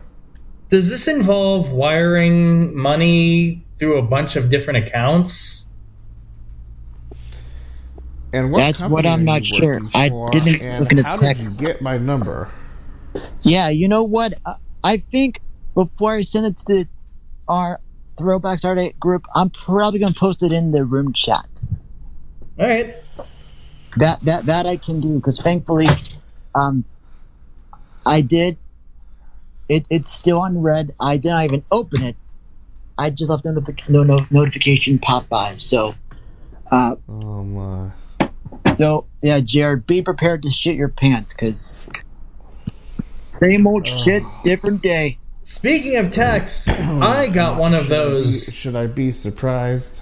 does 0.71 0.89
this 0.89 1.09
involve 1.09 1.69
wiring 1.69 2.73
money 2.75 3.61
through 3.81 3.99
a 3.99 4.03
bunch 4.03 4.37
of 4.37 4.49
different 4.51 4.87
accounts? 4.87 5.67
And 8.33 8.51
what 8.51 8.65
That's 8.65 8.85
what 8.85 9.05
I'm 9.07 9.25
not 9.25 9.45
sure. 9.45 9.81
I 9.93 10.15
didn't 10.31 10.61
and 10.61 10.67
look 10.77 10.91
in 10.91 10.99
his 10.99 11.07
how 11.07 11.15
text. 11.15 11.27
did 11.27 11.37
you 11.37 11.49
get 11.49 11.81
my 11.81 11.97
number? 11.97 12.49
Yeah, 13.43 13.69
you 13.69 13.87
know 13.89 14.03
what? 14.03 14.33
I- 14.45 14.55
I 14.83 14.97
think 14.97 15.41
before 15.75 16.13
I 16.13 16.23
send 16.23 16.47
it 16.47 16.57
to 16.57 16.63
the, 16.73 16.87
our 17.47 17.79
Throwback 18.17 18.59
Saturday 18.59 18.93
group, 18.99 19.25
I'm 19.35 19.51
probably 19.51 19.99
gonna 19.99 20.13
post 20.13 20.43
it 20.43 20.53
in 20.53 20.71
the 20.71 20.85
room 20.85 21.13
chat. 21.13 21.47
All 22.59 22.67
right. 22.67 22.95
That 23.97 24.21
that 24.23 24.45
that 24.47 24.67
I 24.67 24.77
can 24.77 25.01
do 25.01 25.15
because 25.17 25.39
thankfully, 25.41 25.87
um, 26.55 26.85
I 28.07 28.21
did. 28.21 28.59
It 29.69 29.85
it's 29.91 30.11
still 30.11 30.41
on 30.41 30.61
red. 30.61 30.91
I 31.01 31.17
didn't 31.17 31.43
even 31.43 31.63
open 31.71 32.03
it. 32.03 32.17
I 33.01 33.09
just 33.09 33.31
left 33.31 33.45
notific- 33.45 33.89
no, 33.89 34.03
no 34.03 34.19
notification 34.29 34.99
pop 34.99 35.27
by. 35.27 35.55
So, 35.57 35.95
uh, 36.71 36.95
Oh 37.09 37.43
my. 37.43 37.91
so 38.73 39.07
yeah, 39.23 39.39
Jared, 39.39 39.87
be 39.87 40.03
prepared 40.03 40.43
to 40.43 40.51
shit 40.51 40.75
your 40.75 40.89
pants 40.89 41.33
because 41.33 41.85
same 43.31 43.65
old 43.65 43.87
shit, 43.87 44.23
different 44.43 44.83
day. 44.83 45.17
Speaking 45.43 45.97
of 45.97 46.11
text, 46.11 46.69
I 46.69 47.27
got 47.27 47.57
one 47.57 47.73
of 47.73 47.85
Should 47.85 47.93
I 47.93 47.95
be- 47.95 48.03
those. 48.03 48.53
should 48.53 48.75
I 48.75 48.85
be 48.85 49.11
surprised? 49.11 49.99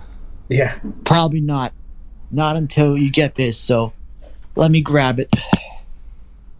Yeah. 0.49 0.77
Probably 1.05 1.39
not. 1.41 1.73
Not 2.29 2.57
until 2.57 2.97
you 2.97 3.11
get 3.11 3.33
this. 3.33 3.57
So, 3.57 3.93
let 4.57 4.69
me 4.69 4.81
grab 4.81 5.19
it. 5.19 5.33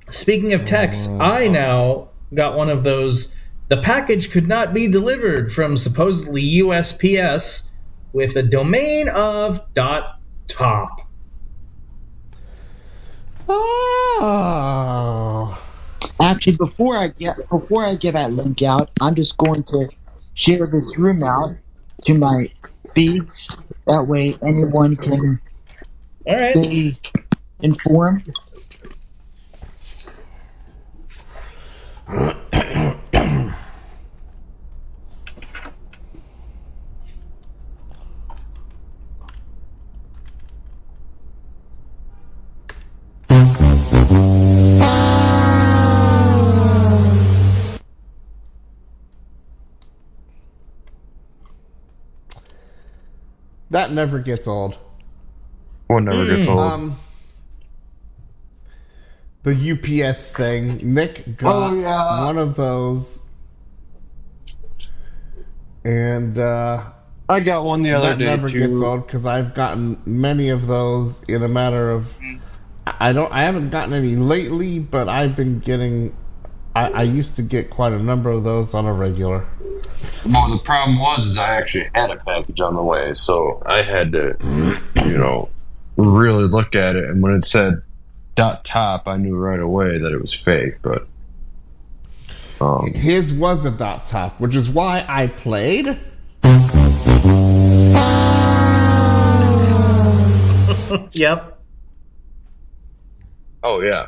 Speaking 0.10 0.54
of 0.54 0.64
texts, 0.64 1.08
wow. 1.10 1.20
I 1.20 1.48
now 1.50 2.08
got 2.34 2.56
one 2.56 2.70
of 2.70 2.86
those. 2.86 3.34
The 3.70 3.78
package 3.78 4.32
could 4.32 4.48
not 4.48 4.74
be 4.74 4.88
delivered 4.88 5.54
from 5.54 5.78
supposedly 5.78 6.44
USPS 6.44 7.68
with 8.12 8.36
a 8.36 8.42
domain 8.42 9.10
of 9.10 9.62
dot 9.76 10.20
top. 10.48 11.08
Oh. 13.48 14.80
Actually, 16.20 16.58
before 16.58 16.98
I 16.98 17.08
get 17.10 17.38
before 17.50 17.86
I 17.86 17.96
get 17.96 18.14
that 18.14 18.32
link 18.32 18.62
out, 18.64 18.90
I'm 19.00 19.16
just 19.16 19.38
going 19.38 19.64
to 19.64 19.90
share 20.34 20.66
this 20.68 20.98
room 20.98 21.24
out 21.24 21.56
to 22.06 22.14
my 22.16 22.52
feeds. 22.94 23.50
That 23.88 24.08
way, 24.08 24.36
anyone 24.44 24.96
can 24.96 25.40
All 26.28 26.36
right. 26.36 26.56
stay 26.56 26.94
informed. 27.62 28.32
That 53.90 53.96
never 53.96 54.20
gets 54.20 54.48
old. 54.48 54.78
One 55.88 56.06
never 56.06 56.24
gets 56.28 56.46
Mm. 56.46 56.50
old. 56.56 56.60
Um. 56.60 56.96
The 59.42 59.56
UPS 59.72 60.32
thing. 60.32 60.94
Nick 60.94 61.38
got 61.38 61.72
Oh, 61.72 61.74
yeah. 61.76 62.24
one 62.26 62.38
of 62.38 62.56
those. 62.56 63.18
And 65.84 66.38
uh, 66.38 66.84
I 67.30 67.40
got 67.40 67.66
one 67.66 67.82
the 67.82 67.94
other 67.94 68.10
that 68.10 68.20
day 68.20 68.26
never 68.26 68.48
too. 68.48 68.68
gets 68.68 68.80
old 68.80 69.08
because 69.08 69.26
I've 69.26 69.56
gotten 69.56 69.98
many 70.06 70.50
of 70.50 70.68
those 70.68 71.24
in 71.28 71.42
a 71.42 71.48
matter 71.48 71.90
of. 71.90 72.14
I 72.86 73.12
don't. 73.12 73.32
I 73.34 73.42
haven't 73.42 73.72
gotten 73.72 73.96
any 73.96 74.16
lately, 74.16 74.78
but 74.78 75.10
I've 75.10 75.36
been 75.36 75.62
getting. 75.62 76.16
I, 76.76 76.90
I 76.90 77.02
used 77.04 77.36
to 77.36 77.42
get 77.42 77.70
quite 77.70 77.94
a 77.94 78.00
number 78.00 78.30
of 78.30 78.44
those 78.44 78.74
on 78.74 78.86
a 78.86 78.94
regular. 78.94 79.46
Well, 80.26 80.50
the 80.50 80.60
problem 80.64 81.00
was 81.00 81.26
is 81.26 81.38
I 81.38 81.56
actually 81.56 81.90
had 81.94 82.12
a 82.12 82.18
package 82.18 82.62
on 82.62 82.76
the 82.76 82.84
way, 82.84 83.14
so 83.14 83.62
I 83.66 83.82
had 83.82 84.12
to, 84.14 84.36
you 84.96 85.18
know, 85.18 85.50
really 85.98 86.46
look 86.46 86.76
at 86.76 86.96
it. 86.96 87.06
And 87.06 87.24
when 87.24 87.34
it 87.34 87.44
said 87.44 87.82
dot 88.36 88.64
top, 88.64 89.08
I 89.08 89.18
knew 89.18 89.36
right 89.36 89.60
away 89.60 89.98
that 89.98 90.14
it 90.14 90.22
was 90.22 90.34
fake. 90.34 90.76
But 90.82 91.08
um, 92.62 92.94
His 92.94 93.34
was 93.34 93.66
a 93.66 93.72
dot 93.72 94.08
top, 94.08 94.40
which 94.40 94.56
is 94.56 94.70
why 94.70 95.06
I 95.08 95.28
played. 95.28 96.00
Yep. 101.12 101.60
oh 103.64 103.82
yeah, 103.82 104.06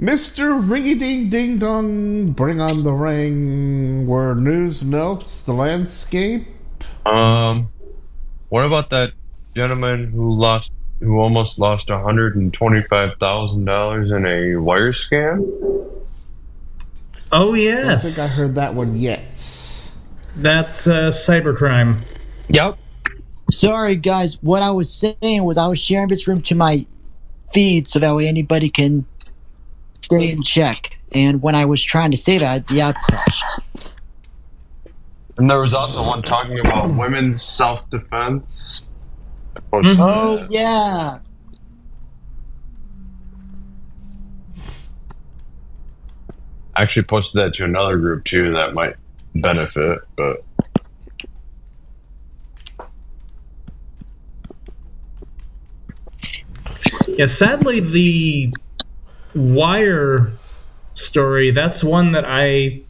Mr. 0.00 0.60
Ringy 0.60 0.98
Ding 0.98 1.30
Ding 1.30 1.58
Dong, 1.58 2.32
bring 2.32 2.60
on 2.60 2.82
the 2.82 2.92
ring. 2.92 4.06
Where 4.06 4.34
news 4.34 4.82
notes 4.82 5.42
the 5.42 5.54
landscape. 5.54 6.48
Um, 7.06 7.70
what 8.48 8.64
about 8.64 8.90
that 8.90 9.12
gentleman 9.54 10.10
who 10.10 10.34
lost, 10.34 10.72
who 11.00 11.18
almost 11.20 11.58
lost 11.58 11.90
one 11.90 12.02
hundred 12.02 12.34
and 12.34 12.52
twenty-five 12.52 13.18
thousand 13.20 13.66
dollars 13.66 14.10
in 14.10 14.26
a 14.26 14.56
wire 14.56 14.92
scam? 14.92 15.42
Oh 17.30 17.54
yes, 17.54 17.84
I 17.84 17.90
don't 17.90 18.00
think 18.00 18.18
I 18.18 18.26
heard 18.28 18.54
that 18.56 18.74
one 18.74 18.96
yet. 18.96 19.22
That's 20.36 20.88
uh, 20.88 21.10
cybercrime. 21.10 22.00
Yep. 22.48 22.78
Sorry, 23.50 23.94
guys. 23.94 24.42
What 24.42 24.62
I 24.62 24.72
was 24.72 24.92
saying 24.92 25.44
was 25.44 25.56
I 25.56 25.68
was 25.68 25.78
sharing 25.78 26.08
this 26.08 26.26
room 26.26 26.42
to 26.42 26.56
my 26.56 26.84
feed 27.52 27.86
so 27.86 28.00
that 28.00 28.14
way 28.14 28.26
anybody 28.26 28.70
can 28.70 29.06
stay 30.04 30.30
in 30.32 30.42
check. 30.42 30.96
And 31.14 31.42
when 31.42 31.54
I 31.56 31.66
was 31.66 31.82
trying 31.84 32.12
to 32.12 32.18
say 32.18 32.38
that, 32.38 32.66
the 32.68 32.82
app 32.82 33.00
crashed. 33.02 33.62
And 35.38 35.50
there 35.50 35.60
was 35.60 35.74
also 35.74 36.06
one 36.06 36.22
talking 36.22 36.60
about 36.60 36.94
women's 36.94 37.44
self-defense. 37.44 38.86
Mhm. 39.74 39.96
Oh 39.98 40.46
yeah. 40.50 41.20
I 46.76 46.82
actually 46.82 47.04
posted 47.04 47.40
that 47.42 47.54
to 47.54 47.64
another 47.64 47.98
group 47.98 48.24
too 48.24 48.54
that 48.54 48.74
might 48.74 48.96
benefit, 49.34 50.00
but 50.16 50.38
Yeah, 57.18 57.26
sadly, 57.26 57.80
the 57.80 58.54
wire 59.34 60.32
story, 60.94 61.50
that's 61.50 61.82
one 61.84 62.12
that 62.12 62.24
I 62.26 62.82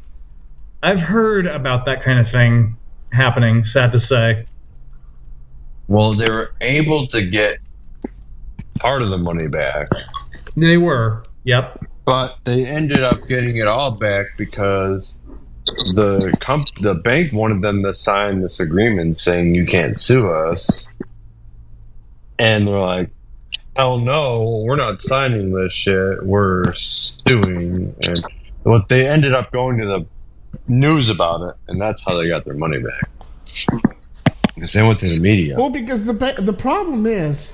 I've 0.82 1.00
heard 1.00 1.46
about 1.46 1.86
that 1.86 2.02
kind 2.02 2.18
of 2.18 2.28
thing 2.28 2.76
happening, 3.12 3.64
sad 3.64 3.92
to 3.92 4.00
say. 4.00 4.46
well, 5.88 6.12
they 6.14 6.30
were 6.30 6.52
able 6.60 7.06
to 7.08 7.22
get 7.24 7.58
part 8.78 9.00
of 9.02 9.08
the 9.10 9.18
money 9.18 9.46
back, 9.48 9.88
They 10.56 10.76
were. 10.76 11.22
Yep. 11.44 11.78
but 12.04 12.38
they 12.44 12.66
ended 12.66 13.00
up 13.02 13.16
getting 13.28 13.56
it 13.56 13.66
all 13.66 13.92
back 13.92 14.26
because 14.36 15.16
the 15.94 16.34
comp- 16.40 16.74
the 16.80 16.94
bank 16.94 17.32
wanted 17.32 17.62
them 17.62 17.82
to 17.82 17.94
sign 17.94 18.40
this 18.42 18.60
agreement 18.60 19.18
saying 19.18 19.54
you 19.54 19.64
can't 19.66 19.96
sue 19.96 20.30
us, 20.30 20.86
and 22.38 22.66
they're 22.68 22.78
like, 22.78 23.10
"Hell 23.76 23.98
no, 23.98 24.62
we're 24.66 24.76
not 24.76 25.00
signing 25.00 25.52
this 25.52 25.72
shit. 25.72 26.24
We're 26.24 26.72
suing." 26.74 27.94
And 28.02 28.24
what 28.62 28.88
they 28.88 29.08
ended 29.08 29.34
up 29.34 29.50
going 29.52 29.78
to 29.78 29.86
the 29.86 30.06
news 30.68 31.08
about 31.08 31.42
it, 31.48 31.54
and 31.68 31.80
that's 31.80 32.04
how 32.04 32.14
they 32.16 32.28
got 32.28 32.44
their 32.44 32.54
money 32.54 32.78
back. 32.78 33.10
Because 34.54 34.72
they 34.72 34.82
went 34.82 35.00
to 35.00 35.08
the 35.08 35.18
media. 35.18 35.56
Well, 35.58 35.70
because 35.70 36.04
the 36.04 36.12
the 36.38 36.52
problem 36.52 37.06
is, 37.06 37.52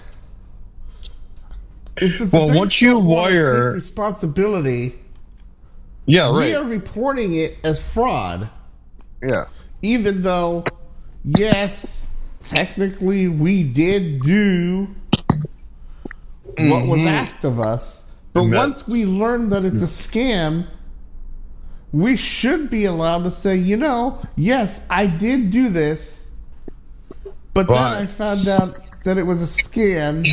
is 1.96 2.18
that 2.18 2.26
the 2.26 2.36
Well, 2.36 2.54
once 2.54 2.80
you 2.82 2.98
wire- 2.98 3.72
responsibility, 3.72 4.94
Yeah, 6.06 6.26
right. 6.30 6.48
we 6.48 6.54
are 6.54 6.64
reporting 6.64 7.34
it 7.36 7.56
as 7.64 7.80
fraud, 7.80 8.48
Yeah. 9.22 9.44
even 9.82 10.22
though, 10.22 10.64
yes, 11.24 12.04
technically 12.42 13.28
we 13.28 13.62
did 13.64 14.22
do 14.22 14.88
what 16.58 16.86
was 16.86 17.00
Mhm. 17.00 17.06
asked 17.06 17.44
of 17.44 17.60
us, 17.60 18.04
but 18.34 18.44
once 18.44 18.86
we 18.88 19.04
learn 19.06 19.50
that 19.50 19.64
it's 19.64 19.82
a 19.82 19.86
scam. 19.86 20.66
We 21.92 22.16
should 22.16 22.70
be 22.70 22.84
allowed 22.84 23.24
to 23.24 23.32
say, 23.32 23.56
you 23.56 23.76
know, 23.76 24.20
yes, 24.36 24.80
I 24.88 25.06
did 25.06 25.50
do 25.50 25.68
this, 25.70 26.28
but, 27.52 27.66
then 27.68 27.76
I 27.78 28.06
found 28.06 28.48
out 28.48 29.02
that 29.04 29.18
it 29.18 29.24
was 29.24 29.42
a 29.42 29.46
scam, 29.46 30.24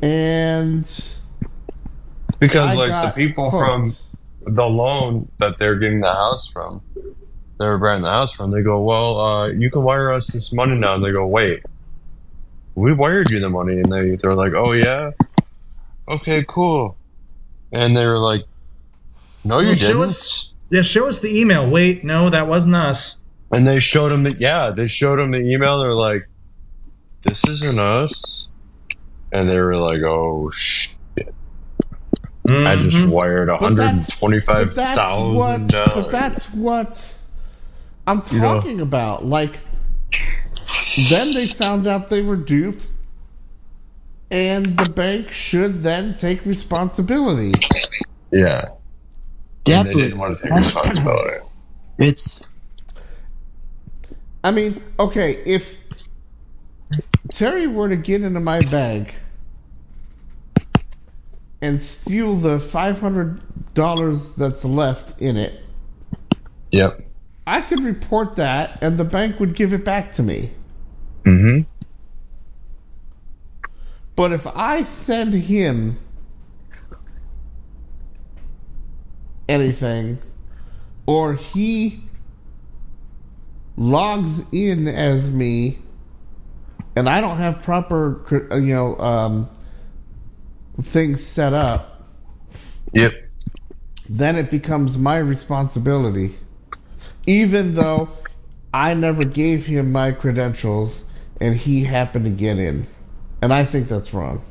and 0.00 0.84
Because 2.38 2.72
I 2.72 2.74
like 2.74 3.02
the 3.02 3.10
people 3.20 3.50
from 3.50 3.92
the 4.46 4.64
loan 4.64 5.28
that 5.38 5.58
they're 5.58 5.74
getting 5.78 6.00
the 6.00 6.12
house 6.12 6.48
from, 6.48 6.82
they 7.58 7.66
were 7.66 7.78
buying 7.78 8.02
the 8.02 8.08
house 8.10 8.32
from. 8.32 8.52
They 8.52 8.62
go, 8.62 8.82
well, 8.82 9.18
uh, 9.18 9.48
you 9.48 9.70
can 9.70 9.82
wire 9.82 10.12
us 10.12 10.30
this 10.32 10.52
money 10.52 10.78
now. 10.78 10.94
And 10.94 11.04
they 11.04 11.12
go, 11.12 11.26
wait, 11.26 11.62
we 12.80 12.92
wired 12.94 13.30
you 13.30 13.40
the 13.40 13.50
money, 13.50 13.74
and 13.74 13.90
they 13.92 14.16
they're 14.16 14.34
like, 14.34 14.52
oh 14.54 14.72
yeah, 14.72 15.10
okay, 16.08 16.44
cool. 16.48 16.96
And 17.72 17.96
they 17.96 18.04
were 18.06 18.18
like, 18.18 18.44
no, 19.44 19.60
you 19.60 19.68
Well, 19.68 19.76
didn't. 19.76 20.00
us- 20.02 20.52
Yeah, 20.70 20.82
show 20.82 21.08
us 21.08 21.18
the 21.20 21.40
email. 21.40 21.68
Wait, 21.68 22.04
no, 22.04 22.30
that 22.30 22.46
wasn't 22.48 22.74
us. 22.76 23.20
And 23.52 23.66
they 23.66 23.80
showed 23.80 24.12
him 24.12 24.22
the 24.24 24.32
yeah, 24.32 24.70
they 24.70 24.86
showed 24.86 25.18
him 25.18 25.30
the 25.32 25.40
email. 25.40 25.80
They're 25.80 25.94
like, 25.94 26.28
this 27.22 27.46
isn't 27.46 27.78
us. 27.78 28.48
And 29.32 29.48
they 29.48 29.58
were 29.58 29.76
like, 29.76 30.00
oh 30.02 30.50
shit, 30.52 30.88
I 32.48 32.76
just 32.76 32.96
Mhm. 32.96 33.08
wired 33.10 33.48
But 33.48 33.60
hundred 33.60 33.82
that's- 33.82 34.08
and 34.10 34.18
twenty-five 34.18 34.66
But 34.68 34.76
that's 34.76 34.98
what. 34.98 35.66
dollars. 35.68 35.94
But 35.94 36.10
that's 36.10 36.54
what 36.54 37.14
I'm 38.06 38.22
You 38.30 38.40
know. 38.40 38.54
talking 38.54 38.80
about. 38.80 39.24
Like, 39.26 39.58
then 41.08 41.32
they 41.32 41.46
found 41.46 41.86
out 41.86 42.08
they 42.08 42.22
were 42.22 42.36
duped, 42.36 42.92
and 44.30 44.76
the 44.76 44.88
bank 44.90 45.30
should 45.30 45.82
then 45.82 46.14
take 46.14 46.44
responsibility. 46.44 47.52
Yeah. 48.30 48.68
And 49.68 49.88
they 49.88 49.94
didn't 49.94 50.18
want 50.18 50.36
to 50.36 50.42
take 50.42 50.52
responsibility. 50.52 51.40
It's 51.98 52.40
I 54.42 54.50
mean, 54.50 54.82
okay, 54.98 55.42
if 55.44 55.76
Terry 57.30 57.66
were 57.66 57.88
to 57.88 57.96
get 57.96 58.22
into 58.22 58.40
my 58.40 58.62
bank 58.62 59.14
and 61.60 61.78
steal 61.78 62.36
the 62.36 62.58
five 62.58 63.00
hundred 63.00 63.40
dollars 63.74 64.34
that's 64.34 64.64
left 64.64 65.20
in 65.20 65.36
it, 65.36 65.60
Yep. 66.72 67.00
I 67.46 67.62
could 67.62 67.80
report 67.80 68.36
that, 68.36 68.78
and 68.82 68.98
the 68.98 69.04
bank 69.04 69.40
would 69.40 69.56
give 69.56 69.72
it 69.72 69.84
back 69.84 70.12
to 70.12 70.22
me. 70.22 70.52
Mm-hmm. 71.30 71.60
But 74.16 74.32
if 74.32 74.46
I 74.46 74.82
send 74.82 75.32
him 75.34 75.98
anything, 79.48 80.18
or 81.06 81.34
he 81.34 82.02
logs 83.76 84.42
in 84.52 84.88
as 84.88 85.30
me, 85.30 85.78
and 86.96 87.08
I 87.08 87.20
don't 87.20 87.38
have 87.38 87.62
proper, 87.62 88.24
you 88.52 88.74
know, 88.74 88.98
um, 88.98 89.50
things 90.82 91.24
set 91.26 91.52
up, 91.52 92.08
Yep. 92.92 93.12
then 94.08 94.36
it 94.36 94.50
becomes 94.50 94.98
my 94.98 95.18
responsibility. 95.18 96.36
Even 97.26 97.74
though 97.74 98.08
I 98.74 98.94
never 98.94 99.24
gave 99.24 99.66
him 99.66 99.92
my 99.92 100.12
credentials 100.12 101.04
and 101.40 101.56
he 101.56 101.82
happened 101.82 102.26
to 102.26 102.30
get 102.30 102.58
in. 102.58 102.86
And 103.42 103.52
I 103.52 103.64
think 103.64 103.88
that's 103.88 104.12
wrong. 104.12 104.42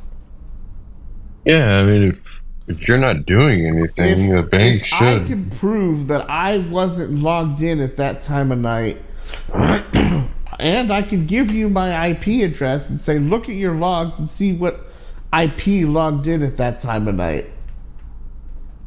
Yeah, 1.45 1.79
I 1.79 1.85
mean, 1.85 2.09
if, 2.09 2.41
if 2.67 2.87
you're 2.87 2.97
not 2.97 3.25
doing 3.25 3.65
anything, 3.65 4.33
the 4.33 4.43
bank 4.43 4.81
if 4.81 4.87
should. 4.87 5.23
I 5.23 5.27
can 5.27 5.49
prove 5.51 6.07
that 6.07 6.29
I 6.29 6.57
wasn't 6.57 7.21
logged 7.21 7.61
in 7.61 7.79
at 7.79 7.97
that 7.97 8.21
time 8.23 8.51
of 8.51 8.59
night, 8.59 9.01
and 9.53 10.91
I 10.91 11.01
can 11.03 11.27
give 11.27 11.51
you 11.51 11.69
my 11.69 12.09
IP 12.09 12.43
address 12.43 12.89
and 12.89 12.99
say, 12.99 13.19
look 13.19 13.43
at 13.43 13.55
your 13.55 13.75
logs 13.75 14.19
and 14.19 14.27
see 14.27 14.53
what 14.53 14.85
IP 15.33 15.87
logged 15.87 16.27
in 16.27 16.41
at 16.43 16.57
that 16.57 16.79
time 16.79 17.07
of 17.07 17.15
night. 17.15 17.49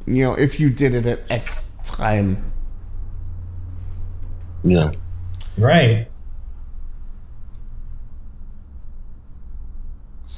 You 0.07 0.25
know, 0.25 0.35
if 0.35 0.59
you 0.59 0.69
did 0.69 0.95
it 0.95 1.07
at 1.07 1.31
X 1.31 1.71
time. 1.85 2.53
yeah. 4.65 4.93
Right. 5.57 6.12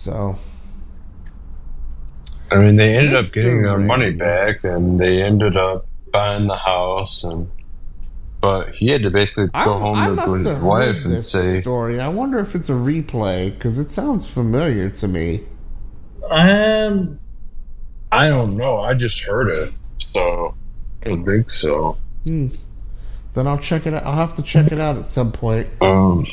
So, 0.05 0.37
I 2.51 2.59
mean, 2.59 2.77
they 2.77 2.95
ended 2.95 3.15
up 3.15 3.33
getting 3.33 3.63
their 3.63 3.79
money 3.79 4.11
back, 4.11 4.63
and 4.63 5.01
they 5.01 5.23
ended 5.23 5.57
up 5.57 5.87
buying 6.13 6.47
the 6.47 6.57
house, 6.57 7.25
and 7.25 7.51
but 8.43 8.75
he 8.75 8.89
had 8.89 9.01
to 9.05 9.11
basically 9.11 9.49
I, 9.55 9.65
go 9.65 9.79
home 9.79 9.97
I 9.97 10.09
to 10.09 10.31
with 10.31 10.45
his 10.45 10.59
wife 10.59 11.07
and 11.07 11.15
this 11.15 11.31
say, 11.31 11.63
story. 11.63 12.01
I 12.01 12.09
wonder 12.09 12.39
if 12.39 12.55
it's 12.55 12.69
a 12.69 12.75
replay 12.75 13.55
because 13.55 13.79
it 13.79 13.91
sounds 13.91 14.29
familiar 14.29 14.91
to 14.91 15.09
me. 15.09 15.45
Um, 16.29 17.19
"I 18.13 18.29
don't 18.29 18.59
know, 18.59 18.77
I 18.77 18.93
just 18.93 19.25
heard 19.25 19.49
it, 19.49 19.73
so 20.13 20.55
I 21.03 21.09
don't 21.09 21.25
think 21.25 21.49
so." 21.49 21.97
Hmm. 22.27 22.49
Then 23.33 23.47
I'll 23.47 23.59
check 23.59 23.87
it 23.87 23.95
out. 23.95 24.05
I'll 24.05 24.17
have 24.17 24.35
to 24.35 24.43
check 24.43 24.71
it 24.71 24.79
out 24.79 24.99
at 24.99 25.07
some 25.07 25.33
point. 25.33 25.67
Um, 25.81 26.27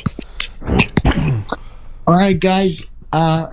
All 2.05 2.17
right, 2.17 2.37
guys. 2.37 2.91
Uh, 3.13 3.47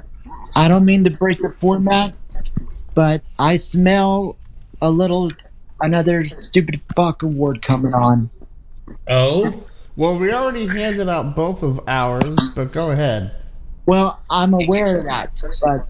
I 0.57 0.68
don't 0.68 0.84
mean 0.84 1.05
to 1.05 1.11
break 1.11 1.41
the 1.41 1.55
format, 1.61 2.16
but 2.95 3.24
I 3.39 3.57
smell 3.57 4.39
a 4.82 4.91
little 4.91 5.30
another 5.80 6.24
stupid 6.24 6.82
fuck 6.97 7.22
award 7.22 7.62
coming 7.62 7.95
on. 7.95 8.30
oh, 9.09 9.66
Well, 9.97 10.18
we 10.18 10.32
already 10.32 10.66
handed 10.68 11.09
out 11.09 11.36
both 11.36 11.62
of 11.62 11.80
ours, 11.89 12.51
but 12.51 12.72
go 12.72 12.91
ahead. 12.91 13.32
Well, 13.86 14.18
I'm 14.30 14.55
aware 14.55 14.99
of 14.99 15.05
that, 15.07 15.32
but 15.62 15.89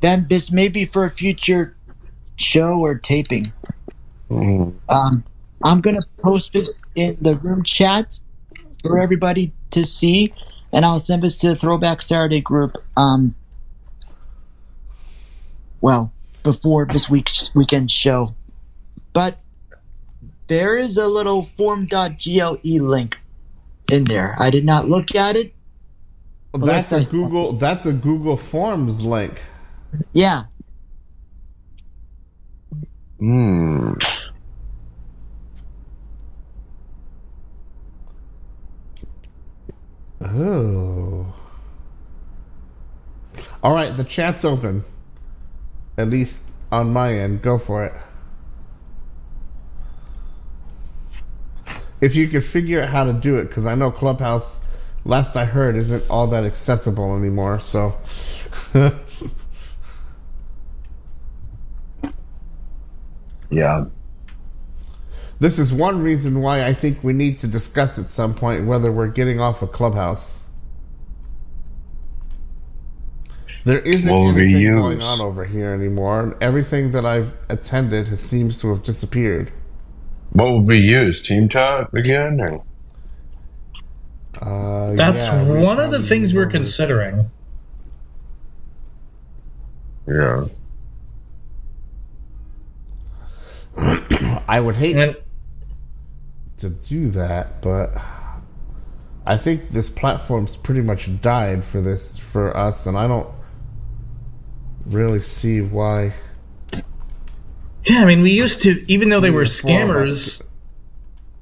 then 0.00 0.26
this 0.28 0.52
may 0.52 0.68
be 0.68 0.86
for 0.86 1.04
a 1.04 1.10
future 1.10 1.76
show 2.38 2.80
or 2.80 2.96
taping. 2.98 3.52
mm, 4.30 4.74
Um, 4.88 5.24
I'm 5.64 5.80
gonna 5.80 6.06
post 6.24 6.52
this 6.54 6.82
in 6.94 7.18
the 7.20 7.36
room 7.36 7.64
chat 7.64 8.18
for 8.82 8.98
everybody 9.00 9.54
to 9.72 9.84
see, 9.86 10.34
and 10.74 10.84
I'll 10.84 10.98
send 10.98 11.22
this 11.22 11.36
to 11.36 11.48
the 11.48 11.56
Throwback 11.56 12.02
Saturday 12.02 12.40
group. 12.40 12.76
Um, 12.96 13.34
well, 15.80 16.12
before 16.42 16.84
this 16.86 17.08
week's 17.08 17.54
weekend 17.54 17.90
show, 17.90 18.34
but 19.12 19.38
there 20.48 20.76
is 20.76 20.96
a 20.96 21.06
little 21.06 21.44
form.gle 21.56 22.58
link 22.64 23.14
in 23.90 24.04
there. 24.04 24.34
I 24.36 24.50
did 24.50 24.64
not 24.64 24.88
look 24.88 25.14
at 25.14 25.36
it. 25.36 25.54
Well, 26.52 26.66
that's 26.66 26.92
a. 26.92 27.04
Google. 27.04 27.52
That's 27.52 27.86
a 27.86 27.92
Google 27.92 28.36
Forms 28.36 29.02
link. 29.02 29.40
Yeah, 30.12 30.42
mm. 33.20 34.13
Oh. 40.24 41.34
All 43.62 43.74
right, 43.74 43.96
the 43.96 44.04
chat's 44.04 44.44
open. 44.44 44.84
At 45.98 46.08
least 46.10 46.40
on 46.72 46.92
my 46.92 47.14
end. 47.14 47.42
Go 47.42 47.58
for 47.58 47.86
it. 47.86 47.94
If 52.00 52.16
you 52.16 52.28
could 52.28 52.44
figure 52.44 52.82
out 52.82 52.90
how 52.90 53.04
to 53.04 53.12
do 53.14 53.38
it, 53.38 53.48
because 53.48 53.66
I 53.66 53.74
know 53.74 53.90
Clubhouse, 53.90 54.60
last 55.04 55.36
I 55.36 55.44
heard, 55.46 55.76
isn't 55.76 56.08
all 56.10 56.28
that 56.28 56.44
accessible 56.44 57.16
anymore. 57.16 57.60
So. 57.60 57.96
yeah, 63.50 63.86
This 65.40 65.58
is 65.58 65.72
one 65.72 66.02
reason 66.02 66.40
why 66.40 66.64
I 66.66 66.74
think 66.74 67.04
we 67.04 67.12
need 67.12 67.40
to 67.40 67.48
discuss 67.48 67.98
at 67.98 68.08
some 68.08 68.34
point 68.34 68.66
whether 68.66 68.92
we're 68.92 69.08
getting 69.08 69.40
off 69.40 69.62
of 69.62 69.72
Clubhouse. 69.72 70.44
There 73.64 73.80
isn't 73.80 74.10
Will 74.10 74.32
we 74.32 74.44
anything 74.44 74.74
going 74.74 75.02
on 75.02 75.20
over 75.20 75.44
here 75.44 75.72
anymore. 75.72 76.34
Everything 76.40 76.92
that 76.92 77.06
I've 77.06 77.34
attended 77.48 78.08
has, 78.08 78.20
seems 78.20 78.58
to 78.60 78.70
have 78.70 78.82
disappeared. 78.82 79.52
what 80.30 80.52
would 80.52 80.66
be 80.66 80.78
used? 80.80 81.26
Team 81.26 81.48
Talk 81.48 81.92
again? 81.94 82.40
Or? 82.40 82.64
Uh, 84.40 84.94
that's 84.96 85.32
yeah, 85.32 85.42
one 85.42 85.80
of 85.80 85.90
the 85.90 86.00
things 86.00 86.34
we're 86.34 86.46
considering. 86.50 87.32
Yeah, 90.08 90.46
I 94.48 94.60
would 94.60 94.76
hate 94.76 94.96
And 94.96 95.16
to 96.58 96.70
do 96.70 97.10
that, 97.10 97.62
but 97.62 97.92
I 99.26 99.36
think 99.36 99.70
this 99.70 99.88
platform's 99.88 100.56
pretty 100.56 100.82
much 100.82 101.08
died 101.22 101.64
for 101.64 101.80
this 101.80 102.18
for 102.18 102.56
us, 102.56 102.86
and 102.86 102.96
I 102.96 103.08
don't 103.08 103.28
really 104.86 105.22
see 105.22 105.60
why. 105.60 106.14
yeah, 107.84 108.02
I 108.02 108.04
mean, 108.04 108.22
we 108.22 108.32
used 108.32 108.62
to, 108.62 108.84
even 108.88 109.08
though 109.08 109.20
they 109.20 109.30
were 109.30 109.44
scammers, 109.44 110.42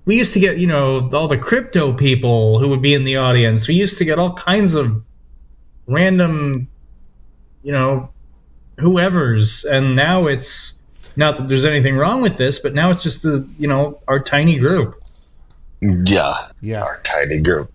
we 0.04 0.16
used 0.16 0.34
to 0.34 0.40
get, 0.40 0.58
you 0.58 0.66
know, 0.66 1.10
all 1.12 1.28
the 1.28 1.38
crypto 1.38 1.92
people 1.92 2.58
who 2.58 2.68
would 2.68 2.82
be 2.82 2.94
in 2.94 3.04
the 3.04 3.16
audience. 3.16 3.68
We 3.68 3.74
used 3.74 3.98
to 3.98 4.04
get 4.04 4.18
all 4.18 4.34
kinds 4.34 4.74
of 4.74 5.02
random, 5.86 6.68
you 7.62 7.72
know, 7.72 8.10
whoever's, 8.78 9.64
and 9.64 9.96
now 9.96 10.26
it's 10.28 10.74
not 11.16 11.36
that 11.36 11.48
there's 11.48 11.66
anything 11.66 11.96
wrong 11.96 12.22
with 12.22 12.36
this, 12.36 12.58
but 12.58 12.74
now 12.74 12.90
it's 12.90 13.02
just 13.02 13.22
the, 13.22 13.48
you 13.58 13.68
know, 13.68 14.00
our 14.08 14.18
tiny 14.18 14.58
group. 14.58 15.01
Yeah, 15.82 16.48
Yeah. 16.60 16.82
our 16.82 17.00
tiny 17.02 17.40
group. 17.40 17.70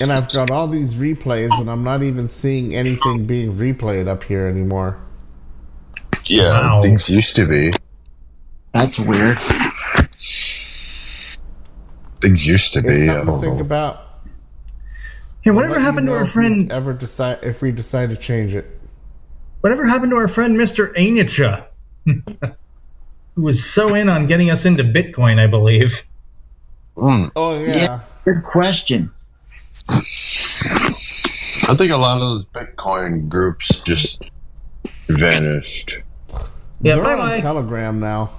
And 0.00 0.12
I've 0.12 0.32
got 0.32 0.50
all 0.50 0.68
these 0.68 0.94
replays, 0.94 1.50
and 1.60 1.70
I'm 1.70 1.84
not 1.84 2.02
even 2.02 2.26
seeing 2.28 2.74
anything 2.74 3.26
being 3.26 3.56
replayed 3.56 4.08
up 4.08 4.22
here 4.24 4.46
anymore. 4.46 4.98
yeah, 6.26 6.50
Wow. 6.50 6.82
things 6.82 7.08
used 7.08 7.36
to 7.36 7.46
be. 7.46 7.72
that's 8.74 8.98
weird. 8.98 9.38
Things 12.20 12.46
used 12.46 12.74
to 12.74 12.78
It's 12.80 12.88
be. 12.88 13.08
I 13.08 13.14
something 13.14 13.26
to 13.26 13.32
don't 13.32 13.40
think 13.40 13.54
know. 13.56 13.60
about. 13.60 13.98
Hey, 15.42 15.50
We'll 15.50 15.56
whatever 15.56 15.80
happened 15.80 16.06
to 16.06 16.14
our 16.14 16.24
friend? 16.24 16.70
Ever 16.70 16.92
decide 16.92 17.40
if 17.42 17.60
we 17.62 17.72
decide 17.72 18.10
to 18.10 18.16
change 18.16 18.54
it? 18.54 18.66
Whatever 19.60 19.86
happened 19.86 20.10
to 20.12 20.16
our 20.16 20.28
friend 20.28 20.56
Mr. 20.56 20.92
Anicha? 20.94 21.66
Who 23.34 23.42
was 23.42 23.64
so 23.64 23.94
in 23.94 24.08
on 24.08 24.26
getting 24.26 24.50
us 24.50 24.66
into 24.66 24.84
Bitcoin, 24.84 25.38
I 25.38 25.46
believe. 25.46 26.04
Mm. 26.96 27.30
Oh 27.34 27.58
yeah. 27.58 27.74
Yeah. 27.76 28.00
Good 28.24 28.42
question. 28.44 29.10
I 29.88 31.74
think 31.76 31.92
a 31.92 31.96
lot 31.96 32.20
of 32.20 32.20
those 32.20 32.44
Bitcoin 32.44 33.28
groups 33.28 33.76
just 33.78 34.22
vanished. 35.08 36.02
Yeah, 36.80 36.96
They're 36.96 37.02
bye-bye. 37.04 37.36
on 37.36 37.40
Telegram 37.40 38.00
now. 38.00 38.30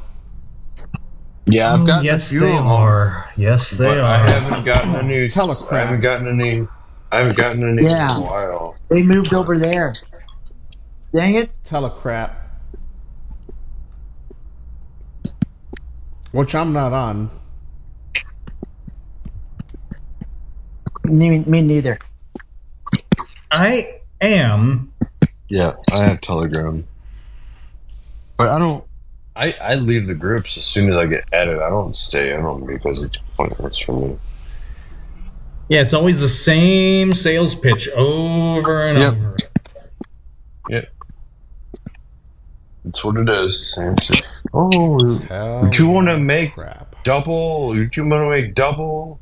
Yeah, 1.45 1.73
I've 1.73 1.85
gotten 1.87 2.05
yes, 2.05 2.27
a 2.27 2.31
few 2.31 2.39
they 2.41 2.51
of 2.51 2.57
them, 2.57 2.67
are. 2.67 3.29
Yes, 3.35 3.71
they 3.71 3.85
but 3.87 3.97
are. 3.99 4.05
I 4.07 4.29
haven't 4.29 4.63
gotten 4.65 4.95
any. 4.95 5.27
Telegram. 5.27 5.73
I 5.73 5.79
haven't 5.79 6.01
gotten 6.01 6.27
any. 6.41 6.67
I 7.11 7.17
haven't 7.19 7.35
gotten 7.35 7.67
any 7.67 7.85
Yeah. 7.85 8.15
in 8.17 8.23
a 8.23 8.25
while. 8.25 8.75
They 8.89 9.03
moved 9.03 9.33
over 9.33 9.57
there. 9.57 9.95
Dang 11.13 11.35
it. 11.35 11.51
Telecrap. 11.65 12.35
Which 16.33 16.55
I'm 16.55 16.73
not 16.73 16.93
on. 16.93 17.31
Me, 21.05 21.39
me 21.45 21.61
neither. 21.63 21.99
I 23.51 24.01
am. 24.21 24.93
Yeah, 25.49 25.75
I 25.89 25.99
have 26.05 26.21
Telegram, 26.21 26.87
but 28.37 28.49
I 28.49 28.59
don't. 28.59 28.85
I, 29.35 29.55
I 29.61 29.75
leave 29.75 30.07
the 30.07 30.15
groups 30.15 30.57
as 30.57 30.65
soon 30.65 30.89
as 30.91 30.97
I 30.97 31.07
get 31.07 31.25
added. 31.31 31.61
I 31.61 31.69
don't 31.69 31.95
stay 31.97 32.33
in 32.33 32.43
them 32.43 32.65
because 32.67 33.03
it's 33.03 33.17
pointless 33.37 33.79
for 33.79 33.93
me. 33.93 34.19
Yeah, 35.69 35.81
it's 35.81 35.93
always 35.93 36.21
the 36.21 36.29
same 36.29 37.15
sales 37.15 37.55
pitch 37.55 37.89
over 37.89 38.87
and 38.87 38.97
Yep. 38.97 39.13
over. 39.13 39.37
That's 42.83 43.03
what 43.03 43.17
it 43.17 43.29
is. 43.29 43.73
Same 43.73 43.97
shit. 43.99 44.25
Oh, 44.53 45.17
Hell 45.17 45.61
would 45.63 45.77
you 45.79 45.87
want 45.89 46.07
to 46.07 46.17
make 46.19 46.53
crap? 46.55 46.95
double? 47.03 47.69
Would 47.69 47.95
you 47.97 48.05
want 48.05 48.23
to 48.23 48.29
make 48.29 48.53
double? 48.55 49.19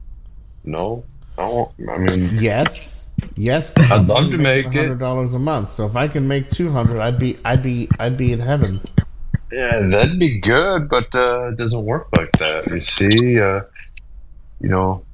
No, 0.64 1.06
I 1.38 1.48
won't. 1.48 1.72
I 1.90 1.98
mean, 1.98 2.38
Yes. 2.42 3.08
yes. 3.36 3.72
I'd 3.78 4.08
love 4.08 4.30
to 4.32 4.38
make 4.38 4.66
it. 4.68 4.74
hundred 4.74 5.00
dollars 5.00 5.34
a 5.34 5.40
month. 5.40 5.70
So 5.70 5.86
if 5.86 5.96
I 5.96 6.08
can 6.08 6.28
make 6.28 6.50
two 6.50 6.70
hundred, 6.72 7.00
I'd 7.00 7.18
be, 7.18 7.40
I'd 7.46 7.64
be, 7.64 7.90
I'd 8.00 8.18
be 8.18 8.34
in 8.34 8.40
heaven. 8.40 8.82
yeah, 9.52 9.80
that'd 9.88 10.20
be 10.20 10.40
good, 10.40 10.90
but 10.90 11.14
uh, 11.16 11.50
it 11.52 11.58
doesn't 11.58 11.84
work 11.84 12.08
like 12.18 12.32
that. 12.34 12.68
You 12.68 12.82
see, 12.82 13.40
uh, 13.40 13.62
you 14.60 14.70
know, 14.70 15.06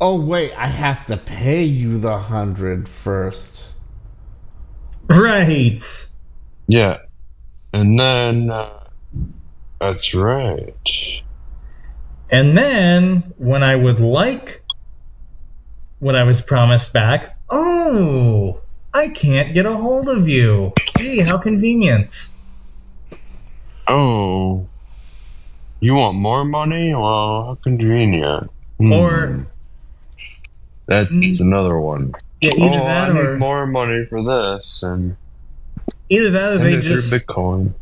Oh 0.00 0.20
wait, 0.20 0.52
I 0.56 0.66
have 0.66 1.06
to 1.06 1.16
pay 1.16 1.62
you 1.64 1.98
the 1.98 2.18
hundred 2.18 2.88
first. 2.88 3.67
Right. 5.08 5.82
yeah, 6.66 6.98
and 7.72 7.98
then 7.98 8.50
uh, 8.50 8.84
that's 9.80 10.14
right. 10.14 10.74
And 12.30 12.56
then, 12.58 13.32
when 13.38 13.62
I 13.62 13.74
would 13.74 14.00
like 14.00 14.62
what 15.98 16.14
I 16.14 16.24
was 16.24 16.42
promised 16.42 16.92
back, 16.92 17.38
oh, 17.48 18.60
I 18.92 19.08
can't 19.08 19.54
get 19.54 19.64
a 19.64 19.74
hold 19.74 20.08
of 20.08 20.28
you. 20.28 20.72
Gee, 20.98 21.20
how 21.20 21.38
convenient. 21.38 22.28
Oh. 23.86 24.68
You 25.80 25.94
want 25.94 26.18
more 26.18 26.44
money? 26.44 26.94
Well, 26.94 27.46
how 27.46 27.58
convenient. 27.62 28.50
Hmm. 28.78 28.92
Or- 28.92 29.44
That's 30.86 31.40
another 31.40 31.78
one. 31.78 32.12
Yeah, 32.40 32.52
either 32.56 32.76
oh, 32.76 32.84
that 32.84 33.10
I 33.10 33.18
or 33.18 33.32
need 33.32 33.40
more 33.40 33.66
money 33.66 34.06
for 34.08 34.22
this, 34.22 34.82
and 34.82 35.16
either 36.08 36.30
that 36.30 36.52
or 36.54 36.58
they 36.58 36.80
just 36.80 37.12
Bitcoin. 37.12 37.72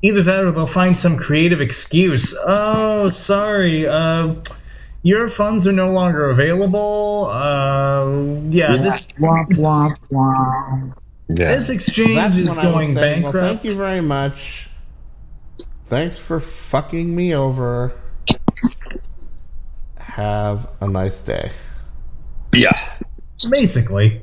Either 0.00 0.22
that 0.22 0.44
or 0.44 0.52
they'll 0.52 0.66
find 0.66 0.96
some 0.96 1.16
creative 1.16 1.60
excuse. 1.60 2.34
Oh, 2.38 3.10
sorry. 3.10 3.86
Uh, 3.86 4.36
your 5.02 5.28
funds 5.28 5.66
are 5.66 5.72
no 5.72 5.92
longer 5.92 6.30
available. 6.30 7.26
Uh, 7.26 8.48
yeah, 8.50 8.76
this 8.76 9.06
Womp 9.20 9.48
womp 9.56 9.98
womp. 10.10 10.94
Yeah. 11.28 11.48
this 11.48 11.68
exchange 11.68 12.14
That's 12.14 12.36
is 12.36 12.56
when 12.56 12.58
I 12.58 12.66
would 12.66 12.72
going 12.72 12.94
say, 12.94 13.00
bankrupt. 13.00 13.34
Well, 13.34 13.48
thank 13.48 13.64
you 13.64 13.74
very 13.74 14.00
much. 14.00 14.68
Thanks 15.88 16.16
for 16.18 16.40
fucking 16.40 17.14
me 17.14 17.34
over. 17.34 17.92
Have 19.96 20.68
a 20.80 20.88
nice 20.88 21.20
day. 21.20 21.52
yeah. 22.54 22.96
Basically, 23.42 24.22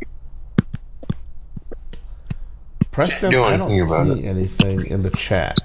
Preston, 2.92 3.32
do 3.32 3.44
I 3.44 3.58
don't 3.58 3.70
anything 3.70 3.82
about 3.82 4.08
see 4.10 4.24
anything 4.24 4.86
in 4.88 5.04
the 5.04 5.12
chat. 5.12 5.62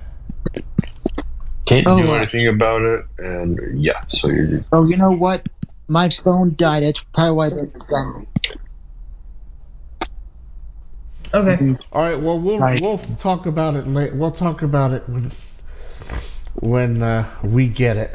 Can't 1.66 1.86
Oh, 1.86 1.96
do 1.96 2.12
uh, 2.12 2.14
anything 2.14 2.46
about 2.48 2.82
it, 2.82 3.06
and 3.18 3.60
yeah, 3.84 4.02
so 4.08 4.28
you're 4.28 4.64
Oh, 4.72 4.86
you 4.86 4.96
know 4.96 5.12
what? 5.12 5.48
My 5.88 6.10
phone 6.10 6.54
died. 6.56 6.82
That's 6.84 7.04
probably 7.14 7.32
why 7.32 7.48
they 7.50 7.70
sent. 7.74 8.28
okay. 11.34 11.64
All 11.92 12.02
right. 12.02 12.20
Well, 12.20 12.40
we'll 12.40 12.60
Right. 12.60 12.80
we'll 12.80 12.98
talk 12.98 13.46
about 13.46 13.76
it 13.76 13.86
later. 13.86 14.14
We'll 14.16 14.32
talk 14.32 14.62
about 14.62 14.92
it 14.92 15.08
when 15.08 15.32
when 16.54 17.02
uh, 17.02 17.28
we 17.42 17.68
get 17.68 17.96
it. 17.96 18.14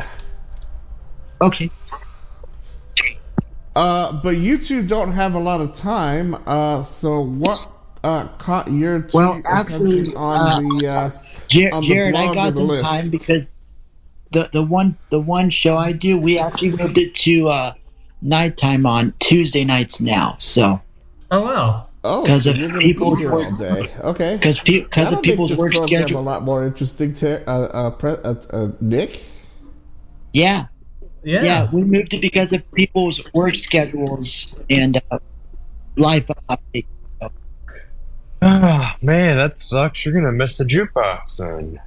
Okay. 1.42 1.72
Uh, 3.76 4.14
but 4.22 4.38
you 4.38 4.58
two 4.58 4.86
don't 4.88 5.12
have 5.12 5.34
a 5.34 5.40
lot 5.40 5.60
of 5.62 5.74
time. 5.74 6.36
Uh, 6.48 6.84
so 6.84 7.20
what 7.22 7.70
uh, 8.04 8.28
caught 8.38 8.72
your 8.72 9.02
two 9.02 9.18
Well, 9.18 9.34
attention 9.34 9.48
actually, 9.74 10.16
on 10.16 10.36
uh, 10.36 10.60
the 10.80 10.88
uh, 10.88 11.12
Jer- 11.50 11.74
on 11.74 11.82
the 11.82 11.88
Jared, 11.88 12.16
I 12.16 12.26
blog 12.26 12.32
or 12.32 12.36
got 12.36 12.50
the 12.52 12.56
some 12.58 12.68
list? 12.68 12.82
time 12.82 13.10
because 13.10 13.44
the 14.32 14.50
the 14.54 14.64
one 14.66 14.98
the 15.10 15.20
one 15.20 15.50
show 15.50 15.76
I 15.76 15.92
do, 15.92 16.18
we 16.18 16.40
actually 16.40 16.72
moved 16.72 16.98
it 16.98 17.16
to 17.16 17.48
uh, 17.50 17.74
nighttime 18.22 18.86
on 18.86 19.14
Tuesday 19.20 19.66
nights 19.66 20.00
now. 20.00 20.38
So 20.40 20.82
Oh 21.32 21.42
wow. 21.42 21.88
oh, 22.04 22.24
'Cause 22.26 22.44
so 22.44 22.52
of 22.52 22.58
you're 22.58 22.80
people's 22.80 23.20
be 23.20 23.26
work- 23.28 23.46
all 23.52 23.58
day. 23.58 23.94
Okay. 24.00 24.36
because 24.36 24.60
pe- 24.60 24.84
because 24.84 25.12
of 25.12 25.22
people's 25.22 25.56
work 25.58 25.74
program 25.74 26.04
schedule. 26.04 26.20
a 26.20 26.22
lot 26.22 26.44
more 26.44 26.66
interesting. 26.66 27.14
To 27.16 27.50
uh, 27.50 27.52
uh, 27.54 27.90
pre- 27.92 28.12
uh, 28.24 28.36
uh, 28.54 28.72
Nick. 28.80 29.20
Yeah, 30.34 30.66
Yeah. 31.26 31.44
yeah, 31.44 31.70
we 31.72 31.82
moved 31.82 32.14
it 32.14 32.22
because 32.22 32.54
of 32.54 32.72
people's 32.72 33.20
work 33.34 33.56
schedules 33.56 34.56
and 34.70 35.02
uh, 35.10 35.18
life 35.96 36.28
updates. 36.48 36.86
Ah, 38.44 38.96
man, 39.02 39.38
that 39.38 39.58
sucks. 39.58 40.06
You're 40.06 40.14
gonna 40.14 40.32
miss 40.32 40.58
the 40.58 40.66
jukebox 40.66 41.38
then. 41.38 41.82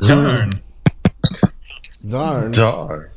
Darn. 0.00 0.50
Darn. 2.08 2.50
Darn. 2.50 3.10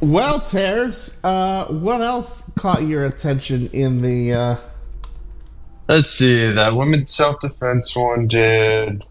Well, 0.00 0.42
Tears, 0.42 1.14
uh, 1.24 1.64
what 1.66 2.02
else 2.02 2.42
caught 2.58 2.82
your 2.82 3.06
attention 3.06 3.70
in 3.72 4.02
the? 4.02 4.34
Uh, 4.34 4.56
Let's 5.88 6.10
see. 6.10 6.52
That 6.52 6.74
women's 6.74 7.10
self 7.10 7.40
defense 7.40 7.96
one 7.96 8.26
did. 8.26 9.06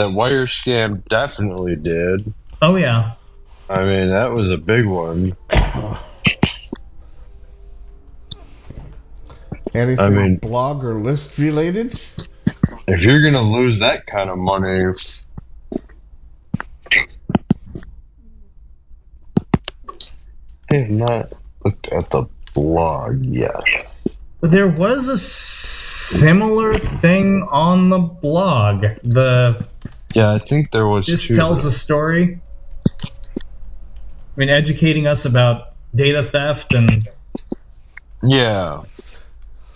That 0.00 0.12
wire 0.12 0.46
scam 0.46 1.04
definitely 1.10 1.76
did. 1.76 2.32
Oh 2.62 2.76
yeah. 2.76 3.16
I 3.68 3.84
mean, 3.84 4.08
that 4.08 4.30
was 4.32 4.50
a 4.50 4.56
big 4.56 4.86
one. 4.86 5.36
anything 9.74 10.00
I 10.00 10.08
mean- 10.08 10.36
blog 10.36 10.82
or 10.84 11.02
list 11.02 11.36
related? 11.36 12.00
If 12.88 13.02
you're 13.02 13.22
gonna 13.22 13.42
lose 13.42 13.80
that 13.80 14.06
kind 14.06 14.30
of 14.30 14.38
money, 14.38 14.86
I 20.70 20.74
have 20.74 20.88
not 20.88 21.32
looked 21.62 21.88
at 21.88 22.08
the 22.08 22.24
blog 22.54 23.22
yet. 23.22 23.64
There 24.40 24.66
was 24.68 25.08
a 25.08 25.18
similar 25.18 26.74
thing 26.74 27.46
on 27.50 27.88
the 27.90 27.98
blog. 27.98 28.80
The 29.04 29.66
Yeah, 30.14 30.32
I 30.32 30.38
think 30.38 30.70
there 30.72 30.86
was 30.86 31.06
just 31.06 31.28
two. 31.28 31.36
tells 31.36 31.64
a 31.64 31.72
story. 31.72 32.40
I 32.86 33.40
mean, 34.36 34.48
educating 34.48 35.06
us 35.06 35.24
about 35.24 35.74
data 35.94 36.22
theft 36.22 36.72
and 36.72 37.08
yeah, 38.22 38.82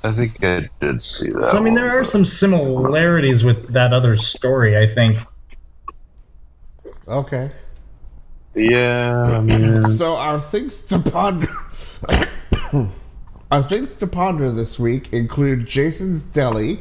I 0.02 0.12
think 0.12 0.44
I 0.44 0.69
did 0.81 1.01
see 1.01 1.31
that. 1.31 1.44
so. 1.44 1.59
I 1.59 1.61
mean, 1.61 1.74
there 1.74 1.86
one, 1.86 1.97
are 1.97 2.01
but- 2.01 2.09
some 2.09 2.24
similarities 2.24 3.44
with 3.44 3.73
that 3.73 3.93
other 3.93 4.16
story. 4.16 4.77
I 4.77 4.86
think. 4.86 5.19
Okay. 7.06 7.51
Yeah, 8.55 9.39
I 9.39 9.40
mean, 9.40 9.86
So 9.97 10.16
our 10.16 10.40
things 10.40 10.82
to 10.82 10.98
ponder. 10.98 11.48
our 13.51 13.62
things 13.62 13.97
to 13.97 14.06
ponder 14.06 14.51
this 14.52 14.78
week 14.78 15.12
include 15.12 15.66
Jason's 15.66 16.23
Deli, 16.23 16.81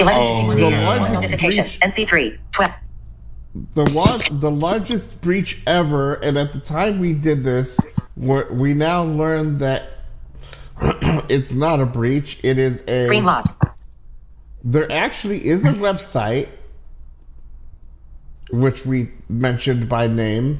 11 0.00 0.22
Oh, 0.22 0.54
the 0.54 0.60
yeah. 0.70 0.86
largest 0.86 1.12
Notification. 1.12 1.64
breach, 1.64 1.80
NC3. 1.80 2.38
12. 2.52 2.72
the 3.74 3.84
one, 3.92 4.20
the 4.40 4.50
largest 4.50 5.20
breach 5.20 5.60
ever, 5.66 6.14
and 6.14 6.38
at 6.38 6.52
the 6.52 6.60
time 6.60 7.00
we 7.00 7.14
did 7.14 7.42
this, 7.42 7.78
we 8.16 8.74
now 8.74 9.04
learned 9.04 9.60
that 9.60 9.90
it's 11.28 11.50
not 11.52 11.80
a 11.80 11.86
breach. 11.86 12.38
It 12.42 12.58
is 12.58 12.82
a. 12.86 13.00
Screen 13.02 13.24
locked. 13.24 13.50
There 14.64 14.90
actually 14.90 15.44
is 15.46 15.64
a 15.64 15.72
website 15.72 16.48
which 18.50 18.84
we 18.84 19.10
mentioned 19.28 19.88
by 19.88 20.06
name. 20.08 20.58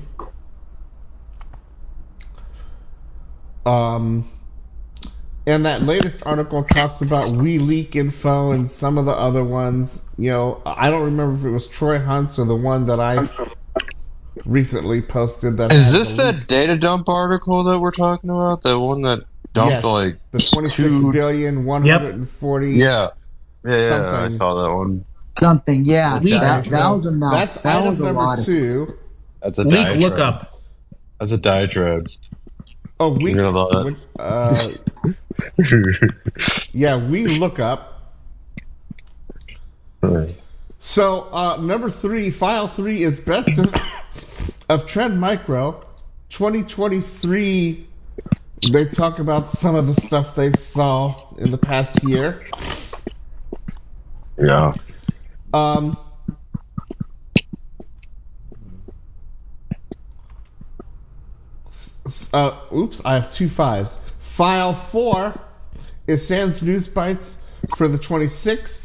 Um, 3.67 4.29
and 5.49 5.65
that 5.67 5.83
latest 5.83 6.23
article 6.27 6.63
talks 6.63 7.01
about 7.01 7.31
We 7.31 7.59
Leak 7.59 7.97
Info 7.97 8.53
and 8.53 8.71
some 8.71 8.99
of 8.99 9.07
the 9.07 9.13
other 9.13 9.43
ones. 9.43 10.03
You 10.19 10.31
know, 10.31 10.63
I 10.67 10.91
don't 10.91 11.05
remember 11.05 11.39
if 11.41 11.45
it 11.45 11.51
was 11.51 11.67
Troy 11.67 11.99
Hunt's 11.99 12.39
or 12.39 12.45
the 12.45 12.55
one 12.57 12.87
that 12.87 13.01
I 13.01 13.27
recently 14.45 15.03
posted. 15.03 15.57
That 15.57 15.73
is 15.73 15.93
this 15.93 16.17
the 16.17 16.33
that 16.33 16.47
data 16.47 16.77
dump 16.77 17.09
article 17.09 17.65
that 17.65 17.79
we're 17.81 17.91
talking 17.91 18.31
about? 18.31 18.63
The 18.63 18.79
one 18.79 19.03
that 19.03 19.25
dumped 19.53 19.73
Yes. 19.73 19.85
like 19.85 20.19
the 20.33 20.41
twenty-six 20.41 20.77
two- 20.77 21.13
billion 21.13 21.65
one 21.65 21.87
hundred 21.87 22.15
and 22.15 22.29
forty. 22.31 22.73
yeah, 22.73 23.09
yeah, 23.65 23.77
yeah. 23.77 24.21
I 24.25 24.29
saw 24.29 24.63
that 24.63 24.75
one. 24.75 25.05
Something, 25.39 25.85
yeah. 25.85 26.19
Leak 26.19 26.41
That, 26.41 26.65
that 26.65 26.91
was 26.91 27.07
a 27.07 27.17
no. 27.17 27.31
That's 27.31 27.57
that 27.59 27.77
item 27.79 27.89
was 27.91 28.01
a 28.01 28.05
number 28.05 28.21
lot 28.21 28.39
of. 28.39 28.45
That's 29.41 29.59
a 29.59 29.63
Leak 29.65 29.73
diatribe. 29.73 30.01
lookup. 30.01 30.61
That's 31.21 31.33
a 31.33 31.39
diatribe. 31.39 32.09
Oh, 33.01 33.11
we. 33.13 33.31
Forget 33.33 33.47
about 33.47 33.73
that. 33.73 33.85
which, 33.85 33.97
uh, 34.19 35.13
yeah, 36.73 36.97
we 36.97 37.27
look 37.27 37.59
up. 37.59 38.15
So 40.79 41.29
uh, 41.33 41.57
number 41.57 41.91
three, 41.91 42.31
file 42.31 42.69
three 42.69 43.03
is 43.03 43.19
best 43.19 43.59
of, 43.59 43.75
of 44.69 44.87
Trend 44.87 45.21
Micro, 45.21 45.85
2023. 46.31 47.89
They 48.73 48.85
talk 48.87 49.19
about 49.19 49.49
some 49.49 49.75
of 49.75 49.87
the 49.87 49.95
stuff 49.95 50.35
they 50.35 50.51
saw 50.53 51.35
in 51.39 51.51
the 51.51 51.59
past 51.59 52.05
year. 52.05 52.47
yeah. 54.39 54.75
Um, 55.53 55.97
uh, 62.33 62.61
oops, 62.73 63.03
I 63.05 63.15
have 63.15 63.33
two 63.33 63.49
fives. 63.49 63.99
File 64.21 64.75
four 64.75 65.35
is 66.09 66.27
SANS 66.27 66.63
News 66.63 66.89
Bites 66.89 67.37
for 67.77 67.87
the 67.87 67.99
26th. 67.99 68.81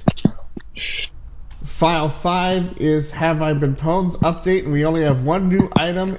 File 1.63 2.09
five 2.09 2.77
is 2.77 3.11
Have 3.11 3.41
I 3.41 3.53
Been 3.53 3.77
Pwned 3.77 4.17
update, 4.17 4.65
and 4.65 4.73
we 4.73 4.85
only 4.85 5.03
have 5.03 5.23
one 5.23 5.47
new 5.47 5.71
item. 5.77 6.17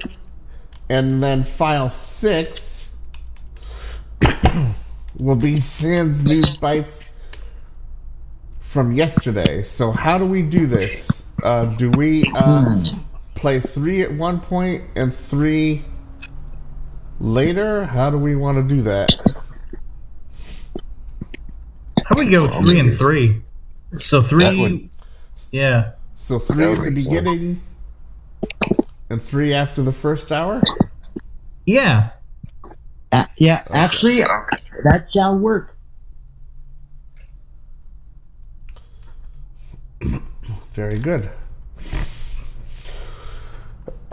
And 0.89 1.23
then 1.23 1.45
file 1.45 1.91
six 1.91 2.91
will 5.19 5.37
be 5.37 5.57
SANS 5.57 6.25
News 6.31 6.57
Bites 6.57 7.05
from 8.61 8.93
yesterday. 8.93 9.63
So 9.63 9.91
how 9.91 10.17
do 10.17 10.25
we 10.25 10.43
do 10.43 10.67
this? 10.67 11.25
Uh, 11.43 11.67
do 11.67 11.91
we 11.91 12.25
uh, 12.35 12.83
play 13.35 13.61
three 13.61 14.01
at 14.01 14.13
one 14.13 14.41
point 14.41 14.85
and 14.97 15.15
three 15.15 15.85
later? 17.21 17.85
How 17.85 18.09
do 18.09 18.17
we 18.17 18.37
want 18.37 18.57
to 18.57 18.75
do 18.75 18.83
that? 18.83 19.15
I 22.15 22.17
would 22.17 22.31
go 22.31 22.49
three 22.49 22.79
and 22.79 22.97
three. 22.97 23.43
So 23.97 24.23
three. 24.23 24.61
Would- 24.61 24.89
yeah. 25.51 25.93
So 26.15 26.39
three 26.39 26.65
That 26.65 26.79
at 26.79 26.85
the 26.85 26.91
makes 26.91 27.03
sense. 27.03 27.09
beginning 27.09 27.61
and 29.11 29.21
three 29.21 29.53
after 29.53 29.83
the 29.83 29.93
first 29.93 30.31
hour? 30.31 30.63
Yeah. 31.67 32.11
Uh, 33.11 33.25
yeah, 33.37 33.65
actually, 33.69 34.21
that 34.21 35.09
shall 35.13 35.39
work. 35.41 35.77
Very 40.75 40.99
good. 40.99 41.31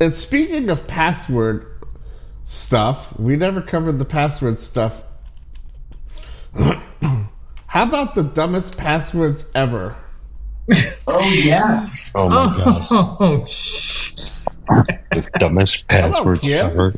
and 0.00 0.14
speaking 0.14 0.70
of 0.70 0.86
password 0.86 1.71
stuff, 2.52 3.18
we 3.18 3.36
never 3.36 3.62
covered 3.62 3.98
the 3.98 4.04
password 4.04 4.60
stuff. 4.60 5.02
How 6.54 7.84
about 7.84 8.14
the 8.14 8.22
dumbest 8.22 8.76
passwords 8.76 9.46
ever? 9.54 9.96
Oh 11.06 11.28
yes. 11.30 12.12
Oh 12.14 12.28
my 12.28 12.34
gosh. 12.64 12.86
Oh, 12.90 13.46
shh. 13.46 14.12
The 15.10 15.28
dumbest 15.38 15.88
password 15.88 16.42
Kim. 16.42 16.66
ever. 16.66 16.92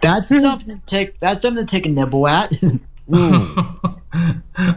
That's 0.00 0.28
something 0.40 0.78
to 0.78 0.86
take. 0.86 1.18
That's 1.20 1.42
something 1.42 1.64
to 1.66 1.70
take 1.70 1.86
a 1.86 1.88
nibble 1.88 2.26
at. 2.28 2.52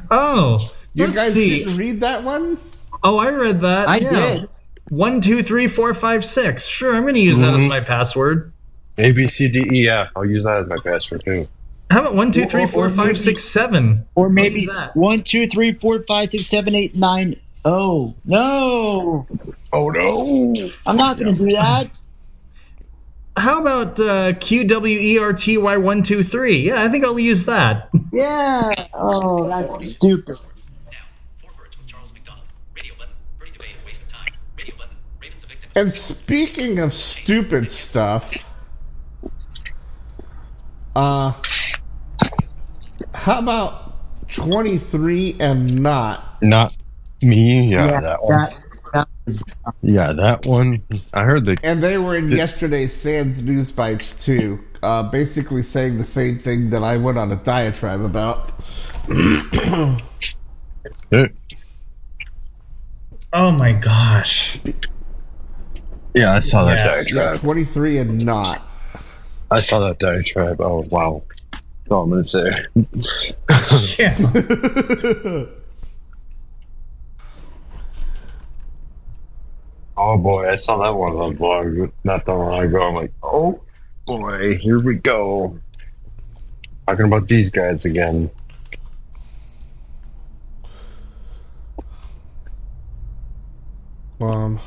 oh. 0.09 0.59
You 0.93 1.05
let's 1.05 1.15
guys 1.18 1.34
see. 1.34 1.59
didn't 1.59 1.77
read 1.77 1.99
that 2.01 2.23
one? 2.23 2.57
Oh, 3.03 3.18
I 3.18 3.30
read 3.31 3.61
that. 3.61 3.88
I 3.88 3.97
yeah. 3.97 4.09
did. 4.09 4.49
One, 4.89 5.22
two, 5.22 5.41
three, 5.43 5.68
four, 5.68 5.93
five, 5.93 6.26
six. 6.26 6.65
Sure, 6.68 6.93
I'm 6.93 7.03
going 7.03 7.13
to 7.13 7.22
use 7.22 7.39
that 7.39 7.53
as 7.53 7.61
Mhm. 7.61 7.69
my 7.69 7.80
password. 7.80 8.51
A 8.97 9.11
B 9.11 9.27
C 9.27 9.47
D 9.49 9.65
E 9.84 9.89
F. 9.89 10.11
I'll 10.15 10.26
use 10.26 10.43
that 10.43 10.59
as 10.61 10.68
my 10.68 10.77
password 10.84 11.23
too. 11.23 11.47
How 11.89 12.01
about 12.01 12.15
one, 12.15 12.31
two, 12.31 12.45
three, 12.45 12.63
Or- 12.63 12.68
four, 12.68 12.85
or 12.85 12.89
five, 12.89 13.05
maybe- 13.07 13.18
six, 13.18 13.43
seven? 13.43 14.05
Or 14.15 14.27
What 14.27 14.34
maybe 14.34 14.59
is 14.61 14.68
that? 14.68 14.95
one, 14.95 15.23
two, 15.23 15.47
three, 15.47 15.73
four, 15.73 16.01
five, 16.07 16.30
six, 16.30 16.47
seven, 16.47 16.73
eight, 16.76 16.95
nine. 16.95 17.35
Oh 17.65 18.15
no! 18.26 19.27
Oh 19.73 19.89
no! 19.89 20.53
I'm 20.85 20.95
not 20.97 21.19
gonna 21.19 21.34
do 21.34 21.49
that. 21.51 21.89
How 23.38 23.61
about 23.61 23.99
uh, 23.99 24.34
Q 24.34 24.65
W 24.65 24.99
E 24.99 25.19
R 25.19 25.34
T 25.34 25.57
Y 25.57 25.77
one 25.77 26.01
two 26.03 26.23
three? 26.23 26.68
Yeah, 26.68 26.81
I 26.84 26.89
think 26.89 27.05
I'll 27.05 27.19
use 27.19 27.45
that. 27.45 27.89
Yeah. 28.11 28.88
Oh, 28.93 29.47
that's 29.47 29.80
stupid. 29.91 30.38
Now, 30.91 30.97
four 31.41 31.51
words 31.57 31.77
with 31.77 31.88
Charles 31.88 32.11
McDonald. 32.13 32.45
Radio 32.76 32.93
button. 32.97 33.13
Pretty 33.39 33.53
debate, 33.53 33.69
a 33.81 33.85
waste 33.85 34.01
of 34.03 34.11
time. 34.11 34.34
Radio 34.57 34.76
button. 34.76 34.95
Ravens 35.22 35.43
a 35.43 35.47
victim. 35.47 35.69
And 35.76 35.91
speaking 35.91 36.80
of 36.80 36.93
stupid 36.93 37.69
stuff, 37.69 38.34
uh, 40.95 41.34
how 43.13 43.39
about 43.39 44.27
23 44.30 45.38
and 45.39 45.81
not? 45.81 46.38
Not 46.41 46.76
me. 47.22 47.72
Yeah, 47.73 48.01
that 48.01 48.23
one. 48.23 48.38
that, 48.39 48.57
that 48.93 49.07
was 49.26 49.43
Yeah, 49.81 50.13
that 50.13 50.45
one. 50.45 50.84
I 51.13 51.23
heard 51.23 51.45
the. 51.45 51.57
And 51.63 51.81
they 51.84 51.97
were 51.97 52.15
in 52.15 52.26
It's- 52.27 52.38
yesterday's 52.38 52.93
SANS 52.93 53.41
News 53.43 53.72
Bites 53.72 54.23
too, 54.26 54.59
uh, 54.84 55.03
basically 55.03 55.63
saying 55.63 55.97
the 55.97 56.03
same 56.03 56.39
thing 56.39 56.72
that 56.72 56.84
I 56.84 56.97
went 56.97 57.18
on 57.18 57.31
a 57.31 57.35
diatribe 57.38 58.01
about. 58.01 58.51
Oh 63.34 63.51
my 63.53 63.72
gosh. 63.73 64.59
Yeah, 66.13 66.34
I 66.35 66.41
saw 66.41 66.65
that 66.65 66.76
Yes. 66.85 67.13
Yeah, 67.13 67.22
diatribe. 67.23 67.39
23 67.41 67.97
and 67.99 68.26
not. 68.26 68.61
I 69.52 69.60
saw 69.60 69.80
that 69.82 69.99
diatribe. 69.99 70.61
Oh 70.61 70.88
wow. 70.90 71.23
That's 71.52 71.91
all 71.91 72.03
I'm 72.03 72.10
gonna 72.11 72.26
say. 72.26 72.65
Yeah. 73.99 75.45
Oh 79.98 80.18
boy, 80.18 80.49
I 80.49 80.56
saw 80.56 80.78
that 80.82 80.98
one 80.98 81.14
on 81.18 81.30
the 81.34 81.36
blog 81.38 81.91
not 82.03 82.26
that 82.26 82.34
long 82.34 82.64
ago. 82.64 82.82
I'm 82.82 82.95
like, 82.95 83.14
oh 83.22 83.61
boy, 84.07 84.57
here 84.57 84.80
we 84.80 84.95
go. 84.95 85.60
Talking 86.88 87.06
about 87.06 87.28
these 87.28 87.52
guys 87.52 87.86
again. 87.86 88.32
um, 94.22 94.60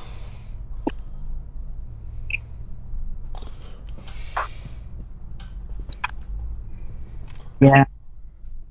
yeah. 7.60 7.85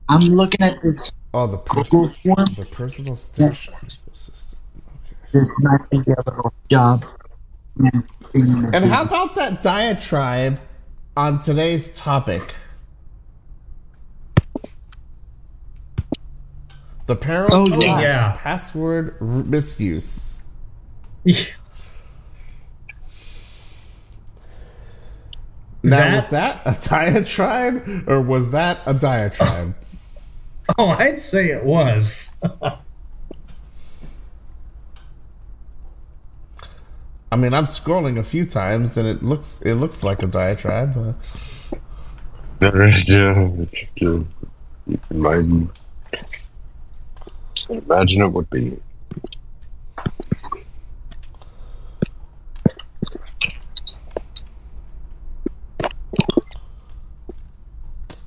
I'm 0.10 0.22
looking 0.24 0.62
at 0.62 0.82
this. 0.82 1.12
oh, 1.34 1.48
the 1.48 1.58
personal, 1.58 2.10
form. 2.24 2.46
the 2.56 2.66
personal 2.66 3.16
stash 3.16 3.70
system. 4.14 4.60
This 5.34 5.56
might 5.62 5.90
be 5.90 5.98
a 5.98 6.30
little 6.30 6.54
job. 6.70 7.06
Yeah. 7.78 7.90
And 8.36 8.84
how 8.86 9.04
about 9.04 9.36
that 9.36 9.64
diatribe 9.64 10.60
on 11.18 11.42
today's 11.42 11.92
topic? 11.94 12.54
The 17.06 17.16
perils 17.16 17.52
Oh, 17.54 17.82
yeah. 17.82 18.02
Yeah. 18.02 18.38
password 18.42 19.22
misuse. 19.22 20.40
Now, 25.84 26.16
was 26.16 26.30
that 26.30 26.62
a 26.66 26.78
diatribe 26.90 28.06
or 28.08 28.22
was 28.22 28.52
that 28.52 28.82
a 28.86 28.94
diatribe? 28.94 29.76
Oh, 30.78 30.88
I'd 30.88 31.20
say 31.20 31.50
it 31.50 31.66
was. 31.66 32.32
I 37.34 37.36
mean, 37.36 37.54
I'm 37.54 37.66
scrolling 37.66 38.18
a 38.18 38.24
few 38.24 38.46
times 38.46 38.96
and 38.96 39.06
it 39.06 39.22
looks 39.22 39.62
it 39.62 39.74
looks 39.74 40.04
like 40.04 40.24
a 40.24 40.28
diatribe. 40.28 41.18
Yeah, 42.62 42.72
you 44.86 44.98
can 47.68 47.82
imagine 47.86 48.22
it 48.22 48.30
would 48.30 48.50
be. 48.50 48.80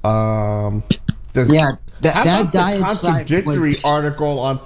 Um, 0.07 0.83
does, 1.33 1.53
Yeah, 1.53 1.73
that, 2.01 2.15
how 2.15 2.25
that 2.25 2.41
about 2.41 2.53
the 2.53 3.09
contradictory 3.09 3.71
was. 3.75 3.85
article 3.85 4.39
on? 4.41 4.61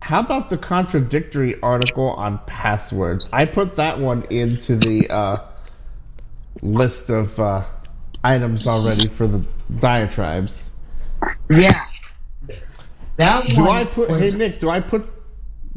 How 0.00 0.20
about 0.20 0.48
the 0.48 0.56
contradictory 0.58 1.60
article 1.60 2.10
on 2.10 2.38
passwords? 2.46 3.28
I 3.32 3.44
put 3.44 3.76
that 3.76 3.98
one 3.98 4.24
into 4.30 4.76
the 4.76 5.10
uh, 5.10 5.44
list 6.62 7.10
of 7.10 7.38
uh, 7.38 7.64
items 8.24 8.66
already 8.66 9.08
for 9.08 9.26
the 9.26 9.44
diatribes. 9.80 10.70
Yeah. 11.50 11.84
That 13.16 13.46
Do 13.48 13.56
one 13.56 13.68
I 13.76 13.84
put? 13.84 14.08
was- 14.08 14.32
Hey 14.32 14.38
Nick, 14.38 14.60
do 14.60 14.70
I 14.70 14.80
put 14.80 15.08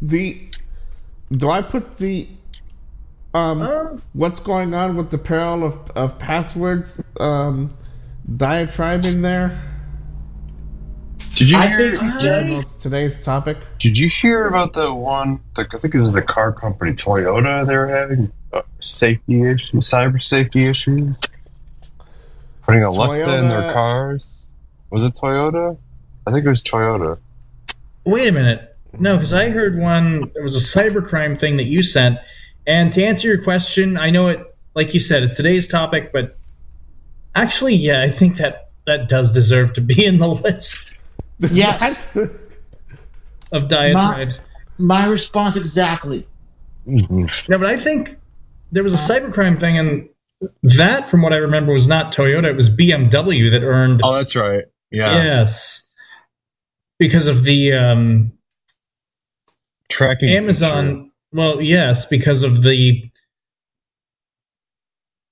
the? 0.02 0.40
Do 1.32 1.50
I 1.50 1.62
put 1.62 1.98
the? 1.98 2.28
Um, 3.34 3.62
Um, 3.62 4.02
what's 4.14 4.40
going 4.40 4.74
on 4.74 4.98
with 4.98 5.10
the 5.10 5.18
peril 5.18 5.64
of 5.66 5.90
of 5.96 6.20
passwords? 6.20 7.04
Um, 7.20 7.74
diatribe 8.38 9.06
in 9.06 9.22
there. 9.22 9.58
Did 11.34 11.50
you 11.50 11.58
I 11.58 11.68
hear? 11.68 11.92
think 11.92 12.02
I 12.04 12.10
don't 12.10 12.22
did. 12.22 12.52
know 12.52 12.60
it's 12.60 12.76
today's 12.76 13.24
topic. 13.24 13.58
Did 13.80 13.98
you 13.98 14.10
hear 14.10 14.48
about 14.48 14.74
the 14.74 14.94
one? 14.94 15.40
The, 15.56 15.68
I 15.74 15.78
think 15.78 15.96
it 15.96 16.00
was 16.02 16.14
the 16.14 16.22
car 16.22 16.52
company 16.52 16.94
Toyota. 16.94 17.66
They 17.66 17.78
were 17.78 17.88
having 17.88 18.32
uh, 18.52 18.62
safety 18.80 19.42
issues, 19.42 19.90
cyber 19.90 20.22
safety 20.22 20.68
issues, 20.68 21.16
putting 22.64 22.84
Alexa 22.84 23.38
in 23.38 23.48
their 23.50 23.72
cars. 23.74 24.28
Was 24.90 25.06
it 25.06 25.14
Toyota? 25.14 25.78
I 26.28 26.32
think 26.32 26.46
it 26.46 26.50
was 26.50 26.64
Toyota. 26.64 27.18
wait 28.06 28.28
a 28.28 28.32
minute. 28.32 28.68
No, 29.00 29.16
because 29.16 29.34
I 29.34 29.50
heard 29.50 29.80
one. 29.80 30.32
There 30.34 30.44
was 30.44 30.58
a 30.58 30.80
cybercrime 30.80 31.40
thing 31.40 31.58
that 31.58 31.66
you 31.66 31.82
sent. 31.82 32.20
And 32.68 32.92
to 32.94 33.04
answer 33.04 33.30
your 33.30 33.42
question, 33.44 33.98
I 33.98 34.10
know 34.10 34.28
it, 34.28 34.56
like 34.76 34.94
you 34.94 35.00
said, 35.00 35.24
it's 35.24 35.38
today's 35.38 35.68
topic, 35.68 36.12
but 36.12 36.38
actually, 37.36 37.76
yeah, 37.76 38.02
I 38.02 38.10
think 38.10 38.38
that 38.38 38.70
that 38.86 39.10
does 39.10 39.32
deserve 39.32 39.74
to 39.74 39.82
be 39.82 40.06
in 40.06 40.18
the 40.18 40.28
list 40.28 40.96
Yes. 41.50 42.08
Of 43.54 43.68
diatribes. 43.68 44.40
My 44.78 45.08
response 45.08 45.58
exactly. 45.58 46.26
Mhm. 46.88 47.50
No, 47.50 47.58
but 47.58 47.68
I 47.68 47.76
think 47.76 48.18
there 48.72 48.82
was 48.82 48.94
a 48.94 48.98
cybercrime 48.98 49.60
thing, 49.60 49.78
and 49.78 50.10
that, 50.64 51.10
from 51.10 51.22
what 51.22 51.34
I 51.34 51.38
remember, 51.38 51.74
was 51.74 51.88
not 51.88 52.14
Toyota. 52.14 52.46
It 52.46 52.56
was 52.56 52.70
BMW 52.70 53.52
that 53.52 53.62
earned. 53.62 54.00
Oh, 54.06 54.14
that's 54.14 54.38
right. 54.38 54.64
Yeah. 54.90 55.22
Yes. 55.22 55.84
Because 56.98 57.28
of 57.28 57.44
the 57.44 57.74
um, 57.74 58.32
Tracking 59.90 60.30
Amazon. 60.30 61.12
Well, 61.34 61.62
yes, 61.62 62.06
because 62.06 62.44
of 62.44 62.64
the 62.64 63.12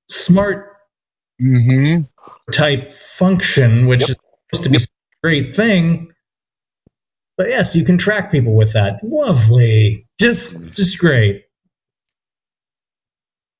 smart 0.09 0.68
Mm-hmm. 1.41 2.03
type 2.51 2.91
function, 2.93 3.87
which 3.87 4.01
Yep. 4.01 4.09
is 4.09 4.15
supposed 4.49 4.63
to 4.63 4.69
be 4.69 4.77
a 4.77 4.79
great 5.23 5.55
thing. 5.55 6.11
But 7.37 7.47
yes, 7.49 7.75
you 7.75 7.85
can 7.85 7.97
track 7.97 8.31
people 8.31 8.53
with 8.55 8.73
that. 8.73 8.99
Lovely. 9.03 10.07
Just 10.19 10.75
just 10.75 10.99
great. 10.99 11.45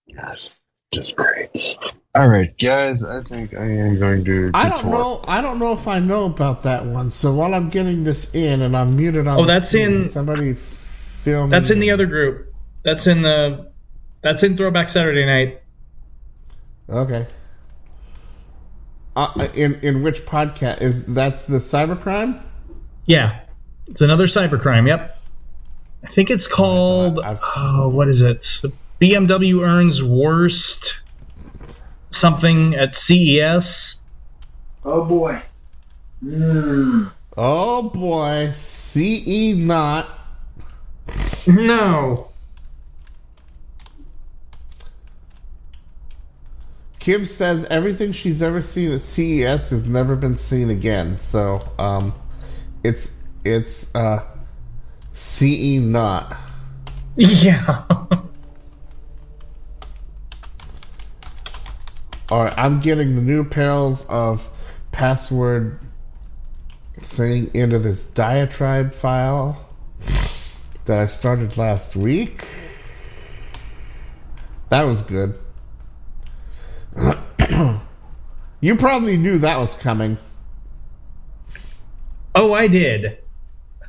Yes, 0.07 0.59
just 0.93 1.15
great. 1.15 1.77
All 2.15 2.27
right, 2.27 2.57
guys, 2.57 3.03
I 3.03 3.21
think 3.23 3.53
I 3.53 3.63
am 3.63 3.99
going 3.99 4.25
to. 4.25 4.51
I 4.53 4.67
don't 4.69 4.79
to 4.81 4.89
know. 4.89 5.23
I 5.27 5.41
don't 5.41 5.59
know 5.59 5.73
if 5.73 5.87
I 5.87 5.99
know 5.99 6.25
about 6.25 6.63
that 6.63 6.85
one. 6.85 7.09
So 7.11 7.33
while 7.33 7.53
I'm 7.53 7.69
getting 7.69 8.03
this 8.03 8.33
in 8.33 8.61
and 8.61 8.75
I'm 8.75 8.95
muted 8.97 9.27
on. 9.27 9.39
Oh, 9.39 9.45
that's 9.45 9.69
screen, 9.69 10.03
in- 10.03 10.09
Somebody 10.09 10.55
film. 11.23 11.49
That's 11.49 11.69
in 11.69 11.79
the 11.79 11.91
other 11.91 12.07
group. 12.07 12.53
That's 12.83 13.07
in 13.07 13.21
the 13.21 13.71
that's 14.21 14.43
in 14.43 14.57
Throwback 14.57 14.89
Saturday 14.89 15.25
Night. 15.25 15.61
Okay. 16.89 17.27
Uh, 19.15 19.47
in 19.53 19.75
in 19.81 20.03
which 20.03 20.25
podcast 20.25 20.81
is 20.81 21.05
that's 21.05 21.45
the 21.45 21.57
cybercrime? 21.57 22.41
Yeah. 23.05 23.39
It's 23.87 24.01
another 24.01 24.27
cybercrime, 24.27 24.87
yep. 24.87 25.17
I 26.03 26.07
think 26.07 26.29
it's 26.29 26.47
called 26.47 27.19
I've- 27.19 27.39
oh, 27.55 27.89
what 27.89 28.07
is 28.07 28.21
it? 28.21 28.61
BMW 29.01 29.61
earns 29.65 30.03
worst 30.03 31.01
something 32.11 32.75
at 32.75 32.95
CES. 32.95 34.01
Oh 34.85 35.05
boy. 35.05 35.41
Mm. 36.23 37.11
Oh 37.35 37.83
boy, 37.83 38.51
CE 38.55 39.53
not. 39.55 40.09
No. 41.47 42.28
Kim 47.09 47.25
says 47.25 47.65
everything 47.71 48.11
she's 48.11 48.43
ever 48.43 48.61
seen 48.61 48.91
at 48.91 49.01
CES 49.01 49.71
has 49.71 49.83
never 49.83 50.15
been 50.15 50.35
seen 50.35 50.69
again. 50.69 51.17
So 51.17 51.59
um, 51.79 52.13
it's 52.83 53.09
it's 53.43 53.87
uh, 53.95 54.23
CE 55.13 55.79
not. 55.79 56.37
Yeah. 57.15 57.85
All 62.29 62.43
right, 62.43 62.53
I'm 62.55 62.79
getting 62.79 63.15
the 63.15 63.23
new 63.23 63.43
perils 63.43 64.05
of 64.05 64.47
password 64.91 65.79
thing 67.01 67.49
into 67.55 67.79
this 67.79 68.05
diatribe 68.05 68.93
file 68.93 69.67
that 70.85 70.99
I 70.99 71.07
started 71.07 71.57
last 71.57 71.95
week. 71.95 72.45
That 74.69 74.83
was 74.83 75.01
good. 75.01 75.33
you 78.61 78.75
probably 78.75 79.17
knew 79.17 79.39
that 79.39 79.59
was 79.59 79.75
coming. 79.75 80.17
oh, 82.35 82.53
I 82.53 82.67
did. 82.67 83.19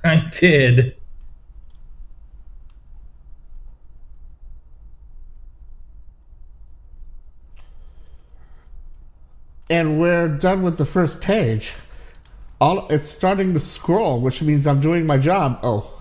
I 0.04 0.16
did. 0.30 0.96
And 9.68 10.00
we're 10.00 10.26
done 10.26 10.62
with 10.62 10.78
the 10.78 10.84
first 10.84 11.20
page. 11.20 11.72
All 12.60 12.88
it's 12.88 13.08
starting 13.08 13.54
to 13.54 13.60
scroll, 13.60 14.20
which 14.20 14.42
means 14.42 14.66
I'm 14.66 14.80
doing 14.80 15.06
my 15.06 15.16
job. 15.16 15.60
Oh. 15.62 15.99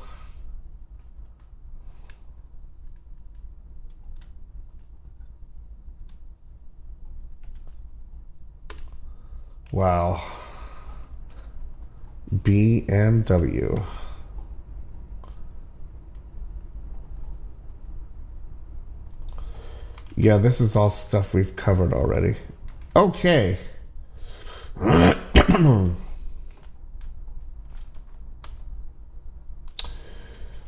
Wow. 9.80 10.22
BMW. 12.35 13.81
Yeah, 20.18 20.38
this 20.39 20.60
is 20.60 20.76
all 20.76 20.89
stuff 20.89 21.34
we've 21.34 21.56
covered 21.56 21.93
already. 21.93 22.35
Okay. 22.93 23.57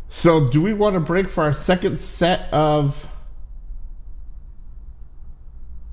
so, 0.07 0.49
do 0.49 0.61
we 0.61 0.71
want 0.71 0.93
to 0.93 1.01
break 1.01 1.27
for 1.27 1.43
our 1.43 1.51
second 1.51 1.99
set 1.99 2.47
of 2.53 3.05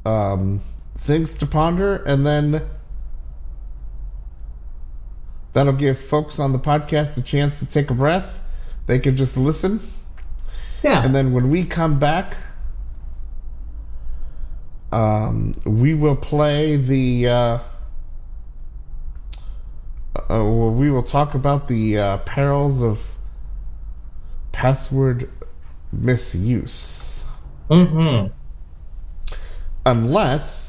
um, 0.07 0.61
things 0.99 1.35
to 1.39 1.47
ponder, 1.47 1.97
and 1.97 2.24
then 2.24 2.62
that'll 5.59 5.73
give 5.73 5.99
folks 5.99 6.39
on 6.39 6.53
the 6.53 6.59
podcast 6.61 7.17
a 7.17 7.23
chance 7.23 7.59
to 7.59 7.67
take 7.67 7.91
a 7.91 7.95
breath. 7.95 8.39
They 8.87 9.01
can 9.01 9.17
just 9.17 9.37
listen, 9.37 9.81
Yeah. 10.85 11.05
and 11.05 11.13
then 11.13 11.33
when 11.33 11.51
we 11.51 11.65
come 11.65 11.99
back, 11.99 12.37
um, 14.93 15.55
we 15.65 15.95
will 15.95 16.15
play 16.17 16.77
the. 16.77 17.29
Uh, 17.29 17.59
uh, 20.31 20.45
we 20.45 20.91
will 20.91 21.03
talk 21.03 21.35
about 21.35 21.67
the 21.67 21.99
uh, 21.99 22.17
perils 22.19 22.81
of 22.83 23.01
password 24.53 25.29
misuse. 25.93 27.25
mm-hmm. 27.69 28.33
Unless 29.85 30.68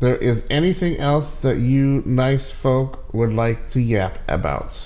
there 0.00 0.16
is 0.16 0.44
anything 0.50 0.98
else 0.98 1.34
that 1.36 1.58
you 1.58 2.02
nice 2.06 2.50
folk 2.50 3.12
would 3.12 3.32
like 3.32 3.68
to 3.68 3.80
yap 3.80 4.18
about. 4.28 4.80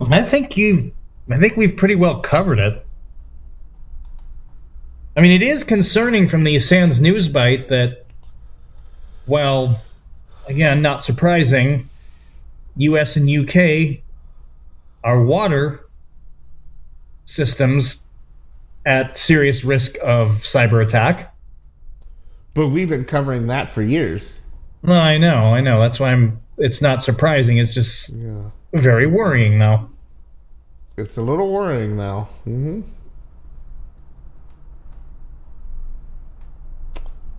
I 0.00 0.22
think 0.22 0.56
you 0.56 0.92
I 1.30 1.38
think 1.38 1.56
we've 1.56 1.76
pretty 1.76 1.94
well 1.94 2.20
covered 2.20 2.58
it. 2.58 2.84
I 5.16 5.20
mean, 5.20 5.32
it 5.32 5.42
is 5.42 5.64
concerning 5.64 6.28
from 6.28 6.42
the 6.42 6.58
SANS 6.58 7.00
News 7.00 7.28
bite 7.28 7.68
that, 7.68 8.06
well, 9.26 9.80
again, 10.48 10.82
not 10.82 11.04
surprising, 11.04 11.88
U.S. 12.76 13.16
and 13.16 13.28
U.K. 13.28 14.02
our 15.04 15.22
water 15.22 15.86
systems 17.24 18.02
at 18.84 19.16
serious 19.16 19.64
risk 19.64 19.96
of 20.02 20.30
cyber 20.30 20.84
attack. 20.84 21.31
But 22.54 22.68
we've 22.68 22.88
been 22.88 23.04
covering 23.04 23.46
that 23.46 23.72
for 23.72 23.82
years. 23.82 24.40
No, 24.82 24.94
I 24.94 25.18
know, 25.18 25.54
I 25.54 25.60
know. 25.60 25.80
That's 25.80 25.98
why 25.98 26.12
I'm. 26.12 26.40
It's 26.58 26.82
not 26.82 27.02
surprising. 27.02 27.58
It's 27.58 27.74
just 27.74 28.10
Yeah. 28.10 28.50
very 28.74 29.06
worrying, 29.06 29.58
though. 29.58 29.88
It's 30.98 31.16
a 31.16 31.22
little 31.22 31.50
worrying 31.50 31.96
now. 31.96 32.28
hmm 32.44 32.82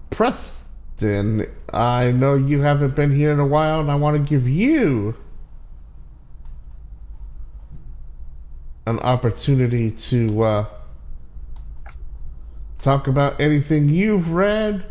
Preston, 0.10 1.48
I 1.72 2.12
know 2.12 2.36
you 2.36 2.62
haven't 2.62 2.96
been 2.96 3.16
here 3.16 3.32
in 3.32 3.40
a 3.40 3.46
while, 3.46 3.80
and 3.80 3.92
I 3.92 3.96
want 3.96 4.16
to 4.16 4.30
give 4.30 4.48
you 4.48 5.16
an 8.86 9.00
opportunity 9.00 9.92
to 9.92 10.44
uh, 10.44 10.66
talk 12.78 13.08
about 13.08 13.40
anything 13.40 13.90
you've 13.90 14.32
read 14.34 14.86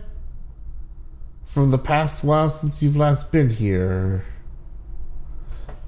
from 1.52 1.70
the 1.70 1.78
past 1.78 2.24
while 2.24 2.50
since 2.50 2.82
you've 2.82 2.96
last 2.96 3.30
been 3.30 3.50
here. 3.50 4.24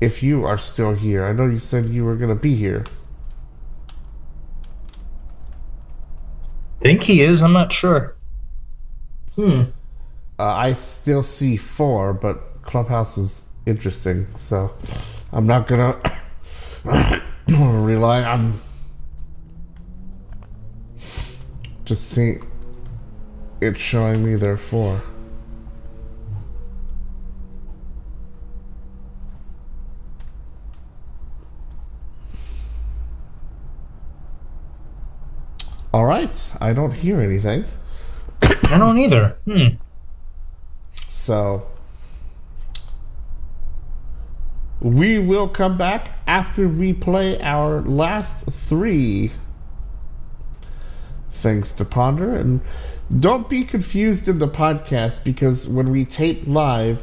If 0.01 0.23
you 0.23 0.45
are 0.45 0.59
still 0.59 0.95
here, 0.95 1.25
I 1.25 1.33
know 1.33 1.47
you 1.47 1.59
said 1.59 1.87
you 1.87 2.05
were 2.05 2.17
going 2.17 2.37
to 2.37 2.41
be 2.41 2.55
here. 2.55 2.85
think 6.85 7.03
he 7.03 7.23
is. 7.23 7.43
I'm 7.43 7.55
not 7.55 7.73
sure. 7.73 8.15
Hmm. 9.37 9.63
Uh, 10.39 10.45
I 10.45 10.75
still 10.75 11.23
see 11.23 11.57
four, 11.57 12.13
but 12.13 12.63
Clubhouse 12.63 13.17
is 13.17 13.45
interesting, 13.65 14.27
so 14.37 14.71
I'm 15.33 15.47
not 15.47 15.67
gonna 15.67 15.99
rely 17.49 18.23
on 18.25 18.61
just 21.85 22.11
seeing 22.11 22.47
it 23.63 23.79
showing 23.79 24.25
me 24.25 24.37
there 24.37 24.53
are 24.53 24.57
four. 24.59 25.01
All 35.95 36.05
right, 36.05 36.51
I 36.61 36.73
don't 36.73 36.91
hear 36.91 37.21
anything. 37.21 37.67
I 38.43 38.79
don't 38.79 38.99
either. 38.99 39.39
Hmm. 39.45 39.77
So 41.09 41.69
we 44.81 45.21
will 45.21 45.49
come 45.49 45.79
back 45.79 46.19
after 46.27 46.67
we 46.67 46.95
play 46.95 47.41
our 47.41 47.81
last 47.83 48.45
three 48.67 49.31
things 51.31 51.75
to 51.75 51.85
ponder. 51.85 52.35
And 52.35 52.61
don't 53.21 53.49
be 53.49 53.63
confused 53.63 54.27
in 54.27 54.41
the 54.41 54.49
podcast 54.49 55.23
because 55.23 55.69
when 55.69 55.93
we 55.93 56.07
tape 56.07 56.49
live, 56.49 57.01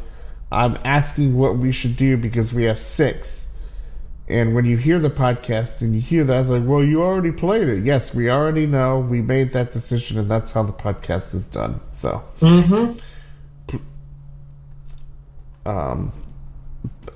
I'm 0.52 0.78
asking 0.84 1.38
what 1.38 1.58
we 1.58 1.72
should 1.72 1.96
do 1.96 2.18
because 2.18 2.54
we 2.54 2.66
have 2.66 2.78
six. 2.78 3.41
And 4.32 4.56
when 4.56 4.66
you 4.66 4.78
hear 4.78 5.00
the 5.00 5.10
podcast 5.10 5.82
and 5.82 5.96
you 5.96 6.02
hear 6.02 6.24
that, 6.26 6.40
it's 6.42 6.50
like, 6.50 6.64
well, 6.66 6.84
you 6.84 7.04
already 7.04 7.32
played 7.32 7.68
it. 7.68 7.84
Yes, 7.86 8.14
we 8.16 8.30
already 8.30 8.68
know. 8.68 9.00
We 9.00 9.22
made 9.22 9.54
that 9.54 9.72
decision, 9.72 10.18
and 10.20 10.32
that's 10.32 10.52
how 10.52 10.64
the 10.64 10.74
podcast 10.74 11.36
is 11.36 11.48
done. 11.48 11.82
So, 11.92 12.24
Mm-hmm. 12.42 13.00
um, 15.66 16.12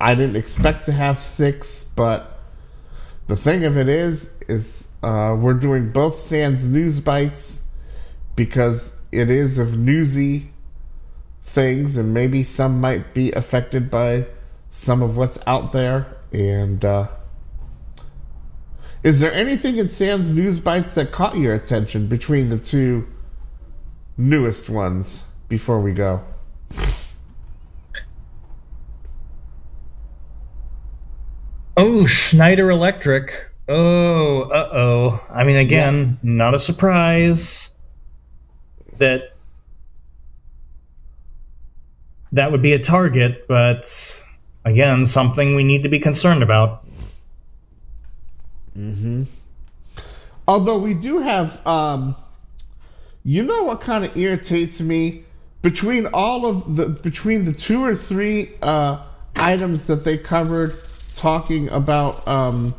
I 0.00 0.14
didn't 0.14 0.36
expect 0.36 0.86
to 0.86 0.92
have 0.92 1.18
six, 1.18 1.84
but 1.84 2.40
the 3.28 3.36
thing 3.36 3.64
of 3.64 3.76
it 3.78 3.88
is, 3.88 4.30
is 4.48 4.88
uh, 5.02 5.36
we're 5.38 5.54
doing 5.54 5.92
both 5.92 6.18
SANS 6.20 6.64
news 6.64 7.00
bites 7.00 7.62
because 8.36 8.94
it 9.12 9.30
is 9.30 9.58
of 9.58 9.78
newsy 9.78 10.50
things, 11.44 11.96
and 11.96 12.14
maybe 12.14 12.44
some 12.44 12.80
might 12.80 13.14
be 13.14 13.32
affected 13.32 13.90
by 13.90 14.26
some 14.70 15.02
of 15.02 15.16
what's 15.16 15.38
out 15.46 15.72
there. 15.72 16.15
And 16.32 16.84
uh, 16.84 17.08
is 19.02 19.20
there 19.20 19.32
anything 19.32 19.78
in 19.78 19.88
SANS 19.88 20.32
news 20.32 20.58
bites 20.58 20.94
that 20.94 21.12
caught 21.12 21.36
your 21.36 21.54
attention 21.54 22.08
between 22.08 22.48
the 22.48 22.58
two 22.58 23.06
newest 24.16 24.68
ones 24.68 25.22
before 25.48 25.80
we 25.80 25.92
go? 25.92 26.22
Oh, 31.76 32.06
Schneider 32.06 32.70
Electric. 32.70 33.50
Oh, 33.68 34.42
uh 34.42 34.70
oh. 34.72 35.26
I 35.28 35.44
mean, 35.44 35.56
again, 35.56 36.18
not 36.22 36.54
a 36.54 36.58
surprise 36.58 37.70
that 38.98 39.36
that 42.32 42.50
would 42.50 42.62
be 42.62 42.72
a 42.72 42.78
target, 42.78 43.46
but 43.46 44.20
again, 44.66 45.06
something 45.06 45.54
we 45.54 45.62
need 45.62 45.84
to 45.84 45.88
be 45.88 46.00
concerned 46.00 46.42
about. 46.42 46.84
Mm-hmm. 48.76 49.22
Although 50.48 50.78
we 50.78 50.92
do 50.92 51.20
have, 51.20 51.64
um, 51.66 52.16
you 53.24 53.44
know 53.44 53.62
what 53.62 53.80
kind 53.80 54.04
of 54.04 54.16
irritates 54.16 54.80
me 54.80 55.24
between 55.62 56.06
all 56.08 56.46
of 56.46 56.76
the 56.76 56.86
between 56.88 57.44
the 57.44 57.52
two 57.52 57.84
or 57.84 57.94
three 57.94 58.50
uh, 58.60 59.02
items 59.36 59.86
that 59.86 60.04
they 60.04 60.18
covered 60.18 60.76
talking 61.14 61.68
about 61.68 62.26
um, 62.28 62.74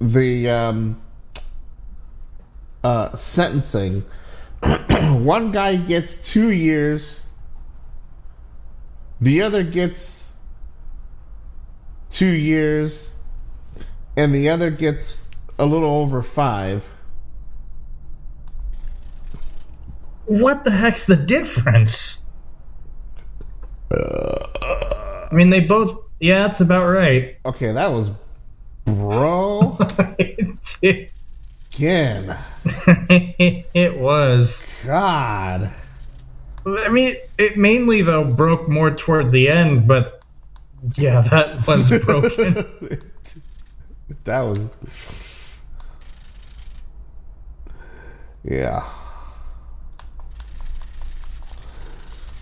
the 0.00 0.48
um, 0.48 1.00
uh, 2.82 3.14
sentencing. 3.16 4.04
One 4.90 5.52
guy 5.52 5.76
gets 5.76 6.16
two 6.16 6.50
years. 6.50 7.22
The 9.20 9.42
other 9.42 9.62
gets 9.62 10.19
two 12.20 12.26
years 12.26 13.14
and 14.14 14.34
the 14.34 14.50
other 14.50 14.70
gets 14.70 15.26
a 15.58 15.64
little 15.64 15.88
over 15.88 16.20
five. 16.20 16.86
What 20.26 20.64
the 20.64 20.70
heck's 20.70 21.06
the 21.06 21.16
difference? 21.16 22.22
I 23.90 25.28
mean, 25.32 25.48
they 25.48 25.60
both. 25.60 25.96
Yeah, 26.20 26.46
that's 26.46 26.60
about 26.60 26.88
right. 26.88 27.36
Okay, 27.46 27.72
that 27.72 27.90
was 27.90 28.10
bro 28.84 29.78
it, 30.18 31.10
again. 31.74 32.36
it 32.66 33.98
was. 33.98 34.66
God. 34.84 35.72
I 36.66 36.90
mean, 36.90 37.16
it 37.38 37.56
mainly 37.56 38.02
though 38.02 38.24
broke 38.24 38.68
more 38.68 38.90
toward 38.90 39.32
the 39.32 39.48
end, 39.48 39.88
but 39.88 40.19
yeah, 40.96 41.20
that 41.22 41.66
was 41.66 41.90
broken. 41.90 42.54
that 44.24 44.40
was. 44.40 44.68
Yeah. 48.42 48.88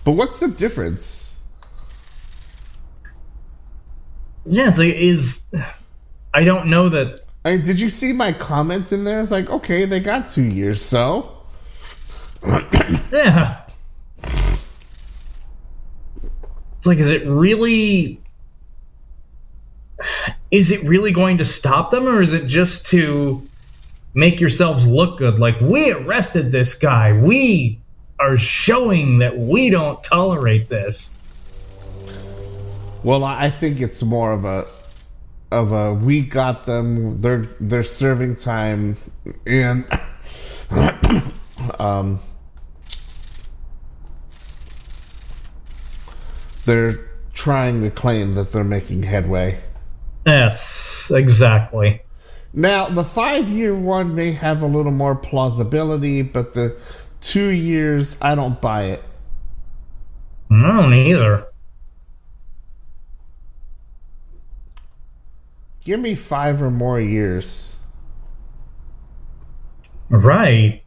But 0.03 0.13
what's 0.13 0.39
the 0.39 0.47
difference? 0.47 1.29
yeah, 4.45 4.71
so 4.71 4.81
is 4.81 5.45
I 6.33 6.43
don't 6.43 6.67
know 6.67 6.89
that. 6.89 7.21
I 7.45 7.51
mean, 7.51 7.63
did 7.63 7.79
you 7.79 7.89
see 7.89 8.13
my 8.13 8.33
comments 8.33 8.91
in 8.91 9.03
there? 9.03 9.21
It's 9.21 9.31
like, 9.31 9.49
okay, 9.49 9.85
they 9.85 9.99
got 9.99 10.29
two 10.29 10.43
years, 10.43 10.83
so. 10.83 11.37
Yeah. 13.13 13.61
It's 16.77 16.85
like, 16.87 16.97
is 16.97 17.09
it 17.09 17.25
really? 17.27 18.21
Is 20.51 20.71
it 20.71 20.83
really 20.83 21.11
going 21.11 21.37
to 21.37 21.45
stop 21.45 21.91
them, 21.91 22.07
or 22.07 22.21
is 22.21 22.33
it 22.33 22.47
just 22.47 22.87
to 22.87 23.47
make 24.13 24.39
yourselves 24.39 24.87
look 24.87 25.19
good? 25.19 25.39
Like 25.39 25.59
we 25.61 25.91
arrested 25.91 26.51
this 26.51 26.75
guy. 26.75 27.13
We 27.13 27.81
are 28.19 28.37
showing 28.37 29.19
that 29.19 29.37
we 29.37 29.69
don't 29.69 30.03
tolerate 30.03 30.69
this. 30.69 31.11
Well, 33.03 33.23
I 33.23 33.49
think 33.49 33.79
it's 33.79 34.03
more 34.03 34.33
of 34.33 34.45
a 34.45 34.67
of 35.51 35.71
a 35.71 35.93
we 35.93 36.21
got 36.21 36.65
them. 36.65 37.21
They're 37.21 37.49
they're 37.59 37.83
serving 37.83 38.35
time, 38.35 38.97
and 39.45 39.85
um, 41.79 42.19
they're 46.65 46.95
trying 47.33 47.81
to 47.83 47.89
claim 47.89 48.33
that 48.33 48.51
they're 48.51 48.63
making 48.63 49.03
headway. 49.03 49.61
Yes, 50.29 51.11
exactly. 51.11 52.03
Now, 52.53 52.89
the 52.89 53.03
five 53.03 53.49
year 53.49 53.75
one 53.75 54.13
may 54.13 54.31
have 54.33 54.61
a 54.61 54.67
little 54.67 54.91
more 54.91 55.15
plausibility, 55.15 56.21
but 56.21 56.53
the 56.53 56.77
two 57.19 57.49
years, 57.49 58.15
I 58.21 58.35
don't 58.35 58.61
buy 58.61 58.91
it. 58.91 59.03
No, 60.51 60.87
neither. 60.87 61.47
Give 65.83 65.99
me 65.99 66.13
five 66.13 66.61
or 66.61 66.69
more 66.69 67.01
years. 67.01 67.75
Right. 70.09 70.83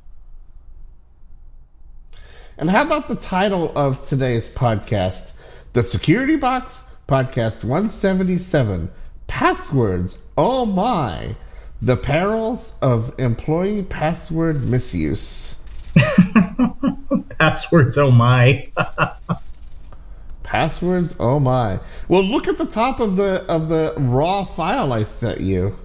And 2.57 2.71
how 2.71 2.83
about 2.83 3.09
the 3.09 3.17
title 3.17 3.73
of 3.75 4.07
today's 4.07 4.49
podcast? 4.49 5.33
The 5.73 5.83
Security 5.83 6.37
Box 6.37 6.85
Podcast 7.09 7.65
177 7.65 8.91
Passwords. 9.33 10.19
Oh 10.37 10.67
my. 10.67 11.35
The 11.81 11.97
Perils 11.97 12.75
of 12.83 13.19
Employee 13.19 13.83
Password 13.83 14.69
Misuse. 14.69 15.57
Passwords, 17.39 17.97
oh 17.97 18.11
my. 18.11 18.71
Passwords. 20.43 21.17
Oh 21.19 21.41
my. 21.41 21.81
Well, 22.09 22.23
look 22.23 22.47
at 22.47 22.59
the 22.59 22.67
top 22.67 23.01
of 23.01 23.17
the 23.17 23.43
of 23.51 23.71
the 23.71 23.95
raw 23.97 24.45
file 24.45 24.93
I 24.93 25.05
sent 25.05 25.41
you. 25.41 25.79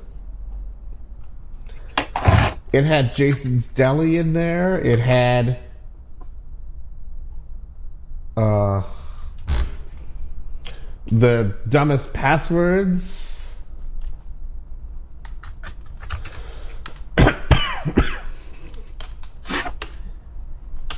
It 2.74 2.84
had 2.84 3.14
Jason's 3.14 3.72
Deli 3.72 4.18
in 4.18 4.34
there. 4.34 4.74
It 4.74 5.00
had 5.00 5.58
uh 8.36 8.84
the 11.08 11.56
dumbest 11.70 12.12
passwords. 12.14 13.37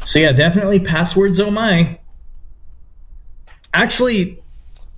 So 0.05 0.19
yeah, 0.19 0.31
definitely 0.31 0.79
passwords, 0.79 1.39
oh 1.39 1.51
my. 1.51 1.99
Actually, 3.73 4.41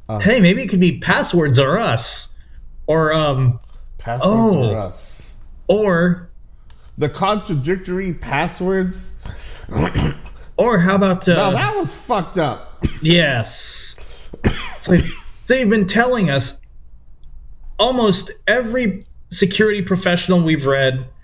Uh, 0.07 0.19
hey, 0.19 0.39
maybe 0.41 0.61
it 0.63 0.67
could 0.67 0.79
be 0.79 0.99
passwords 0.99 1.59
or 1.59 1.77
us. 1.77 2.33
Or 2.87 3.13
um 3.13 3.59
Passwords 3.97 4.25
Oh. 4.25 4.53
for 4.69 4.77
us. 4.77 5.33
or 5.67 6.29
The 6.97 7.09
contradictory 7.09 8.13
passwords. 8.13 9.13
or 10.57 10.79
how 10.79 10.95
about 10.95 11.27
uh, 11.29 11.33
now 11.35 11.51
that 11.51 11.75
was 11.77 11.91
fucked 11.93 12.37
up. 12.37 12.85
Yes. 13.01 13.95
It's 14.77 14.87
like 14.89 15.03
they've 15.47 15.69
been 15.69 15.87
telling 15.87 16.29
us 16.29 16.59
almost 17.77 18.31
every 18.47 19.05
security 19.29 19.81
professional 19.83 20.41
we've 20.41 20.65
read, 20.65 20.95
1208, 20.95 21.05
17, 21.05 21.20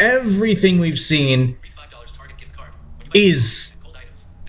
everything 0.00 0.80
we've 0.80 0.98
seen 0.98 1.56
free 1.60 1.70
$5 1.70 2.16
Target 2.16 2.38
gift 2.38 2.56
card. 2.56 2.70
When 2.98 3.06
you 3.06 3.12
buy 3.12 3.20
is 3.20 3.76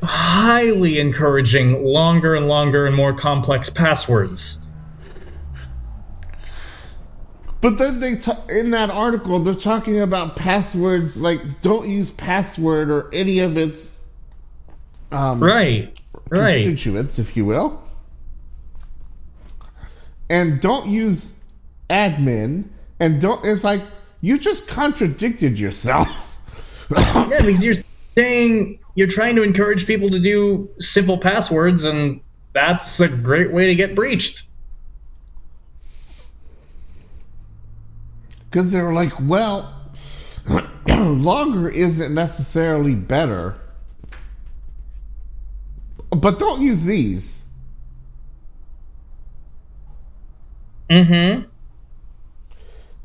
highly 0.03 0.99
encouraging 0.99 1.83
longer 1.83 2.33
and 2.35 2.47
longer 2.47 2.87
and 2.87 2.95
more 2.95 3.13
complex 3.13 3.69
passwords. 3.69 4.59
But 7.61 7.77
then 7.77 7.99
they 7.99 8.15
ta- 8.15 8.43
in 8.49 8.71
that 8.71 8.89
article 8.89 9.39
they're 9.39 9.53
talking 9.53 10.01
about 10.01 10.35
passwords 10.35 11.15
like 11.15 11.61
don't 11.61 11.87
use 11.87 12.09
password 12.09 12.89
or 12.89 13.13
any 13.13 13.39
of 13.39 13.55
its 13.57 13.95
um, 15.11 15.43
Right. 15.43 15.95
Right. 16.29 16.65
constituents, 16.65 17.19
if 17.19 17.37
you 17.37 17.45
will, 17.45 17.79
and 20.29 20.61
don't 20.61 20.87
use 20.89 21.35
admin 21.89 22.69
and 22.99 23.19
don't. 23.21 23.45
It's 23.45 23.63
like 23.63 23.83
you 24.21 24.37
just 24.37 24.67
contradicted 24.67 25.57
yourself. 25.57 26.07
Yeah, 26.91 27.41
because 27.41 27.63
you're 27.63 27.75
saying 28.15 28.79
you're 28.95 29.07
trying 29.07 29.35
to 29.37 29.43
encourage 29.43 29.87
people 29.87 30.11
to 30.11 30.19
do 30.19 30.69
simple 30.79 31.17
passwords, 31.17 31.83
and 31.83 32.21
that's 32.53 32.99
a 32.99 33.07
great 33.07 33.51
way 33.51 33.67
to 33.67 33.75
get 33.75 33.95
breached. 33.95 34.43
Because 38.49 38.71
they're 38.71 38.93
like, 38.93 39.13
well, 39.21 39.73
longer 40.87 41.69
isn't 41.69 42.13
necessarily 42.13 42.95
better. 42.95 43.55
But 46.09 46.39
don't 46.39 46.61
use 46.61 46.83
these. 46.83 47.41
Mm-hmm. 50.89 51.47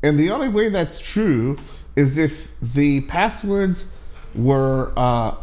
And 0.03 0.19
the 0.19 0.31
only 0.31 0.49
way 0.49 0.69
that's 0.69 0.99
true 0.99 1.57
is 1.95 2.17
if 2.17 2.49
the 2.61 3.01
passwords 3.01 3.85
were 4.35 4.93
uh, 4.95 5.35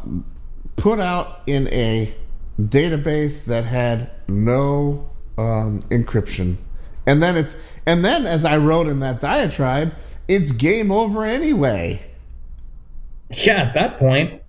put 0.77 1.01
out 1.01 1.41
in 1.47 1.69
a 1.69 2.15
database 2.61 3.45
that 3.47 3.65
had 3.65 4.11
no 4.29 5.11
um, 5.37 5.83
encryption. 5.91 6.57
And 7.07 7.23
then 7.23 7.37
it's 7.37 7.57
and 7.87 8.05
then 8.05 8.27
as 8.27 8.45
I 8.45 8.57
wrote 8.57 8.87
in 8.87 9.01
that 9.01 9.21
diatribe, 9.21 9.95
it's 10.29 10.53
game 10.53 10.91
over 10.91 11.25
anyway. 11.25 12.01
Yeah, 13.31 13.63
at 13.63 13.75
that 13.75 13.99
point. 13.99 14.43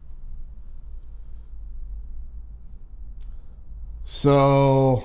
So 4.05 5.03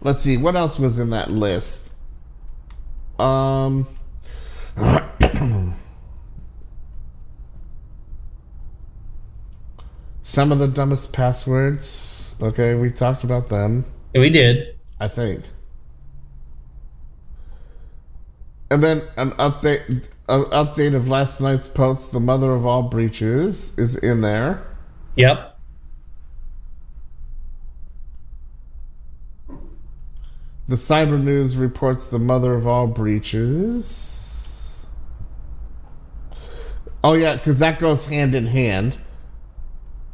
let's 0.00 0.20
see 0.20 0.36
what 0.36 0.54
else 0.54 0.78
was 0.78 0.98
in 0.98 1.10
that 1.10 1.30
list. 1.30 1.85
Um 3.18 3.86
some 10.22 10.52
of 10.52 10.58
the 10.58 10.68
dumbest 10.68 11.12
passwords. 11.12 12.36
Okay, 12.40 12.74
we 12.74 12.90
talked 12.90 13.24
about 13.24 13.48
them, 13.48 13.86
We 14.14 14.28
did. 14.30 14.76
I 15.00 15.08
think. 15.08 15.44
And 18.70 18.82
then 18.82 19.02
an 19.16 19.30
update 19.32 20.08
an 20.28 20.44
update 20.46 20.94
of 20.94 21.08
last 21.08 21.40
night's 21.40 21.68
post, 21.68 22.12
the 22.12 22.20
mother 22.20 22.52
of 22.52 22.66
all 22.66 22.82
breaches 22.82 23.72
is 23.78 23.96
in 23.96 24.20
there. 24.20 24.66
Yep. 25.14 25.55
The 30.68 30.76
Cyber 30.76 31.22
News 31.22 31.56
reports 31.56 32.08
the 32.08 32.18
mother 32.18 32.54
of 32.54 32.66
all 32.66 32.86
breaches. 32.88 34.84
Oh 37.04 37.12
yeah, 37.12 37.36
because 37.36 37.60
that 37.60 37.78
goes 37.78 38.04
hand 38.04 38.34
in 38.34 38.46
hand. 38.46 38.98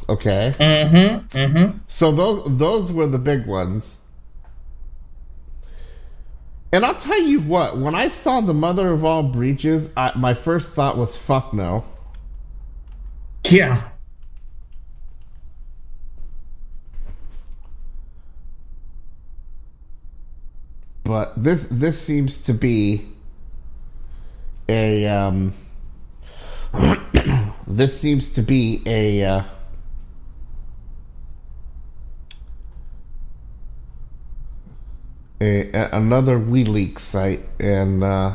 Okay, 0.09 0.55
Mm-hmm. 0.59 1.39
Mm-hmm. 1.39 1.79
so 1.87 2.11
those 2.13 2.59
those 2.59 2.93
were 2.93 3.07
the 3.07 3.19
big 3.19 3.47
ones. 3.47 3.97
And 6.73 6.85
I'll 6.85 6.95
tell 6.97 7.21
you 7.21 7.41
what, 7.41 7.79
when 7.79 7.95
I 7.95 8.09
saw 8.09 8.41
the 8.41 8.55
mother 8.55 8.91
of 8.91 9.05
all 9.05 9.23
breaches, 9.23 9.91
I, 9.97 10.13
my 10.17 10.35
first 10.35 10.75
thought 10.75 10.99
was 10.99 11.15
fuck 11.15 11.55
no. 11.55 11.85
Yeah. 13.47 13.89
But 21.05 21.43
this 21.43 21.67
this 21.71 22.01
seems 22.01 22.39
to 22.43 22.55
be 22.55 23.09
a 24.69 25.07
um, 25.09 25.53
this 27.67 28.01
seems 28.01 28.31
to 28.35 28.43
be 28.43 28.83
a 28.87 29.25
uh, 29.25 29.43
a, 35.41 35.89
another 35.93 36.39
WiiLeaks 36.39 37.01
site, 37.01 37.49
and 37.59 38.05
uh, 38.05 38.35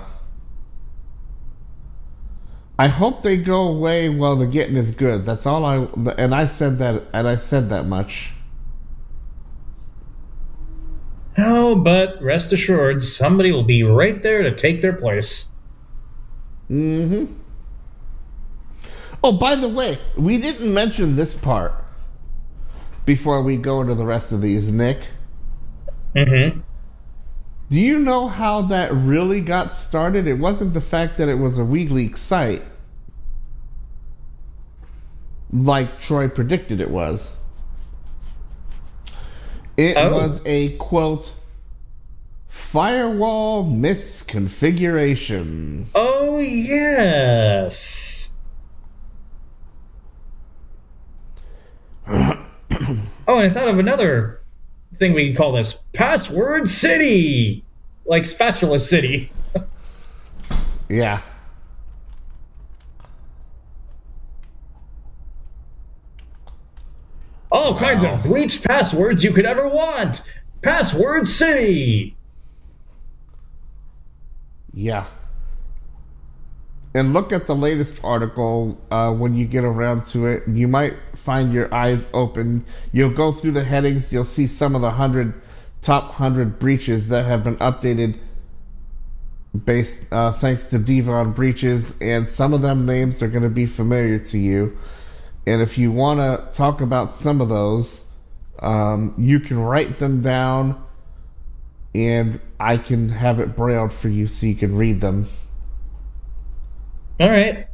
I 2.78 2.88
hope 2.90 3.24
they 3.24 3.38
go 3.38 3.70
away 3.70 4.10
while 4.10 4.36
the 4.36 4.46
getting 4.46 4.76
is 4.76 4.92
good. 4.92 5.26
That's 5.26 5.46
all 5.46 5.66
I 5.66 5.78
and 6.18 6.36
I 6.36 6.48
said 6.48 6.80
that 6.80 7.04
and 7.14 7.28
I 7.28 7.38
said 7.38 7.70
that 7.70 7.86
much. 7.86 8.34
Oh, 11.38 11.76
but 11.76 12.22
rest 12.22 12.52
assured, 12.52 13.04
somebody 13.04 13.52
will 13.52 13.64
be 13.64 13.84
right 13.84 14.22
there 14.24 14.44
to 14.44 14.56
take 14.56 14.82
their 14.82 14.94
place. 14.94 15.50
Mm-hmm. 16.70 17.34
Oh, 19.24 19.34
by 19.34 19.56
the 19.56 19.70
way, 19.70 20.00
we 20.16 20.38
didn't 20.38 20.74
mention 20.74 21.16
this 21.16 21.34
part 21.34 21.74
before 23.06 23.44
we 23.44 23.58
go 23.58 23.82
into 23.82 23.96
the 23.96 24.06
rest 24.06 24.32
of 24.32 24.42
these, 24.42 24.72
Nick. 24.72 25.02
Mm-hmm. 26.16 26.60
Do 27.70 27.80
you 27.80 28.00
know 28.00 28.28
how 28.28 28.64
that 28.64 28.94
really 28.94 29.42
got 29.42 29.74
started? 29.74 30.28
It 30.28 30.36
wasn't 30.36 30.74
the 30.74 30.82
fact 30.82 31.18
that 31.18 31.30
it 31.30 31.36
was 31.36 31.60
a 31.60 31.64
WiiLeaks 31.64 32.18
site, 32.18 32.64
like 35.52 36.00
Troy 36.00 36.30
predicted 36.30 36.80
it 36.80 36.90
was. 36.90 37.38
It 39.78 39.96
Oh. 39.96 40.12
was 40.14 40.42
a 40.46 40.76
quote 40.78 41.34
firewall 42.48 43.64
misconfiguration. 43.64 45.86
Oh, 45.96 46.40
yes. 46.40 48.30
Oh, 53.30 53.40
and 53.40 53.52
I 53.52 53.54
thought 53.54 53.68
of 53.68 53.78
another 53.80 54.40
thing 54.96 55.12
we 55.14 55.28
can 55.28 55.36
call 55.36 55.52
this 55.52 55.74
Password 55.94 56.70
City. 56.70 57.66
Like 58.06 58.26
Spatula 58.26 58.80
City. 58.80 59.32
Yeah. 60.90 61.22
All 67.58 67.76
kinds 67.76 68.04
Wow. 68.04 68.14
of 68.14 68.24
breached 68.24 68.64
passwords 68.64 69.24
you 69.24 69.32
could 69.32 69.48
ever 69.48 69.68
want. 69.68 70.22
Password 70.62 71.28
City. 71.28 72.16
Yeah. 74.74 75.06
And 76.94 77.14
look 77.14 77.32
at 77.32 77.48
the 77.48 77.56
latest 77.56 78.00
article 78.04 78.78
uh, 78.92 79.12
when 79.12 79.36
you 79.36 79.46
get 79.46 79.64
around 79.64 80.06
to 80.08 80.28
it. 80.28 80.44
You 80.48 80.68
might 80.68 80.98
find 81.16 81.52
your 81.52 81.74
eyes 81.74 82.06
open. 82.14 82.64
You'll 82.92 83.14
go 83.16 83.32
through 83.32 83.54
the 83.54 83.64
headings. 83.64 84.14
You'll 84.14 84.24
see 84.26 84.46
some 84.46 84.76
of 84.76 84.82
the 84.82 84.92
hundred 84.92 85.34
top 85.82 86.14
hundred 86.14 86.60
breaches 86.60 87.10
that 87.10 87.26
have 87.26 87.44
been 87.44 87.58
updated 87.58 88.20
based 89.66 90.00
uh, 90.12 90.32
thanks 90.32 90.68
to 90.68 90.78
Devon 90.78 91.32
breaches, 91.32 91.96
and 92.02 92.28
some 92.28 92.54
of 92.54 92.62
them 92.62 92.86
names 92.86 93.24
are 93.24 93.28
going 93.28 93.44
to 93.44 93.50
be 93.50 93.66
familiar 93.66 94.20
to 94.20 94.38
you. 94.38 94.78
And 95.48 95.62
if 95.62 95.78
you 95.78 95.92
want 95.92 96.20
to 96.20 96.56
talk 96.56 96.82
about 96.82 97.14
some 97.14 97.42
of 97.42 97.50
those, 97.50 98.04
um, 98.60 99.16
you 99.18 99.40
can 99.40 99.58
write 99.58 99.98
them 99.98 100.22
down, 100.22 100.84
and 101.96 102.40
I 102.60 102.78
can 102.78 103.10
have 103.10 103.40
it 103.40 103.56
brailled 103.56 103.94
for 103.94 104.10
you 104.10 104.28
so 104.28 104.46
you 104.46 104.56
can 104.56 104.76
read 104.76 105.02
them. 105.02 105.28
All 107.20 107.30
right. 107.30 107.68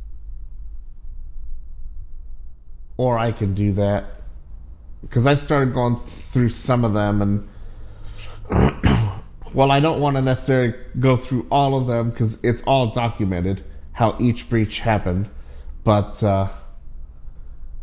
or 2.97 3.17
I 3.17 3.31
can 3.31 3.53
do 3.53 3.73
that 3.73 4.05
because 5.01 5.27
I 5.27 5.35
started 5.35 5.73
going 5.73 5.95
through 5.95 6.49
some 6.49 6.85
of 6.85 6.93
them 6.93 7.21
and 7.21 7.49
well 9.53 9.71
I 9.71 9.79
don't 9.79 9.99
want 9.99 10.15
to 10.15 10.21
necessarily 10.21 10.75
go 10.99 11.17
through 11.17 11.47
all 11.51 11.77
of 11.79 11.87
them 11.87 12.11
because 12.11 12.41
it's 12.43 12.63
all 12.63 12.91
documented 12.91 13.63
how 13.91 14.15
each 14.19 14.49
breach 14.49 14.79
happened 14.79 15.29
but 15.83 16.23
uh, 16.23 16.49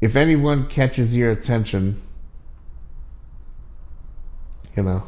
if 0.00 0.16
anyone 0.16 0.68
catches 0.68 1.14
your 1.14 1.30
attention 1.30 2.00
you 4.76 4.82
know 4.82 5.02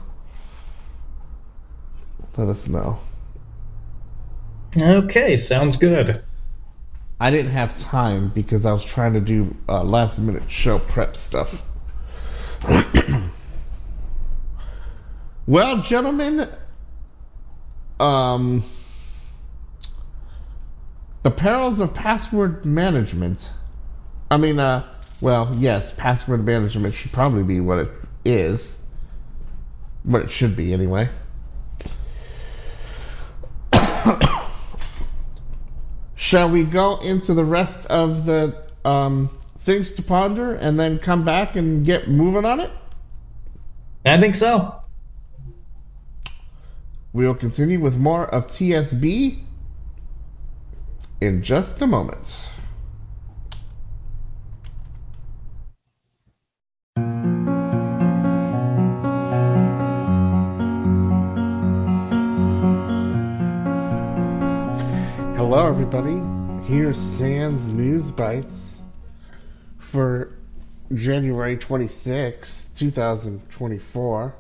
let 2.37 2.49
us 2.49 2.69
know 2.69 2.99
Okay, 4.77 5.37
sounds 5.37 5.77
good. 5.77 6.25
I 7.21 7.31
didn't 7.31 7.53
have 7.53 7.79
time 7.79 8.31
because 8.31 8.65
I 8.65 8.73
was 8.73 8.85
trying 8.85 9.13
to 9.13 9.21
do 9.21 9.55
uh, 9.69 9.85
last 9.85 10.19
minute 10.19 10.51
show 10.51 10.79
prep 10.79 11.15
stuff. 11.15 11.63
well, 15.47 15.83
gentlemen, 15.83 16.49
um, 18.01 18.65
The 21.23 21.31
perils 21.31 21.79
of 21.79 21.95
password 21.95 22.65
management. 22.65 23.51
I 24.33 24.39
mean, 24.39 24.59
uh, 24.59 24.83
well, 25.21 25.55
yes, 25.59 25.93
password 25.93 26.47
management 26.47 26.95
should 26.95 27.13
probably 27.13 27.43
be 27.43 27.61
what 27.61 27.81
it 27.81 27.91
is. 28.25 28.79
What 30.05 30.23
it 30.23 30.31
should 30.31 30.57
be, 30.57 30.73
anyway. 30.73 31.11
Shall 36.15 36.49
we 36.49 36.65
go 36.65 36.99
into 37.01 37.35
the 37.35 37.45
rest 37.45 37.85
of 37.89 38.25
the 38.25 38.57
um, 38.87 39.29
things 39.59 39.93
to 39.93 40.03
ponder 40.03 40.55
and 40.55 40.81
then 40.81 40.99
come 40.99 41.27
back 41.27 41.57
and 41.57 41.85
get 41.85 42.09
moving 42.09 42.47
on 42.47 42.61
it? 42.61 42.71
I 44.07 44.19
think 44.19 44.35
so. 44.35 44.77
We'll 47.13 47.35
continue 47.35 47.81
with 47.81 47.99
more 47.99 48.27
of 48.27 48.47
TSB 48.47 49.41
in 51.21 51.43
just 51.43 51.83
a 51.83 51.87
moment. 51.87 52.49
Hello, 65.53 65.67
everybody. 65.67 66.19
Here's 66.67 66.97
SANS 66.97 67.69
News 67.69 68.11
Bites 68.11 68.81
for 69.77 70.33
January 70.95 71.59
26, 71.59 72.71
2024. 72.77 74.35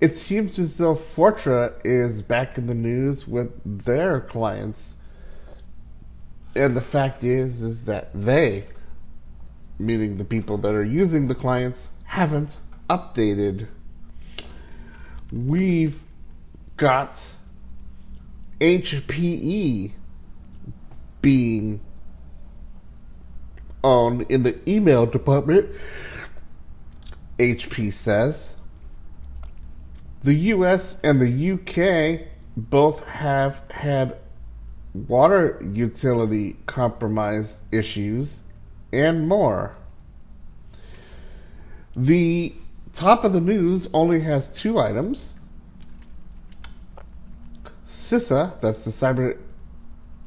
It 0.00 0.12
seems 0.12 0.58
as 0.58 0.76
though 0.76 0.94
Fortra 0.94 1.80
is 1.84 2.22
back 2.22 2.58
in 2.58 2.66
the 2.66 2.74
news 2.74 3.26
with 3.26 3.52
their 3.64 4.20
clients. 4.20 4.94
And 6.54 6.76
the 6.76 6.82
fact 6.82 7.22
is 7.22 7.62
is 7.62 7.84
that 7.84 8.10
they, 8.12 8.64
meaning 9.78 10.16
the 10.16 10.24
people 10.24 10.58
that 10.58 10.74
are 10.74 10.84
using 10.84 11.28
the 11.28 11.34
clients, 11.34 11.88
haven't 12.04 12.56
updated. 12.90 13.66
We've 15.32 16.00
got 16.76 17.20
HPE 18.60 19.92
being 21.22 21.80
on 23.82 24.22
in 24.28 24.42
the 24.42 24.58
email 24.68 25.06
department. 25.06 25.70
HP 27.38 27.92
says 27.92 28.54
the 30.24 30.34
US 30.34 30.96
and 31.04 31.20
the 31.20 31.52
UK 31.52 32.26
both 32.56 33.04
have 33.04 33.62
had 33.70 34.16
water 34.92 35.62
utility 35.72 36.56
compromise 36.66 37.62
issues 37.70 38.40
and 38.92 39.28
more. 39.28 39.76
The 41.96 42.54
top 42.92 43.24
of 43.24 43.32
the 43.32 43.40
news 43.40 43.88
only 43.92 44.20
has 44.20 44.48
two 44.50 44.78
items. 44.78 45.32
CISA, 47.88 48.60
that's 48.60 48.84
the 48.84 48.90
Cyber 48.90 49.38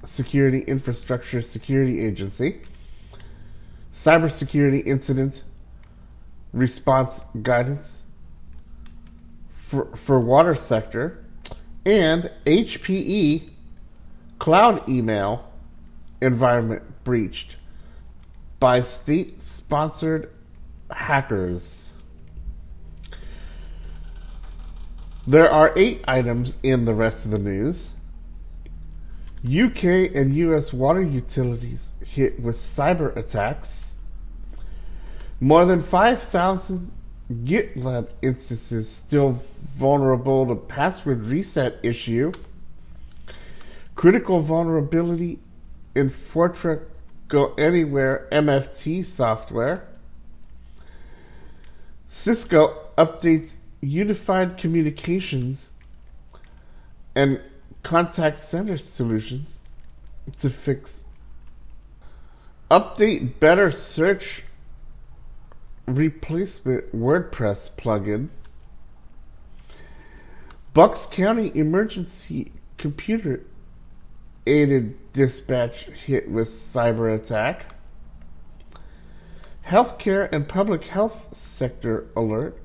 Security 0.04 0.60
Infrastructure 0.60 1.42
Security 1.42 2.06
Agency, 2.06 2.62
Cybersecurity 3.94 4.86
Incident 4.86 5.44
Response 6.54 7.22
Guidance 7.42 8.04
for, 9.68 9.96
for 9.96 10.20
water 10.20 10.56
sector, 10.56 11.24
and 11.86 12.30
HPE 12.46 13.50
cloud 14.38 14.90
email 14.90 15.50
environment 16.22 16.84
breached 17.04 17.56
by 18.62 18.80
state 18.84 19.42
sponsored 19.42 20.30
hackers. 20.92 21.90
There 25.26 25.52
are 25.52 25.74
eight 25.76 26.06
items 26.08 26.56
in 26.62 26.86
the 26.86 26.94
rest 26.94 27.26
of 27.26 27.32
the 27.32 27.40
news. 27.40 27.90
UK 29.44 30.14
and 30.14 30.36
US 30.36 30.72
water 30.72 31.02
utilities 31.02 31.90
hit 32.06 32.40
with 32.40 32.58
cyber 32.58 33.16
attacks. 33.18 33.96
More 35.40 35.66
than 35.66 35.82
5,000 35.82 36.92
GitLab 37.44 38.10
instances 38.22 38.88
still 38.88 39.42
vulnerable 39.76 40.46
to 40.46 40.56
password 40.56 41.26
reset 41.26 41.80
issue. 41.82 42.32
Critical 43.96 44.40
vulnerability 44.40 45.40
in 45.96 46.12
Fortra 46.12 46.80
Go 47.32 47.54
Anywhere 47.54 48.28
MFT 48.30 49.06
software. 49.06 49.88
Cisco 52.10 52.78
updates 52.98 53.54
unified 53.80 54.58
communications 54.58 55.70
and 57.16 57.40
contact 57.84 58.42
center 58.42 58.78
solutions 58.78 59.62
to 60.40 60.50
fix 60.50 61.06
update 62.70 63.40
better 63.40 63.72
search 63.72 64.44
replacement 65.88 66.94
WordPress 66.94 67.72
plugin 67.72 68.28
Bucks 70.74 71.06
County 71.06 71.50
emergency 71.56 72.52
computer 72.78 73.42
aided 74.46 75.14
dispatch 75.14 75.86
hit 75.86 76.30
with 76.30 76.48
cyber 76.48 77.16
attack 77.16 77.66
healthcare 79.66 80.32
and 80.32 80.48
public 80.48 80.84
health 80.84 81.30
sector 81.32 82.08
alert 82.16 82.58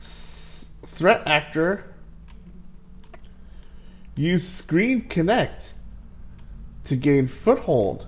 threat 0.00 1.22
actor 1.26 1.84
use 4.14 4.46
Screen 4.46 5.08
Connect 5.08 5.72
to 6.84 6.96
gain 6.96 7.26
foothold 7.26 8.06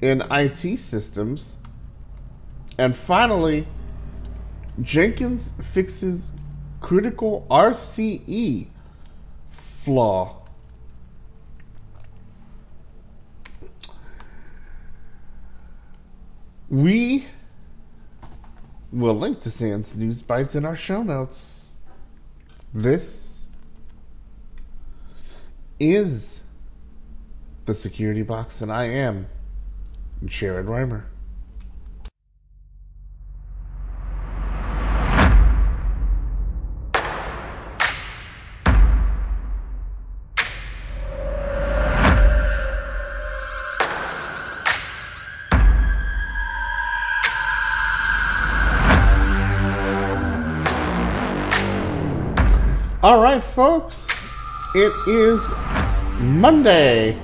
in 0.00 0.22
IT 0.30 0.78
systems. 0.78 1.56
And 2.78 2.94
finally, 2.94 3.66
Jenkins 4.80 5.52
fixes 5.72 6.30
critical 6.80 7.46
RCE 7.50 8.66
flaw. 9.84 10.41
We 16.72 17.26
will 18.90 19.18
link 19.18 19.42
to 19.42 19.50
SANS 19.50 19.94
News 19.94 20.22
Bites 20.22 20.54
in 20.54 20.64
our 20.64 20.74
show 20.74 21.02
notes. 21.02 21.68
This 22.72 23.44
is 25.78 26.42
the 27.66 27.74
security 27.74 28.22
box, 28.22 28.62
and 28.62 28.72
I 28.72 28.84
am 28.84 29.26
Jared 30.24 30.64
Rimer. 30.64 31.04
It 54.92 55.08
is 55.08 55.40
Monday, 56.18 57.16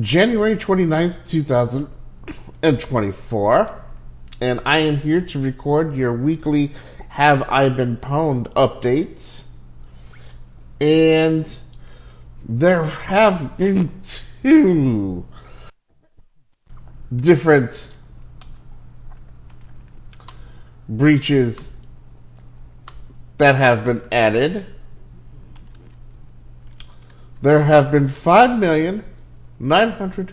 January 0.00 0.56
29th, 0.56 1.28
2024, 1.28 3.82
and 4.40 4.60
I 4.66 4.78
am 4.78 4.96
here 4.98 5.20
to 5.22 5.38
record 5.38 5.94
your 5.96 6.12
weekly 6.12 6.74
Have 7.08 7.44
I 7.44 7.70
Been 7.70 7.96
Pwned 7.96 8.52
updates. 8.54 9.44
And 10.80 11.48
there 12.46 12.84
have 12.84 13.56
been 13.56 13.90
two 14.42 15.24
different 17.14 17.90
breaches 20.88 21.70
that 23.38 23.54
have 23.54 23.84
been 23.84 24.02
added. 24.12 24.66
There 27.44 27.62
have 27.62 27.90
been 27.90 28.08
five 28.08 28.58
million 28.58 29.04
nine 29.60 29.90
hundred 29.90 30.32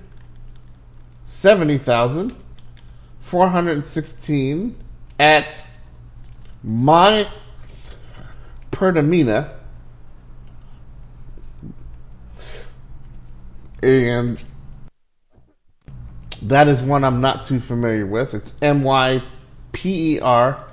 seventy 1.26 1.78
thousand 1.78 2.34
four 3.20 3.50
hundred 3.50 3.84
sixteen 3.84 4.78
at 5.20 5.62
my 6.64 7.28
Pertamina. 8.72 9.58
and 13.84 14.42
that 16.44 16.70
is 16.70 16.82
one 16.82 17.04
I'm 17.04 17.20
not 17.20 17.44
too 17.44 17.60
familiar 17.60 18.06
with. 18.06 18.34
It's 18.34 18.54
M 18.62 18.84
Y 18.84 19.22
P 19.74 20.16
E 20.16 20.20
R 20.22 20.66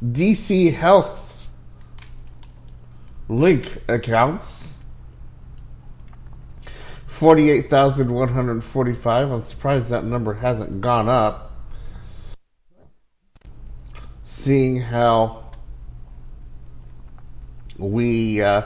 DC 0.05 0.75
Health 0.75 1.29
link 3.29 3.79
accounts, 3.89 4.77
48,145. 7.07 9.31
I'm 9.31 9.43
surprised 9.43 9.91
that 9.91 10.05
number 10.05 10.35
hasn't 10.35 10.81
gone 10.81 11.09
up. 11.09 11.48
Seeing 14.49 14.81
how 14.81 15.45
we 17.77 18.41
uh, 18.41 18.63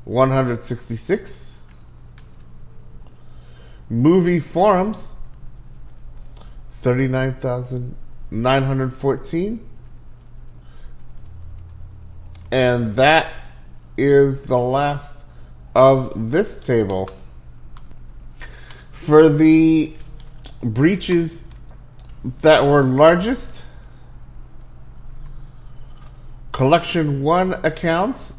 one 0.03 0.31
hundred 0.31 0.63
sixty-six. 0.63 1.57
Movie 3.87 4.39
forums 4.39 5.09
thirty-nine 6.81 7.35
thousand 7.35 7.95
nine 8.31 8.63
hundred 8.63 8.95
fourteen, 8.95 9.67
and 12.51 12.95
that 12.95 13.31
is 13.95 14.41
the 14.41 14.57
last 14.57 15.23
of 15.75 16.31
this 16.31 16.57
table. 16.57 17.09
For 18.91 19.29
the 19.29 19.93
breaches 20.63 21.43
that 22.41 22.65
were 22.65 22.83
largest, 22.83 23.65
Collection 26.59 27.23
1 27.23 27.63
accounts 27.63 28.33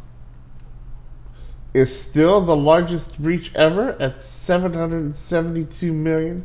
is 1.72 1.88
still 2.02 2.42
the 2.42 2.54
largest 2.54 3.18
breach 3.18 3.50
ever 3.54 3.92
at 3.92 4.22
772 4.22 5.90
million 5.90 6.44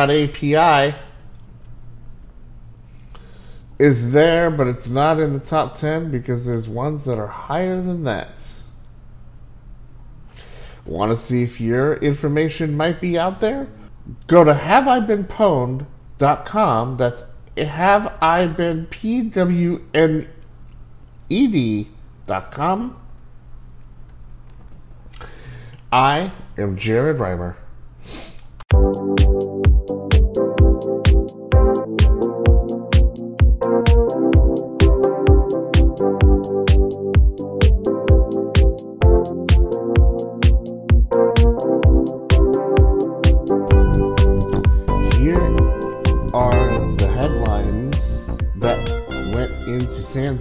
Naz.API 0.00 0.94
is 3.78 4.10
there, 4.10 4.50
but 4.50 4.66
it's 4.66 4.88
not 4.88 5.20
in 5.20 5.32
the 5.32 5.38
top 5.38 5.76
10 5.76 6.10
because 6.10 6.44
there's 6.44 6.68
ones 6.68 7.04
that 7.04 7.16
are 7.18 7.28
higher 7.28 7.80
than 7.80 8.02
that. 8.04 8.44
Want 10.84 11.12
to 11.12 11.16
see 11.16 11.44
if 11.44 11.60
your 11.60 11.94
information 11.94 12.76
might 12.76 13.00
be 13.00 13.16
out 13.18 13.40
there? 13.40 13.68
Go 14.26 14.42
to 14.42 14.54
haveibeenpwned.com. 14.54 16.96
That's 16.96 17.22
have 17.56 18.14
I 18.22 18.46
been 18.46 18.86
N 19.94 20.28
ed.com. 21.30 22.96
I 25.90 26.32
am 26.58 26.76
Jared 26.76 27.18
Rimer. 27.18 27.56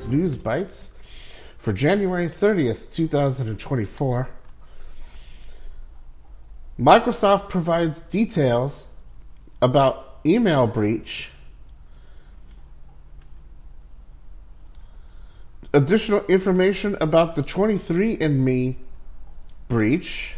News 0.08 0.38
Bites 0.38 0.92
for 1.58 1.74
January 1.74 2.30
30th, 2.30 2.94
2024. 2.94 4.28
Microsoft 6.80 7.50
provides 7.50 8.02
details 8.04 8.86
about 9.62 10.20
email 10.26 10.68
breach. 10.68 11.30
Additional 15.74 16.26
information 16.28 16.98
about 17.02 17.36
the 17.36 17.44
23andMe 17.44 18.76
breach. 19.68 20.36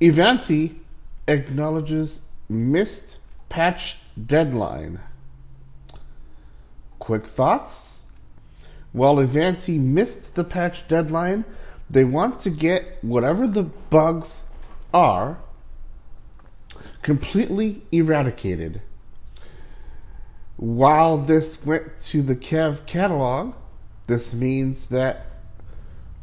Ivanti 0.00 0.80
acknowledges 1.28 2.22
missed 2.48 3.18
patch 3.48 3.96
deadline. 4.26 5.00
Quick 7.02 7.26
thoughts? 7.26 8.04
While 8.92 9.18
Ivanti 9.18 9.76
missed 9.76 10.36
the 10.36 10.44
patch 10.44 10.86
deadline, 10.86 11.44
they 11.90 12.04
want 12.04 12.38
to 12.38 12.50
get 12.50 13.02
whatever 13.02 13.48
the 13.48 13.64
bugs 13.64 14.44
are 14.94 15.38
completely 17.02 17.82
eradicated. 17.90 18.82
While 20.56 21.18
this 21.18 21.66
went 21.66 21.98
to 22.02 22.22
the 22.22 22.36
Kev 22.36 22.86
catalog, 22.86 23.54
this 24.06 24.32
means 24.32 24.86
that 24.86 25.26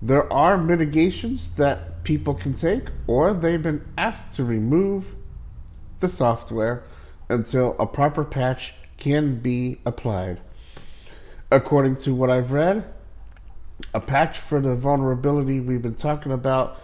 there 0.01 0.31
are 0.31 0.57
mitigations 0.57 1.51
that 1.57 2.05
people 2.05 2.35
can 2.35 2.53
take, 2.53 2.87
or 3.05 3.33
they've 3.33 3.61
been 3.61 3.85
asked 3.97 4.37
to 4.37 4.45
remove 4.45 5.13
the 5.99 6.07
software 6.07 6.83
until 7.27 7.75
a 7.79 7.85
proper 7.85 8.23
patch 8.23 8.73
can 8.95 9.41
be 9.41 9.81
applied. 9.85 10.39
According 11.51 11.97
to 11.97 12.13
what 12.13 12.29
I've 12.29 12.51
read, 12.51 12.85
a 13.93 13.99
patch 13.99 14.37
for 14.39 14.61
the 14.61 14.75
vulnerability 14.75 15.59
we've 15.59 15.81
been 15.81 15.95
talking 15.95 16.31
about 16.31 16.77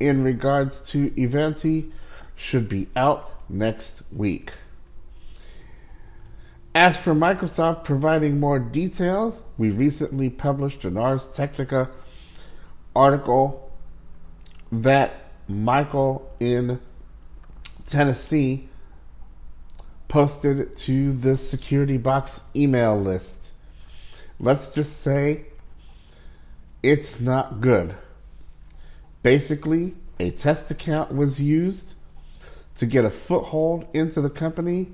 in 0.00 0.24
regards 0.24 0.80
to 0.90 1.12
Ivanti 1.20 1.92
should 2.34 2.68
be 2.68 2.88
out 2.96 3.30
next 3.48 4.02
week. 4.10 4.52
As 6.74 6.96
for 6.96 7.14
Microsoft 7.14 7.84
providing 7.84 8.40
more 8.40 8.58
details, 8.58 9.42
we 9.58 9.70
recently 9.70 10.30
published 10.30 10.84
an 10.84 10.96
Ars 10.96 11.28
Technica 11.28 11.90
article 12.94 13.70
that 14.72 15.12
Michael 15.48 16.30
in 16.38 16.80
Tennessee 17.86 18.68
posted 20.08 20.76
to 20.76 21.12
the 21.12 21.36
security 21.36 21.96
box 21.96 22.40
email 22.54 23.00
list. 23.00 23.39
Let's 24.42 24.70
just 24.70 25.02
say 25.02 25.44
it's 26.82 27.20
not 27.20 27.60
good. 27.60 27.94
Basically, 29.22 29.94
a 30.18 30.30
test 30.30 30.70
account 30.70 31.14
was 31.14 31.38
used 31.38 31.92
to 32.76 32.86
get 32.86 33.04
a 33.04 33.10
foothold 33.10 33.86
into 33.92 34.22
the 34.22 34.30
company 34.30 34.88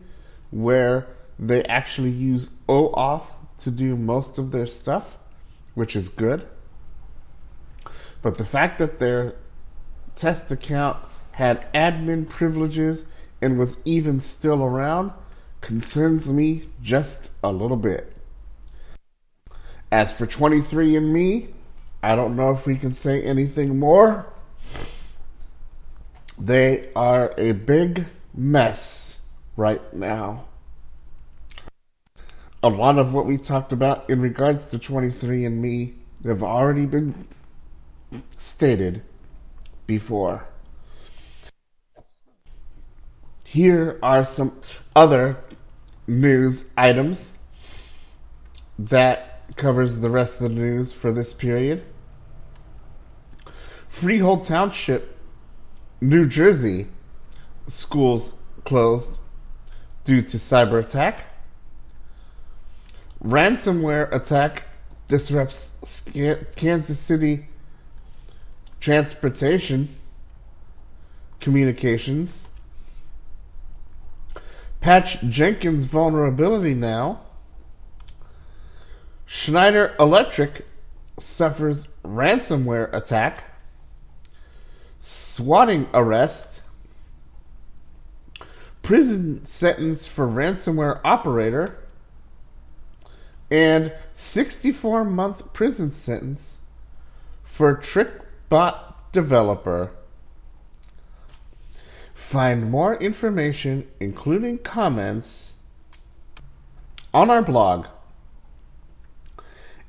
where 0.51 1.07
they 1.39 1.63
actually 1.63 2.11
use 2.11 2.51
OAuth 2.69 3.29
to 3.59 3.71
do 3.71 3.95
most 3.95 4.39
of 4.39 4.51
their 4.51 4.67
stuff, 4.67 5.17
which 5.75 5.95
is 5.95 6.09
good. 6.09 6.45
But 8.23 8.39
the 8.39 8.45
fact 8.45 8.81
that 8.81 8.99
their 8.99 9.37
test 10.17 10.51
account 10.51 10.97
had 11.31 11.73
admin 11.73 12.29
privileges 12.29 13.05
and 13.41 13.61
was 13.61 13.77
even 13.85 14.19
still 14.19 14.65
around 14.65 15.13
concerns 15.61 16.29
me 16.29 16.69
just 16.83 17.31
a 17.45 17.53
little 17.53 17.77
bit. 17.77 18.16
As 19.91 20.13
for 20.13 20.27
23andMe, 20.27 21.49
I 22.03 22.17
don't 22.17 22.37
know 22.37 22.51
if 22.51 22.67
we 22.67 22.77
can 22.77 22.93
say 22.93 23.23
anything 23.23 23.79
more. 23.79 24.27
They 26.39 26.91
are 26.95 27.33
a 27.39 27.53
big 27.53 28.07
mess 28.35 29.21
right 29.57 29.95
now. 29.95 30.47
A 32.63 32.69
lot 32.69 32.99
of 32.99 33.15
what 33.15 33.27
we 33.27 33.39
talked 33.39 33.73
about 33.73 34.11
in 34.11 34.21
regards 34.21 34.67
to 34.67 34.79
23andMe 34.79 35.95
have 36.25 36.43
already 36.43 36.85
been 36.85 37.29
stated 38.39 39.03
before. 39.87 40.47
Here 43.45 43.99
are 44.03 44.25
some 44.25 44.61
other 44.95 45.37
news 46.07 46.65
items 46.77 47.33
that 48.79 49.26
covers 49.55 50.01
the 50.01 50.11
rest 50.11 50.41
of 50.41 50.49
the 50.49 50.55
news 50.55 50.93
for 50.93 51.13
this 51.13 51.33
period. 51.33 51.85
Freehold 53.89 54.45
Township, 54.45 55.17
New 56.01 56.27
Jersey, 56.27 56.89
schools 57.69 58.35
closed 58.65 59.19
due 60.05 60.23
to 60.23 60.37
cyber 60.37 60.81
attack. 60.81 61.25
Ransomware 63.23 64.13
attack 64.15 64.65
disrupts 65.09 65.73
Kansas 66.57 66.99
City 66.99 67.47
transportation 68.81 69.89
communications. 71.41 72.47
Patch 74.81 75.21
Jenkins 75.23 75.85
vulnerability 75.85 76.75
now. 76.75 77.21
Schneider 79.29 79.93
Electric 79.99 80.65
suffers 81.19 81.89
ransomware 82.05 82.95
attack. 82.95 83.43
Swatting 85.01 85.89
arrest. 85.93 86.63
Prison 88.83 89.45
sentence 89.45 90.07
for 90.07 90.29
ransomware 90.29 91.01
operator. 91.05 91.77
And 93.51 93.93
64 94.15 95.05
month 95.05 95.53
prison 95.53 95.91
sentence 95.91 96.59
for 97.43 97.77
TrickBot 97.77 98.95
developer. 99.11 99.91
Find 102.15 102.71
more 102.71 102.95
information, 102.95 103.89
including 103.99 104.59
comments, 104.59 105.53
on 107.13 107.31
our 107.31 107.43
blog 107.43 107.87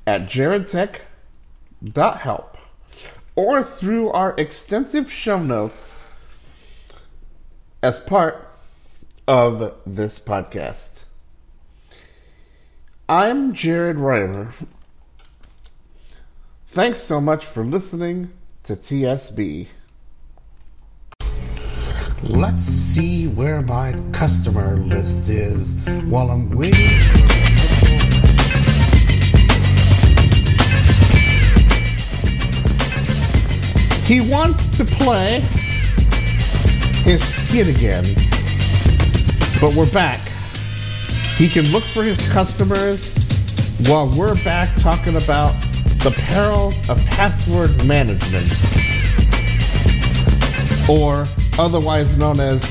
at 0.08 0.22
jaredtech.help 0.22 2.56
or 3.36 3.62
through 3.62 4.10
our 4.10 4.34
extensive 4.38 5.12
show 5.12 5.38
notes 5.38 6.06
as 7.82 8.00
part 8.00 8.48
of 9.26 9.74
this 9.84 10.18
podcast. 10.18 11.04
I'm 13.06 13.52
Jared 13.52 13.98
Rimer. 13.98 14.54
Thanks 16.68 17.00
so 17.00 17.20
much 17.20 17.44
for 17.44 17.62
listening 17.62 18.30
to 18.62 18.76
TSB. 18.76 19.68
Let's 22.22 22.64
see 22.64 23.26
where 23.26 23.60
my 23.60 23.92
customer 24.12 24.78
list 24.78 25.28
is 25.28 25.74
while 26.06 26.30
I'm 26.30 26.48
waiting 26.48 26.98
He 34.08 34.22
wants 34.22 34.74
to 34.78 34.86
play 34.86 35.40
his 37.04 37.22
skit 37.22 37.68
again, 37.68 38.04
but 39.60 39.74
we're 39.74 39.92
back. 39.92 40.26
He 41.36 41.46
can 41.46 41.66
look 41.66 41.84
for 41.84 42.02
his 42.02 42.16
customers 42.30 43.12
while 43.86 44.10
we're 44.16 44.42
back 44.44 44.74
talking 44.76 45.16
about 45.16 45.52
the 46.02 46.10
perils 46.24 46.88
of 46.88 47.04
password 47.04 47.86
management, 47.86 48.48
or 50.88 51.26
otherwise 51.58 52.16
known 52.16 52.40
as 52.40 52.62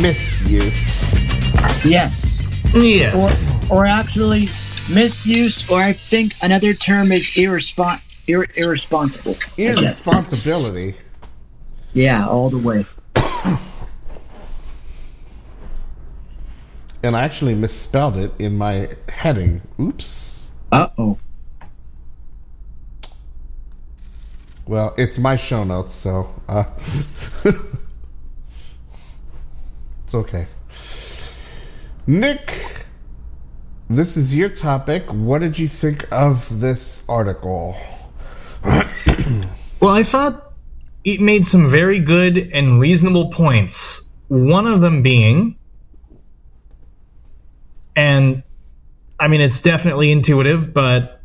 misuse. 0.00 1.84
Yes. 1.84 2.40
Yes. 2.72 3.52
Or, 3.68 3.78
or 3.78 3.86
actually, 3.86 4.48
misuse, 4.88 5.68
or 5.68 5.80
I 5.80 5.94
think 5.94 6.34
another 6.40 6.72
term 6.72 7.10
is 7.10 7.24
irrespon- 7.32 8.00
ir- 8.26 8.48
irresponsible. 8.56 9.36
Irresponsibility. 9.56 10.96
Yeah, 11.92 12.26
all 12.26 12.50
the 12.50 12.58
way. 12.58 12.84
And 17.04 17.14
I 17.14 17.24
actually 17.24 17.54
misspelled 17.54 18.16
it 18.16 18.32
in 18.38 18.56
my 18.56 18.88
heading. 19.10 19.60
Oops. 19.78 20.48
Uh 20.72 20.88
oh. 20.96 21.18
Well, 24.66 24.94
it's 24.96 25.18
my 25.18 25.36
show 25.36 25.64
notes, 25.64 25.92
so 25.92 26.34
uh, 26.48 26.64
it's 30.04 30.14
okay. 30.14 30.46
Nick, 32.06 32.54
this 33.90 34.16
is 34.16 34.34
your 34.34 34.48
topic. 34.48 35.04
What 35.12 35.40
did 35.40 35.58
you 35.58 35.68
think 35.68 36.06
of 36.10 36.58
this 36.58 37.04
article? 37.06 37.76
Well, 39.80 39.92
I 39.92 40.02
thought 40.02 40.52
it 41.04 41.20
made 41.20 41.44
some 41.44 41.68
very 41.68 41.98
good 41.98 42.38
and 42.38 42.80
reasonable 42.80 43.30
points. 43.30 44.02
One 44.28 44.66
of 44.66 44.80
them 44.80 45.02
being, 45.02 45.56
and 47.94 48.42
I 49.20 49.28
mean, 49.28 49.42
it's 49.42 49.60
definitely 49.60 50.10
intuitive, 50.10 50.72
but 50.72 51.20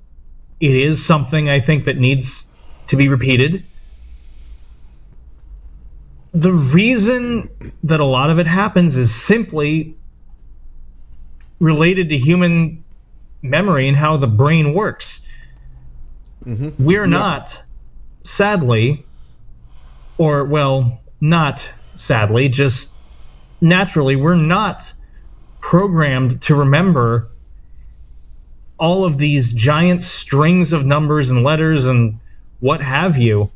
it 0.59 0.75
is 0.75 1.05
something 1.05 1.49
I 1.49 1.61
think 1.61 1.85
that 1.85 1.97
needs 1.97 2.49
to 2.87 2.97
be 2.97 3.07
repeated. 3.07 3.63
The 6.33 6.53
reason 6.53 7.49
that 7.83 8.01
a 8.01 8.05
lot 8.05 8.29
of 8.29 8.39
it 8.39 8.47
happens 8.47 8.97
is 8.97 9.15
simply 9.15 9.95
related 11.59 12.09
to 12.09 12.17
human 12.17 12.83
memory 13.41 13.87
and 13.87 13.95
how 13.95 14.17
the 14.17 14.27
brain 14.27 14.73
works. 14.73 15.25
Mm-hmm. 16.45 16.83
We're 16.83 17.07
not, 17.07 17.61
sadly, 18.23 19.05
or 20.17 20.45
well, 20.45 21.01
not 21.21 21.69
sadly, 21.95 22.49
just 22.49 22.93
naturally, 23.61 24.15
we're 24.15 24.35
not 24.35 24.93
programmed 25.59 26.41
to 26.43 26.55
remember 26.55 27.29
all 28.79 29.03
of 29.03 29.17
these 29.17 29.51
giant 29.51 30.03
strings 30.03 30.71
of 30.71 30.85
numbers 30.85 31.29
and 31.29 31.43
letters 31.43 31.85
and 31.85 32.19
what 32.59 32.81
have 32.81 33.17
you. 33.17 33.51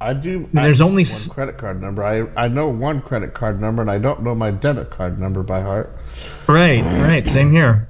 I 0.00 0.12
do. 0.12 0.48
And 0.52 0.52
there's 0.52 0.80
only 0.80 1.04
one 1.04 1.28
credit 1.30 1.58
card 1.58 1.80
number. 1.80 2.04
I 2.04 2.26
I 2.36 2.48
know 2.48 2.68
one 2.68 3.00
credit 3.00 3.32
card 3.32 3.60
number, 3.60 3.80
and 3.80 3.90
I 3.90 3.98
don't 3.98 4.22
know 4.22 4.34
my 4.34 4.50
debit 4.50 4.90
card 4.90 5.18
number 5.18 5.42
by 5.42 5.62
heart. 5.62 5.96
Right, 6.46 6.82
right, 6.82 7.28
same 7.28 7.50
here. 7.50 7.88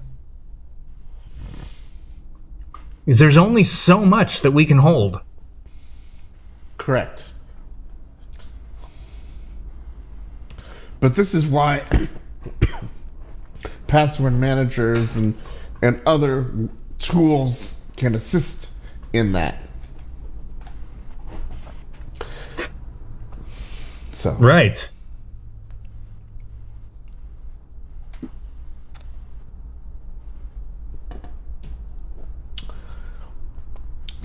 Is 3.06 3.18
there's 3.18 3.36
only 3.36 3.64
so 3.64 4.04
much 4.04 4.40
that 4.40 4.52
we 4.52 4.64
can 4.64 4.78
hold. 4.78 5.20
Correct. 6.78 7.24
But 11.00 11.14
this 11.14 11.34
is 11.34 11.46
why 11.46 11.82
password 13.86 14.32
managers 14.32 15.16
and 15.16 15.38
and 15.82 16.00
other 16.06 16.50
tools 16.98 17.78
can 17.96 18.14
assist 18.14 18.70
in 19.12 19.32
that. 19.32 19.58
So 24.12 24.32
Right. 24.32 24.88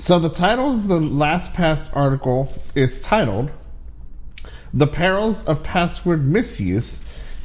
So 0.10 0.18
the 0.18 0.28
title 0.28 0.74
of 0.74 0.88
the 0.88 0.98
LastPass 0.98 1.96
article 1.96 2.52
is 2.74 3.00
titled 3.00 3.52
"The 4.74 4.88
Perils 4.88 5.44
of 5.44 5.62
Password 5.62 6.26
Misuse," 6.28 7.04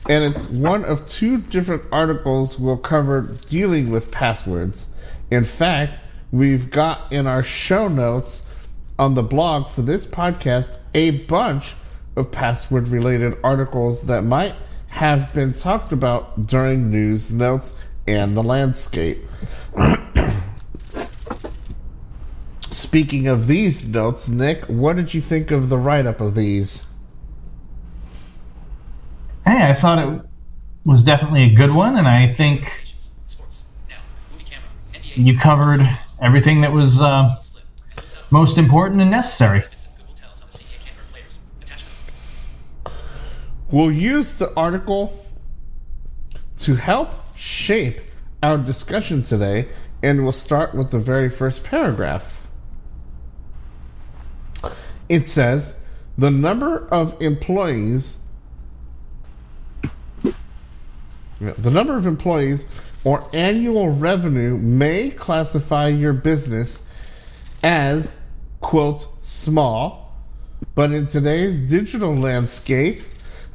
and 0.08 0.24
it's 0.24 0.48
one 0.48 0.86
of 0.86 1.06
two 1.06 1.36
different 1.36 1.82
articles 1.92 2.58
we'll 2.58 2.78
cover 2.78 3.36
dealing 3.48 3.90
with 3.90 4.10
passwords. 4.10 4.86
In 5.30 5.44
fact, 5.44 6.00
we've 6.32 6.70
got 6.70 7.12
in 7.12 7.26
our 7.26 7.42
show 7.42 7.86
notes 7.86 8.40
on 8.98 9.12
the 9.12 9.22
blog 9.22 9.68
for 9.68 9.82
this 9.82 10.06
podcast 10.06 10.74
a 10.94 11.10
bunch 11.26 11.74
of 12.16 12.32
password-related 12.32 13.36
articles 13.44 14.04
that 14.04 14.22
might 14.22 14.54
have 14.86 15.34
been 15.34 15.52
talked 15.52 15.92
about 15.92 16.46
during 16.46 16.90
news 16.90 17.30
notes 17.30 17.74
and 18.06 18.34
the 18.34 18.42
landscape. 18.42 19.22
Speaking 22.94 23.26
of 23.26 23.48
these 23.48 23.84
notes, 23.84 24.28
Nick, 24.28 24.66
what 24.66 24.94
did 24.94 25.12
you 25.12 25.20
think 25.20 25.50
of 25.50 25.68
the 25.68 25.76
write 25.76 26.06
up 26.06 26.20
of 26.20 26.36
these? 26.36 26.86
Hey, 29.44 29.68
I 29.68 29.74
thought 29.74 29.98
it 29.98 30.20
was 30.84 31.02
definitely 31.02 31.42
a 31.42 31.54
good 31.56 31.72
one, 31.72 31.96
and 31.96 32.06
I 32.06 32.32
think 32.32 32.84
Sports. 33.26 33.64
Now, 33.88 33.96
movie 34.30 34.44
camera. 34.44 34.68
NBA. 34.92 35.26
you 35.26 35.36
covered 35.36 35.98
everything 36.22 36.60
that 36.60 36.70
was 36.70 37.00
uh, 37.00 37.40
slip. 37.40 37.64
And 37.96 38.04
moves 38.04 38.16
out. 38.16 38.30
most 38.30 38.58
important 38.58 39.00
and 39.00 39.10
necessary. 39.10 39.58
Benefits 39.58 39.86
of 39.86 39.96
Google 39.98 40.14
tells 40.14 40.42
on 40.42 40.48
the 40.52 40.58
CDA 40.58 40.84
camera 40.84 41.04
players. 41.10 41.38
Attachment. 41.62 42.96
We'll 43.72 43.90
use 43.90 44.34
the 44.34 44.54
article 44.54 45.20
to 46.58 46.76
help 46.76 47.10
shape 47.36 48.02
our 48.40 48.56
discussion 48.56 49.24
today, 49.24 49.70
and 50.04 50.22
we'll 50.22 50.30
start 50.30 50.76
with 50.76 50.92
the 50.92 51.00
very 51.00 51.28
first 51.28 51.64
paragraph. 51.64 52.42
It 55.08 55.26
says 55.26 55.78
the 56.16 56.30
number 56.30 56.86
of 56.88 57.20
employees 57.20 58.18
the 61.40 61.70
number 61.70 61.96
of 61.96 62.06
employees 62.06 62.64
or 63.02 63.28
annual 63.34 63.90
revenue 63.90 64.56
may 64.56 65.10
classify 65.10 65.88
your 65.88 66.12
business 66.14 66.82
as 67.62 68.16
quote 68.60 69.06
small 69.22 70.04
but 70.74 70.92
in 70.92 71.06
today's 71.06 71.58
digital 71.58 72.16
landscape 72.16 73.02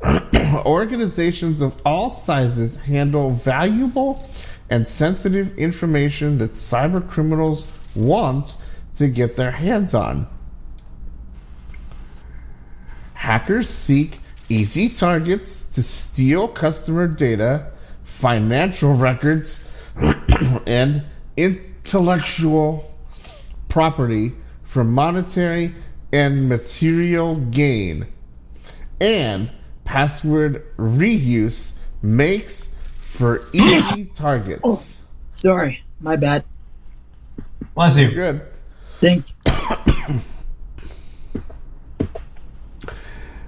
organizations 0.66 1.62
of 1.62 1.76
all 1.86 2.10
sizes 2.10 2.76
handle 2.76 3.32
valuable 3.32 4.30
and 4.70 4.88
sensitive 4.88 5.58
information 5.58 6.38
that 6.38 6.54
cyber 6.54 7.08
criminals 7.10 7.66
want 7.96 8.56
to 8.96 9.08
get 9.08 9.36
their 9.36 9.52
hands 9.52 9.94
on. 9.94 10.28
Hackers 13.30 13.70
seek 13.70 14.18
easy 14.50 14.90
targets 14.90 15.66
to 15.76 15.84
steal 15.84 16.48
customer 16.48 17.08
data, 17.08 17.74
financial 18.04 18.96
records, 18.96 19.64
and 20.66 21.04
intellectual 21.38 22.92
property 23.68 24.32
for 24.64 24.84
monetary 24.84 25.76
and 26.12 26.50
material 26.50 27.36
gain. 27.36 28.08
And 29.00 29.52
password 29.86 30.66
reuse 30.78 31.74
makes 32.02 32.70
for 33.00 33.48
easy 33.54 34.06
targets. 34.16 34.62
Oh, 34.64 34.82
sorry, 35.30 35.84
my 36.00 36.16
bad. 36.16 36.46
Bless 37.76 37.96
you. 37.96 38.10
Good. 38.10 38.42
Thank 39.00 39.28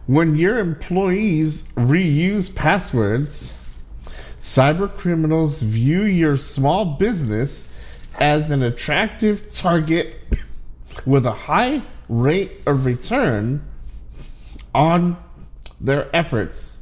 When 0.08 0.36
your 0.36 0.60
employees 0.60 1.64
reuse 1.76 2.54
passwords, 2.54 3.54
cyber 4.42 4.90
criminals 4.96 5.62
view 5.62 6.04
your 6.04 6.38
small 6.38 6.86
business 6.96 7.64
as 8.20 8.52
an 8.52 8.64
attractive 8.64 9.50
target 9.54 10.16
with 11.06 11.26
a 11.26 11.32
high 11.32 11.84
rate 12.10 12.52
of 12.66 12.86
return 12.86 13.62
on 14.74 15.18
their 15.80 16.14
efforts. 16.16 16.80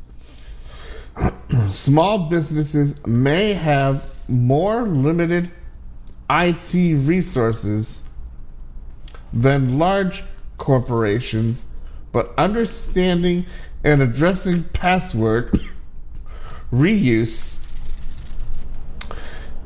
Small 1.72 2.30
businesses 2.30 3.06
may 3.06 3.54
have 3.54 4.10
more 4.28 4.84
limited 4.84 5.52
IT 6.30 6.74
resources 6.74 8.02
than 9.34 9.80
large 9.80 10.24
corporations, 10.58 11.64
but 12.11 12.34
understanding 12.38 13.45
and 13.84 14.02
addressing 14.02 14.64
password 14.64 15.61
reuse 16.72 17.57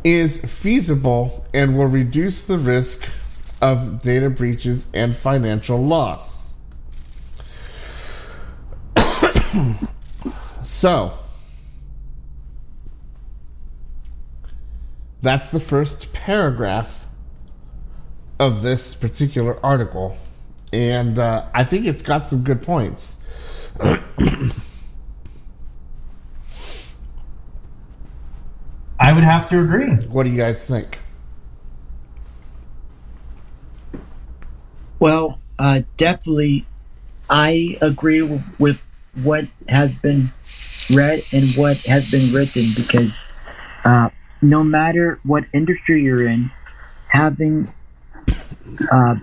is 0.04 0.42
feasible 0.42 1.46
and 1.54 1.78
will 1.78 1.88
reduce 1.88 2.46
the 2.46 2.58
risk 2.58 3.08
of 3.62 4.02
data 4.02 4.30
breaches 4.30 4.86
and 4.94 5.16
financial 5.16 5.82
loss. 5.86 6.54
so, 10.64 11.14
that's 15.22 15.52
the 15.52 15.60
first 15.62 16.12
paragraph 16.12 17.06
of 18.40 18.62
this 18.62 18.94
particular 18.94 19.58
article. 19.66 20.18
And 20.74 21.20
uh, 21.20 21.46
I 21.54 21.64
think 21.66 21.88
it's 21.88 22.02
got 22.04 22.26
some 22.26 22.44
good 22.44 22.64
points. 22.64 23.20
I 23.80 23.94
would 29.14 29.24
have 29.24 29.50
to 29.50 29.60
agree. 29.62 29.92
What 30.08 30.24
do 30.24 30.32
you 30.32 30.38
guys 30.38 30.68
think? 30.68 31.00
Well, 35.00 35.40
uh, 35.60 35.82
definitely, 35.98 36.68
I 37.30 37.78
agree 37.82 38.22
w- 38.22 38.42
with 38.60 38.80
what 39.16 39.48
has 39.70 39.96
been 39.96 40.34
read 40.90 41.26
and 41.34 41.56
what 41.56 41.86
has 41.88 42.06
been 42.08 42.32
written 42.32 42.74
because 42.76 43.26
uh, 43.86 44.10
no 44.42 44.64
matter 44.64 45.20
what 45.24 45.46
industry 45.54 46.04
you're 46.04 46.26
in, 46.28 46.52
having 47.10 47.74
uh, 48.92 49.16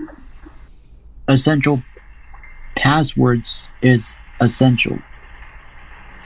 essential 1.31 1.83
passwords 2.75 3.69
is 3.83 4.15
essential. 4.41 4.99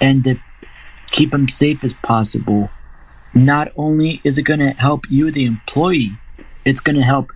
And 0.00 0.24
to 0.24 0.38
keep 1.10 1.30
them 1.30 1.48
safe 1.48 1.84
as 1.84 1.92
possible, 1.92 2.70
not 3.34 3.72
only 3.76 4.20
is 4.24 4.38
it 4.38 4.42
going 4.42 4.60
to 4.60 4.70
help 4.70 5.10
you, 5.10 5.30
the 5.30 5.44
employee, 5.44 6.10
it's 6.64 6.80
going 6.80 6.96
to 6.96 7.02
help 7.02 7.32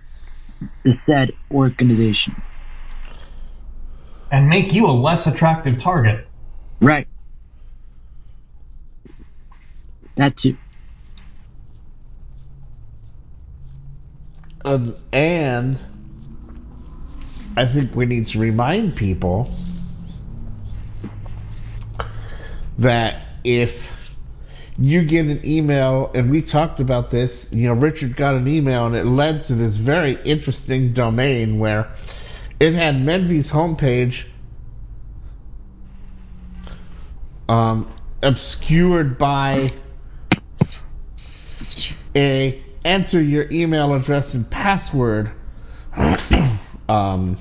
the 0.83 0.91
said 0.91 1.31
organization. 1.51 2.35
And 4.31 4.47
make 4.47 4.73
you 4.73 4.87
a 4.87 4.91
less 4.91 5.27
attractive 5.27 5.79
target. 5.79 6.27
Right. 6.81 7.07
That 10.15 10.35
too. 10.35 10.57
Um, 14.65 14.95
and 15.13 15.81
I 17.55 17.65
think 17.65 17.95
we 17.95 18.05
need 18.05 18.27
to 18.27 18.39
remind 18.39 18.95
people 18.95 19.49
that 22.77 23.21
if 23.43 23.99
you 24.79 25.03
get 25.03 25.25
an 25.25 25.41
email, 25.43 26.09
and 26.15 26.31
we 26.31 26.41
talked 26.41 26.79
about 26.79 27.11
this. 27.11 27.49
You 27.51 27.67
know, 27.67 27.73
Richard 27.73 28.15
got 28.15 28.35
an 28.35 28.47
email, 28.47 28.85
and 28.85 28.95
it 28.95 29.05
led 29.05 29.43
to 29.45 29.55
this 29.55 29.75
very 29.75 30.17
interesting 30.23 30.93
domain 30.93 31.59
where 31.59 31.91
it 32.61 32.73
had 32.73 33.01
Menvy's 33.03 33.51
homepage 33.51 34.25
um, 37.49 37.91
obscured 38.23 39.17
by 39.17 39.71
a 42.15 42.61
enter 42.85 43.21
your 43.21 43.47
email 43.51 43.93
address 43.93 44.33
and 44.33 44.49
password 44.49 45.31
um, 46.89 47.37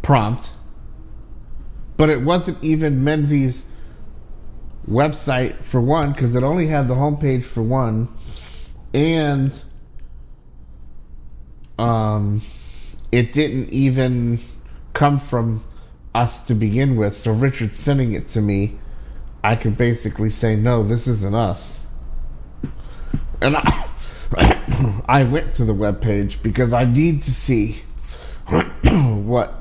prompt, 0.00 0.50
but 1.96 2.08
it 2.08 2.22
wasn't 2.22 2.62
even 2.62 3.02
Menvy's 3.04 3.64
website 4.88 5.62
for 5.64 5.80
one 5.80 6.12
because 6.12 6.34
it 6.36 6.44
only 6.44 6.68
had 6.68 6.86
the 6.86 6.94
homepage 6.94 7.42
for 7.42 7.62
one, 7.62 8.08
and 8.94 9.60
um, 11.78 12.40
it 13.10 13.32
didn't 13.32 13.70
even 13.70 14.38
come 14.92 15.18
from 15.18 15.64
us 16.14 16.42
to 16.42 16.54
begin 16.54 16.96
with. 16.96 17.14
So 17.14 17.32
Richard 17.32 17.74
sending 17.74 18.12
it 18.12 18.28
to 18.28 18.40
me, 18.40 18.78
I 19.42 19.56
could 19.56 19.76
basically 19.76 20.30
say, 20.30 20.54
no, 20.54 20.84
this 20.84 21.08
isn't 21.08 21.34
us. 21.34 21.84
And 23.42 23.56
I, 23.56 23.88
I 25.08 25.24
went 25.24 25.52
to 25.54 25.64
the 25.64 25.74
webpage 25.74 26.40
because 26.40 26.72
I 26.72 26.84
need 26.84 27.22
to 27.22 27.32
see 27.32 27.82
what 28.82 29.54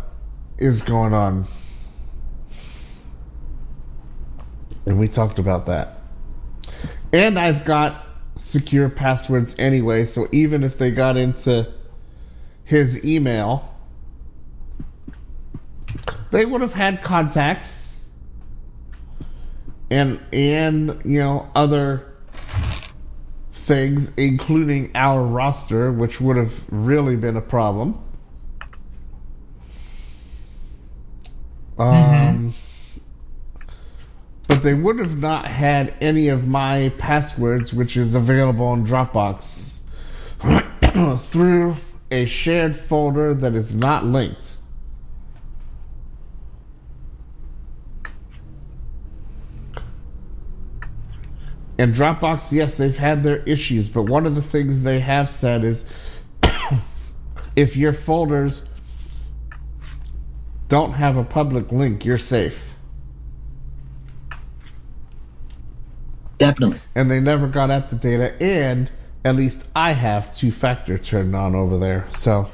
is 0.57 0.81
going 0.81 1.13
on. 1.13 1.45
And 4.85 4.99
we 4.99 5.07
talked 5.07 5.39
about 5.39 5.65
that. 5.65 6.01
And 7.11 7.39
I've 7.39 7.65
got 7.65 8.05
secure 8.35 8.89
passwords 8.89 9.55
anyway, 9.57 10.05
so 10.05 10.27
even 10.31 10.63
if 10.63 10.77
they 10.77 10.91
got 10.91 11.17
into 11.17 11.71
his 12.63 13.03
email, 13.05 13.75
they 16.31 16.45
would 16.45 16.61
have 16.61 16.73
had 16.73 17.03
contacts 17.03 18.05
and 19.89 20.19
and 20.33 21.01
you 21.05 21.19
know 21.19 21.49
other 21.55 22.15
things 23.51 24.11
including 24.17 24.91
our 24.95 25.21
roster 25.23 25.91
which 25.91 26.19
would 26.19 26.37
have 26.37 26.53
really 26.71 27.15
been 27.15 27.37
a 27.37 27.41
problem 27.41 28.04
um 31.77 32.53
but 34.47 34.61
they 34.61 34.73
would 34.73 34.99
have 34.99 35.17
not 35.17 35.47
had 35.47 35.93
any 36.01 36.29
of 36.29 36.47
my 36.47 36.89
passwords 36.97 37.73
which 37.73 37.97
is 37.97 38.15
available 38.15 38.73
in 38.73 38.85
dropbox 38.85 39.79
through 41.19 41.75
a 42.11 42.25
shared 42.25 42.75
folder 42.75 43.33
that 43.33 43.55
is 43.55 43.73
not 43.73 44.05
linked. 44.05 44.57
And 51.77 51.93
Dropbox, 51.93 52.53
yes, 52.53 52.77
they've 52.77 52.97
had 52.97 53.21
their 53.23 53.37
issues, 53.43 53.89
but 53.89 54.03
one 54.03 54.25
of 54.25 54.33
the 54.35 54.41
things 54.41 54.81
they 54.81 54.99
have 55.01 55.29
said 55.29 55.65
is 55.65 55.83
if 57.55 57.75
your 57.75 57.91
folders 57.91 58.63
don't 60.67 60.93
have 60.93 61.17
a 61.17 61.23
public 61.23 61.71
link, 61.71 62.05
you're 62.05 62.17
safe. 62.17 62.75
Definitely. 66.37 66.81
And 66.95 67.09
they 67.09 67.19
never 67.19 67.47
got 67.47 67.71
at 67.71 67.89
the 67.89 67.95
data, 67.95 68.35
and 68.41 68.91
at 69.23 69.35
least 69.35 69.63
I 69.75 69.93
have 69.93 70.35
two 70.35 70.51
factor 70.51 70.97
turned 70.97 71.35
on 71.35 71.55
over 71.55 71.77
there. 71.77 72.07
So. 72.11 72.49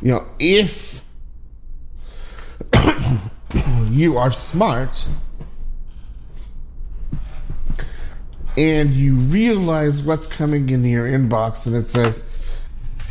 You 0.00 0.12
know, 0.12 0.26
if 0.40 1.04
you 3.90 4.18
are 4.18 4.32
smart 4.32 5.06
and 8.56 8.94
you 8.94 9.14
realize 9.14 10.02
what's 10.02 10.26
coming 10.26 10.68
into 10.68 10.88
your 10.88 11.06
inbox 11.06 11.66
and 11.66 11.74
it 11.74 11.86
says, 11.86 12.24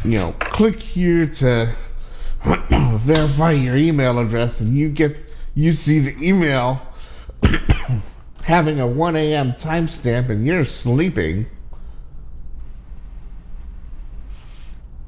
you 0.04 0.12
know, 0.12 0.34
click 0.40 0.80
here 0.80 1.26
to 1.26 1.74
verify 2.70 3.52
your 3.52 3.78
email 3.78 4.20
address 4.20 4.60
and 4.60 4.76
you 4.76 4.90
get 4.90 5.18
you 5.56 5.72
see 5.72 6.00
the 6.00 6.28
email 6.28 6.80
having 8.44 8.80
a 8.80 8.88
1 8.88 9.16
a.m. 9.16 9.54
timestamp 9.54 10.30
and 10.30 10.46
you're 10.46 10.66
sleeping 10.66 11.46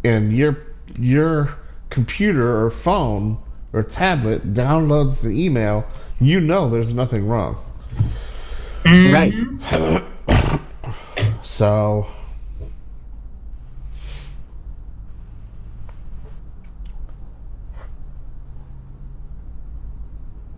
and 0.03 0.35
your 0.35 0.57
your 0.97 1.57
computer 1.89 2.65
or 2.65 2.69
phone 2.69 3.37
or 3.71 3.83
tablet 3.83 4.53
downloads 4.53 5.21
the 5.21 5.29
email, 5.29 5.85
you 6.19 6.39
know 6.39 6.69
there's 6.69 6.93
nothing 6.93 7.27
wrong. 7.27 7.57
Right. 8.85 9.33
So 11.43 12.07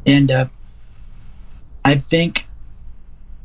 And 0.06 0.32
uh, 0.32 0.48
I 1.84 1.96
think, 1.96 2.46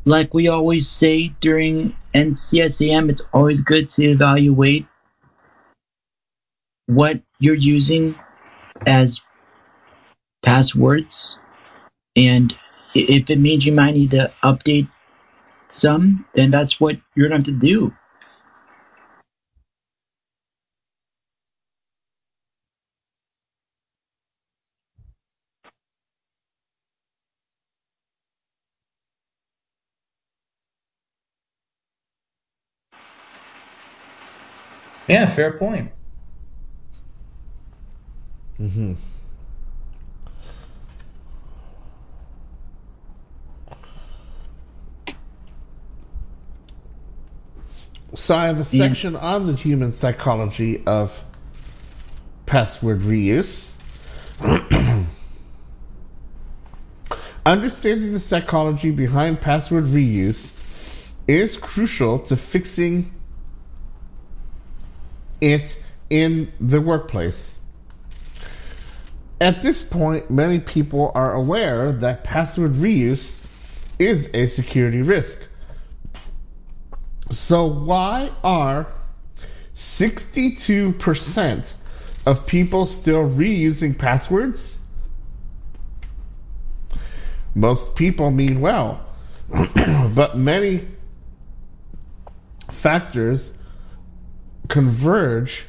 like 0.04 0.34
we 0.34 0.48
always 0.48 0.88
say 0.88 1.28
during 1.40 1.94
NCSAM, 2.14 3.10
it's 3.10 3.22
always 3.32 3.60
good 3.62 3.88
to 3.90 4.04
evaluate 4.04 4.86
what 6.86 7.20
you're 7.38 7.54
using 7.54 8.14
as 8.86 9.22
passwords. 10.42 11.38
And 12.16 12.54
if 12.94 13.30
it 13.30 13.38
means 13.38 13.66
you 13.66 13.72
might 13.72 13.94
need 13.94 14.12
to 14.12 14.32
update 14.42 14.88
some, 15.68 16.26
then 16.34 16.50
that's 16.50 16.80
what 16.80 16.98
you're 17.16 17.28
going 17.30 17.44
to 17.44 17.52
do. 17.52 17.94
Yeah, 35.08 35.26
fair 35.26 35.52
point. 35.58 35.90
mhm. 38.58 38.96
So 48.14 48.36
I 48.36 48.46
have 48.46 48.58
a 48.58 48.64
section 48.64 49.14
on 49.14 49.46
the 49.46 49.54
human 49.54 49.92
psychology 49.92 50.82
of 50.84 51.24
password 52.44 53.02
reuse. 53.02 53.76
Understanding 57.46 58.12
the 58.12 58.20
psychology 58.20 58.90
behind 58.90 59.40
password 59.40 59.84
reuse 59.84 60.52
is 61.28 61.56
crucial 61.56 62.18
to 62.18 62.36
fixing 62.36 63.12
it 65.40 65.80
in 66.10 66.52
the 66.60 66.80
workplace. 66.80 67.58
At 69.40 69.62
this 69.62 69.82
point, 69.82 70.30
many 70.30 70.58
people 70.58 71.12
are 71.14 71.32
aware 71.32 71.92
that 71.92 72.24
password 72.24 72.72
reuse 72.72 73.36
is 73.98 74.28
a 74.34 74.48
security 74.48 75.02
risk. 75.02 75.40
So, 77.30 77.66
why 77.66 78.32
are 78.42 78.88
62% 79.74 81.72
of 82.26 82.46
people 82.46 82.86
still 82.86 83.28
reusing 83.28 83.96
passwords? 83.96 84.78
Most 87.54 87.94
people 87.94 88.30
mean 88.30 88.60
well, 88.60 89.00
but 89.48 90.36
many 90.36 90.86
factors 92.70 93.52
converge 94.68 95.64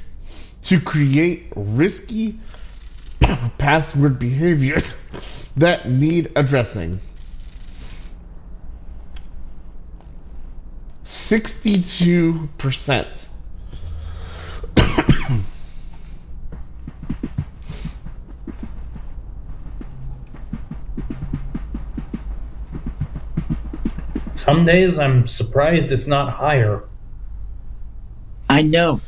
to 0.63 0.79
create 0.79 1.51
risky 1.55 2.39
password 3.57 4.19
behaviors 4.19 4.95
that 5.57 5.89
need 5.89 6.31
addressing. 6.35 6.99
62%. 11.11 13.27
Some 24.35 24.65
days 24.65 24.97
I'm 24.97 25.27
surprised 25.27 25.91
it's 25.91 26.07
not 26.07 26.31
higher. 26.31 26.85
I 28.49 28.61
know. 28.61 29.01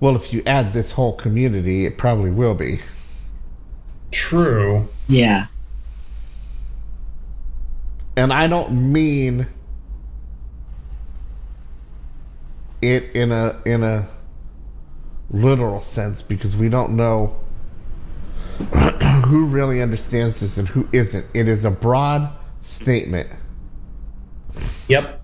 well, 0.00 0.16
if 0.16 0.32
you 0.32 0.42
add 0.46 0.72
this 0.72 0.92
whole 0.92 1.12
community, 1.12 1.84
it 1.84 1.98
probably 1.98 2.30
will 2.30 2.54
be. 2.54 2.80
True. 4.10 4.88
Yeah. 5.08 5.48
And 8.16 8.32
I 8.32 8.46
don't 8.46 8.92
mean 8.92 9.46
it 12.80 13.14
in 13.14 13.32
a 13.32 13.60
in 13.64 13.82
a 13.82 14.08
literal 15.30 15.80
sense 15.80 16.22
because 16.22 16.56
we 16.56 16.68
don't 16.68 16.96
know 16.96 17.36
who 19.26 19.46
really 19.46 19.82
understands 19.82 20.40
this 20.40 20.56
and 20.56 20.66
who 20.66 20.88
isn't. 20.92 21.26
It 21.34 21.48
is 21.48 21.64
a 21.64 21.70
broad 21.70 22.30
statement. 22.62 23.30
Yep. 24.88 25.22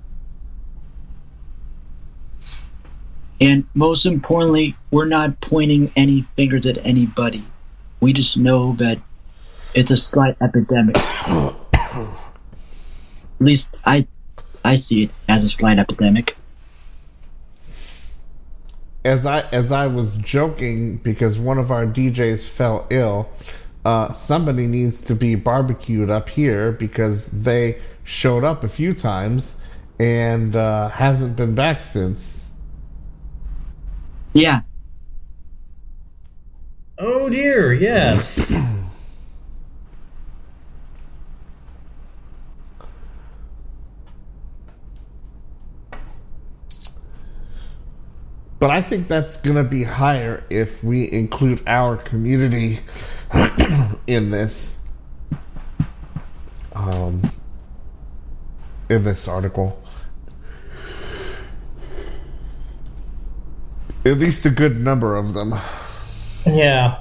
And 3.41 3.67
most 3.75 4.07
importantly, 4.07 4.77
we're 4.91 5.07
not 5.07 5.41
pointing 5.41 5.91
any 5.97 6.23
fingers 6.37 6.67
at 6.67 6.85
anybody. 6.87 7.43
We 8.01 8.13
just 8.13 8.37
know 8.37 8.75
that 8.75 9.01
it's 9.75 9.91
a 9.91 9.97
slight 9.97 10.37
epidemic. 10.41 10.97
at 13.43 13.47
least 13.47 13.77
I 13.85 14.07
I 14.65 14.77
see 14.77 15.03
it 15.03 15.11
as 15.29 15.43
a 15.43 15.49
slight 15.49 15.81
epidemic. 15.81 16.37
as 19.05 19.27
I 19.27 19.41
as 19.41 19.73
I 19.73 19.89
was 19.89 20.17
joking 20.19 20.99
because 20.99 21.41
one 21.41 21.59
of 21.59 21.73
our 21.73 21.85
DJs 21.85 22.47
fell 22.47 22.87
ill, 22.91 23.29
uh, 23.85 24.13
somebody 24.13 24.69
needs 24.69 25.03
to 25.03 25.17
be 25.17 25.35
barbecued 25.35 26.09
up 26.09 26.29
here 26.29 26.71
because 26.71 27.27
they 27.27 27.81
showed 28.05 28.45
up 28.45 28.63
a 28.63 28.69
few 28.69 28.95
times 28.95 29.57
and 29.99 30.55
uh, 30.55 30.89
hasn't 30.89 31.35
been 31.35 31.57
back 31.57 31.83
since. 31.83 32.47
Yeah. 34.33 34.61
Oh 36.97 37.29
dear, 37.29 37.73
yes. 37.73 38.55
But 48.63 48.71
I 48.71 48.81
think 48.81 49.09
that's 49.09 49.39
going 49.39 49.57
to 49.57 49.65
be 49.65 49.83
higher 49.83 50.45
if 50.49 50.85
we 50.85 51.11
include 51.11 51.65
our 51.67 51.97
community 51.97 52.79
in 54.07 54.31
this. 54.31 54.79
Um, 56.73 57.23
in 58.89 59.03
this 59.03 59.27
article. 59.27 59.83
At 64.05 64.21
least 64.21 64.47
a 64.47 64.51
good 64.51 64.79
number 64.81 65.17
of 65.17 65.35
them. 65.35 65.57
yeah. 66.47 66.99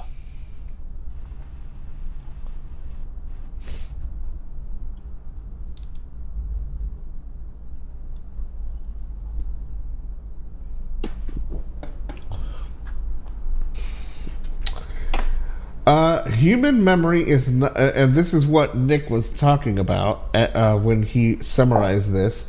Uh, 15.84 16.22
human 16.42 16.82
memory 16.82 17.28
is, 17.28 17.48
not, 17.48 17.76
uh, 17.76 17.92
and 17.94 18.14
this 18.14 18.34
is 18.34 18.44
what 18.44 18.76
Nick 18.76 19.08
was 19.10 19.30
talking 19.30 19.78
about 19.78 20.30
uh, 20.34 20.38
uh, 20.38 20.78
when 20.78 21.02
he 21.02 21.40
summarized 21.40 22.12
this. 22.12 22.48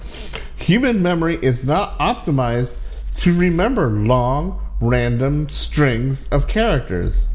Human 0.55 1.03
memory 1.03 1.37
is 1.39 1.63
not 1.63 1.99
optimized 1.99 2.75
to 3.17 3.37
remember 3.37 3.89
long, 3.89 4.59
random 4.81 5.47
strings 5.47 6.27
of 6.29 6.47
characters. 6.47 7.27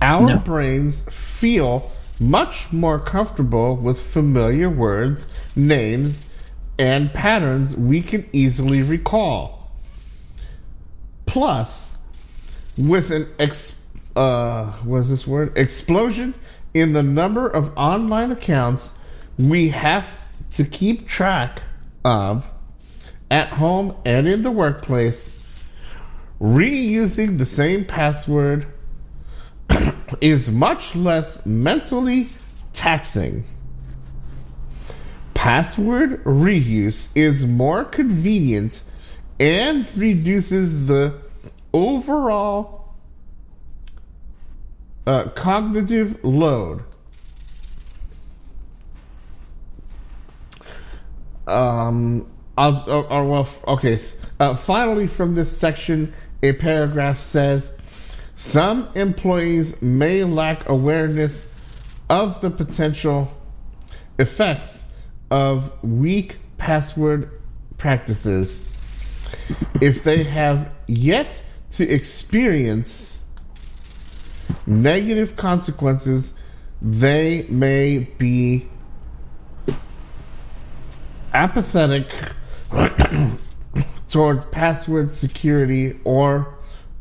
Our 0.00 0.34
No. 0.34 0.38
brains 0.38 1.02
feel 1.10 1.90
much 2.20 2.72
more 2.72 3.00
comfortable 3.00 3.76
with 3.76 4.00
familiar 4.00 4.70
words, 4.70 5.26
names, 5.56 6.24
and 6.78 7.12
patterns 7.12 7.74
we 7.74 8.02
can 8.02 8.24
easily 8.32 8.82
recall. 8.82 9.72
Plus, 11.26 11.98
with 12.78 13.10
an 13.10 13.26
ex 13.38 13.75
uh 14.16 14.72
what 14.84 14.98
is 14.98 15.10
this 15.10 15.26
word? 15.26 15.56
Explosion 15.56 16.34
in 16.74 16.92
the 16.92 17.02
number 17.02 17.48
of 17.48 17.76
online 17.76 18.32
accounts 18.32 18.92
we 19.38 19.68
have 19.68 20.08
to 20.54 20.64
keep 20.64 21.06
track 21.06 21.62
of 22.04 22.50
at 23.30 23.48
home 23.48 23.94
and 24.04 24.26
in 24.26 24.42
the 24.42 24.50
workplace. 24.50 25.34
Reusing 26.40 27.38
the 27.38 27.46
same 27.46 27.84
password 27.84 28.66
is 30.20 30.50
much 30.50 30.94
less 30.94 31.44
mentally 31.46 32.28
taxing. 32.72 33.44
Password 35.34 36.24
reuse 36.24 37.08
is 37.14 37.46
more 37.46 37.84
convenient 37.84 38.80
and 39.38 39.86
reduces 39.96 40.86
the 40.86 41.20
overall 41.72 42.85
uh, 45.06 45.28
cognitive 45.30 46.22
load. 46.24 46.82
Um, 51.46 52.26
or, 52.58 52.82
or 52.88 53.24
well, 53.24 53.48
okay. 53.68 53.98
Uh, 54.40 54.56
finally, 54.56 55.06
from 55.06 55.34
this 55.34 55.56
section, 55.56 56.12
a 56.42 56.52
paragraph 56.52 57.18
says 57.18 57.72
some 58.34 58.88
employees 58.94 59.80
may 59.80 60.24
lack 60.24 60.68
awareness 60.68 61.46
of 62.10 62.40
the 62.40 62.50
potential 62.50 63.28
effects 64.18 64.84
of 65.30 65.72
weak 65.82 66.36
password 66.58 67.30
practices 67.78 68.64
if 69.80 70.04
they 70.04 70.22
have 70.22 70.70
yet 70.86 71.42
to 71.72 71.88
experience 71.88 73.15
negative 74.66 75.36
consequences, 75.36 76.34
they 76.82 77.46
may 77.48 77.98
be 77.98 78.68
apathetic 81.32 82.12
towards 84.08 84.44
password 84.46 85.10
security 85.10 85.98
or 86.04 86.54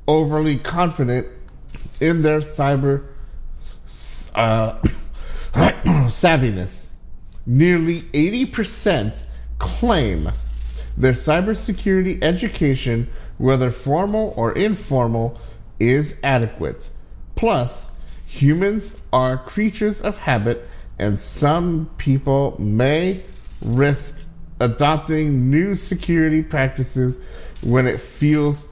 overly 0.08 0.58
confident 0.58 1.28
in 2.00 2.22
their 2.22 2.40
cyber 2.40 3.08
uh, 4.36 4.80
savviness. 5.54 6.90
Nearly 7.46 8.02
80% 8.02 9.22
claim 9.60 10.32
their 10.98 11.14
cybersecurity 11.14 12.24
education, 12.24 13.10
whether 13.38 13.72
formal 13.72 14.34
or 14.36 14.54
informal, 14.54 15.40
is 15.80 16.18
adequate. 16.24 16.90
Plus, 17.36 17.92
humans 18.26 18.96
are 19.12 19.38
creatures 19.38 20.02
of 20.02 20.18
habit, 20.18 20.68
and 21.00 21.20
some 21.20 21.90
people 21.98 22.56
may 22.60 23.22
risk 23.62 24.18
adopting 24.60 25.50
new 25.50 25.76
security 25.76 26.42
practices 26.42 27.18
when 27.62 27.88
it 27.88 28.00
feels 28.00 28.68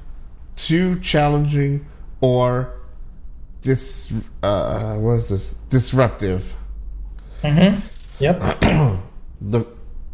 too 0.56 1.00
challenging 1.00 1.86
or 2.22 2.74
dis 3.62 4.14
uh, 4.42 4.96
what 4.96 5.14
is 5.16 5.30
this 5.30 5.56
disruptive. 5.70 6.56
Mm-hmm. 7.42 7.80
Yep. 8.20 8.60
the 9.42 9.66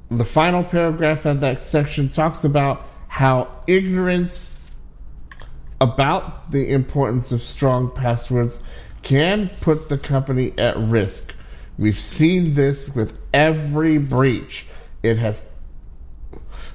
the 0.10 0.26
final 0.26 0.64
paragraph 0.64 1.26
of 1.26 1.42
that 1.42 1.62
section 1.62 2.10
talks 2.10 2.44
about 2.44 2.86
how 3.08 3.48
ignorance 3.68 4.52
about 5.82 6.52
the 6.52 6.72
importance 6.72 7.32
of 7.32 7.42
strong 7.42 7.92
passwords 7.92 8.60
can 9.02 9.50
put 9.62 9.88
the 9.90 9.98
company 9.98 10.54
at 10.58 10.78
risk. 10.78 11.34
We've 11.78 11.98
seen 12.00 12.54
this 12.54 12.94
with 12.94 13.18
every 13.34 13.98
breach. 13.98 14.66
It 15.04 15.18
has 15.18 15.46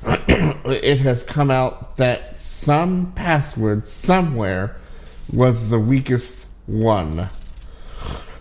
it 0.07 0.99
has 1.01 1.23
come 1.23 1.51
out 1.51 1.97
that 1.99 2.39
some 2.39 3.13
password 3.15 3.87
somewhere 3.87 4.77
was 5.33 5.69
the 5.69 5.79
weakest 5.79 6.47
one. 6.67 7.29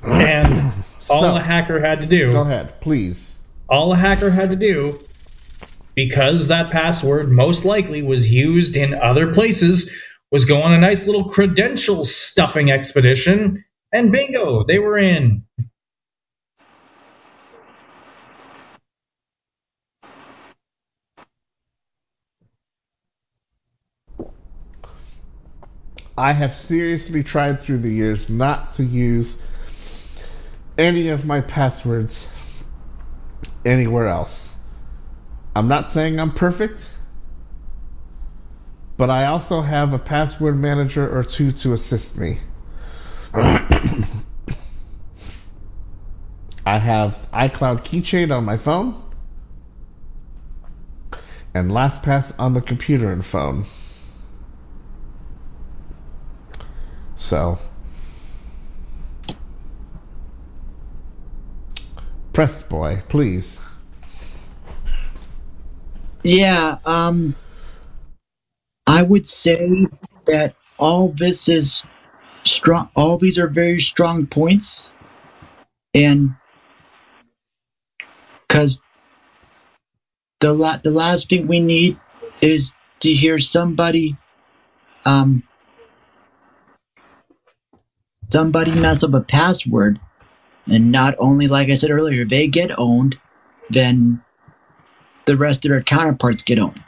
And 0.03 0.47
all 1.09 1.21
So- 1.21 1.35
a 1.35 1.41
hacker 1.41 1.79
had 1.79 1.99
to 1.99 2.05
do, 2.05 2.31
Go 2.31 2.41
ahead, 2.41 2.79
please. 2.81 3.35
all 3.69 3.91
a 3.93 3.97
hacker 3.97 4.29
had 4.29 4.49
to 4.49 4.55
do, 4.55 4.99
because 5.95 6.47
that 6.47 6.71
password 6.71 7.29
most 7.31 7.65
likely 7.65 8.01
was 8.01 8.31
used 8.31 8.75
in 8.75 8.93
other 8.93 9.33
places, 9.33 9.91
was 10.33 10.45
going 10.45 10.63
on 10.63 10.73
a 10.73 10.79
nice 10.79 11.07
little 11.07 11.25
credential 11.25 12.03
stuffing 12.05 12.71
expedition 12.71 13.63
And 13.93 14.11
bingo, 14.11 14.63
they 14.63 14.79
were 14.79 14.97
in. 14.97 15.43
I 26.17 26.33
have 26.33 26.55
seriously 26.55 27.23
tried 27.23 27.59
through 27.59 27.79
the 27.79 27.91
years 27.91 28.29
not 28.29 28.73
to 28.75 28.83
use 28.83 29.37
any 30.77 31.09
of 31.09 31.25
my 31.25 31.41
passwords 31.41 32.27
anywhere 33.65 34.07
else. 34.07 34.55
I'm 35.55 35.67
not 35.67 35.89
saying 35.89 36.19
I'm 36.19 36.33
perfect, 36.33 36.91
but 38.97 39.09
I 39.09 39.25
also 39.25 39.61
have 39.61 39.93
a 39.93 39.99
password 39.99 40.57
manager 40.57 41.07
or 41.17 41.23
two 41.23 41.51
to 41.51 41.73
assist 41.73 42.17
me. 42.17 42.39
I 46.65 46.77
have 46.77 47.27
iCloud 47.33 47.83
Keychain 47.83 48.35
on 48.35 48.45
my 48.45 48.57
phone 48.57 48.95
and 51.53 51.71
LastPass 51.71 52.33
on 52.39 52.53
the 52.53 52.61
computer 52.61 53.11
and 53.11 53.25
phone. 53.25 53.65
So, 57.15 57.57
press 62.33 62.63
boy, 62.63 63.03
please. 63.07 63.59
Yeah, 66.23 66.77
um, 66.85 67.35
I 68.87 69.01
would 69.01 69.27
say 69.27 69.87
that 70.25 70.55
all 70.79 71.09
this 71.09 71.49
is 71.49 71.83
strong. 72.43 72.89
All 72.95 73.17
these 73.17 73.39
are 73.39 73.47
very 73.47 73.79
strong 73.79 74.27
points, 74.27 74.91
and 75.93 76.35
because 78.47 78.81
the 80.41 80.53
la- 80.53 80.77
the 80.77 80.91
last 80.91 81.29
thing 81.29 81.47
we 81.47 81.59
need 81.59 81.97
is 82.41 82.73
to 83.01 83.13
hear 83.13 83.39
somebody, 83.39 84.17
um, 85.05 85.43
somebody 88.29 88.73
mess 88.73 89.03
up 89.03 89.13
a 89.13 89.21
password, 89.21 89.99
and 90.67 90.91
not 90.91 91.15
only 91.19 91.47
like 91.47 91.69
I 91.69 91.75
said 91.75 91.91
earlier, 91.91 92.25
they 92.25 92.47
get 92.47 92.77
owned, 92.77 93.17
then 93.69 94.21
the 95.25 95.37
rest 95.37 95.65
of 95.65 95.69
their 95.69 95.81
counterparts 95.81 96.43
get 96.43 96.59
owned. 96.59 96.83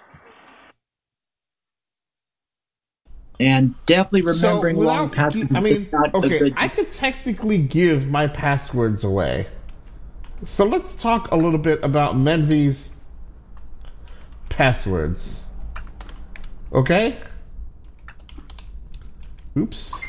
And 3.40 3.76
definitely 3.86 4.22
remembering 4.22 4.78
so 4.78 4.82
long 4.82 5.10
passwords 5.10 5.52
I 5.54 5.60
mean, 5.60 5.90
okay, 6.14 6.54
I 6.56 6.68
could 6.70 6.90
technically 6.90 7.58
give 7.58 8.08
my 8.10 8.28
passwords 8.28 9.04
away. 9.04 9.48
So 10.46 10.66
let's 10.66 10.96
talk 10.96 11.32
a 11.32 11.36
little 11.36 11.60
bit 11.60 11.84
about 11.84 12.18
Menvy's 12.18 12.96
passwords. 14.50 15.46
Okay? 16.72 17.18
Oops. 19.58 20.00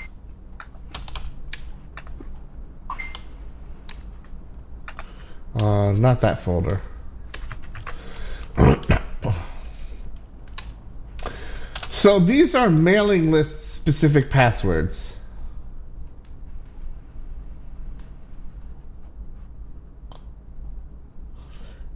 Uh, 5.54 5.92
not 5.92 6.20
that 6.20 6.40
folder. 6.40 6.82
So 12.06 12.20
these 12.20 12.54
are 12.54 12.70
mailing 12.70 13.32
list 13.32 13.74
specific 13.74 14.30
passwords. 14.30 15.12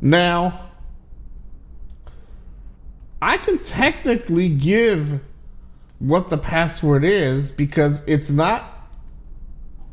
Now, 0.01 0.73
I 3.23 3.37
can 3.37 3.59
technically 3.59 4.49
give 4.49 5.21
what 6.01 6.29
the 6.29 6.39
password 6.39 7.05
is 7.05 7.53
because 7.53 8.03
it's 8.09 8.31
not 8.31 8.65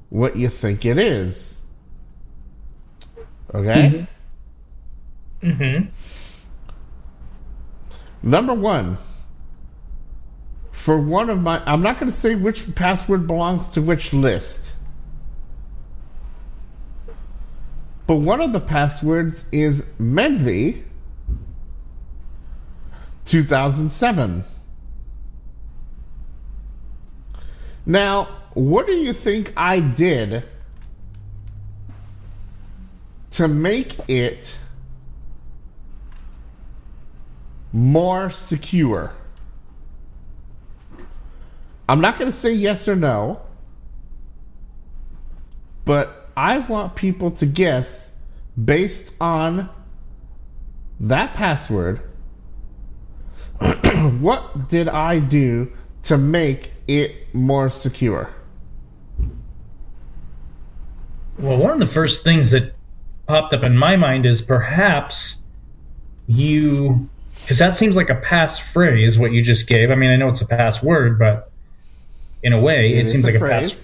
what 0.09 0.35
you 0.35 0.49
think 0.49 0.83
it 0.83 0.97
is. 0.97 1.61
Okay? 3.53 4.07
Mm-hmm. 5.43 5.89
Number 8.23 8.55
one, 8.55 8.97
for 10.87 10.97
one 10.97 11.29
of 11.29 11.41
my, 11.41 11.61
I'm 11.65 11.81
not 11.81 11.99
going 11.99 12.09
to 12.09 12.17
say 12.17 12.33
which 12.35 12.73
password 12.73 13.27
belongs 13.27 13.67
to 13.71 13.81
which 13.81 14.13
list. 14.13 14.73
But 18.07 18.15
one 18.15 18.39
of 18.39 18.53
the 18.53 18.61
passwords 18.61 19.43
is 19.51 19.81
Menvy 19.99 20.83
2007. 23.25 24.45
Now, 27.85 28.29
what 28.53 28.87
do 28.87 28.93
you 28.93 29.11
think 29.11 29.51
I 29.57 29.81
did 29.81 30.45
to 33.31 33.49
make 33.49 34.09
it 34.09 34.57
more 37.73 38.29
secure? 38.29 39.11
I'm 41.89 42.01
not 42.01 42.19
going 42.19 42.31
to 42.31 42.37
say 42.37 42.53
yes 42.53 42.87
or 42.87 42.95
no, 42.95 43.41
but 45.85 46.29
I 46.35 46.59
want 46.59 46.95
people 46.95 47.31
to 47.31 47.45
guess 47.45 48.11
based 48.61 49.13
on 49.21 49.69
that 50.99 51.33
password 51.33 52.01
what 54.19 54.67
did 54.67 54.89
I 54.89 55.19
do 55.19 55.71
to 56.03 56.17
make 56.17 56.71
it 56.87 57.33
more 57.33 57.69
secure? 57.69 58.29
Well, 61.39 61.57
one 61.57 61.71
of 61.71 61.79
the 61.79 61.87
first 61.87 62.23
things 62.23 62.51
that 62.51 62.75
popped 63.27 63.53
up 63.53 63.63
in 63.63 63.77
my 63.77 63.95
mind 63.95 64.25
is 64.25 64.41
perhaps 64.41 65.37
you, 66.27 67.09
because 67.41 67.59
that 67.59 67.77
seems 67.77 67.95
like 67.95 68.09
a 68.09 68.15
passphrase, 68.15 69.17
what 69.17 69.31
you 69.31 69.43
just 69.43 69.67
gave. 69.67 69.91
I 69.91 69.95
mean, 69.95 70.09
I 70.09 70.17
know 70.17 70.29
it's 70.29 70.41
a 70.41 70.47
password, 70.47 71.19
but 71.19 71.51
in 72.43 72.53
a 72.53 72.59
way, 72.59 72.93
it, 72.93 73.05
It 73.05 73.09
seems 73.09 73.23
a 73.23 73.27
like 73.27 73.35
a 73.35 73.39
phrase. 73.39 73.73
pass. 73.73 73.83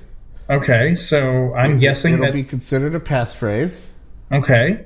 Okay, 0.58 0.96
so 0.96 1.54
I'm 1.56 1.78
It- 1.78 1.80
guessing 1.80 2.14
it'll 2.16 2.26
that. 2.28 2.34
be 2.34 2.44
considered 2.44 2.96
a 2.96 3.00
passphrase. 3.00 3.90
Okay. 4.32 4.86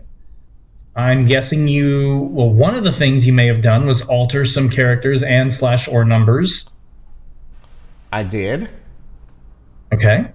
I'm 0.95 1.27
guessing 1.27 1.67
you. 1.67 2.27
Well, 2.31 2.49
one 2.49 2.73
of 2.75 2.83
the 2.83 2.91
things 2.91 3.25
you 3.27 3.33
may 3.33 3.47
have 3.47 3.61
done 3.61 3.85
was 3.85 4.01
alter 4.01 4.45
some 4.45 4.69
characters 4.69 5.21
and 5.21 5.53
slash 5.53 5.87
or 5.87 6.03
numbers. 6.05 6.69
I 8.11 8.23
did. 8.23 8.71
Okay. 9.93 10.25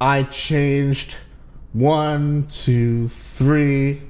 I 0.00 0.22
changed 0.24 1.16
one, 1.72 2.46
two, 2.48 3.08
three. 3.08 4.02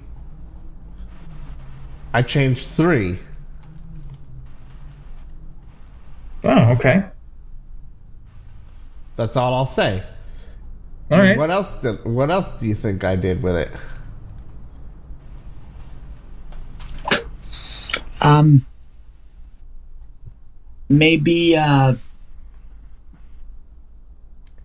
I 2.13 2.21
changed 2.23 2.67
three. 2.67 3.19
Oh, 6.43 6.73
okay. 6.73 7.05
That's 9.17 9.37
all 9.37 9.55
I'll 9.55 9.67
say. 9.67 10.03
All 11.11 11.19
right. 11.19 11.37
What 11.37 11.51
else 11.51 11.77
did, 11.77 12.05
What 12.05 12.31
else 12.31 12.59
do 12.59 12.67
you 12.67 12.75
think 12.75 13.05
I 13.05 13.17
did 13.17 13.43
with 13.43 13.57
it? 13.57 13.71
Um, 18.21 18.67
maybe 20.89 21.57
uh, 21.57 21.95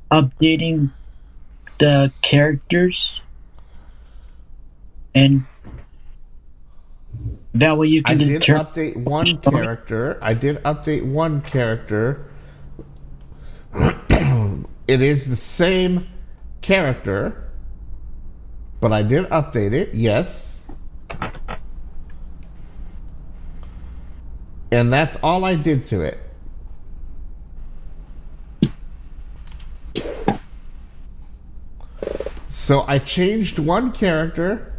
updating 0.10 0.92
the 1.78 2.12
characters, 2.22 3.20
and 5.14 5.46
that 7.54 7.78
way 7.78 7.88
you 7.88 8.02
can. 8.02 8.16
I 8.16 8.18
can 8.18 8.28
did 8.28 8.40
determine. 8.42 8.66
update 8.66 8.96
one 8.96 9.38
character. 9.40 10.18
I 10.22 10.34
did 10.34 10.64
update 10.64 11.06
one 11.06 11.42
character. 11.42 12.26
it 14.90 15.04
is 15.04 15.28
the 15.28 15.36
same 15.36 16.08
character, 16.62 17.48
but 18.80 18.92
I 18.92 19.04
did 19.04 19.30
update 19.30 19.72
it. 19.72 19.94
Yes. 19.94 20.66
And 24.72 24.92
that's 24.92 25.16
all 25.18 25.46
I 25.46 25.54
did 25.54 25.86
to 25.86 26.02
it. 26.02 26.20
So 32.50 32.84
I 32.88 32.98
changed 32.98 33.60
one 33.60 33.92
character. 33.92 34.74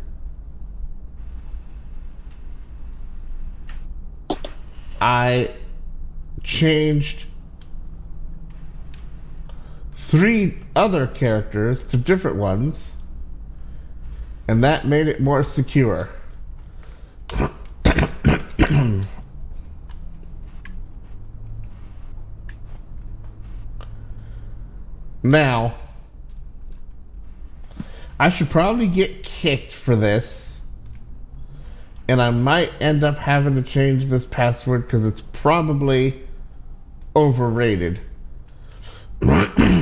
I 5.00 5.54
changed 6.42 7.26
three 10.10 10.58
other 10.74 11.06
characters 11.06 11.86
to 11.86 11.96
different 11.96 12.36
ones, 12.36 12.96
and 14.48 14.64
that 14.64 14.84
made 14.84 15.06
it 15.06 15.20
more 15.20 15.44
secure. 15.44 16.08
now, 25.22 25.74
I 28.18 28.30
should 28.30 28.50
probably 28.50 28.88
get 28.88 29.22
kicked 29.22 29.72
for 29.72 29.94
this, 29.94 30.60
and 32.08 32.20
I 32.20 32.30
might 32.30 32.72
end 32.80 33.04
up 33.04 33.16
having 33.16 33.54
to 33.54 33.62
change 33.62 34.06
this 34.06 34.26
password 34.26 34.88
because 34.88 35.06
it's 35.06 35.20
probably 35.20 36.20
overrated. 37.14 38.00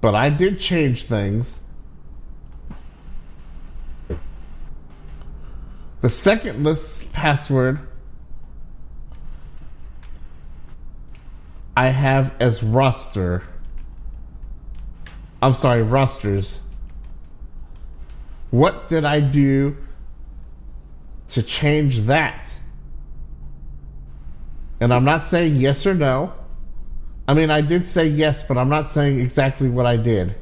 but 0.00 0.14
I 0.14 0.30
did 0.30 0.60
change 0.60 1.04
things. 1.04 1.60
The 6.00 6.10
second 6.10 6.64
list 6.64 7.12
password 7.12 7.80
I 11.76 11.88
have 11.88 12.34
as 12.40 12.62
roster. 12.62 13.42
I'm 15.42 15.54
sorry, 15.54 15.82
rosters. 15.82 16.60
What 18.50 18.88
did 18.88 19.04
I 19.04 19.20
do 19.20 19.76
to 21.28 21.42
change 21.42 22.00
that? 22.02 22.52
And 24.80 24.92
I'm 24.92 25.04
not 25.04 25.24
saying 25.24 25.56
yes 25.56 25.86
or 25.86 25.94
no. 25.94 26.32
I 27.30 27.34
mean, 27.34 27.48
I 27.48 27.60
did 27.60 27.86
say 27.86 28.08
yes, 28.08 28.42
but 28.42 28.58
I'm 28.58 28.68
not 28.68 28.88
saying 28.88 29.20
exactly 29.20 29.68
what 29.68 29.86
I 29.86 29.96
did 29.96 30.34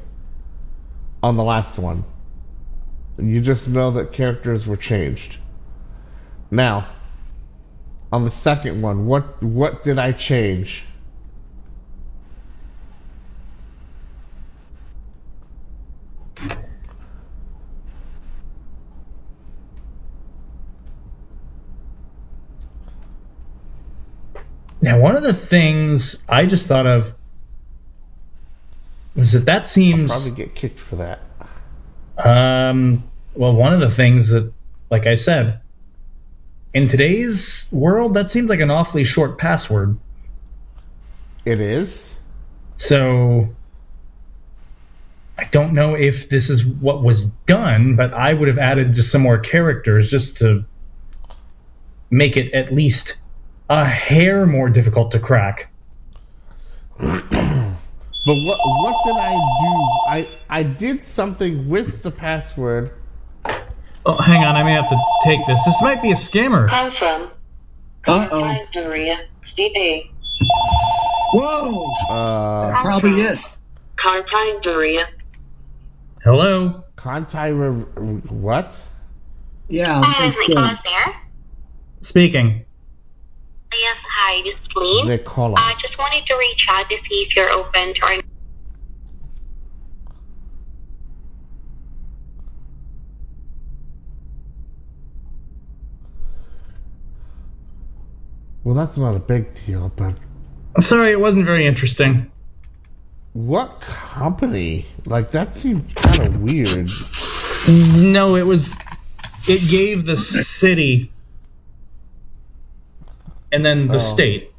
on 1.21 1.37
the 1.37 1.43
last 1.43 1.77
one. 1.77 2.03
You 3.19 3.41
just 3.41 3.69
know 3.69 3.91
that 3.91 4.11
characters 4.11 4.65
were 4.65 4.75
changed. 4.75 5.37
Now, 6.49 6.87
on 8.11 8.23
the 8.23 8.31
second 8.31 8.81
one, 8.81 9.05
what 9.05 9.43
what 9.43 9.83
did 9.83 9.99
I 9.99 10.13
change? 10.13 10.83
Now, 24.81 24.99
one 24.99 25.15
of 25.15 25.23
the 25.23 25.33
things 25.33 26.21
I 26.27 26.45
just 26.45 26.67
thought 26.67 26.87
of 26.87 27.13
was 29.15 29.33
that 29.33 29.45
that 29.45 29.67
seems 29.67 30.11
Probably 30.11 30.31
get 30.31 30.55
kicked 30.55 30.79
for 30.79 30.97
that. 30.97 31.21
Um, 32.17 33.03
well, 33.33 33.53
one 33.53 33.73
of 33.73 33.79
the 33.79 33.89
things 33.89 34.29
that, 34.29 34.53
like 34.89 35.07
I 35.07 35.15
said, 35.15 35.61
in 36.73 36.87
today's 36.87 37.67
world, 37.71 38.13
that 38.13 38.31
seems 38.31 38.49
like 38.49 38.59
an 38.59 38.71
awfully 38.71 39.03
short 39.03 39.37
password. 39.37 39.97
It 41.45 41.59
is. 41.59 42.17
So 42.77 43.49
I 45.37 45.45
don't 45.45 45.73
know 45.73 45.95
if 45.95 46.29
this 46.29 46.49
is 46.49 46.65
what 46.65 47.03
was 47.03 47.25
done, 47.25 47.95
but 47.95 48.13
I 48.13 48.33
would 48.33 48.47
have 48.47 48.57
added 48.57 48.93
just 48.93 49.11
some 49.11 49.21
more 49.21 49.39
characters 49.39 50.09
just 50.09 50.37
to 50.37 50.65
make 52.09 52.37
it 52.37 52.53
at 52.53 52.73
least 52.73 53.17
a 53.69 53.85
hair 53.85 54.45
more 54.45 54.69
difficult 54.69 55.11
to 55.11 55.19
crack. 55.19 55.71
But 58.25 58.35
what 58.43 58.59
what 58.59 59.03
did 59.05 59.15
I 59.15 59.31
do? 59.31 59.73
I 60.09 60.37
I 60.49 60.63
did 60.63 61.03
something 61.03 61.69
with 61.69 62.03
the 62.03 62.11
password. 62.11 62.91
Oh, 64.05 64.17
hang 64.21 64.43
on, 64.43 64.55
I 64.55 64.63
may 64.63 64.73
have 64.73 64.89
to 64.89 64.97
take 65.23 65.39
this. 65.47 65.63
This 65.65 65.81
might 65.81 66.01
be 66.01 66.11
a 66.11 66.15
scammer. 66.15 66.69
Call 66.69 66.91
from 66.99 67.31
Uh-oh. 68.07 68.47
Nigeria, 68.47 69.19
CP. 69.57 70.11
Whoa! 71.33 71.85
Uh, 72.09 72.81
Probably 72.81 73.21
is. 73.21 73.55
Carpinteria. 73.97 75.05
Hello? 76.23 76.83
Conti 76.97 77.51
Re- 77.51 77.83
what? 78.29 78.77
Yeah, 79.69 79.99
I 79.99 80.03
Hi, 80.05 80.27
is 80.27 80.35
say. 80.35 80.53
There? 80.55 81.15
Speaking. 82.01 82.65
Yes, 83.71 83.97
hi, 84.03 84.41
this 84.41 84.55
is 84.55 84.67
Colleen. 84.73 85.07
Nicola. 85.07 85.53
I 85.55 85.75
just 85.79 85.97
wanted 85.99 86.25
to 86.25 86.35
reach 86.35 86.65
out 86.69 86.89
to 86.89 86.97
see 87.07 87.27
if 87.29 87.35
you're 87.35 87.51
open 87.51 87.93
to 87.93 88.01
our 88.03 88.17
Well, 98.63 98.75
that's 98.75 98.97
not 98.97 99.15
a 99.15 99.19
big 99.19 99.53
deal, 99.65 99.91
but 99.95 100.15
Sorry, 100.79 101.11
it 101.11 101.19
wasn't 101.19 101.45
very 101.45 101.65
interesting. 101.65 102.31
what 103.33 103.81
company? 103.81 104.85
Like 105.05 105.31
that 105.31 105.53
seemed 105.55 105.93
kind 105.95 106.25
of 106.25 106.41
weird. 106.41 106.89
No, 107.67 108.35
it 108.35 108.45
was. 108.45 108.73
It 109.47 109.69
gave 109.69 110.05
the 110.05 110.17
city 110.17 111.11
and 113.51 113.63
then 113.63 113.87
the 113.87 113.95
Oh. 113.95 113.99
state. 113.99 114.51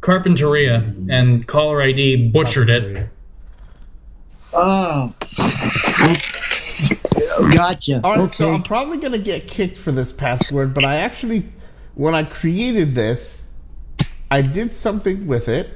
Carpinteria 0.00 1.08
and 1.10 1.46
caller 1.46 1.82
ID 1.82 2.28
butchered 2.30 2.70
it. 2.70 3.08
Oh. 4.52 5.12
Gotcha. 7.54 8.00
All 8.02 8.10
right, 8.12 8.20
okay. 8.20 8.34
so 8.34 8.52
I'm 8.52 8.62
probably 8.62 8.98
gonna 8.98 9.18
get 9.18 9.48
kicked 9.48 9.76
for 9.76 9.92
this 9.92 10.12
password, 10.12 10.74
but 10.74 10.84
I 10.84 10.96
actually, 10.98 11.46
when 11.94 12.14
I 12.14 12.22
created 12.24 12.94
this, 12.94 13.44
I 14.30 14.42
did 14.42 14.72
something 14.72 15.26
with 15.26 15.48
it. 15.48 15.70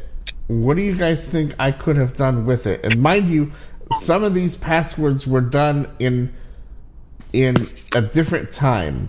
What 0.47 0.77
do 0.77 0.83
you 0.83 0.95
guys 0.95 1.25
think 1.25 1.55
I 1.59 1.71
could 1.73 1.97
have 1.97 2.17
done 2.17 2.47
with 2.47 2.67
it? 2.67 2.85
And 2.85 3.01
mind 3.01 3.31
you, 3.31 3.53
some 4.01 4.25
of 4.25 4.35
these 4.35 4.57
passwords 4.57 5.27
were 5.27 5.41
done 5.41 5.89
in 5.99 6.33
in 7.33 7.55
a 7.93 8.01
different 8.03 8.53
time. 8.53 9.09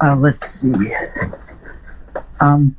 Uh, 0.00 0.16
let's 0.16 0.46
see. 0.46 0.92
Um, 2.40 2.76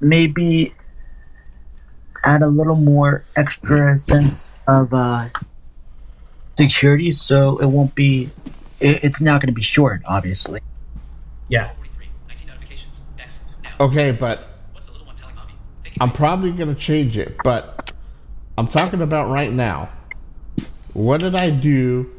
maybe 0.00 0.72
add 2.24 2.42
a 2.42 2.46
little 2.46 2.76
more 2.76 3.24
extra 3.36 3.98
sense 3.98 4.52
of 4.66 4.92
uh, 4.92 5.28
security, 6.58 7.12
so 7.12 7.58
it 7.58 7.66
won't 7.66 7.94
be. 7.94 8.30
It, 8.80 9.04
it's 9.04 9.20
not 9.20 9.40
going 9.40 9.48
to 9.48 9.52
be 9.54 9.62
short, 9.62 10.02
obviously. 10.06 10.60
Yeah. 11.48 11.72
43. 11.74 12.06
19 12.28 12.46
notifications. 12.46 13.00
Okay, 13.80 14.12
but 14.12 14.48
What's 14.72 14.86
the 14.86 14.92
little 14.92 15.06
one 15.06 15.16
telling 15.16 15.34
mommy? 15.34 15.54
Thank 15.82 15.96
you. 15.96 16.00
I'm 16.00 16.12
probably 16.12 16.52
gonna 16.52 16.74
change 16.74 17.18
it. 17.18 17.36
But 17.42 17.92
I'm 18.56 18.68
talking 18.68 19.02
about 19.02 19.30
right 19.30 19.52
now. 19.52 19.88
What 20.92 21.20
did 21.20 21.34
I 21.34 21.50
do 21.50 22.10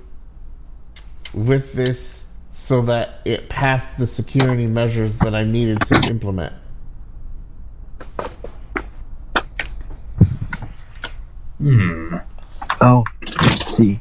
with 1.34 1.74
this 1.74 2.26
so 2.52 2.82
that 2.84 3.22
it 3.26 3.50
passed 3.50 3.98
the 3.98 4.08
security 4.08 4.68
measures 4.68 5.18
that 5.20 5.34
I 5.36 5.44
needed 5.44 5.82
to 5.82 6.10
implement? 6.10 6.54
Hmm. 11.58 12.18
Oh, 12.82 13.04
let's 13.22 13.66
see. 13.66 14.00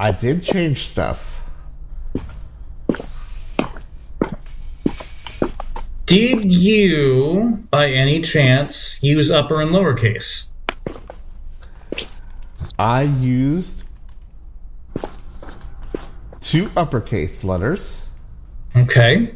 I 0.00 0.12
did 0.12 0.42
change 0.42 0.88
stuff. 0.88 1.42
Did 6.06 6.50
you, 6.50 7.66
by 7.70 7.90
any 7.90 8.22
chance, 8.22 8.98
use 9.02 9.30
upper 9.30 9.60
and 9.60 9.72
lowercase? 9.72 10.48
I 12.78 13.02
used 13.02 13.77
two 16.48 16.70
uppercase 16.78 17.44
letters. 17.44 18.06
Okay. 18.74 19.34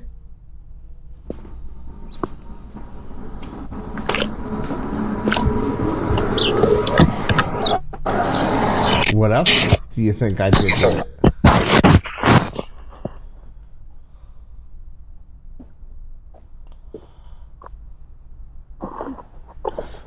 What 9.13 9.31
else 9.31 9.79
do 9.91 10.01
you 10.01 10.15
think 10.15 10.41
I 10.41 10.49
did 10.49 10.65
with? 10.65 11.07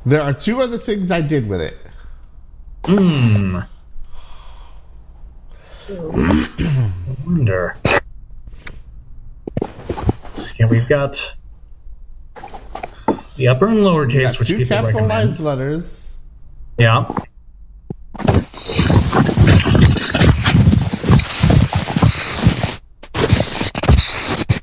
There 0.08 0.22
are 0.22 0.34
two 0.34 0.60
other 0.64 0.80
things 0.80 1.12
I 1.12 1.22
did 1.22 1.48
with 1.48 1.62
it. 1.62 1.78
Hmm. 2.86 3.60
So, 5.70 6.12
I 6.16 6.35
wonder. 7.26 7.76
See, 10.34 10.64
we've 10.66 10.88
got 10.88 11.36
the 13.38 13.48
upper 13.48 13.68
and 13.68 13.84
lower 13.84 14.08
case, 14.08 14.40
which 14.40 14.50
two 14.50 14.58
people 14.58 14.78
capitalized 14.78 15.32
recommend. 15.32 15.40
letters. 15.40 16.14
Yeah. 16.78 17.06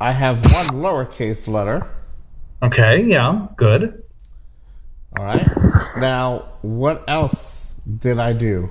I 0.01 0.11
have 0.11 0.45
one 0.53 0.67
lowercase 0.83 1.47
letter. 1.47 1.87
Okay. 2.63 3.05
Yeah. 3.05 3.47
Good. 3.57 4.03
All 5.17 5.25
right. 5.25 5.49
Now, 5.99 6.49
what 6.63 7.05
else 7.09 7.71
did 7.99 8.19
I 8.19 8.33
do? 8.33 8.71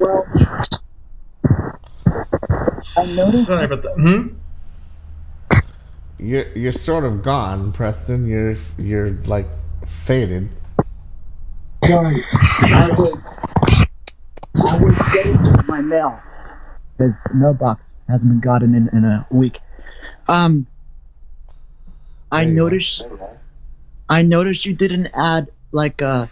Well, 0.00 0.24
noticed- 3.26 3.46
Sorry 3.46 3.64
about 3.70 3.82
that. 3.82 3.94
Hmm. 3.94 4.28
You're 6.20 6.48
you're 6.56 6.72
sort 6.72 7.04
of 7.04 7.22
gone, 7.22 7.72
Preston. 7.72 8.26
You're 8.26 8.56
you're 8.76 9.10
like 9.10 9.46
faded. 10.04 10.48
sorry, 11.84 12.16
I 12.32 12.88
was 12.98 13.24
I 14.56 14.78
was 14.82 15.12
getting 15.12 15.66
my 15.68 15.80
mail 15.80 16.20
because 16.96 17.30
mailbox 17.34 17.92
hasn't 18.08 18.32
been 18.32 18.40
gotten 18.40 18.74
in, 18.74 18.88
in 18.92 19.04
a 19.04 19.26
week. 19.30 19.58
Um, 20.28 20.66
I 22.32 22.40
There 22.44 22.48
you 22.50 22.56
go. 22.56 22.64
noticed 22.64 23.06
I 24.08 24.22
noticed 24.22 24.66
you 24.66 24.74
didn't 24.74 25.10
add 25.14 25.48
like 25.70 26.00
a 26.00 26.28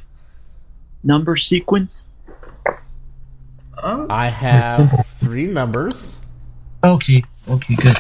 number 1.05 1.37
sequence. 1.37 2.09
Oh. 3.81 4.07
I 4.11 4.31
have 4.31 5.05
three 5.21 5.47
numbers. 5.47 6.16
Okay, 6.87 7.23
okay, 7.49 7.75
good. 7.75 7.97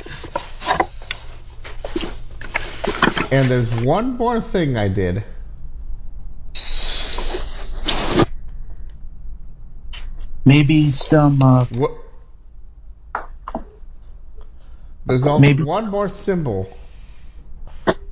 And 3.32 3.46
there's 3.48 3.68
one 3.84 4.16
more 4.16 4.40
thing 4.40 4.76
I 4.76 4.86
did. 4.88 5.24
Maybe 10.44 10.90
some 10.90 11.42
uh, 11.42 11.64
What? 11.66 11.90
There's 15.06 15.22
also 15.22 15.38
Maybe- 15.40 15.62
one 15.62 15.88
more 15.88 16.08
symbol, 16.08 16.68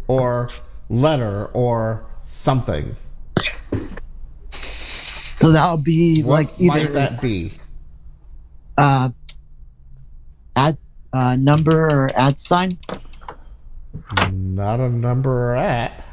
or 0.06 0.48
letter, 0.88 1.46
or 1.46 2.04
something. 2.26 2.94
so 5.34 5.52
that 5.52 5.70
would 5.72 5.82
be 5.84 6.22
What 6.22 6.44
like 6.46 6.60
either 6.60 6.84
might 6.84 6.92
that 6.92 7.20
be? 7.20 7.52
uh 8.78 9.10
add 10.56 10.78
uh, 11.12 11.36
number 11.36 11.86
or 11.86 12.10
add 12.14 12.40
sign. 12.40 12.78
Not 14.32 14.80
a 14.80 14.88
number 14.88 15.52
or 15.52 15.56
at. 15.56 16.04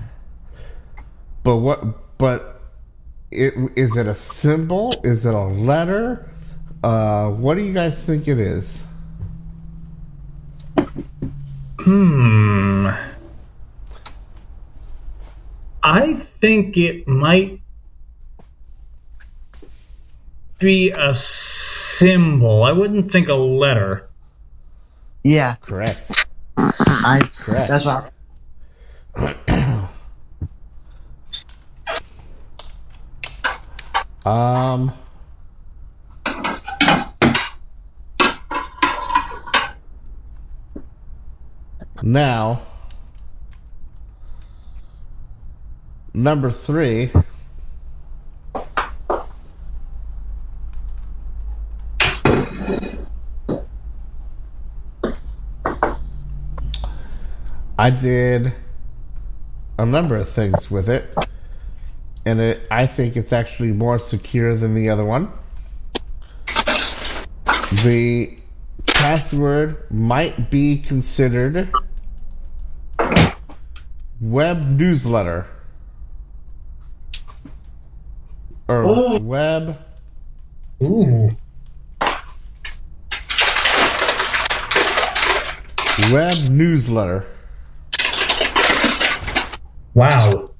But 1.43 1.57
what? 1.57 2.18
But 2.18 2.61
it 3.31 3.53
is 3.76 3.97
it 3.97 4.07
a 4.07 4.15
symbol? 4.15 4.93
Is 5.03 5.26
it 5.26 5.34
a 5.34 5.43
letter? 5.43 6.30
Uh, 6.84 7.30
what 7.30 7.55
do 7.55 7.61
you 7.61 7.73
guys 7.73 8.01
think 8.01 8.27
it 8.27 8.39
is? 8.39 8.84
Hmm. 11.80 12.89
I 15.84 16.13
think 16.13 16.78
it 16.78 17.07
might 17.07 17.60
be 20.60 20.91
a 20.91 21.15
symbol. 21.15 22.63
I 22.63 22.71
wouldn't 22.71 23.11
think 23.11 23.29
a 23.29 23.34
letter. 23.34 24.11
Yeah, 25.23 25.55
Correct. 25.61 26.11
I. 26.57 27.21
Correct. 27.39 27.69
That's 27.69 27.85
right. 27.85 28.11
Um. 34.25 34.93
Now, 42.03 42.61
number 46.13 46.51
three. 46.51 47.11
I 57.81 57.89
did 57.89 58.53
a 59.79 59.87
number 59.87 60.15
of 60.15 60.29
things 60.29 60.69
with 60.69 60.87
it, 60.87 61.10
and 62.23 62.39
it, 62.39 62.68
I 62.69 62.85
think 62.85 63.18
it's 63.18 63.34
actually 63.34 63.71
more 63.71 63.97
secure 63.97 64.53
than 64.53 64.76
the 64.76 64.91
other 64.91 65.03
one. 65.03 65.31
The 67.84 68.37
password 68.85 69.89
might 69.89 70.51
be 70.51 70.77
considered 70.77 71.73
web 74.21 74.61
newsletter 74.68 75.47
or 78.68 78.84
Oh. 78.85 79.19
web 79.21 79.79
Ooh. 80.84 81.35
web 86.11 86.37
newsletter. 86.47 87.26
Wow. 89.94 90.52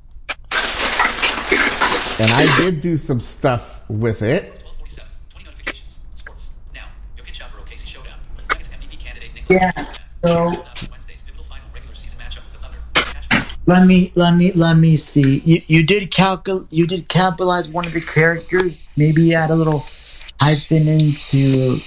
And 2.20 2.30
I 2.32 2.54
did 2.58 2.82
do 2.82 2.98
some 2.98 3.20
stuff 3.20 3.82
with 3.90 4.22
it. 4.22 4.62
1247. 4.64 5.10
20 5.32 5.46
notifications. 5.46 6.00
Sports. 6.16 6.52
Now, 6.76 6.86
your 7.16 7.26
pitch 7.26 7.42
for 7.42 7.62
Casey 7.68 7.88
Showdown. 7.88 8.20
Nuggets 8.50 8.70
MVP 8.70 9.00
candidate 9.00 9.34
Nicholas 9.34 9.62
Yeah, 9.62 9.84
so- 10.24 10.46
Rounds 10.46 10.58
out 10.60 10.90
Wednesday's 10.92 11.22
pivotal 11.26 11.46
final 11.46 11.66
regular 11.74 11.96
season 11.96 12.20
matchup 12.20 12.44
with 12.52 12.54
the 12.54 12.60
Thunder. 12.60 12.78
Catch 12.94 13.58
Let 13.66 13.88
me 13.88 14.12
let 14.16 14.36
me 14.36 14.52
let 14.52 14.76
me 14.78 14.98
see. 14.98 15.40
You 15.40 15.62
you 15.68 15.86
did 15.86 16.12
calcul 16.12 16.68
you 16.70 16.86
did 16.86 17.08
capitalize 17.08 17.70
one 17.70 17.86
of 17.86 17.94
the 17.94 18.02
characters. 18.02 18.86
Maybe 18.98 19.34
add 19.34 19.50
a 19.50 19.56
little 19.56 19.86
hyphen 20.40 20.88
into 20.90 21.80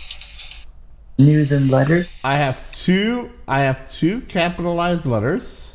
news 1.19 1.53
and 1.53 1.71
letter. 1.71 2.07
I 2.25 2.39
have 2.39 2.73
two 2.73 3.31
I 3.47 3.61
have 3.61 3.93
two 3.93 4.23
capitalized 4.23 5.05
letters. 5.07 5.71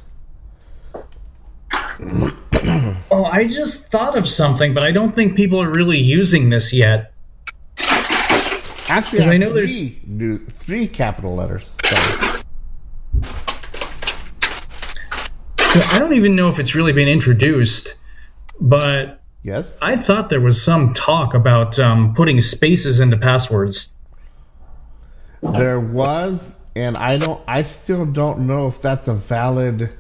Oh, 3.11 3.23
I 3.23 3.47
just 3.47 3.91
thought 3.91 4.17
of 4.17 4.27
something, 4.27 4.73
but 4.73 4.83
I 4.83 4.91
don't 4.91 5.15
think 5.15 5.35
people 5.35 5.61
are 5.61 5.71
really 5.71 5.97
using 5.97 6.49
this 6.49 6.73
yet. 6.73 7.13
Actually, 8.87 9.23
I, 9.23 9.37
know 9.37 9.51
there's- 9.51 9.77
three, 9.79 9.99
new, 10.05 10.37
three 10.37 10.87
capital 10.87 11.35
letters. 11.35 11.75
I 15.61 15.99
don't 15.99 16.13
even 16.13 16.35
know 16.35 16.49
if 16.49 16.59
it's 16.59 16.75
really 16.75 16.93
been 16.93 17.07
introduced, 17.07 17.95
but 18.59 19.19
Yes. 19.43 19.77
I 19.81 19.95
thought 19.95 20.29
there 20.29 20.41
was 20.41 20.61
some 20.61 20.93
talk 20.93 21.33
about 21.33 21.79
um, 21.79 22.13
putting 22.13 22.41
spaces 22.41 22.99
into 22.99 23.17
passwords. 23.17 23.93
There 25.41 25.79
was, 25.79 26.55
and 26.75 26.97
I 26.97 27.17
don't. 27.17 27.41
I 27.47 27.63
still 27.63 28.05
don't 28.05 28.47
know 28.47 28.67
if 28.67 28.81
that's 28.81 29.07
a 29.07 29.13
valid. 29.13 29.91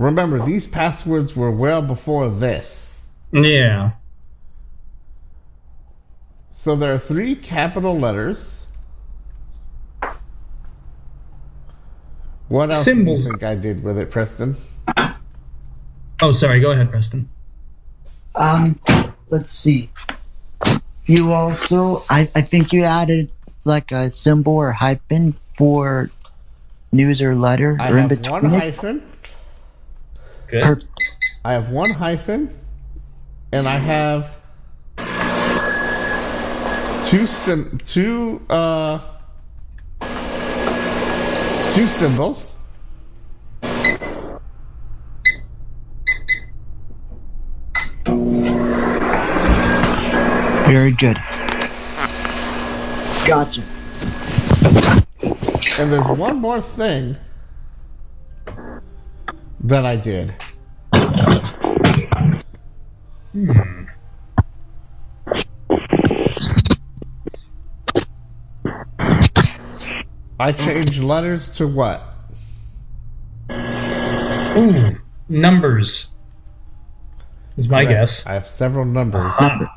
Remember, 0.00 0.38
these 0.42 0.66
passwords 0.66 1.36
were 1.36 1.50
well 1.50 1.82
before 1.82 2.30
this. 2.30 3.04
Yeah. 3.32 3.90
So 6.54 6.74
there 6.74 6.94
are 6.94 6.98
three 6.98 7.36
capital 7.36 8.00
letters. 8.00 8.66
What 12.48 12.72
else 12.72 12.82
Symbols. 12.82 13.24
do 13.24 13.24
you 13.24 13.30
think 13.32 13.42
I 13.42 13.56
did 13.56 13.84
with 13.84 13.98
it, 13.98 14.10
Preston? 14.10 14.56
Oh, 16.22 16.32
sorry. 16.32 16.60
Go 16.60 16.70
ahead, 16.70 16.90
Preston. 16.90 17.28
Um, 18.34 18.80
let's 19.30 19.52
see. 19.52 19.90
You 21.04 21.32
also, 21.32 22.00
I, 22.08 22.22
I 22.34 22.40
think 22.40 22.72
you 22.72 22.84
added 22.84 23.30
like 23.66 23.92
a 23.92 24.08
symbol 24.08 24.54
or 24.54 24.72
hyphen 24.72 25.34
for 25.58 26.10
news 26.90 27.20
or 27.20 27.34
letter 27.34 27.76
I 27.78 27.90
or 27.90 27.98
in 27.98 28.00
have 28.00 28.08
between 28.08 28.42
one 28.44 28.54
it. 28.54 28.60
hyphen. 28.62 29.02
Good. 30.50 30.62
Per- 30.62 30.78
I 31.44 31.52
have 31.52 31.70
one 31.70 31.90
hyphen, 31.90 32.54
and 33.52 33.68
I 33.68 33.78
have 33.78 34.36
two 37.06 37.26
sim- 37.26 37.78
two 37.84 38.42
uh 38.50 38.98
two 41.72 41.86
symbols. 41.86 42.56
Very 50.66 50.90
good. 50.92 51.16
Gotcha. 53.26 53.62
And 55.78 55.92
there's 55.92 56.18
one 56.18 56.38
more 56.38 56.60
thing 56.60 57.16
that 59.64 59.84
I 59.86 59.96
did. 59.96 60.34
Hmm. 63.32 63.84
I 70.38 70.52
changed 70.52 71.02
letters 71.02 71.50
to 71.58 71.68
what? 71.68 72.02
Ooh, 73.50 74.96
numbers 75.28 76.08
is 77.56 77.68
my 77.68 77.84
Correct. 77.84 78.00
guess. 78.00 78.26
I 78.26 78.34
have 78.34 78.46
several 78.48 78.84
numbers. 78.84 79.32
Ah, 79.38 79.70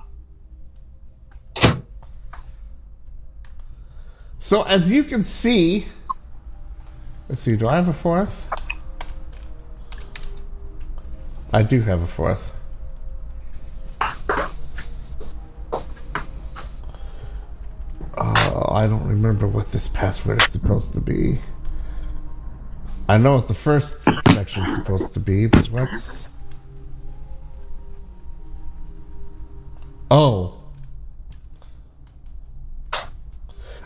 So 4.40 4.64
as 4.64 4.92
you 4.92 5.04
can 5.04 5.24
see, 5.24 5.86
let's 7.30 7.42
see, 7.42 7.56
do 7.56 7.68
I 7.68 7.76
have 7.76 7.88
a 7.88 7.94
fourth? 7.94 8.53
I 11.54 11.62
do 11.62 11.80
have 11.82 12.02
a 12.02 12.08
fourth. 12.08 12.52
Uh, 18.18 18.66
I 18.72 18.88
don't 18.88 19.08
remember 19.08 19.48
what 19.48 19.72
this 19.72 19.88
password 19.88 20.42
is 20.42 20.48
supposed 20.52 20.94
to 20.94 21.00
be. 21.00 21.40
I 23.08 23.20
know 23.20 23.36
what 23.36 23.48
the 23.48 23.54
first 23.54 24.02
section 24.32 24.64
is 24.64 24.76
supposed 24.78 25.14
to 25.14 25.20
be, 25.20 25.46
but 25.46 25.68
what's... 25.68 26.28
Oh. 30.10 30.60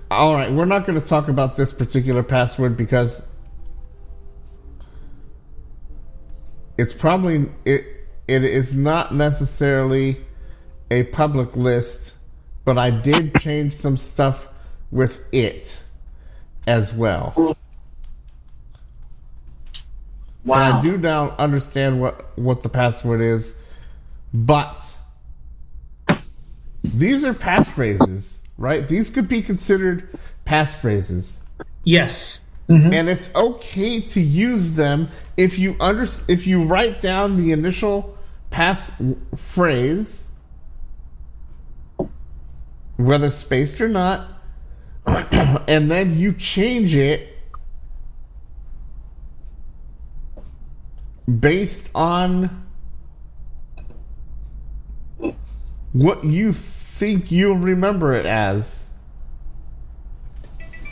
All 0.09 0.35
right, 0.35 0.53
we're 0.53 0.63
not 0.63 0.87
going 0.87 1.01
to 1.01 1.05
talk 1.05 1.27
about 1.27 1.57
this 1.57 1.73
particular 1.73 2.23
password 2.23 2.77
because 2.77 3.21
it's 6.77 6.93
probably 6.93 7.49
it 7.65 7.85
it 8.27 8.43
is 8.43 8.73
not 8.73 9.13
necessarily 9.13 10.17
a 10.91 11.03
public 11.03 11.55
list, 11.55 12.13
but 12.65 12.77
I 12.77 12.91
did 12.91 13.35
change 13.41 13.73
some 13.73 13.97
stuff 13.97 14.47
with 14.91 15.21
it 15.33 15.83
as 16.65 16.93
well. 16.93 17.55
And 20.45 20.53
I 20.53 20.81
do 20.81 20.97
now 20.97 21.35
understand 21.37 21.99
what 21.99 22.37
what 22.37 22.63
the 22.63 22.69
password 22.69 23.21
is, 23.21 23.53
but 24.33 24.85
these 26.83 27.25
are 27.25 27.33
passphrases, 27.33 28.37
right? 28.57 28.87
These 28.87 29.09
could 29.09 29.27
be 29.27 29.41
considered 29.41 30.17
passphrases. 30.45 31.33
yes. 31.83 32.45
Mm-hmm. 32.67 32.93
and 32.93 33.09
it's 33.09 33.33
okay 33.33 34.01
to 34.01 34.19
use 34.19 34.73
them 34.73 35.07
if 35.37 35.57
you 35.57 35.77
under 35.79 36.05
if 36.27 36.47
you 36.47 36.63
write 36.63 36.99
down 36.99 37.37
the 37.37 37.53
initial 37.53 38.17
pass 38.49 38.91
phrase 39.37 40.27
whether 42.97 43.29
spaced 43.29 43.79
or 43.79 43.87
not 43.87 44.27
and 45.07 45.89
then 45.89 46.17
you 46.17 46.33
change 46.33 46.93
it 46.93 47.37
based 51.27 51.89
on 51.95 52.65
what 55.93 56.23
you 56.23 56.53
think 56.53 57.31
you'll 57.31 57.57
remember 57.57 58.13
it 58.15 58.25
as 58.25 58.87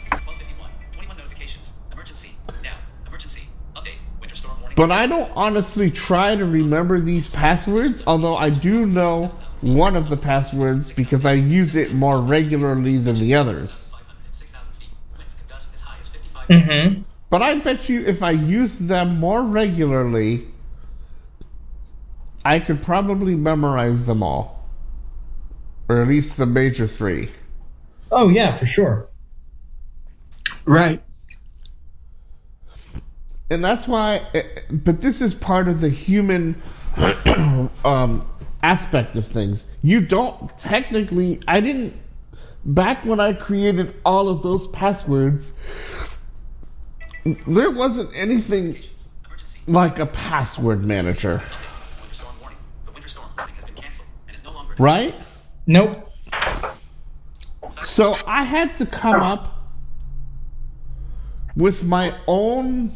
1251. 0.09 0.69
21 0.93 1.17
notifications. 1.17 1.71
Emergency. 1.91 2.31
Now. 2.63 2.77
Emergency. 3.07 3.43
Update. 3.75 3.97
Winter 4.19 4.35
storm 4.35 4.59
warning. 4.61 4.64
But 4.75 4.91
I 4.91 5.07
don't 5.07 5.31
honestly 5.35 5.89
try 5.89 6.35
to 6.35 6.45
remember 6.45 6.99
these 6.99 7.29
passwords, 7.29 8.03
although 8.05 8.35
I 8.35 8.49
do 8.49 8.85
know 8.85 9.27
one 9.61 9.95
of 9.95 10.09
the 10.09 10.17
passwords 10.17 10.91
because 10.91 11.25
I 11.25 11.33
use 11.33 11.75
it 11.75 11.93
more 11.93 12.19
regularly 12.19 12.97
than 12.97 13.15
the 13.15 13.35
others. 13.35 13.89
500 13.91 14.25
and 14.25 14.33
6,000 14.33 14.73
feet. 14.73 14.89
Winds 15.17 15.35
can 15.35 15.45
gust 15.47 15.73
as 15.73 15.81
high 15.81 15.99
as 15.99 16.07
55 16.09 16.47
Mm-hmm. 16.49 17.01
But 17.29 17.41
I 17.41 17.59
bet 17.59 17.87
you 17.87 18.05
if 18.05 18.21
I 18.21 18.31
use 18.31 18.77
them 18.77 19.19
more 19.19 19.41
regularly, 19.41 20.45
I 22.43 22.59
could 22.59 22.83
probably 22.83 23.35
memorize 23.35 24.05
them 24.05 24.21
all. 24.21 24.69
Or 25.87 26.01
at 26.01 26.07
least 26.07 26.37
the 26.37 26.45
major 26.45 26.85
three. 26.85 27.31
Oh 28.11 28.29
yeah, 28.29 28.55
for 28.55 28.65
sure. 28.65 29.09
Right. 30.65 31.01
And 33.49 33.63
that's 33.63 33.87
why 33.87 34.21
eh, 34.33 34.43
but 34.71 35.01
this 35.01 35.21
is 35.21 35.33
part 35.33 35.67
of 35.67 35.81
the 35.81 35.89
human 35.89 36.61
um, 37.85 38.27
aspect 38.63 39.15
of 39.15 39.27
things 39.27 39.67
you 39.81 40.01
don't 40.01 40.57
technically 40.57 41.39
i 41.47 41.59
didn't 41.59 41.93
back 42.63 43.05
when 43.05 43.19
i 43.19 43.33
created 43.33 43.93
all 44.05 44.29
of 44.29 44.41
those 44.41 44.67
passwords 44.67 45.53
there 47.47 47.71
wasn't 47.71 48.09
anything 48.15 48.77
like 49.67 49.99
a 49.99 50.05
password 50.05 50.83
manager 50.83 51.41
Winter 52.01 52.13
storm 52.13 52.35
warning. 52.41 52.57
The 52.85 52.91
winter 52.91 53.07
storm 53.07 53.29
warning 53.37 53.55
has 53.55 53.65
been 53.65 53.75
canceled 53.75 54.07
and 54.27 54.35
is 54.35 54.43
no 54.43 54.65
right 54.79 55.15
Nope. 55.67 56.11
so 57.83 58.13
i 58.27 58.43
had 58.43 58.75
to 58.77 58.85
come 58.85 59.15
up 59.15 59.51
with 61.55 61.83
my 61.83 62.15
own 62.27 62.91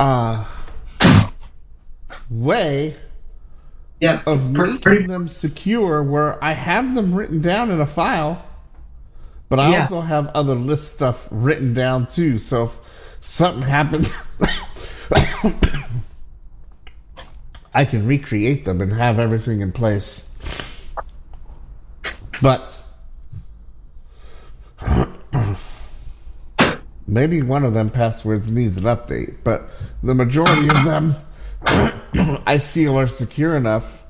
uh 0.00 0.44
way 2.30 2.96
Yeah. 4.00 4.20
of 4.26 4.52
per- 4.54 4.66
making 4.66 4.80
pretty- 4.80 5.06
them 5.06 5.28
secure 5.28 6.02
where 6.02 6.42
I 6.42 6.52
have 6.54 6.94
them 6.94 7.14
written 7.14 7.40
down 7.42 7.70
in 7.70 7.80
a 7.80 7.86
file, 7.86 8.42
but 9.48 9.60
I 9.60 9.70
Yeah. 9.70 9.80
also 9.82 10.00
have 10.00 10.28
other 10.28 10.54
list 10.54 10.92
stuff 10.92 11.28
written 11.30 11.74
down 11.74 12.06
too. 12.06 12.38
So 12.38 12.64
if 12.64 12.72
something 13.20 13.62
happens, 13.62 14.18
I 17.74 17.84
can 17.84 18.06
recreate 18.06 18.64
them 18.64 18.80
and 18.80 18.92
have 18.92 19.18
everything 19.18 19.60
in 19.60 19.72
place. 19.72 20.28
But 22.40 22.82
maybe 27.06 27.42
one 27.42 27.64
of 27.64 27.74
them 27.74 27.90
passwords 27.90 28.50
needs 28.50 28.76
an 28.76 28.84
update, 28.84 29.36
but 29.44 29.68
the 30.02 30.14
majority 30.14 30.68
of 30.68 30.84
them 30.84 31.16
I 31.66 32.58
feel 32.58 32.98
are 32.98 33.06
secure 33.06 33.56
enough. 33.56 34.02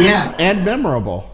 Yeah. 0.00 0.34
and 0.38 0.64
memorable. 0.64 1.30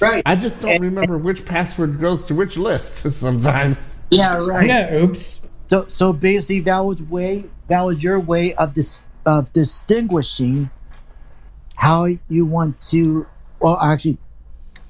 Right. 0.00 0.22
I 0.26 0.36
just 0.36 0.60
don't 0.60 0.80
remember 0.80 1.16
which 1.16 1.44
password 1.44 2.00
goes 2.00 2.24
to 2.24 2.34
which 2.34 2.56
list 2.56 2.96
sometimes. 3.14 3.78
Yeah. 4.10 4.44
Right. 4.44 4.66
Yeah. 4.66 4.94
Oops. 4.96 5.42
So 5.66 5.86
so 5.88 6.12
basically 6.12 6.60
that 6.60 6.80
was 6.80 7.00
way 7.00 7.44
that 7.68 7.82
was 7.82 8.02
your 8.02 8.18
way 8.18 8.54
of 8.54 8.74
dis, 8.74 9.04
of 9.24 9.52
distinguishing 9.52 10.70
how 11.74 12.08
you 12.28 12.46
want 12.46 12.80
to 12.90 13.26
well 13.62 13.78
actually 13.78 14.18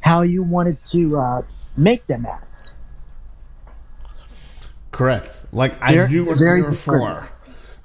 how 0.01 0.23
you 0.23 0.43
wanted 0.43 0.81
to 0.81 1.17
uh, 1.17 1.43
make 1.77 2.07
them 2.07 2.27
as. 2.27 2.73
Correct. 4.91 5.43
Like 5.53 5.75
I 5.81 5.95
Very- 5.95 6.11
do 6.11 6.35
very 6.35 6.61
your 6.61 6.73
four. 6.73 7.29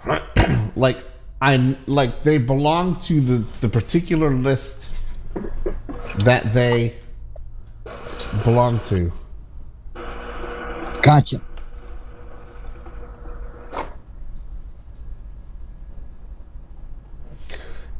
like 0.75 0.97
I 1.41 1.77
like 1.85 2.23
they 2.23 2.37
belong 2.37 2.95
to 3.01 3.21
the 3.21 3.37
the 3.61 3.69
particular 3.69 4.33
list 4.33 4.91
that 6.19 6.53
they 6.53 6.95
belong 8.43 8.79
to. 8.87 9.11
Gotcha. 11.01 11.41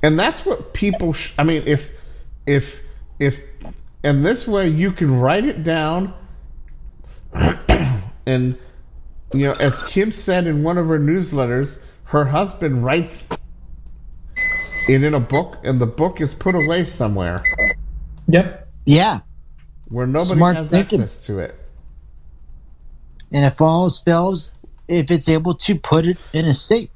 And 0.03 0.17
that's 0.19 0.45
what 0.45 0.73
people. 0.73 1.13
Sh- 1.13 1.33
I 1.37 1.43
mean, 1.43 1.63
if 1.65 1.91
if 2.47 2.83
if 3.19 3.41
and 4.03 4.25
this 4.25 4.47
way 4.47 4.69
you 4.69 4.93
can 4.93 5.19
write 5.19 5.45
it 5.45 5.63
down, 5.65 6.15
and 7.33 8.57
you 9.33 9.47
know, 9.47 9.53
as 9.53 9.79
Kim 9.81 10.11
said 10.11 10.47
in 10.47 10.63
one 10.63 10.77
of 10.79 10.87
her 10.89 10.99
newsletters, 10.99 11.81
her 12.05 12.25
husband 12.25 12.85
writes 12.85 13.29
it 14.87 15.03
in 15.03 15.13
a 15.15 15.19
book, 15.21 15.59
and 15.63 15.81
the 15.81 15.87
book 15.87 16.21
is 16.21 16.35
put 16.35 16.55
away 16.55 16.85
somewhere 16.85 17.49
Yep. 18.27 18.69
Yeah. 18.85 19.21
where 19.89 20.07
nobody 20.07 20.25
Smart 20.35 20.55
has 20.55 20.71
thinking. 20.71 21.01
access 21.01 21.17
to 21.27 21.39
it. 21.39 21.55
And 23.33 23.45
if 23.45 23.61
all 23.61 23.89
spells 23.89 24.53
if 24.87 25.11
it's 25.11 25.29
able 25.29 25.55
to 25.55 25.79
put 25.79 26.05
it 26.05 26.19
in 26.33 26.45
a 26.45 26.53
safe. 26.53 26.89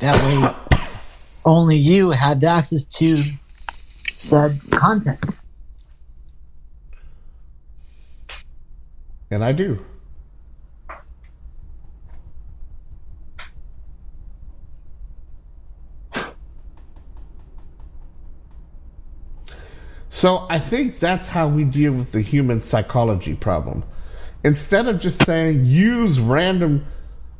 That 0.00 0.22
way, 0.22 0.54
only 1.44 1.76
you 1.76 2.10
have 2.10 2.44
access 2.44 2.84
to 2.98 3.24
said 4.20 4.60
content. 4.70 5.20
And 9.30 9.44
I 9.44 9.52
do. 9.52 9.84
So 20.08 20.46
I 20.50 20.58
think 20.58 20.98
that's 20.98 21.28
how 21.28 21.46
we 21.48 21.62
deal 21.62 21.92
with 21.92 22.10
the 22.10 22.20
human 22.20 22.60
psychology 22.60 23.34
problem. 23.34 23.84
Instead 24.42 24.88
of 24.88 24.98
just 24.98 25.24
saying 25.24 25.66
use 25.66 26.18
random 26.18 26.86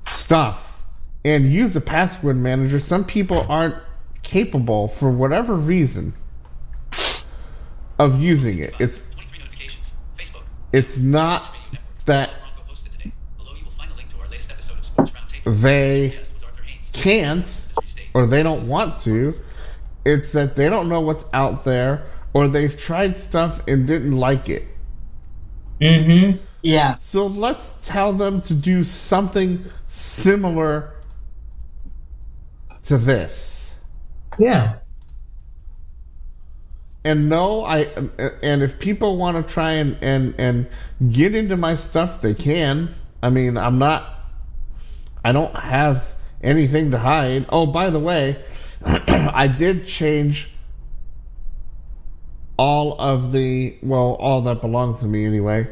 stuff 0.07 0.81
and 1.25 1.53
use 1.53 1.75
a 1.75 1.81
password 1.81 2.37
manager, 2.37 2.79
some 2.79 3.05
people 3.05 3.45
aren't 3.49 3.75
capable 4.23 4.87
for 4.87 5.11
whatever 5.11 5.55
reason 5.55 6.13
of 7.99 8.21
using 8.21 8.59
it. 8.59 8.75
It's 8.79 9.09
23 9.09 9.39
notifications. 9.39 9.93
Facebook. 10.19 10.43
it's 10.73 10.97
not 10.97 11.55
that 12.07 12.31
Bronco 12.41 12.63
posted 12.69 12.93
today. 12.93 13.13
Below 13.37 13.55
you 13.55 13.65
will 13.65 13.73
find 13.73 13.91
a 13.91 13.95
link 13.95 14.09
to 14.11 14.21
our 14.21 14.29
latest 14.29 14.51
episode 14.51 14.79
of 14.79 14.87
Sports 14.87 15.11
Roundtable. 15.11 15.61
they 15.63 16.11
Guest 16.11 16.35
was 16.35 16.43
Arthur 16.45 16.63
Haynes. 16.63 16.91
can't 16.93 17.67
or 18.15 18.27
they 18.27 18.43
don't 18.43 18.69
want 18.69 18.99
to. 19.03 19.35
It's 20.05 20.33
that 20.33 20.57
they 20.57 20.69
don't 20.69 20.89
know 20.89 21.01
what's 21.01 21.27
out 21.33 21.65
there 21.65 22.07
or 22.33 22.49
they've 22.49 22.79
tried 22.79 23.17
stuff 23.17 23.63
and 23.67 23.87
didn't 23.87 24.17
like 24.17 24.49
it. 24.49 24.65
Mm-hmm. 25.81 26.43
Yeah. 26.63 26.97
So 26.97 27.27
let's 27.27 27.87
tell 27.87 28.13
them 28.13 28.41
to 28.43 28.55
do 28.55 28.85
something 28.85 29.65
similar 29.87 30.95
to 32.85 32.99
this. 32.99 33.75
Yeah. 34.39 34.77
And 37.09 37.31
no, 37.31 37.65
I 37.65 37.85
and 38.43 38.63
if 38.63 38.79
people 38.79 39.17
want 39.17 39.39
to 39.39 39.53
try 39.55 39.73
and, 39.73 39.97
and 40.03 40.35
and 40.37 40.67
get 41.11 41.35
into 41.35 41.57
my 41.57 41.75
stuff, 41.75 42.21
they 42.21 42.35
can. 42.35 42.91
I 43.23 43.31
mean, 43.31 43.57
I'm 43.57 43.79
not. 43.79 44.15
I 45.25 45.33
don't 45.33 45.57
have 45.57 46.07
anything 46.43 46.91
to 46.91 46.99
hide. 46.99 47.47
Oh, 47.49 47.65
by 47.65 47.89
the 47.89 47.99
way, 47.99 48.45
I 48.85 49.49
did 49.49 49.87
change 49.87 50.51
all 52.59 53.01
of 53.01 53.33
the 53.33 53.79
well, 53.83 54.15
all 54.21 54.43
that 54.43 54.61
belongs 54.61 55.01
to 55.01 55.07
me 55.07 55.25
anyway. 55.25 55.67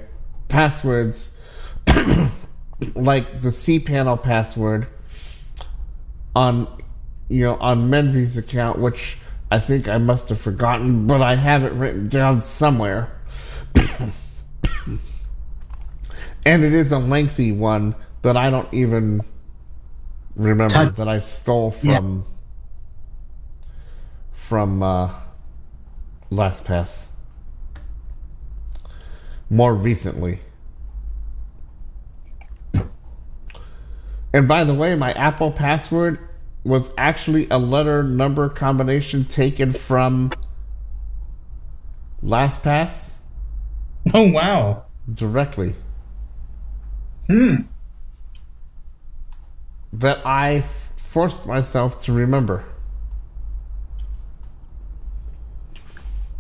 Passwords, 0.49 1.33
like 1.87 3.43
the 3.43 3.51
cPanel 3.51 4.23
password 4.23 4.87
on 6.35 6.67
you 7.29 7.45
know 7.45 7.57
on 7.57 7.91
Menvy's 7.91 8.39
account, 8.39 8.79
which 8.79 9.19
I 9.51 9.61
think 9.61 9.89
I 9.89 9.99
must 9.99 10.31
have 10.31 10.41
forgotten, 10.41 11.07
but 11.07 11.23
I 11.23 11.37
have 11.37 11.63
it 11.65 11.73
written 11.73 12.09
down 12.09 12.41
somewhere. 12.41 13.11
and 16.45 16.65
it 16.65 16.73
is 16.75 16.93
a 16.93 16.99
lengthy 16.99 17.53
one 17.53 17.95
that 18.23 18.37
I 18.37 18.51
don't 18.51 18.73
even 18.75 19.21
remember 20.35 20.91
that 20.91 21.09
I 21.09 21.21
stole 21.21 21.75
Yeah. 21.83 21.99
from 21.99 22.25
from 24.33 24.83
uh, 24.83 25.13
LastPass 26.31 27.07
more 29.51 29.75
recently. 29.75 30.41
And 34.33 34.49
by 34.49 34.65
the 34.65 34.75
way, 34.75 34.95
my 34.95 35.13
Apple 35.13 35.51
password 35.53 36.26
was 36.67 36.93
actually 36.99 37.49
a 37.51 37.59
letter 37.59 38.03
number 38.03 38.49
combination 38.49 39.25
taken 39.25 39.73
from 39.73 40.31
LastPass 42.23 43.15
Oh 44.13 44.31
wow. 44.31 44.85
directly 45.15 45.75
Hmm. 47.27 47.57
that 49.93 50.27
I 50.27 50.57
f- 50.57 50.93
forced 50.97 51.47
myself 51.47 52.03
to 52.05 52.13
remember. 52.13 52.65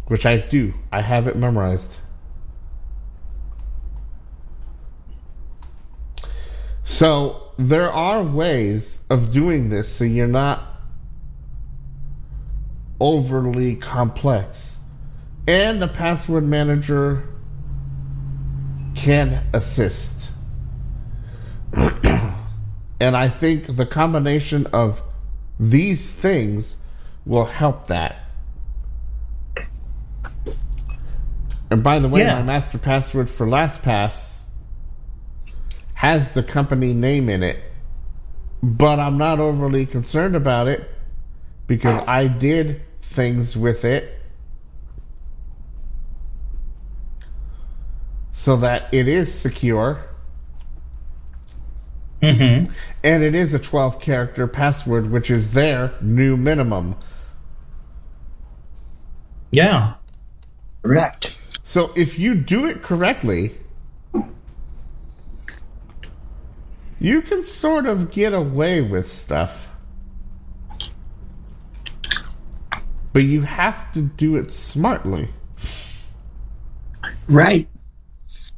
Which 0.08 0.26
I 0.26 0.38
do. 0.38 0.74
I 0.92 1.00
have 1.02 1.26
it 1.26 1.36
memorized. 1.36 1.96
So 6.96 7.42
there 7.58 7.92
are 7.92 8.22
ways 8.22 8.98
of 9.10 9.30
doing 9.30 9.68
this 9.68 9.94
so 9.94 10.04
you're 10.04 10.26
not 10.26 10.66
overly 12.98 13.76
complex. 13.76 14.78
And 15.46 15.82
the 15.82 15.88
password 15.88 16.44
manager 16.44 17.28
can 18.94 19.46
assist. 19.52 20.30
and 21.74 22.34
I 23.14 23.28
think 23.28 23.76
the 23.76 23.84
combination 23.84 24.68
of 24.68 25.02
these 25.60 26.10
things 26.10 26.78
will 27.26 27.44
help 27.44 27.88
that. 27.88 28.16
And 31.70 31.82
by 31.82 31.98
the 31.98 32.08
way, 32.08 32.22
Yeah. 32.22 32.36
my 32.36 32.42
master 32.42 32.78
password 32.78 33.28
for 33.28 33.46
LastPass 33.46 34.35
has 35.96 36.28
the 36.34 36.42
company 36.42 36.92
name 36.92 37.30
in 37.30 37.42
it, 37.42 37.58
but 38.62 39.00
I'm 39.00 39.16
not 39.16 39.40
overly 39.40 39.86
concerned 39.86 40.36
about 40.36 40.68
it 40.68 40.86
because 41.66 42.04
I 42.06 42.26
did 42.26 42.82
things 43.00 43.56
with 43.56 43.86
it 43.86 44.14
so 48.30 48.58
that 48.58 48.92
it 48.92 49.08
is 49.08 49.32
secure 49.32 50.04
Mm-hmm. 52.22 52.72
and 53.04 53.22
it 53.22 53.34
is 53.34 53.54
a 53.54 53.58
12 53.58 54.00
character 54.00 54.46
password, 54.46 55.10
which 55.10 55.30
is 55.30 55.52
their 55.52 55.94
new 56.02 56.36
minimum. 56.36 56.96
Yeah. 59.50 59.94
Correct. 60.82 61.32
So 61.62 61.92
if 61.96 62.18
you 62.18 62.34
do 62.34 62.66
it 62.66 62.82
correctly, 62.82 63.54
you 67.00 67.22
can 67.22 67.42
sort 67.42 67.86
of 67.86 68.10
get 68.10 68.34
away 68.34 68.82
with 68.82 69.10
stuff. 69.10 69.68
But 73.12 73.24
you 73.24 73.42
have 73.42 73.92
to 73.92 74.02
do 74.02 74.36
it 74.36 74.52
smartly 74.52 75.30
Right. 77.28 77.68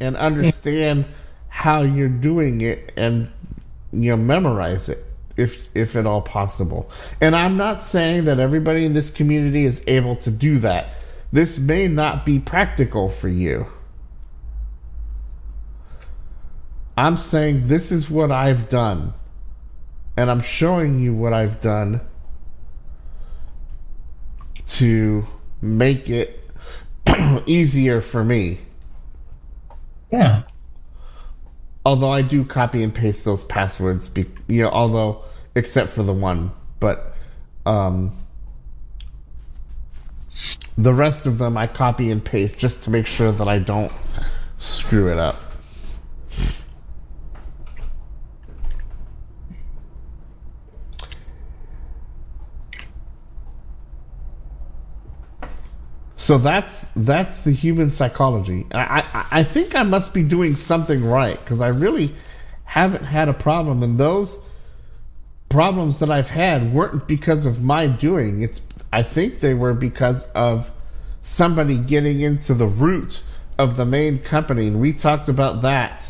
and 0.01 0.17
understand 0.17 1.07
how 1.49 1.83
you're 1.83 2.09
doing 2.09 2.61
it 2.63 2.93
and 2.97 3.31
you 3.93 4.11
know 4.11 4.17
memorize 4.19 4.89
it 4.91 5.05
if 5.37 5.59
if 5.75 5.97
at 5.97 6.07
all 6.07 6.23
possible. 6.23 6.91
And 7.21 7.37
I'm 7.37 7.57
not 7.57 7.83
saying 7.83 8.27
that 8.27 8.41
everybody 8.41 8.85
in 8.85 8.95
this 8.95 9.11
community 9.11 9.65
is 9.65 9.83
able 9.89 10.17
to 10.19 10.31
do 10.33 10.61
that. 10.61 10.95
This 11.33 11.59
may 11.59 11.89
not 11.89 12.27
be 12.27 12.41
practical 12.41 13.09
for 13.11 13.29
you. 13.29 13.67
I'm 16.99 17.17
saying 17.17 17.69
this 17.69 17.93
is 17.93 18.11
what 18.11 18.33
I've 18.33 18.69
done. 18.69 19.15
And 20.17 20.29
I'm 20.29 20.41
showing 20.41 20.99
you 20.99 21.15
what 21.15 21.33
I've 21.33 21.61
done 21.61 22.01
to 24.67 25.25
make 25.63 26.11
it 26.11 26.45
easier 27.47 28.01
for 28.01 28.25
me. 28.25 28.59
Yeah. 30.11 30.43
Although 31.87 32.11
I 32.11 32.23
do 32.23 32.45
copy 32.45 32.83
and 32.83 32.93
paste 32.93 33.25
those 33.25 33.45
passwords, 33.45 34.09
be, 34.09 34.27
you 34.49 34.63
know, 34.63 34.71
although 34.71 35.23
except 35.55 35.91
for 35.91 36.03
the 36.03 36.13
one, 36.13 36.51
but 36.81 37.15
um, 37.65 38.11
the 40.77 40.93
rest 40.93 41.27
of 41.27 41.39
them 41.39 41.57
I 41.57 41.69
copy 41.69 42.11
and 42.11 42.25
paste 42.25 42.59
just 42.59 42.83
to 42.85 42.91
make 42.91 43.07
sure 43.07 43.31
that 43.31 43.47
I 43.47 43.61
don't 43.61 43.93
screw 44.59 45.13
it 45.13 45.19
up. 45.19 45.48
So 56.29 56.37
that's 56.37 56.87
that's 56.95 57.41
the 57.41 57.53
human 57.53 57.89
psychology. 57.89 58.67
I 58.71 59.01
I, 59.01 59.27
I 59.41 59.45
think 59.45 59.75
I 59.75 59.83
must 59.83 60.13
be 60.13 60.23
doing 60.23 60.57
something 60.57 61.03
right 61.03 61.43
because 61.43 61.63
I 61.63 61.69
really 61.69 62.15
haven't 62.65 63.05
had 63.05 63.31
a 63.31 63.33
problem, 63.33 63.83
and 63.83 63.97
those 63.97 64.39
problems 65.49 66.01
that 66.01 66.11
I've 66.11 66.29
had 66.29 66.75
weren't 66.75 67.09
because 67.09 67.47
of 67.47 67.63
my 67.63 67.87
doing. 67.87 68.43
It's 68.43 68.61
I 68.93 69.05
think 69.05 69.41
they 69.41 69.55
were 69.55 69.73
because 69.73 70.25
of 70.35 70.71
somebody 71.23 71.79
getting 71.79 72.21
into 72.21 72.53
the 72.53 72.67
root 72.67 73.23
of 73.57 73.79
the 73.79 73.87
main 73.87 74.19
company, 74.19 74.67
and 74.67 74.83
we 74.83 74.93
talked 74.93 75.31
about 75.31 75.63
that 75.63 76.07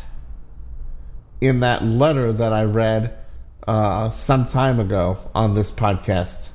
in 1.39 1.61
that 1.61 1.85
letter 1.85 2.33
that 2.33 2.51
I 2.51 2.63
read 2.63 3.17
uh, 3.65 4.09
some 4.09 4.47
time 4.47 4.81
ago 4.81 5.17
on 5.33 5.53
this 5.53 5.71
podcast. 5.71 6.49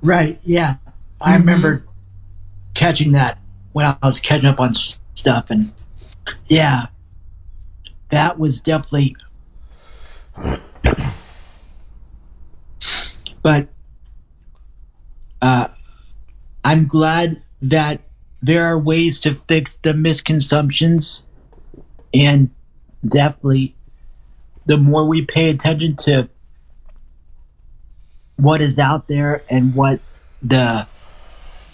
Right. 0.00 0.36
Yeah. 0.44 0.76
I 1.20 1.34
remember 1.36 1.86
catching 2.74 3.12
that 3.12 3.38
when 3.72 3.86
I 3.86 3.96
was 4.02 4.20
catching 4.20 4.48
up 4.48 4.60
on 4.60 4.72
stuff, 5.14 5.50
and 5.50 5.72
yeah, 6.46 6.82
that 8.10 8.38
was 8.38 8.60
definitely. 8.60 9.16
But 13.42 13.68
uh, 15.42 15.68
I'm 16.64 16.86
glad 16.86 17.34
that 17.62 18.00
there 18.42 18.64
are 18.64 18.78
ways 18.78 19.20
to 19.20 19.34
fix 19.34 19.78
the 19.78 19.94
misconceptions, 19.94 21.24
and 22.12 22.50
definitely, 23.06 23.74
the 24.66 24.78
more 24.78 25.06
we 25.06 25.26
pay 25.26 25.50
attention 25.50 25.96
to 25.96 26.28
what 28.36 28.60
is 28.60 28.78
out 28.78 29.08
there 29.08 29.40
and 29.50 29.74
what 29.74 30.00
the 30.42 30.86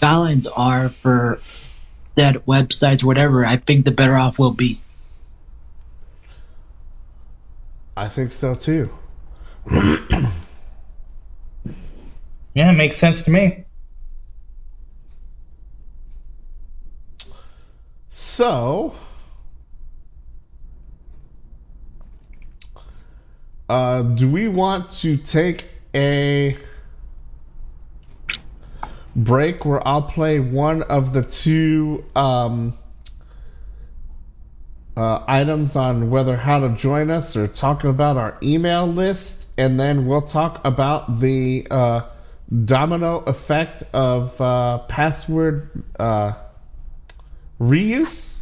guidelines 0.00 0.46
are 0.54 0.88
for 0.88 1.40
said 2.16 2.46
websites, 2.46 3.04
whatever, 3.04 3.44
I 3.44 3.56
think 3.56 3.84
the 3.84 3.92
better 3.92 4.14
off 4.14 4.38
we'll 4.38 4.50
be. 4.52 4.80
I 7.96 8.08
think 8.08 8.32
so 8.32 8.54
too. 8.54 8.90
Yeah, 12.54 12.70
it 12.72 12.74
makes 12.74 12.96
sense 12.96 13.22
to 13.24 13.30
me. 13.30 13.64
So, 18.08 18.94
uh, 23.68 24.02
do 24.02 24.28
we 24.28 24.48
want 24.48 24.90
to 24.90 25.16
take 25.16 25.66
a 25.94 26.56
break 29.24 29.64
where 29.64 29.86
I'll 29.86 30.02
play 30.02 30.40
one 30.40 30.82
of 30.82 31.12
the 31.12 31.22
two 31.22 32.04
um, 32.14 32.74
uh, 34.96 35.24
items 35.26 35.76
on 35.76 36.10
whether 36.10 36.36
how 36.36 36.60
to 36.60 36.70
join 36.70 37.10
us 37.10 37.36
or 37.36 37.48
talk 37.48 37.84
about 37.84 38.16
our 38.16 38.36
email 38.42 38.86
list, 38.86 39.46
and 39.56 39.78
then 39.78 40.06
we'll 40.06 40.22
talk 40.22 40.60
about 40.64 41.20
the 41.20 41.66
uh, 41.70 42.02
domino 42.64 43.18
effect 43.20 43.82
of 43.92 44.40
uh, 44.40 44.78
password 44.88 45.84
uh, 45.98 46.32
reuse? 47.60 48.40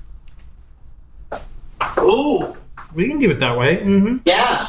Ooh, 1.98 2.56
We 2.94 3.08
can 3.08 3.18
do 3.18 3.30
it 3.30 3.40
that 3.40 3.58
way. 3.58 3.76
Mm-hmm. 3.76 4.16
yeah. 4.24 4.64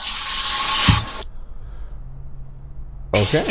Okay. 3.15 3.45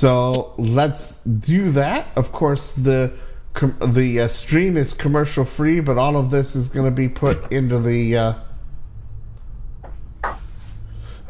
So 0.00 0.54
let's 0.56 1.18
do 1.18 1.72
that. 1.72 2.08
Of 2.16 2.32
course, 2.32 2.72
the 2.72 3.12
com- 3.52 3.76
the 3.92 4.22
uh, 4.22 4.28
stream 4.28 4.78
is 4.78 4.94
commercial 4.94 5.44
free, 5.44 5.80
but 5.80 5.98
all 5.98 6.16
of 6.16 6.30
this 6.30 6.56
is 6.56 6.70
going 6.70 6.86
to 6.86 6.90
be 6.90 7.10
put 7.10 7.52
into 7.52 7.78
the 7.78 8.16
uh, 8.16 8.34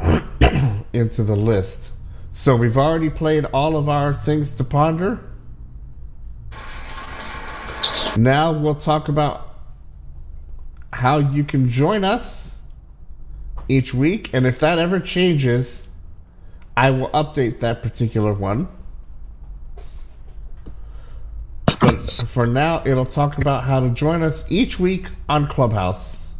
into 0.92 1.24
the 1.24 1.34
list. 1.34 1.90
So 2.30 2.54
we've 2.54 2.78
already 2.78 3.10
played 3.10 3.44
all 3.46 3.76
of 3.76 3.88
our 3.88 4.14
things 4.14 4.52
to 4.52 4.62
ponder. 4.62 5.18
Now 8.16 8.52
we'll 8.52 8.76
talk 8.76 9.08
about 9.08 9.52
how 10.92 11.18
you 11.18 11.42
can 11.42 11.68
join 11.68 12.04
us 12.04 12.56
each 13.66 13.92
week, 13.92 14.30
and 14.32 14.46
if 14.46 14.60
that 14.60 14.78
ever 14.78 15.00
changes, 15.00 15.88
I 16.76 16.90
will 16.90 17.10
update 17.10 17.60
that 17.60 17.82
particular 17.82 18.32
one. 18.32 18.68
But 21.80 22.10
for 22.28 22.46
now, 22.46 22.82
it'll 22.86 23.06
talk 23.06 23.38
about 23.38 23.64
how 23.64 23.80
to 23.80 23.90
join 23.90 24.22
us 24.22 24.44
each 24.48 24.78
week 24.80 25.06
on 25.28 25.48
Clubhouse. 25.48 26.32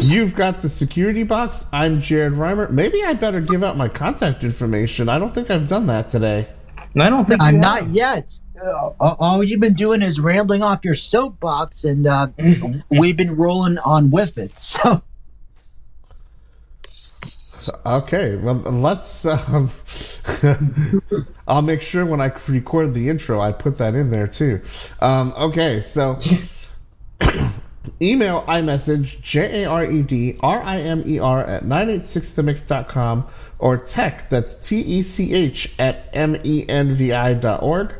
You've 0.00 0.34
got 0.34 0.62
the 0.62 0.68
security 0.68 1.22
box. 1.24 1.64
I'm 1.72 2.00
Jared 2.00 2.34
Rimer. 2.36 2.68
Maybe 2.70 3.02
I 3.04 3.14
better 3.14 3.40
give 3.40 3.64
out 3.64 3.76
my 3.76 3.88
contact 3.88 4.44
information. 4.44 5.08
I 5.08 5.18
don't 5.18 5.34
think 5.34 5.50
I've 5.50 5.68
done 5.68 5.86
that 5.88 6.10
today. 6.10 6.48
I 6.98 7.10
don't 7.10 7.26
think 7.26 7.42
Uh, 7.42 7.46
you 7.46 7.58
not 7.58 7.94
yet. 7.94 8.38
Uh, 8.62 8.90
all 9.18 9.44
you've 9.44 9.60
been 9.60 9.74
doing 9.74 10.02
is 10.02 10.18
rambling 10.20 10.62
off 10.62 10.84
your 10.84 10.94
soapbox, 10.94 11.84
and 11.84 12.06
uh, 12.06 12.28
we've 12.90 13.16
been 13.16 13.36
rolling 13.36 13.78
on 13.78 14.10
with 14.10 14.38
it. 14.38 14.52
So, 14.56 15.02
Okay, 17.84 18.36
well, 18.36 18.54
let's. 18.54 19.24
Um, 19.24 19.70
I'll 21.48 21.62
make 21.62 21.82
sure 21.82 22.04
when 22.04 22.20
I 22.20 22.32
record 22.48 22.94
the 22.94 23.08
intro, 23.08 23.40
I 23.40 23.52
put 23.52 23.78
that 23.78 23.94
in 23.94 24.10
there 24.10 24.26
too. 24.26 24.62
Um, 25.00 25.32
okay, 25.36 25.80
so 25.80 26.18
email 28.02 28.42
iMessage, 28.42 29.20
J 29.20 29.62
A 29.62 29.70
R 29.70 29.84
E 29.84 30.02
D 30.02 30.36
R 30.40 30.62
I 30.62 30.80
M 30.80 31.02
E 31.06 31.18
R 31.18 31.44
at 31.44 31.64
986themix.com 31.64 33.26
or 33.58 33.78
tech, 33.78 34.28
that's 34.28 34.66
T 34.66 34.80
E 34.80 35.02
C 35.02 35.32
H, 35.32 35.72
at 35.78 36.10
M 36.12 36.36
E 36.44 36.64
N 36.68 36.94
V 36.94 37.12
I 37.12 37.34
dot 37.34 37.62
org 37.62 37.94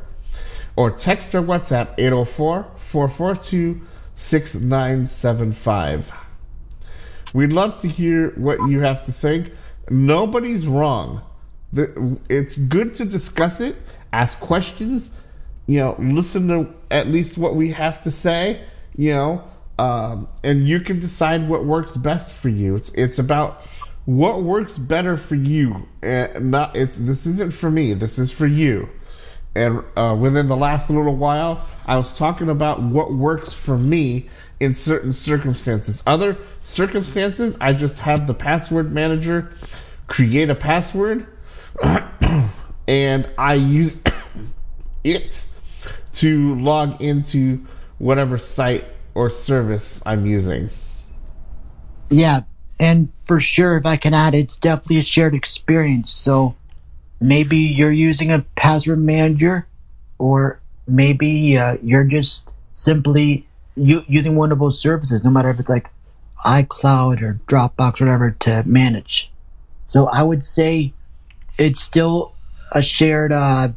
or 0.76 0.90
text 0.90 1.34
or 1.34 1.42
WhatsApp 1.42 1.94
804 1.98 2.66
442 2.76 3.80
6975. 4.16 6.25
We'd 7.36 7.52
love 7.52 7.82
to 7.82 7.88
hear 7.88 8.30
what 8.30 8.66
you 8.70 8.80
have 8.80 9.04
to 9.04 9.12
think. 9.12 9.52
Nobody's 9.90 10.66
wrong. 10.66 11.20
It's 12.30 12.56
good 12.56 12.94
to 12.94 13.04
discuss 13.04 13.60
it, 13.60 13.76
ask 14.10 14.40
questions, 14.40 15.10
you 15.66 15.80
know, 15.80 15.96
listen 15.98 16.48
to 16.48 16.72
at 16.90 17.08
least 17.08 17.36
what 17.36 17.54
we 17.54 17.72
have 17.72 18.04
to 18.04 18.10
say, 18.10 18.64
you 18.96 19.12
know, 19.12 19.44
um, 19.78 20.28
and 20.42 20.66
you 20.66 20.80
can 20.80 20.98
decide 20.98 21.46
what 21.46 21.66
works 21.66 21.94
best 21.94 22.32
for 22.32 22.48
you. 22.48 22.74
It's 22.74 22.88
it's 22.94 23.18
about 23.18 23.66
what 24.06 24.42
works 24.42 24.78
better 24.78 25.18
for 25.18 25.34
you. 25.34 25.86
And 26.00 26.50
not 26.50 26.74
it's 26.74 26.96
this 26.96 27.26
isn't 27.26 27.52
for 27.52 27.70
me. 27.70 27.92
This 27.92 28.18
is 28.18 28.30
for 28.30 28.46
you. 28.46 28.88
And 29.54 29.84
uh, 29.94 30.16
within 30.18 30.48
the 30.48 30.56
last 30.56 30.88
little 30.88 31.16
while, 31.16 31.66
I 31.84 31.98
was 31.98 32.16
talking 32.16 32.48
about 32.48 32.80
what 32.80 33.12
works 33.12 33.52
for 33.52 33.76
me 33.76 34.30
in 34.60 34.74
certain 34.74 35.12
circumstances. 35.12 36.02
Other 36.06 36.38
circumstances, 36.62 37.56
I 37.60 37.72
just 37.72 37.98
have 37.98 38.26
the 38.26 38.34
password 38.34 38.92
manager 38.92 39.52
create 40.06 40.50
a 40.50 40.54
password, 40.54 41.26
and 42.88 43.28
I 43.36 43.54
use 43.54 44.00
it 45.04 45.44
to 46.14 46.54
log 46.56 47.02
into 47.02 47.66
whatever 47.98 48.38
site 48.38 48.84
or 49.14 49.30
service 49.30 50.02
I'm 50.06 50.26
using. 50.26 50.70
yeah, 52.10 52.42
and 52.78 53.12
for 53.22 53.40
sure, 53.40 53.76
if 53.76 53.86
I 53.86 53.96
can 53.96 54.14
add, 54.14 54.34
it's 54.34 54.58
definitely 54.58 54.98
a 54.98 55.02
shared 55.02 55.34
experience. 55.34 56.10
So, 56.10 56.56
maybe 57.20 57.58
you're 57.58 57.90
using 57.90 58.32
a 58.32 58.44
password 58.54 58.98
manager, 58.98 59.66
or 60.18 60.60
maybe 60.86 61.56
uh, 61.56 61.76
you're 61.82 62.04
just 62.04 62.54
simply 62.74 63.44
using 63.76 64.34
one 64.34 64.52
of 64.52 64.58
those 64.58 64.80
services, 64.80 65.24
no 65.24 65.30
matter 65.30 65.50
if 65.50 65.60
it's 65.60 65.70
like 65.70 65.90
iCloud 66.44 67.22
or 67.22 67.40
Dropbox, 67.46 68.00
or 68.00 68.06
whatever, 68.06 68.30
to 68.30 68.62
manage. 68.66 69.30
So, 69.84 70.08
I 70.12 70.22
would 70.22 70.42
say 70.42 70.92
it's 71.58 71.80
still 71.80 72.30
a 72.74 72.82
shared 72.82 73.32
uh, 73.32 73.68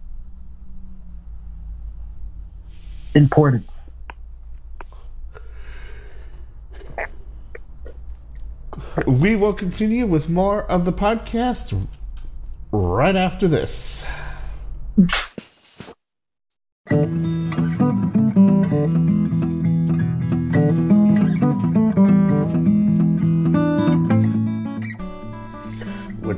importance. 3.15 3.91
We 9.05 9.35
will 9.35 9.53
continue 9.53 10.05
with 10.05 10.29
more 10.29 10.63
of 10.63 10.85
the 10.85 10.93
podcast 10.93 11.87
right 12.71 13.15
after 13.15 13.47
this. 13.47 14.05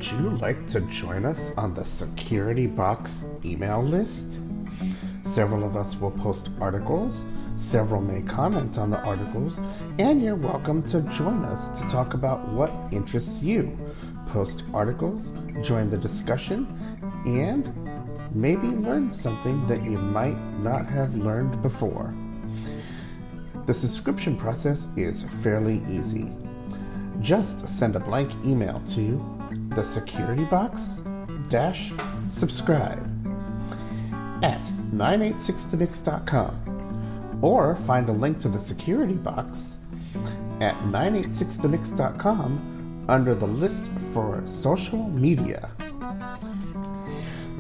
Would 0.02 0.12
you 0.14 0.30
like 0.38 0.66
to 0.70 0.82
join 0.82 1.26
us 1.26 1.52
on 1.58 1.76
the 1.76 1.86
Security 1.86 2.66
Box 2.66 3.24
email 3.46 3.84
list? 3.84 4.40
Several 5.24 5.64
of 5.64 5.78
us 5.78 5.96
will 5.96 6.10
post 6.10 6.50
articles, 6.60 7.24
several 7.56 8.02
may 8.02 8.24
comment 8.24 8.80
on 8.80 8.90
the 8.90 9.00
articles, 9.04 9.60
and 10.00 10.20
you're 10.20 10.36
welcome 10.36 10.82
to 10.88 11.02
join 11.02 11.46
us 11.46 11.68
to 11.80 11.88
talk 11.88 12.16
about 12.16 12.48
what 12.48 12.74
interests 12.92 13.44
you. 13.44 13.78
Post 14.26 14.64
articles, 14.74 15.34
join 15.62 15.92
the 15.92 16.00
discussion, 16.00 16.66
and 17.28 17.72
maybe 18.34 18.70
learn 18.70 19.12
something 19.12 19.68
that 19.68 19.84
you 19.84 20.00
might 20.00 20.42
not 20.64 20.88
have 20.88 21.14
learned 21.16 21.62
before. 21.62 22.12
The 23.68 23.74
subscription 23.76 24.36
process 24.36 24.88
is 24.98 25.28
fairly 25.44 25.84
easy. 25.88 26.32
just 27.20 27.70
send 27.70 27.96
a 27.96 28.00
blank 28.00 28.32
email 28.44 28.82
to 28.96 29.02
the 29.75 29.83
security 29.83 30.45
box 30.45 31.01
dash 31.50 31.91
subscribe 32.27 33.03
at 34.43 34.61
986themix.com 34.93 37.40
or 37.41 37.75
find 37.88 38.08
a 38.09 38.11
link 38.11 38.40
to 38.40 38.50
the 38.50 38.59
security 38.59 39.14
box 39.14 39.77
at 40.59 40.75
986themix.com 40.83 43.06
under 43.08 43.33
the 43.33 43.48
list 43.48 43.90
for 44.14 44.43
social 44.45 45.08
media. 45.09 45.69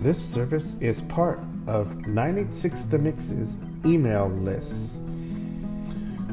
This 0.01 0.19
service 0.19 0.75
is 0.81 0.99
part 1.01 1.39
of 1.67 2.07
986 2.07 2.83
The 2.85 2.99
Mix's 2.99 3.59
email 3.85 4.29
list. 4.29 4.99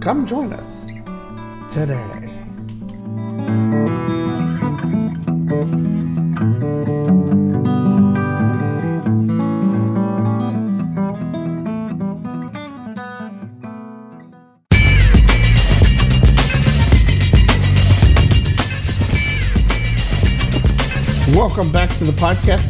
Come 0.00 0.26
join 0.26 0.52
us 0.52 0.86
today. 1.72 2.27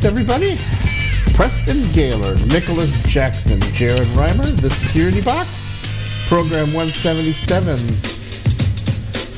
Everybody. 0.05 0.57
Preston 1.35 1.93
Gaylor, 1.93 2.37
Nicholas 2.47 3.05
Jackson, 3.05 3.61
Jared 3.61 4.09
Rimer, 4.09 4.45
The 4.45 4.71
Security 4.71 5.21
Box, 5.23 5.49
Program 6.29 6.73
177. 6.73 7.79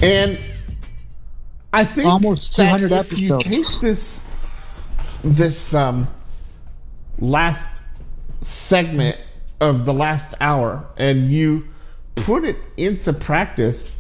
And 0.02 0.38
I 1.72 1.84
think 1.84 2.06
Almost 2.06 2.56
that 2.56 2.64
200 2.64 2.92
if 2.92 3.12
you 3.18 3.34
episodes. 3.36 3.44
take 3.44 3.80
this 3.80 4.22
this 5.22 5.74
um, 5.74 6.08
last 7.18 7.80
segment 8.40 9.18
of 9.60 9.84
the 9.84 9.92
last 9.92 10.34
hour 10.40 10.86
and 10.96 11.30
you 11.30 11.68
put 12.16 12.44
it 12.44 12.56
into 12.76 13.12
practice, 13.12 13.96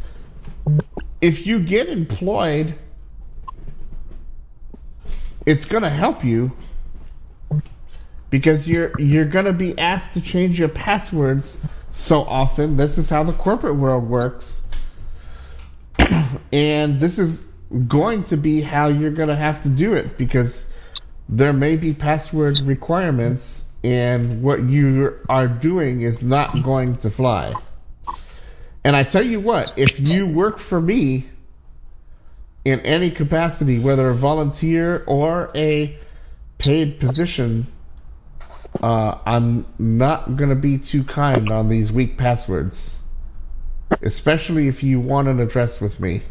if 1.20 1.46
you 1.46 1.60
get 1.60 1.88
employed, 1.88 2.74
it's 5.46 5.64
going 5.64 5.82
to 5.82 5.90
help 5.90 6.24
you 6.24 6.52
because 8.30 8.68
you're 8.68 8.92
you're 9.00 9.24
going 9.26 9.46
to 9.46 9.52
be 9.52 9.78
asked 9.78 10.14
to 10.14 10.20
change 10.20 10.58
your 10.58 10.68
passwords 10.68 11.56
so 11.90 12.20
often. 12.22 12.76
This 12.76 12.98
is 12.98 13.10
how 13.10 13.24
the 13.24 13.32
corporate 13.32 13.76
world 13.76 14.08
works. 14.08 14.62
and 16.52 17.00
this 17.00 17.18
is 17.18 17.42
going 17.88 18.24
to 18.24 18.36
be 18.36 18.60
how 18.60 18.88
you're 18.88 19.10
going 19.10 19.28
to 19.28 19.36
have 19.36 19.62
to 19.62 19.68
do 19.68 19.94
it 19.94 20.16
because 20.16 20.66
there 21.28 21.52
may 21.52 21.76
be 21.76 21.94
password 21.94 22.58
requirements 22.60 23.64
and 23.82 24.42
what 24.42 24.62
you 24.62 25.16
are 25.28 25.48
doing 25.48 26.02
is 26.02 26.22
not 26.22 26.62
going 26.62 26.96
to 26.98 27.10
fly. 27.10 27.56
And 28.82 28.96
I 28.96 29.04
tell 29.04 29.22
you 29.22 29.40
what, 29.40 29.78
if 29.78 30.00
you 30.00 30.26
work 30.26 30.58
for 30.58 30.80
me 30.80 31.29
in 32.64 32.80
any 32.80 33.10
capacity, 33.10 33.78
whether 33.78 34.08
a 34.08 34.14
volunteer 34.14 35.02
or 35.06 35.50
a 35.54 35.98
paid 36.58 37.00
position, 37.00 37.66
uh, 38.82 39.18
I'm 39.24 39.66
not 39.78 40.36
going 40.36 40.50
to 40.50 40.56
be 40.56 40.78
too 40.78 41.04
kind 41.04 41.50
on 41.50 41.68
these 41.68 41.90
weak 41.90 42.16
passwords. 42.18 42.98
Especially 44.02 44.68
if 44.68 44.82
you 44.82 45.00
want 45.00 45.28
an 45.28 45.40
address 45.40 45.80
with 45.80 45.98
me. 45.98 46.22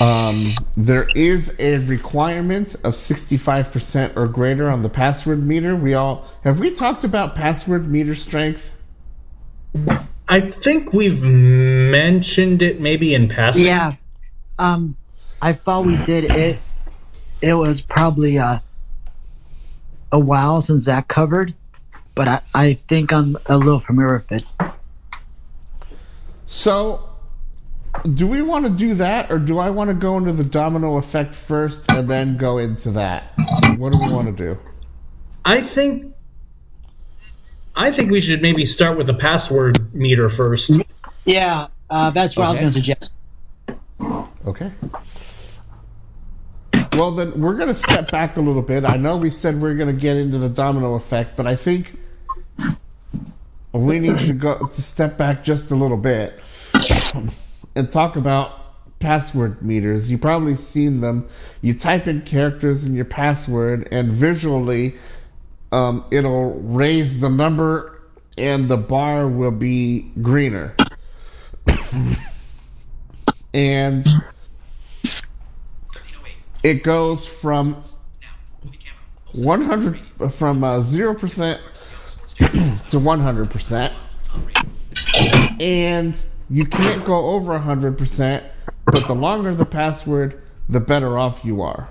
Um, 0.00 0.54
there 0.78 1.06
is 1.14 1.54
a 1.58 1.76
requirement 1.78 2.74
of 2.76 2.94
65% 2.94 4.16
or 4.16 4.28
greater 4.28 4.70
on 4.70 4.82
the 4.82 4.88
password 4.88 5.46
meter. 5.46 5.76
We 5.76 5.92
all 5.92 6.26
have 6.42 6.58
we 6.58 6.74
talked 6.74 7.04
about 7.04 7.34
password 7.34 7.86
meter 7.86 8.14
strength? 8.14 8.70
I 10.28 10.40
think 10.40 10.92
we've 10.92 11.22
mentioned 11.22 12.62
it 12.62 12.80
maybe 12.80 13.14
in 13.14 13.28
passing. 13.28 13.64
Yeah. 13.64 13.92
Um, 14.58 14.96
I 15.40 15.52
thought 15.52 15.84
we 15.84 15.96
did 16.04 16.24
it. 16.24 16.60
It 17.42 17.54
was 17.54 17.80
probably 17.80 18.38
uh, 18.38 18.58
a 20.12 20.20
while 20.20 20.60
since 20.62 20.86
that 20.86 21.08
covered, 21.08 21.54
but 22.14 22.28
I, 22.28 22.40
I 22.54 22.72
think 22.74 23.12
I'm 23.12 23.36
a 23.46 23.56
little 23.56 23.80
familiar 23.80 24.14
with 24.14 24.32
it. 24.32 24.44
So, 26.46 27.08
do 28.14 28.26
we 28.26 28.42
want 28.42 28.64
to 28.64 28.70
do 28.70 28.94
that, 28.94 29.30
or 29.30 29.38
do 29.38 29.58
I 29.58 29.70
want 29.70 29.88
to 29.88 29.94
go 29.94 30.16
into 30.16 30.32
the 30.32 30.44
domino 30.44 30.96
effect 30.96 31.34
first 31.34 31.90
and 31.90 32.10
then 32.10 32.36
go 32.36 32.58
into 32.58 32.90
that? 32.92 33.32
What 33.78 33.92
do 33.92 33.98
we 34.04 34.12
want 34.12 34.26
to 34.26 34.32
do? 34.32 34.58
I 35.44 35.60
think 35.60 36.14
I 37.80 37.92
think 37.92 38.10
we 38.10 38.20
should 38.20 38.42
maybe 38.42 38.66
start 38.66 38.98
with 38.98 39.06
the 39.06 39.14
password 39.14 39.94
meter 39.94 40.28
first. 40.28 40.70
Yeah, 41.24 41.68
uh, 41.88 42.10
that's 42.10 42.36
what 42.36 42.46
I 42.46 42.50
was 42.50 42.58
going 42.58 42.70
to 42.70 42.74
suggest. 42.74 43.14
Okay. 44.46 44.70
Well, 46.92 47.12
then 47.12 47.40
we're 47.40 47.54
going 47.54 47.68
to 47.68 47.74
step 47.74 48.10
back 48.10 48.36
a 48.36 48.40
little 48.42 48.60
bit. 48.60 48.84
I 48.84 48.96
know 48.96 49.16
we 49.16 49.30
said 49.30 49.62
we 49.62 49.70
are 49.70 49.74
going 49.74 49.94
to 49.94 49.98
get 49.98 50.18
into 50.18 50.36
the 50.36 50.50
domino 50.50 50.92
effect, 50.92 51.38
but 51.38 51.46
I 51.46 51.56
think 51.56 51.96
we 53.72 53.98
need 53.98 54.18
to 54.26 54.34
go 54.34 54.66
to 54.66 54.82
step 54.82 55.16
back 55.16 55.42
just 55.42 55.70
a 55.70 55.74
little 55.74 55.96
bit 55.96 56.38
and 57.74 57.90
talk 57.90 58.16
about 58.16 58.98
password 58.98 59.62
meters. 59.62 60.10
You've 60.10 60.20
probably 60.20 60.56
seen 60.56 61.00
them. 61.00 61.30
You 61.62 61.72
type 61.72 62.06
in 62.08 62.20
characters 62.22 62.84
in 62.84 62.94
your 62.94 63.06
password, 63.06 63.88
and 63.90 64.12
visually, 64.12 64.96
um, 65.72 66.04
it'll 66.10 66.52
raise 66.60 67.20
the 67.20 67.28
number, 67.28 68.00
and 68.36 68.68
the 68.68 68.76
bar 68.76 69.28
will 69.28 69.50
be 69.50 70.10
greener. 70.20 70.74
and 73.54 74.06
it 76.62 76.82
goes 76.82 77.26
from 77.26 77.82
Now, 78.20 78.36
movie 78.64 78.78
camera. 78.78 79.44
100 79.44 80.32
from 80.32 80.64
uh, 80.64 80.80
0% 80.80 81.60
to 82.40 82.98
100% 82.98 83.92
and 85.60 86.16
you 86.48 86.64
can't 86.64 87.04
go 87.04 87.26
over 87.26 87.58
100% 87.58 88.44
but 88.86 89.06
the 89.06 89.14
longer 89.14 89.54
the 89.54 89.64
password 89.64 90.42
the 90.68 90.80
better 90.80 91.18
off 91.18 91.44
you 91.44 91.62
are 91.62 91.88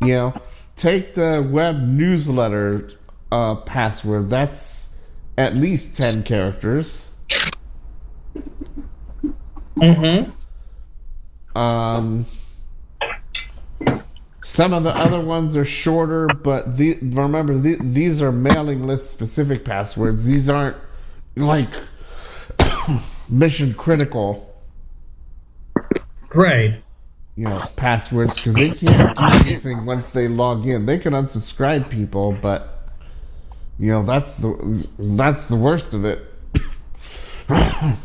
you 0.00 0.14
know 0.14 0.34
take 0.76 1.14
the 1.14 1.46
web 1.50 1.80
newsletter 1.80 2.90
uh, 3.32 3.56
password 3.56 4.30
that's 4.30 4.88
at 5.36 5.56
least 5.56 5.96
10 5.96 6.22
characters 6.22 7.10
Mm-hmm. 9.76 11.58
Um, 11.58 12.24
some 14.42 14.72
of 14.72 14.84
the 14.84 14.96
other 14.96 15.24
ones 15.24 15.56
are 15.56 15.64
shorter, 15.64 16.28
but 16.28 16.76
the, 16.76 16.98
remember 17.02 17.58
the, 17.58 17.76
these 17.80 18.22
are 18.22 18.32
mailing 18.32 18.86
list 18.86 19.10
specific 19.10 19.64
passwords. 19.64 20.24
These 20.24 20.48
aren't 20.48 20.76
like 21.36 21.70
mission 23.28 23.74
critical, 23.74 24.54
Right. 26.34 26.82
You 27.36 27.44
know, 27.44 27.60
passwords 27.76 28.34
because 28.34 28.54
they 28.54 28.70
can't 28.70 29.16
do 29.16 29.50
anything 29.50 29.84
once 29.84 30.06
they 30.08 30.26
log 30.26 30.66
in. 30.66 30.86
They 30.86 30.98
can 30.98 31.12
unsubscribe 31.12 31.90
people, 31.90 32.32
but 32.32 32.88
you 33.78 33.90
know 33.90 34.02
that's 34.02 34.34
the 34.36 34.88
that's 34.98 35.44
the 35.44 35.56
worst 35.56 35.92
of 35.92 36.06
it. 36.06 36.24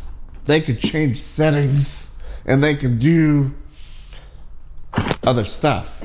they 0.45 0.59
could 0.59 0.79
change 0.79 1.21
settings 1.21 2.17
and 2.45 2.61
they 2.61 2.75
can 2.75 2.99
do 2.99 3.53
other 5.25 5.45
stuff. 5.45 6.03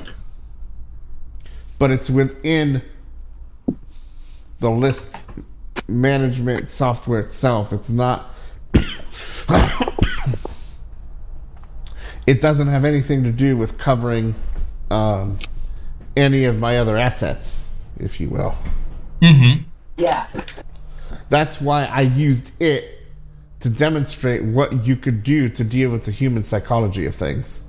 But 1.79 1.91
it's 1.91 2.09
within 2.09 2.81
the 4.61 4.71
list 4.71 5.05
management 5.89 6.69
software 6.69 7.21
itself. 7.21 7.73
It's 7.73 7.91
not. 7.91 8.31
it 12.27 12.41
doesn't 12.41 12.69
have 12.69 12.85
anything 12.85 13.25
to 13.25 13.33
do 13.33 13.57
with 13.57 13.79
covering 13.79 14.35
um, 14.91 15.39
any 16.17 16.45
of 16.45 16.59
my 16.59 16.79
other 16.79 16.97
assets, 16.97 17.69
if 17.99 18.21
you 18.21 18.29
will. 18.29 18.55
Mm-hmm. 19.23 19.63
Yeah. 19.97 20.27
That's 21.29 21.61
why 21.61 21.85
I 21.85 22.03
used 22.03 22.51
it 22.61 22.85
to 23.61 23.71
demonstrate 23.71 24.45
what 24.45 24.87
you 24.87 24.97
could 24.97 25.23
do 25.23 25.49
to 25.49 25.65
deal 25.65 25.91
with 25.91 26.05
the 26.05 26.13
human 26.13 26.43
psychology 26.43 27.07
of 27.07 27.15
things. 27.15 27.63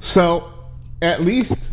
So, 0.00 0.52
at 1.02 1.20
least 1.22 1.70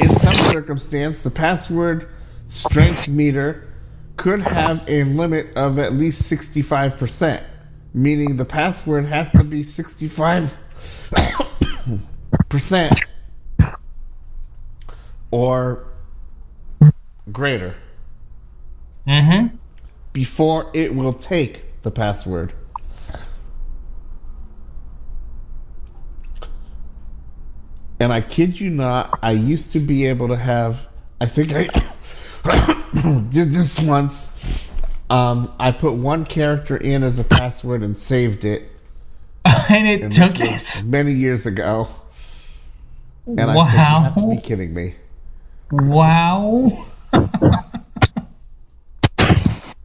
in 0.00 0.16
some 0.16 0.52
circumstance, 0.52 1.20
the 1.20 1.30
password 1.30 2.08
strength 2.56 3.08
meter 3.08 3.64
could 4.16 4.42
have 4.42 4.84
a 4.88 5.04
limit 5.04 5.56
of 5.56 5.78
at 5.78 5.92
least 5.92 6.22
65%, 6.30 7.42
meaning 7.92 8.36
the 8.36 8.44
password 8.44 9.06
has 9.06 9.30
to 9.32 9.44
be 9.44 9.62
65% 9.62 10.50
or 15.30 15.84
greater 17.30 17.74
Mm-hmm. 19.06 19.56
before 20.12 20.70
it 20.74 20.92
will 20.92 21.12
take 21.12 21.82
the 21.82 21.92
password. 21.92 22.52
And 28.00 28.12
I 28.12 28.20
kid 28.20 28.60
you 28.60 28.70
not, 28.70 29.20
I 29.22 29.32
used 29.32 29.72
to 29.72 29.80
be 29.80 30.06
able 30.06 30.28
to 30.28 30.36
have. 30.36 30.88
I 31.20 31.26
think 31.26 31.52
I 31.54 31.68
did 33.30 33.50
this 33.52 33.78
once. 33.80 34.28
Um, 35.08 35.52
I 35.58 35.70
put 35.72 35.92
one 35.94 36.24
character 36.24 36.76
in 36.76 37.02
as 37.02 37.18
a 37.18 37.24
password 37.24 37.82
and 37.82 37.96
saved 37.96 38.44
it. 38.44 38.68
and 39.44 39.86
it 39.88 40.02
And 40.02 40.12
took 40.12 40.38
it. 40.40 40.82
many 40.84 41.12
years 41.12 41.46
ago. 41.46 41.88
And 43.26 43.40
I 43.40 43.54
said, 43.54 43.72
you 43.72 43.78
have 43.78 44.14
to 44.14 44.20
be 44.20 44.26
Wow. 44.36 44.40
kidding 44.42 44.74
me. 44.74 44.94
Wow. 45.70 46.86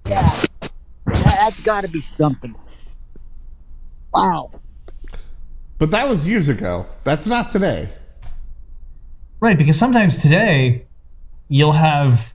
Yeah. 0.08 0.42
That- 0.60 0.72
That's 1.06 1.60
got 1.62 1.86
to 1.86 1.90
be 1.90 2.02
something. 2.02 2.56
Wow. 4.14 4.52
But 5.78 5.92
that 5.92 6.10
was 6.10 6.28
years 6.28 6.50
ago. 6.50 6.86
That's 7.04 7.26
not 7.26 7.52
today. 7.52 7.90
Right, 9.40 9.58
because 9.58 9.78
sometimes 9.80 10.20
today 10.20 10.86
you'll 11.48 11.72
have 11.72 12.12
like 12.12 12.31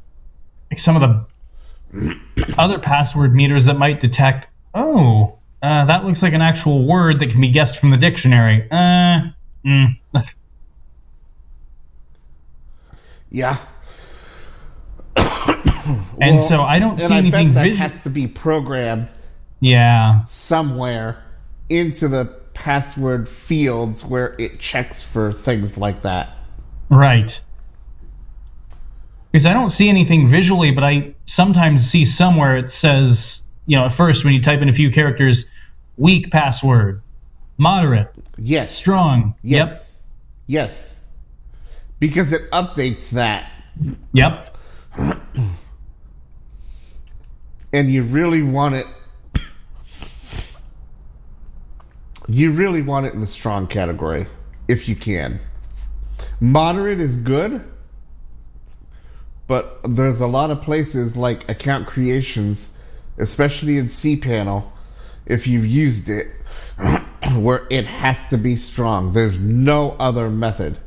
some 0.78 1.00
of 1.00 1.26
the 1.92 2.16
other 2.58 2.78
password 2.78 3.34
meters 3.34 3.66
that 3.66 3.78
might 3.78 4.00
detect, 4.00 4.48
oh, 4.74 5.38
uh, 5.62 5.84
that 5.86 6.04
looks 6.04 6.22
like 6.22 6.32
an 6.32 6.42
actual 6.42 6.86
word 6.86 7.20
that 7.20 7.30
can 7.30 7.40
be 7.40 7.50
guessed 7.50 7.78
from 7.78 7.90
the 7.90 7.96
dictionary. 7.96 8.68
Uh, 8.70 9.30
mm. 9.64 9.98
Yeah. 13.30 13.58
And 16.20 16.40
so 16.40 16.62
I 16.62 16.78
don't 16.78 16.98
see 17.00 17.14
I 17.14 17.18
anything 17.18 17.52
that 17.52 17.68
has 17.76 17.96
to 18.02 18.10
be 18.10 18.26
programmed 18.26 19.12
Yeah, 19.60 20.24
somewhere 20.26 21.22
into 21.68 22.08
the 22.08 22.24
password 22.54 23.28
fields 23.28 24.04
where 24.04 24.34
it 24.38 24.58
checks 24.58 25.02
for 25.02 25.32
things 25.32 25.76
like 25.76 26.02
that. 26.02 26.36
right. 26.88 27.40
Because 29.32 29.46
I 29.46 29.52
don't 29.52 29.70
see 29.70 29.88
anything 29.88 30.28
visually, 30.28 30.70
but 30.70 30.84
I 30.84 31.14
sometimes 31.26 31.88
see 31.88 32.04
somewhere 32.04 32.56
it 32.56 32.72
says, 32.72 33.42
you 33.66 33.76
know, 33.76 33.86
at 33.86 33.94
first 33.94 34.24
when 34.24 34.34
you 34.34 34.42
type 34.42 34.60
in 34.62 34.68
a 34.68 34.72
few 34.72 34.90
characters, 34.90 35.46
weak 35.96 36.30
password, 36.30 37.02
moderate, 37.58 38.12
Yes. 38.38 38.74
strong. 38.74 39.34
Yes. 39.42 39.98
Yes. 40.46 40.98
Because 41.98 42.32
it 42.32 42.50
updates 42.50 43.10
that. 43.10 43.50
Yep. 44.12 44.56
Yep. 44.98 45.18
And 47.72 47.92
you 47.92 48.02
really 48.02 48.42
want 48.42 48.74
it. 48.74 48.86
You 52.28 52.52
really 52.52 52.82
want 52.82 53.06
it 53.06 53.14
in 53.14 53.20
the 53.20 53.26
strong 53.26 53.66
category, 53.66 54.26
if 54.66 54.88
you 54.88 54.96
can. 54.96 55.40
Moderate 56.40 57.00
is 57.00 57.18
good, 57.18 57.62
but 59.46 59.80
there's 59.84 60.20
a 60.20 60.26
lot 60.26 60.50
of 60.50 60.62
places 60.62 61.16
like 61.16 61.48
account 61.48 61.86
creations, 61.86 62.70
especially 63.18 63.78
in 63.78 63.86
cPanel, 63.86 64.70
if 65.24 65.46
you've 65.46 65.66
used 65.66 66.08
it, 66.08 66.28
where 67.36 67.66
it 67.70 67.86
has 67.86 68.18
to 68.28 68.38
be 68.38 68.56
strong. 68.56 69.12
There's 69.12 69.38
no 69.38 69.96
other 69.98 70.28
method. 70.30 70.78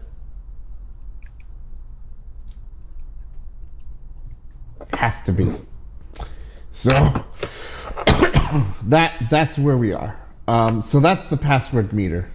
Has 4.93 5.23
to 5.23 5.31
be. 5.31 5.55
So 6.71 6.89
that 8.83 9.27
that's 9.29 9.57
where 9.57 9.77
we 9.77 9.93
are. 9.93 10.19
Um, 10.47 10.81
so 10.81 10.99
that's 10.99 11.29
the 11.29 11.37
password 11.37 11.93
meter. 11.93 12.29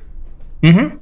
Mm-hmm. 0.62 0.98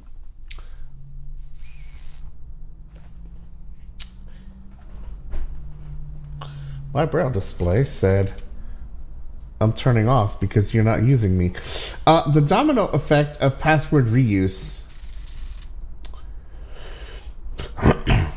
My 6.93 7.05
braille 7.05 7.31
display 7.31 7.85
said, 7.85 8.31
I'm 9.59 9.73
turning 9.73 10.07
off 10.07 10.39
because 10.39 10.73
you're 10.73 10.83
not 10.83 11.01
using 11.01 11.35
me. 11.35 11.53
Uh, 12.05 12.29
the 12.31 12.41
domino 12.41 12.85
effect 12.85 13.37
of 13.37 13.57
password 13.57 14.07
reuse. 14.07 14.81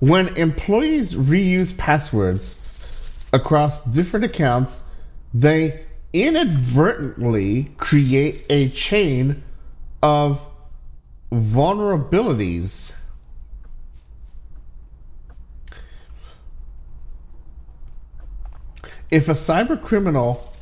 when 0.00 0.28
employees 0.36 1.14
reuse 1.14 1.74
passwords 1.74 2.60
across 3.32 3.82
different 3.84 4.26
accounts, 4.26 4.78
they 5.32 5.86
inadvertently 6.12 7.70
create 7.78 8.44
a 8.50 8.68
chain 8.68 9.42
of 10.02 10.46
vulnerabilities. 11.32 12.92
If 19.10 19.28
a 19.28 19.32
cyber 19.32 19.80
criminal 19.80 20.52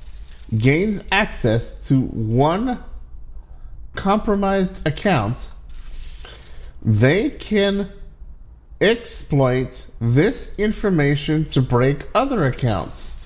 gains 0.57 1.03
access 1.11 1.89
to 1.89 2.01
one 2.01 2.83
compromised 3.95 4.87
account, 4.87 5.49
they 6.83 7.31
can 7.31 7.91
exploit 8.81 9.87
this 10.01 10.59
information 10.59 11.47
to 11.47 11.63
break 11.63 12.07
other 12.15 12.45
accounts, 12.45 13.17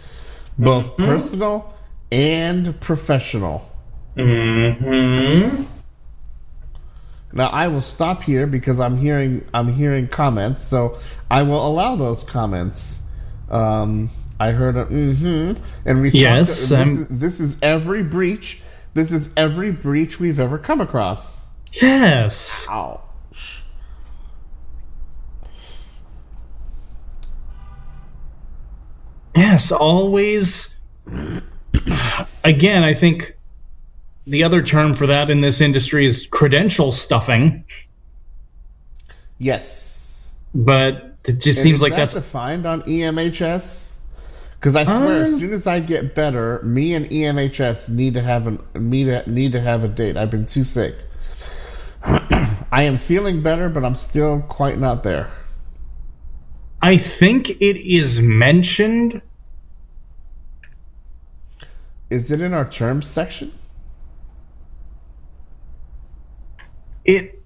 both 0.58 0.96
personal 0.96 1.74
and 2.12 2.80
professional. 2.80 3.68
Mm-hmm. 4.16 5.64
Now 7.32 7.48
I 7.48 7.68
will 7.68 7.82
stop 7.82 8.22
here 8.22 8.46
because 8.46 8.80
I'm 8.80 8.96
hearing 8.96 9.46
I'm 9.52 9.72
hearing 9.72 10.08
comments, 10.08 10.62
so 10.62 10.98
I 11.30 11.42
will 11.42 11.66
allow 11.66 11.96
those 11.96 12.24
comments. 12.24 12.98
Um, 13.50 14.10
I 14.40 14.52
heard 14.52 14.76
a 14.76 14.84
mm-hmm, 14.84 15.62
and 15.84 16.00
we 16.00 16.10
Yes, 16.10 16.48
this, 16.48 16.72
I'm- 16.72 16.88
is, 16.88 17.08
this 17.08 17.40
is 17.40 17.56
every 17.62 18.02
breach. 18.02 18.62
This 18.94 19.12
is 19.12 19.32
every 19.36 19.70
breach 19.70 20.18
we've 20.18 20.40
ever 20.40 20.58
come 20.58 20.80
across. 20.80 21.44
Yes. 21.72 22.66
Ouch. 22.70 23.62
Yes, 29.36 29.72
always. 29.72 30.74
Again, 32.44 32.82
I 32.84 32.94
think 32.94 33.36
the 34.26 34.44
other 34.44 34.62
term 34.62 34.94
for 34.94 35.06
that 35.08 35.30
in 35.30 35.40
this 35.40 35.60
industry 35.60 36.06
is 36.06 36.26
credential 36.26 36.92
stuffing, 36.92 37.64
Yes. 39.38 40.28
but 40.54 41.16
it 41.24 41.34
just 41.40 41.46
And 41.46 41.54
seems 41.56 41.82
like 41.82 41.92
that 41.92 41.98
that's 41.98 42.14
defined 42.14 42.66
on 42.66 42.82
EMHS. 42.82 43.87
Because 44.60 44.76
I 44.76 44.84
swear, 44.84 45.22
as 45.22 45.34
Um, 45.34 45.38
soon 45.38 45.52
as 45.52 45.66
I 45.66 45.80
get 45.80 46.14
better, 46.14 46.60
me 46.64 46.94
and 46.94 47.06
EMHS 47.06 47.88
need 47.88 48.14
to 48.14 48.22
have 48.22 48.46
an 48.48 48.58
need 48.74 49.04
to, 49.04 49.30
need 49.30 49.52
to 49.52 49.60
have 49.60 49.84
a 49.84 49.88
date. 49.88 50.16
I've 50.16 50.30
been 50.30 50.46
too 50.46 50.64
sick. 50.64 50.96
I 52.02 52.82
am 52.82 52.98
feeling 52.98 53.42
better, 53.42 53.68
but 53.68 53.84
I'm 53.84 53.94
still 53.94 54.40
quite 54.40 54.78
not 54.78 55.02
there. 55.04 55.30
I 56.82 56.96
think 56.96 57.50
it 57.50 57.76
is 57.76 58.20
mentioned. 58.20 59.22
Is 62.10 62.30
it 62.30 62.40
in 62.40 62.54
our 62.54 62.68
terms 62.68 63.06
section? 63.06 63.52
It 67.04 67.44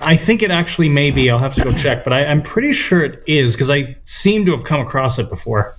I 0.00 0.16
think 0.16 0.42
it 0.42 0.50
actually 0.50 0.88
may 0.88 1.10
be. 1.10 1.30
I'll 1.30 1.38
have 1.38 1.54
to 1.56 1.64
go 1.64 1.72
check, 1.72 2.04
but 2.04 2.12
I, 2.14 2.26
I'm 2.26 2.42
pretty 2.42 2.72
sure 2.72 3.04
it 3.04 3.24
is 3.26 3.54
because 3.54 3.70
I 3.70 3.96
seem 4.04 4.46
to 4.46 4.52
have 4.52 4.64
come 4.64 4.80
across 4.80 5.18
it 5.18 5.28
before. 5.28 5.76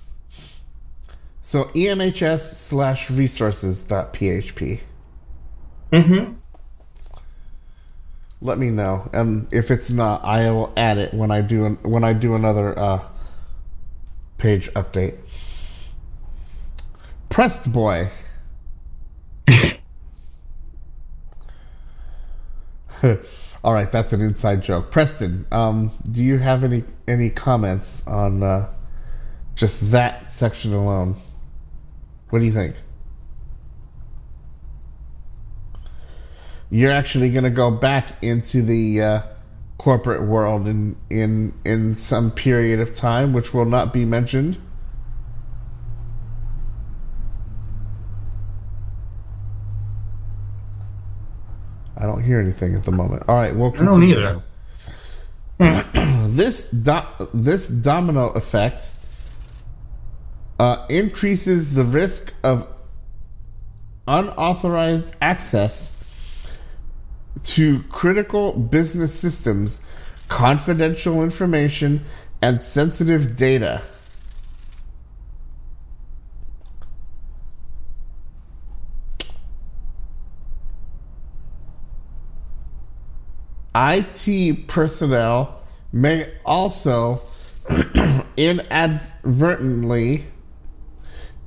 So 1.48 1.64
EMHS 1.64 2.56
slash 2.56 3.10
resources 3.10 3.80
dot 3.80 4.12
php. 4.12 4.80
Mm-hmm. 5.90 6.34
Let 8.42 8.58
me 8.58 8.68
know, 8.68 9.08
and 9.14 9.46
if 9.50 9.70
it's 9.70 9.88
not, 9.88 10.26
I 10.26 10.50
will 10.50 10.70
add 10.76 10.98
it 10.98 11.14
when 11.14 11.30
I 11.30 11.40
do 11.40 11.64
an, 11.64 11.78
when 11.80 12.04
I 12.04 12.12
do 12.12 12.34
another 12.34 12.78
uh, 12.78 13.00
page 14.36 14.70
update. 14.74 15.16
Pressed 17.30 17.72
boy. 17.72 18.10
All 23.64 23.72
right, 23.72 23.90
that's 23.90 24.12
an 24.12 24.20
inside 24.20 24.64
joke. 24.64 24.90
Preston, 24.90 25.46
um, 25.50 25.90
do 26.12 26.22
you 26.22 26.36
have 26.36 26.62
any 26.62 26.84
any 27.06 27.30
comments 27.30 28.06
on 28.06 28.42
uh, 28.42 28.68
just 29.54 29.92
that 29.92 30.30
section 30.30 30.74
alone? 30.74 31.16
What 32.30 32.40
do 32.40 32.44
you 32.44 32.52
think? 32.52 32.76
You're 36.70 36.92
actually 36.92 37.30
going 37.30 37.44
to 37.44 37.50
go 37.50 37.70
back 37.70 38.22
into 38.22 38.62
the 38.62 39.02
uh, 39.02 39.22
corporate 39.78 40.22
world 40.22 40.68
in 40.68 40.96
in 41.08 41.54
in 41.64 41.94
some 41.94 42.30
period 42.30 42.80
of 42.80 42.94
time, 42.94 43.32
which 43.32 43.54
will 43.54 43.64
not 43.64 43.92
be 43.92 44.04
mentioned. 44.04 44.58
I 51.96 52.02
don't 52.02 52.22
hear 52.22 52.38
anything 52.38 52.76
at 52.76 52.84
the 52.84 52.92
moment. 52.92 53.24
All 53.28 53.34
right, 53.34 53.56
we'll 53.56 53.74
I 53.74 53.84
don't 53.84 54.04
either. 54.04 54.42
this 56.28 56.70
do- 56.70 57.28
this 57.32 57.66
domino 57.66 58.28
effect 58.28 58.90
uh, 60.58 60.86
increases 60.88 61.72
the 61.72 61.84
risk 61.84 62.32
of 62.42 62.66
unauthorized 64.06 65.14
access 65.20 65.94
to 67.44 67.82
critical 67.84 68.52
business 68.52 69.18
systems, 69.18 69.80
confidential 70.28 71.22
information, 71.22 72.04
and 72.42 72.60
sensitive 72.60 73.36
data. 73.36 73.82
IT 83.74 84.66
personnel 84.66 85.62
may 85.92 86.32
also 86.44 87.22
inadvertently 88.36 90.26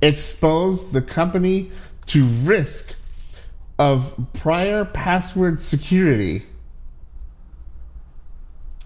expose 0.02 0.90
the 0.90 1.00
company 1.00 1.70
to 2.06 2.24
risk 2.24 2.92
of 3.78 4.12
prior 4.34 4.84
password 4.84 5.60
security. 5.60 6.44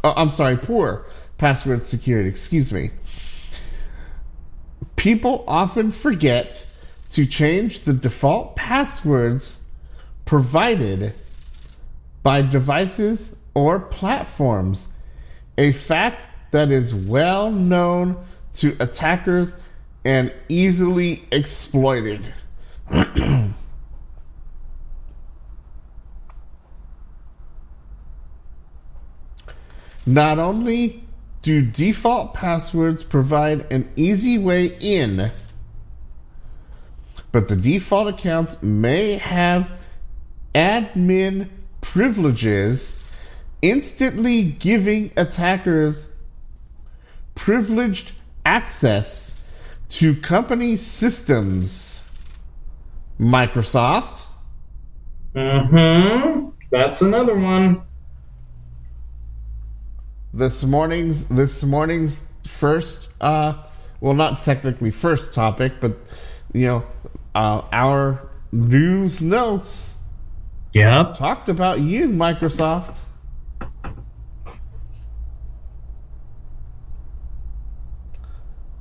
Oh, 0.04 0.12
I'm 0.14 0.28
sorry, 0.28 0.58
poor 0.58 1.06
password 1.38 1.82
security, 1.82 2.28
excuse 2.28 2.70
me. 2.70 2.90
People 4.94 5.44
often 5.48 5.90
forget 5.90 6.66
to 7.10 7.26
change 7.26 7.80
the 7.80 7.92
default 7.92 8.56
passwords 8.56 9.58
provided 10.24 11.14
by 12.22 12.42
devices 12.42 13.34
or 13.54 13.78
platforms, 13.78 14.88
a 15.56 15.72
fact 15.72 16.26
that 16.50 16.70
is 16.70 16.94
well 16.94 17.50
known 17.50 18.26
to 18.54 18.76
attackers 18.80 19.56
and 20.06 20.32
easily 20.48 21.24
exploited. 21.32 22.32
Not 30.06 30.38
only 30.38 31.02
do 31.42 31.60
default 31.60 32.34
passwords 32.34 33.02
provide 33.02 33.72
an 33.72 33.90
easy 33.96 34.38
way 34.38 34.66
in, 34.78 35.32
but 37.32 37.48
the 37.48 37.56
default 37.56 38.06
accounts 38.14 38.62
may 38.62 39.14
have 39.14 39.68
admin 40.54 41.48
privileges, 41.80 42.96
instantly 43.60 44.44
giving 44.44 45.10
attackers 45.16 46.06
privileged 47.34 48.12
access 48.44 49.35
to 49.88 50.14
company 50.14 50.76
systems. 50.76 52.02
Microsoft, 53.20 54.26
Mm-hmm. 55.36 56.50
That's 56.70 57.02
another 57.02 57.38
one. 57.38 57.86
this 60.32 60.62
morning's 60.64 61.24
this 61.26 61.62
morning's 61.64 62.24
first 62.46 63.10
uh 63.20 63.54
well 64.00 64.14
not 64.14 64.42
technically 64.44 64.90
first 64.90 65.34
topic 65.34 65.74
but 65.80 65.96
you 66.52 66.66
know 66.66 66.84
uh, 67.34 67.62
our 67.72 68.28
news 68.52 69.20
notes 69.20 69.96
Yep. 70.74 71.14
talked 71.14 71.48
about 71.48 71.80
you 71.80 72.08
microsoft 72.08 72.98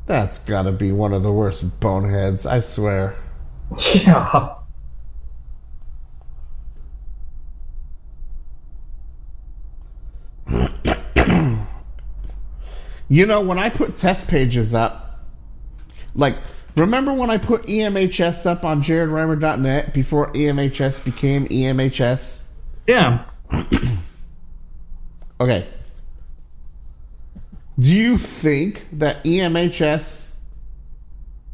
that's 0.05 0.39
gotta 0.39 0.71
be 0.71 0.91
one 0.91 1.13
of 1.13 1.23
the 1.23 1.31
worst 1.31 1.79
boneheads 1.79 2.45
i 2.45 2.59
swear 2.59 3.15
Yeah. 3.93 4.55
you 13.09 13.25
know 13.25 13.41
when 13.41 13.57
i 13.57 13.69
put 13.69 13.95
test 13.97 14.27
pages 14.27 14.75
up 14.75 15.25
like 16.13 16.37
remember 16.75 17.13
when 17.13 17.29
i 17.29 17.37
put 17.37 17.63
emhs 17.63 18.45
up 18.45 18.63
on 18.63 18.81
jaredrimer.net 18.81 19.93
before 19.93 20.31
emhs 20.33 21.03
became 21.03 21.47
emhs 21.47 22.43
Yeah. 22.87 23.25
Okay. 25.37 25.67
Do 27.77 27.87
you 27.87 28.17
think 28.17 28.87
that 28.93 29.23
EMHS 29.25 30.33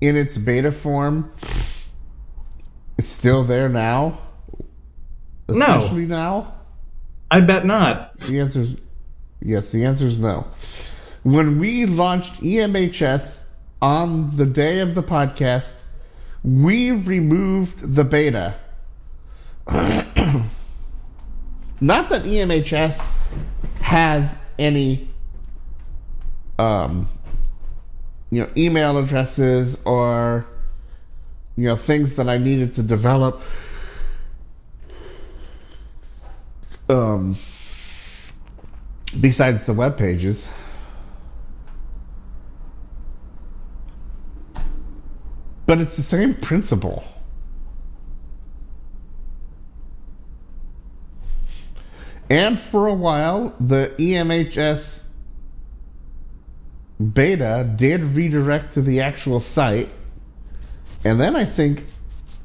in 0.02 0.16
its 0.16 0.38
beta 0.38 0.72
form 0.72 1.32
is 2.98 3.08
still 3.08 3.44
there 3.44 3.70
now? 3.70 4.20
No. 5.50 5.80
Especially 5.80 6.06
now? 6.06 6.54
I 7.32 7.42
bet 7.42 7.66
not. 7.66 8.18
The 8.20 8.40
answer 8.40 8.62
is 8.62 8.76
yes, 9.42 9.72
the 9.72 9.86
answer 9.86 10.06
is 10.06 10.20
no. 10.20 10.46
When 11.24 11.60
we 11.60 11.86
launched 11.86 12.42
EMHS 12.42 13.44
on 13.82 14.36
the 14.38 14.46
day 14.46 14.80
of 14.80 14.94
the 14.96 15.04
podcast, 15.04 15.74
we 16.44 16.92
removed 16.92 17.96
the 17.96 18.04
beta. 18.04 18.56
Not 21.80 22.10
that 22.10 22.24
EMHS 22.26 23.12
has 23.82 24.38
any 24.60 25.11
um, 26.62 27.08
you 28.30 28.42
know 28.42 28.50
email 28.56 28.98
addresses 29.00 29.82
or 29.84 30.46
you 31.58 31.68
know 31.68 31.76
things 31.76 32.16
that 32.16 32.30
I 32.30 32.38
needed 32.38 32.76
to 32.76 32.84
develop 32.84 33.42
um, 36.88 37.36
besides 39.20 39.66
the 39.66 39.74
web 39.74 39.98
pages. 39.98 40.50
But 45.66 45.80
it's 45.80 45.96
the 45.96 46.04
same 46.04 46.34
principle. 46.36 47.04
And 52.30 52.60
for 52.60 52.88
a 52.88 52.94
while, 52.94 53.54
the 53.60 53.94
EMHS 53.98 55.04
beta 57.10 57.70
did 57.76 58.02
redirect 58.02 58.74
to 58.74 58.82
the 58.82 59.02
actual 59.02 59.40
site. 59.40 59.90
And 61.04 61.20
then 61.20 61.36
I 61.36 61.46
think 61.46 61.84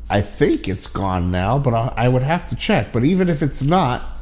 I 0.09 0.21
think 0.23 0.69
it's 0.69 0.87
gone 0.87 1.31
now, 1.31 1.59
but 1.59 1.75
I, 1.75 1.93
I 1.97 2.09
would 2.09 2.23
have 2.23 2.49
to 2.51 2.57
check. 2.57 2.93
But 2.93 3.05
even 3.05 3.29
if 3.29 3.43
it's 3.43 3.61
not, 3.61 4.19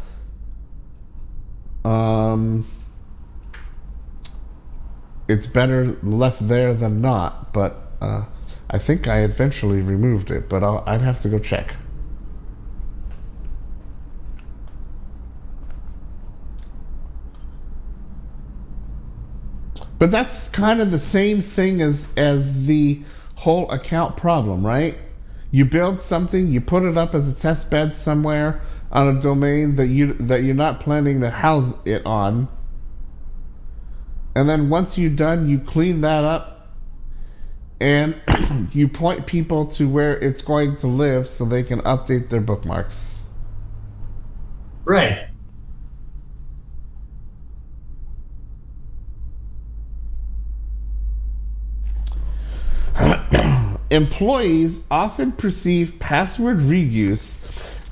um, 1.85 2.67
it's 5.29 5.47
better 5.47 5.97
left 6.03 6.47
there 6.47 6.75
than 6.75 7.01
not. 7.01 7.53
But 7.53 7.93
uh, 8.01 8.25
I 8.71 8.79
think 8.79 9.09
I 9.09 9.21
eventually 9.21 9.83
removed 9.83 10.31
it, 10.31 10.49
but 10.49 10.65
I'll, 10.65 10.83
I'd 10.87 11.03
have 11.03 11.21
to 11.23 11.29
go 11.29 11.39
check. 11.39 11.75
But 20.05 20.11
that's 20.11 20.51
kind 20.51 20.83
of 20.83 20.91
the 20.91 20.99
same 20.99 21.41
thing 21.41 21.81
as 21.81 22.07
as 22.15 22.67
the 22.67 23.03
whole 23.37 23.71
account 23.71 24.19
problem, 24.19 24.67
right? 24.67 24.99
You 25.51 25.65
build 25.65 25.99
something, 25.99 26.53
you 26.53 26.61
put 26.61 26.83
it 26.83 26.99
up 26.99 27.15
as 27.15 27.27
a 27.27 27.35
test 27.35 27.71
bed 27.71 27.95
somewhere 27.95 28.61
on 28.93 29.17
a 29.17 29.23
domain 29.23 29.77
that 29.77 29.87
you 29.87 30.13
that 30.29 30.43
you're 30.43 30.55
not 30.55 30.81
planning 30.81 31.23
to 31.23 31.31
house 31.31 31.73
it 31.87 32.05
on. 32.05 32.49
And 34.35 34.47
then 34.47 34.69
once 34.69 34.99
you're 34.99 35.09
done, 35.09 35.49
you 35.49 35.59
clean 35.59 36.03
that 36.03 36.23
up 36.23 36.77
and 37.81 38.21
you 38.75 38.89
point 38.89 39.27
people 39.27 39.69
to 39.69 39.89
where 39.89 40.19
it's 40.19 40.43
going 40.43 40.77
to 40.77 40.87
live 40.87 41.27
so 41.27 41.47
they 41.47 41.63
can 41.63 41.81
update 41.81 42.29
their 42.29 42.43
bookmarks. 42.43 43.25
Right. 44.85 45.34
Employees 53.95 54.81
often 54.91 55.33
perceive 55.33 55.99
password 56.01 56.59
reuse 56.59 57.37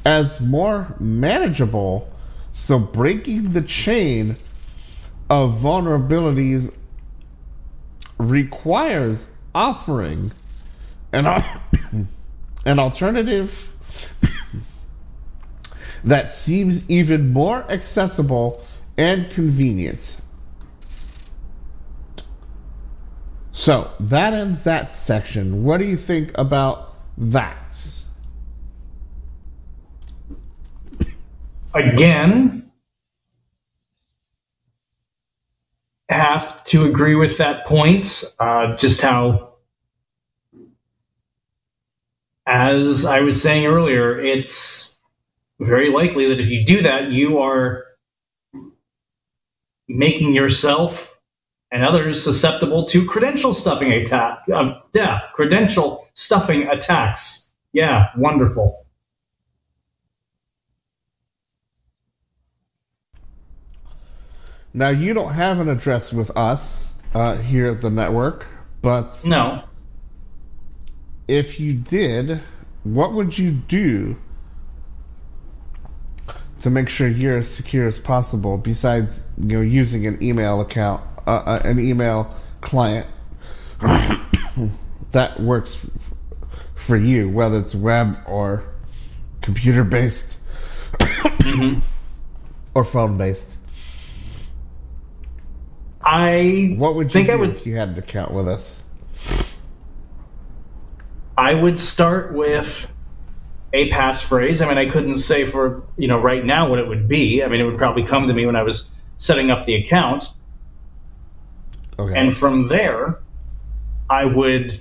as 0.04 0.40
more 0.40 0.94
manageable, 0.98 2.10
so 2.52 2.78
breaking 2.78 3.52
the 3.52 3.62
chain 3.62 4.36
of 5.30 5.60
vulnerabilities 5.60 6.72
requires 8.18 9.28
offering 9.54 10.32
an, 11.12 11.26
an 12.66 12.78
alternative 12.78 13.68
that 16.04 16.32
seems 16.32 16.88
even 16.90 17.32
more 17.32 17.58
accessible 17.70 18.64
and 18.96 19.30
convenient. 19.30 20.16
So 23.52 23.90
that 24.00 24.32
ends 24.32 24.62
that 24.62 24.88
section. 24.88 25.62
What 25.62 25.78
do 25.78 25.84
you 25.84 25.96
think 25.96 26.32
about 26.34 26.94
that? 27.18 27.58
Again, 31.74 32.70
have 36.08 36.64
to 36.64 36.84
agree 36.84 37.14
with 37.14 37.38
that 37.38 37.66
point. 37.66 38.24
Uh, 38.38 38.76
just 38.76 39.00
how, 39.00 39.54
as 42.46 43.04
I 43.04 43.20
was 43.20 43.40
saying 43.42 43.66
earlier, 43.66 44.20
it's 44.20 44.98
very 45.60 45.90
likely 45.90 46.28
that 46.28 46.40
if 46.40 46.50
you 46.50 46.64
do 46.64 46.82
that, 46.82 47.10
you 47.10 47.38
are 47.38 47.84
making 49.88 50.34
yourself 50.34 51.11
and 51.72 51.82
others 51.84 52.22
susceptible 52.22 52.84
to 52.84 53.06
credential 53.06 53.54
stuffing 53.54 53.90
attack. 53.92 54.40
Uh, 54.52 54.74
yeah, 54.92 55.20
credential 55.32 56.06
stuffing 56.12 56.68
attacks. 56.68 57.50
Yeah, 57.72 58.10
wonderful. 58.16 58.84
Now 64.74 64.88
you 64.90 65.14
don't 65.14 65.32
have 65.32 65.60
an 65.60 65.68
address 65.68 66.12
with 66.12 66.36
us 66.36 66.92
uh, 67.14 67.36
here 67.36 67.68
at 67.68 67.80
the 67.80 67.90
network, 67.90 68.46
but 68.80 69.22
No. 69.24 69.64
if 71.28 71.60
you 71.60 71.74
did, 71.74 72.40
what 72.84 73.12
would 73.12 73.36
you 73.36 73.50
do 73.50 74.16
to 76.60 76.70
make 76.70 76.88
sure 76.88 77.06
you're 77.08 77.38
as 77.38 77.50
secure 77.50 77.86
as 77.86 77.98
possible? 77.98 78.56
Besides, 78.56 79.22
you 79.36 79.56
know, 79.58 79.60
using 79.60 80.06
an 80.06 80.22
email 80.22 80.60
account, 80.62 81.02
uh, 81.26 81.30
uh, 81.30 81.60
an 81.64 81.78
email 81.78 82.34
client 82.60 83.06
that 85.12 85.40
works 85.40 85.84
f- 85.84 85.90
for 86.74 86.96
you, 86.96 87.28
whether 87.28 87.58
it's 87.58 87.74
web 87.74 88.18
or 88.26 88.64
computer 89.40 89.84
based 89.84 90.38
hmm 91.00 91.78
or 92.74 92.84
phone 92.84 93.18
based. 93.18 93.56
I 96.04 96.74
What 96.76 96.94
would 96.96 97.08
you 97.08 97.12
think 97.12 97.28
do 97.28 97.32
I 97.32 97.36
would 97.36 97.50
if 97.50 97.66
you 97.66 97.76
had 97.76 97.90
an 97.90 97.98
account 97.98 98.32
with 98.32 98.48
us? 98.48 98.82
I 101.36 101.54
would 101.54 101.80
start 101.80 102.32
with 102.34 102.92
a 103.72 103.90
passphrase. 103.90 104.64
I 104.64 104.68
mean, 104.68 104.78
I 104.78 104.90
couldn't 104.90 105.18
say 105.18 105.46
for 105.46 105.84
you 105.96 106.08
know 106.08 106.18
right 106.20 106.44
now 106.44 106.68
what 106.68 106.78
it 106.78 106.88
would 106.88 107.08
be. 107.08 107.42
I 107.42 107.48
mean, 107.48 107.60
it 107.60 107.64
would 107.64 107.78
probably 107.78 108.04
come 108.04 108.28
to 108.28 108.34
me 108.34 108.46
when 108.46 108.56
I 108.56 108.62
was 108.62 108.90
setting 109.18 109.50
up 109.50 109.64
the 109.64 109.76
account, 109.76 110.24
Okay. 111.98 112.18
and 112.18 112.36
from 112.36 112.68
there, 112.68 113.20
I 114.08 114.24
would 114.24 114.80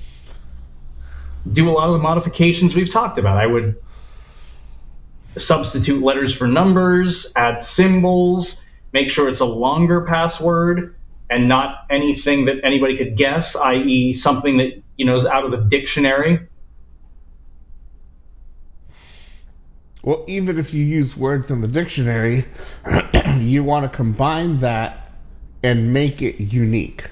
do 1.51 1.69
a 1.69 1.72
lot 1.72 1.88
of 1.88 1.93
the 1.93 1.99
modifications 1.99 2.75
we've 2.75 2.91
talked 2.91 3.17
about. 3.17 3.38
I 3.38 3.45
would 3.45 3.81
substitute 5.38 6.03
letters 6.03 6.35
for 6.35 6.48
numbers, 6.48 7.31
add 7.35 7.64
symbols, 7.64 8.61
make 8.93 9.09
sure 9.09 9.30
it's 9.30 9.40
a 9.40 9.45
longer 9.45 10.01
password 10.01 10.95
and 11.30 11.48
not 11.48 11.85
anything 11.90 12.45
that 12.45 12.57
anybody 12.64 12.98
could 12.98 13.15
guess, 13.15 13.56
i.e., 13.56 14.14
something 14.14 14.57
that 14.57 14.81
you 14.98 15.06
know 15.06 15.15
is 15.15 15.25
out 15.25 15.45
of 15.45 15.51
the 15.51 15.57
dictionary. 15.57 16.48
Well, 20.03 20.25
even 20.27 20.57
if 20.57 20.73
you 20.73 20.83
use 20.83 21.15
words 21.15 21.51
in 21.51 21.61
the 21.61 21.67
dictionary, 21.67 22.45
you 23.38 23.64
want 23.64 23.90
to 23.90 23.95
combine 23.95 24.59
that 24.59 25.00
and 25.64 25.93
make 25.93 26.22
it 26.22 26.40
unique. 26.40 27.06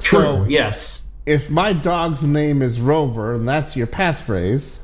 True. 0.00 0.20
So, 0.20 0.44
yes. 0.44 1.06
if 1.26 1.50
my 1.50 1.72
dog's 1.72 2.22
name 2.22 2.62
is 2.62 2.80
Rover 2.80 3.34
and 3.34 3.48
that's 3.48 3.76
your 3.76 3.86
passphrase, 3.86 4.78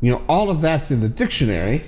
you 0.00 0.12
know, 0.12 0.22
all 0.28 0.50
of 0.50 0.60
that's 0.60 0.90
in 0.90 1.00
the 1.00 1.08
dictionary, 1.08 1.84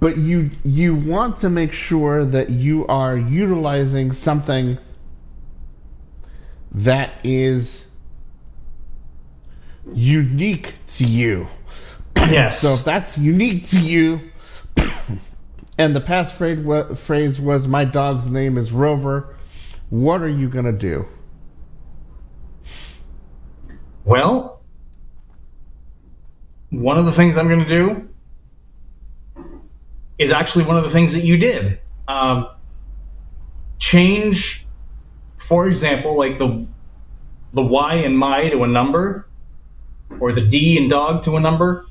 but 0.00 0.16
you 0.16 0.50
you 0.64 0.94
want 0.94 1.38
to 1.38 1.50
make 1.50 1.72
sure 1.72 2.24
that 2.24 2.50
you 2.50 2.86
are 2.86 3.16
utilizing 3.16 4.12
something 4.12 4.78
that 6.72 7.12
is 7.24 7.86
unique 9.92 10.74
to 10.86 11.04
you. 11.04 11.48
Yes. 12.16 12.60
So 12.60 12.74
if 12.74 12.84
that's 12.84 13.16
unique 13.16 13.68
to 13.70 13.80
you, 13.80 14.20
and 15.78 15.96
the 15.96 16.00
passphrase 16.00 16.62
wa- 16.62 16.94
phrase 16.94 17.40
was 17.40 17.66
"My 17.66 17.84
dog's 17.84 18.28
name 18.28 18.58
is 18.58 18.72
Rover," 18.72 19.36
what 19.88 20.20
are 20.20 20.28
you 20.28 20.48
gonna 20.48 20.72
do? 20.72 21.06
Well, 24.04 24.58
one 26.70 26.98
of 26.98 27.04
the 27.04 27.12
things 27.12 27.36
I'm 27.36 27.48
going 27.48 27.64
to 27.64 27.68
do 27.68 28.08
is 30.18 30.32
actually 30.32 30.64
one 30.64 30.76
of 30.76 30.84
the 30.84 30.90
things 30.90 31.12
that 31.14 31.24
you 31.24 31.36
did. 31.36 31.80
Um, 32.06 32.48
change, 33.78 34.66
for 35.36 35.68
example, 35.68 36.16
like 36.16 36.38
the 36.38 36.66
the 37.52 37.62
Y 37.62 37.96
in 37.96 38.16
my 38.16 38.48
to 38.50 38.64
a 38.64 38.66
number, 38.66 39.28
or 40.20 40.32
the 40.32 40.42
D 40.42 40.76
in 40.76 40.88
dog 40.88 41.22
to 41.24 41.36
a 41.36 41.40
number. 41.40 41.86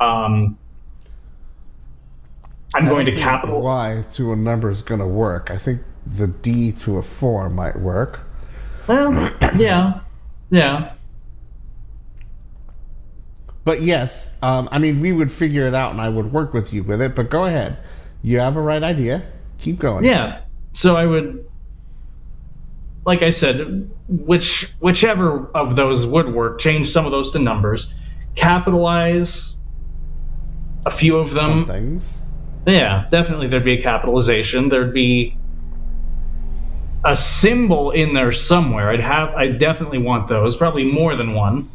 Um, 0.00 0.58
I'm 2.76 2.88
going 2.88 3.06
to 3.06 3.16
capital. 3.16 3.62
Y 3.62 4.04
to 4.12 4.32
a 4.32 4.36
number 4.36 4.68
is 4.68 4.82
gonna 4.82 5.08
work. 5.08 5.50
I 5.50 5.56
think 5.56 5.80
the 6.06 6.26
D 6.26 6.72
to 6.72 6.98
a 6.98 7.02
four 7.02 7.48
might 7.48 7.78
work. 7.78 8.20
Well, 8.86 9.32
yeah, 9.56 10.00
yeah. 10.50 10.92
But 13.64 13.80
yes, 13.80 14.30
um, 14.42 14.68
I 14.70 14.78
mean 14.78 15.00
we 15.00 15.10
would 15.10 15.32
figure 15.32 15.66
it 15.66 15.74
out, 15.74 15.92
and 15.92 16.00
I 16.02 16.08
would 16.08 16.30
work 16.30 16.52
with 16.52 16.74
you 16.74 16.82
with 16.82 17.00
it. 17.00 17.16
But 17.16 17.30
go 17.30 17.46
ahead, 17.46 17.78
you 18.22 18.40
have 18.40 18.56
a 18.56 18.60
right 18.60 18.82
idea. 18.82 19.24
Keep 19.60 19.78
going. 19.78 20.04
Yeah. 20.04 20.42
So 20.74 20.96
I 20.96 21.06
would, 21.06 21.46
like 23.06 23.22
I 23.22 23.30
said, 23.30 23.90
which 24.06 24.70
whichever 24.80 25.50
of 25.54 25.76
those 25.76 26.06
would 26.06 26.30
work, 26.30 26.60
change 26.60 26.90
some 26.90 27.06
of 27.06 27.10
those 27.10 27.32
to 27.32 27.38
numbers, 27.38 27.90
capitalize 28.34 29.56
a 30.84 30.90
few 30.90 31.16
of 31.16 31.32
them. 31.32 31.64
Some 31.64 31.66
things. 31.66 32.20
Yeah, 32.66 33.06
definitely 33.10 33.46
there'd 33.46 33.64
be 33.64 33.78
a 33.78 33.82
capitalization. 33.82 34.68
There'd 34.68 34.92
be 34.92 35.36
a 37.04 37.16
symbol 37.16 37.92
in 37.92 38.12
there 38.12 38.32
somewhere. 38.32 38.90
I'd 38.90 39.00
have, 39.00 39.34
I 39.34 39.48
definitely 39.48 39.98
want 39.98 40.28
those. 40.28 40.56
Probably 40.56 40.82
more 40.84 41.14
than 41.14 41.34
one. 41.34 41.70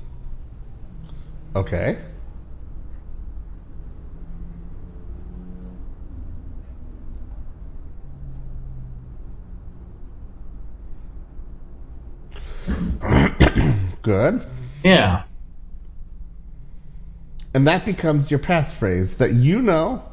Okay. 1.55 1.97
Good. 14.01 14.45
Yeah. 14.83 15.23
And 17.53 17.67
that 17.67 17.85
becomes 17.85 18.29
your 18.29 18.39
passphrase 18.39 19.17
that 19.17 19.31
you 19.33 19.61
know 19.61 20.10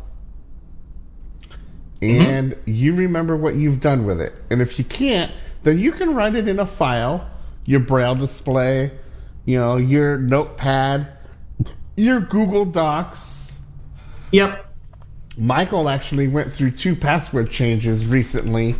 and 2.01 2.57
you 2.65 2.95
remember 2.95 3.37
what 3.37 3.55
you've 3.57 3.81
done 3.81 4.07
with 4.07 4.21
it. 4.21 4.35
And 4.51 4.61
if 4.61 4.79
you 4.79 4.85
can't, 4.85 5.33
then 5.63 5.79
you 5.79 5.93
can 5.93 6.15
write 6.15 6.35
it 6.35 6.49
in 6.49 6.61
a 6.61 6.67
file, 6.67 7.29
your 7.65 7.81
braille 7.81 8.15
display, 8.15 8.93
you 9.45 9.59
know, 9.59 9.77
your 9.77 10.17
notepad, 10.17 11.09
your 11.97 12.21
Google 12.21 12.65
Docs. 12.65 13.57
Yep. 14.31 14.65
Michael 15.37 15.89
actually 15.89 16.29
went 16.29 16.53
through 16.53 16.73
two 16.73 16.97
password 16.97 17.51
changes 17.51 18.05
recently, 18.07 18.75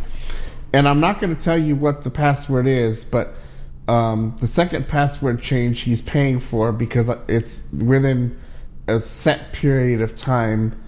and 0.73 0.87
I'm 0.87 0.99
not 0.99 1.21
going 1.21 1.35
to 1.35 1.41
tell 1.41 1.57
you 1.57 1.75
what 1.75 2.03
the 2.03 2.11
password 2.11 2.67
is, 2.67 3.03
but 3.03 3.33
um, 3.87 4.35
the 4.39 4.47
second 4.47 4.87
password 4.87 5.41
change 5.41 5.81
he's 5.81 6.01
paying 6.01 6.39
for 6.39 6.71
because 6.71 7.09
it's 7.27 7.63
within 7.71 8.39
a 8.87 8.99
set 8.99 9.53
period 9.53 10.01
of 10.01 10.15
time. 10.15 10.83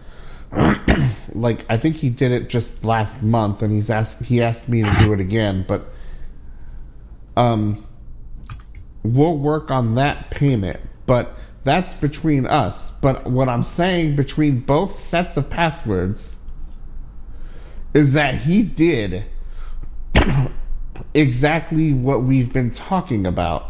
like 1.33 1.65
I 1.69 1.77
think 1.77 1.97
he 1.97 2.09
did 2.09 2.31
it 2.31 2.49
just 2.49 2.83
last 2.83 3.23
month, 3.23 3.61
and 3.61 3.71
he's 3.71 3.89
asked 3.89 4.21
he 4.21 4.41
asked 4.41 4.67
me 4.67 4.83
to 4.83 4.95
do 4.99 5.13
it 5.13 5.19
again, 5.19 5.65
but 5.67 5.85
um, 7.37 7.85
we'll 9.03 9.37
work 9.37 9.71
on 9.71 9.95
that 9.95 10.29
payment, 10.31 10.79
but 11.05 11.35
that's 11.63 11.93
between 11.93 12.45
us. 12.45 12.91
But 12.91 13.25
what 13.25 13.47
I'm 13.47 13.63
saying 13.63 14.15
between 14.15 14.61
both 14.61 14.99
sets 14.99 15.37
of 15.37 15.49
passwords 15.49 16.35
is 17.93 18.13
that 18.13 18.35
he 18.35 18.63
did 18.63 19.25
exactly 21.13 21.93
what 21.93 22.23
we've 22.23 22.51
been 22.51 22.71
talking 22.71 23.25
about. 23.25 23.67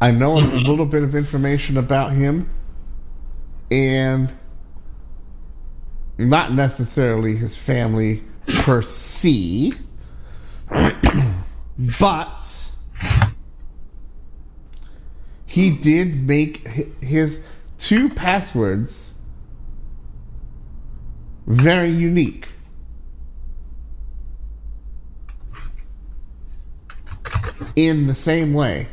I 0.00 0.10
know 0.10 0.38
a 0.38 0.40
little 0.40 0.84
bit 0.84 1.02
of 1.02 1.14
information 1.14 1.78
about 1.78 2.12
him, 2.12 2.50
and 3.70 4.32
not 6.18 6.52
necessarily 6.52 7.36
his 7.36 7.56
family 7.56 8.22
per 8.46 8.82
se, 8.82 9.72
but 12.00 12.70
he 15.46 15.70
did 15.70 16.26
make 16.26 16.66
his 17.02 17.42
two 17.78 18.08
passwords 18.08 19.14
very 21.46 21.92
unique. 21.92 22.48
In 27.74 28.06
the 28.06 28.14
same 28.14 28.54
way. 28.54 28.88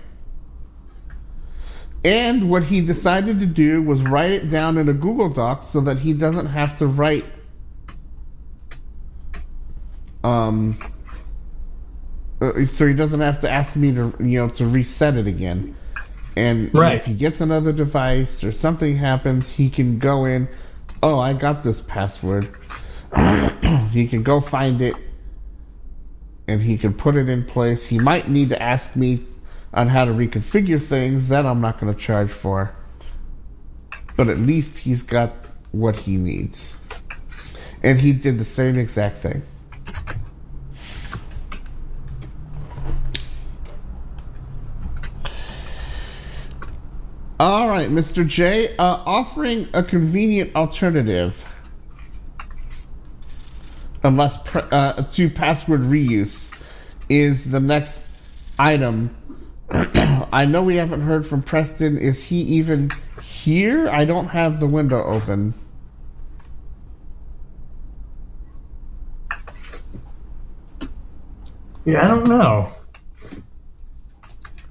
And 2.04 2.50
what 2.50 2.64
he 2.64 2.82
decided 2.82 3.40
to 3.42 3.46
do 3.46 3.82
was 3.84 4.04
write 4.04 4.32
it 4.32 4.50
down 4.50 4.78
in 4.78 4.90
a 4.90 4.94
Google 4.94 5.30
Doc 5.30 5.64
so 5.64 5.82
that 5.82 6.00
he 6.00 6.14
doesn't 6.14 6.48
have 6.48 6.78
to 6.78 6.88
write 6.88 7.28
um 10.24 10.80
uh, 12.42 12.66
so 12.68 12.88
he 12.88 12.94
doesn't 12.94 13.22
have 13.22 13.40
to 13.42 13.52
ask 13.52 13.76
me 13.76 13.94
to 13.94 14.14
you 14.20 14.40
know 14.40 14.50
to 14.50 14.68
reset 14.68 15.18
it 15.18 15.28
again. 15.28 15.68
And 16.36 16.74
Right. 16.74 16.96
if 16.96 17.06
he 17.06 17.16
gets 17.16 17.42
another 17.42 17.74
device 17.74 18.44
or 18.44 18.52
something 18.52 18.98
happens, 18.98 19.50
he 19.50 19.70
can 19.70 20.00
go 20.00 20.26
in, 20.26 20.50
oh, 21.04 21.20
I 21.20 21.34
got 21.34 21.64
this 21.64 21.82
password. 21.82 22.56
he 23.92 24.08
can 24.08 24.24
go 24.24 24.42
find 24.42 24.82
it 24.82 24.98
and 26.48 26.62
he 26.62 26.78
can 26.78 26.94
put 26.94 27.16
it 27.18 27.30
in 27.30 27.46
place. 27.46 27.86
He 27.86 28.00
might 28.00 28.30
need 28.30 28.50
to 28.50 28.62
ask 28.62 28.96
me 28.96 29.28
on 29.74 29.88
how 29.88 30.06
to 30.06 30.12
reconfigure 30.12 30.82
things. 30.82 31.30
That 31.30 31.46
I'm 31.46 31.62
not 31.62 31.80
going 31.80 31.94
to 31.94 32.00
charge 32.00 32.32
for. 32.32 32.76
But 34.16 34.30
at 34.30 34.38
least 34.38 34.78
he's 34.78 35.04
got 35.04 35.50
what 35.72 35.98
he 36.00 36.18
needs. 36.18 36.80
And 37.82 38.00
he 38.00 38.14
did 38.14 38.38
the 38.38 38.46
same 38.46 38.78
exact 38.78 39.18
thing. 39.18 39.42
All 47.40 47.68
right, 47.68 47.90
Mr. 47.90 48.26
J, 48.26 48.78
uh, 48.78 48.84
offering 48.84 49.68
a 49.74 49.84
convenient 49.84 50.56
alternative, 50.56 51.36
unless 54.02 54.56
uh, 54.56 55.06
to 55.12 55.30
password 55.30 55.82
reuse, 55.82 56.62
is 57.10 57.44
the 57.44 57.60
next 57.60 58.00
item. 58.58 59.14
I 60.34 60.46
know 60.46 60.64
we 60.64 60.78
haven't 60.78 61.02
heard 61.02 61.28
from 61.28 61.44
Preston. 61.44 62.00
Is 62.00 62.24
he 62.24 62.42
even 62.42 62.90
here? 63.24 63.88
I 63.88 64.04
don't 64.04 64.28
have 64.30 64.60
the 64.60 64.66
window 64.66 65.04
open. 65.04 65.54
Yeah, 71.86 72.04
I 72.04 72.08
don't 72.08 72.28
know. 72.28 72.72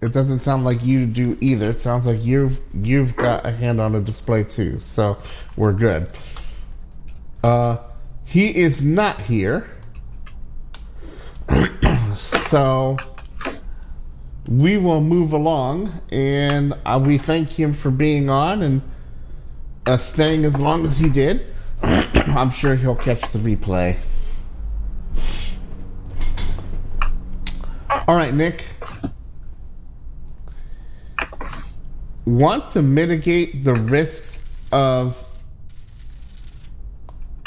It 0.01 0.13
doesn't 0.13 0.41
sound 0.41 0.65
like 0.65 0.83
you 0.83 1.07
do 1.07 1.39
either. 1.41 1.71
It 1.71 1.81
sounds 1.81 2.09
like 2.09 2.25
you've 2.25 2.61
you've 2.83 3.15
got 3.15 3.47
a 3.47 3.53
hand 3.53 3.81
on 3.81 3.95
a 3.95 4.01
display 4.01 4.43
too. 4.43 4.81
So 4.81 5.19
we're 5.55 5.75
good. 5.75 6.09
Uh, 7.45 7.77
he 8.25 8.49
is 8.49 8.83
not 8.83 9.21
here. 9.21 9.71
so 12.17 12.97
we 14.59 14.77
will 14.77 15.01
move 15.01 15.33
along, 15.33 16.03
and 16.11 16.75
uh, 16.85 17.03
we 17.05 17.17
thank 17.17 17.49
him 17.49 17.73
for 17.73 17.91
being 17.91 18.29
on 18.29 18.63
and 18.63 18.83
uh, 19.87 19.97
staying 19.97 20.45
as 20.45 20.59
long 20.59 20.85
as 20.85 20.99
he 20.99 21.09
did. 21.09 21.47
I'm 21.83 22.51
sure 22.51 22.77
he'll 22.77 22.97
catch 22.97 23.21
the 23.33 23.39
replay. 23.39 23.97
All 28.07 28.15
right, 28.15 28.35
Nick. 28.35 28.67
Want 32.27 32.69
to 32.71 32.83
mitigate 32.83 33.65
the 33.65 33.75
risks 33.75 34.45
of 34.71 35.17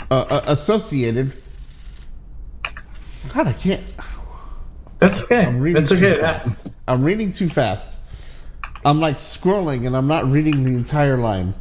uh, 0.09 0.22
uh, 0.22 0.42
associated. 0.48 1.34
God, 3.34 3.48
I 3.48 3.53
can't. 3.53 3.84
That's 5.06 5.24
okay. 5.24 5.45
I'm 5.45 5.59
reading 5.59 5.84
That's 5.84 5.92
too 5.92 5.98
okay. 5.98 6.19
fast. 6.19 6.67
I'm 6.88 7.03
reading 7.03 7.32
too 7.32 7.48
fast. 7.48 8.00
I'm 8.84 9.00
like 9.00 9.19
scrolling 9.19 9.85
and 9.85 9.95
I'm 9.95 10.08
not 10.08 10.25
reading 10.25 10.64
the 10.64 10.72
entire 10.72 11.17
line. 11.17 11.53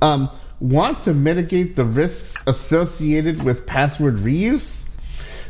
Um, 0.00 0.30
want 0.58 1.02
to 1.02 1.12
mitigate 1.12 1.76
the 1.76 1.84
risks 1.84 2.42
associated 2.46 3.42
with 3.42 3.66
password 3.66 4.16
reuse? 4.16 4.86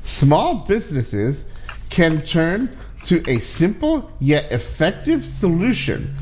Small 0.02 0.66
businesses 0.66 1.44
can 1.90 2.22
turn 2.22 2.76
to 3.04 3.22
a 3.30 3.38
simple 3.38 4.10
yet 4.18 4.50
effective 4.50 5.24
solution 5.24 6.16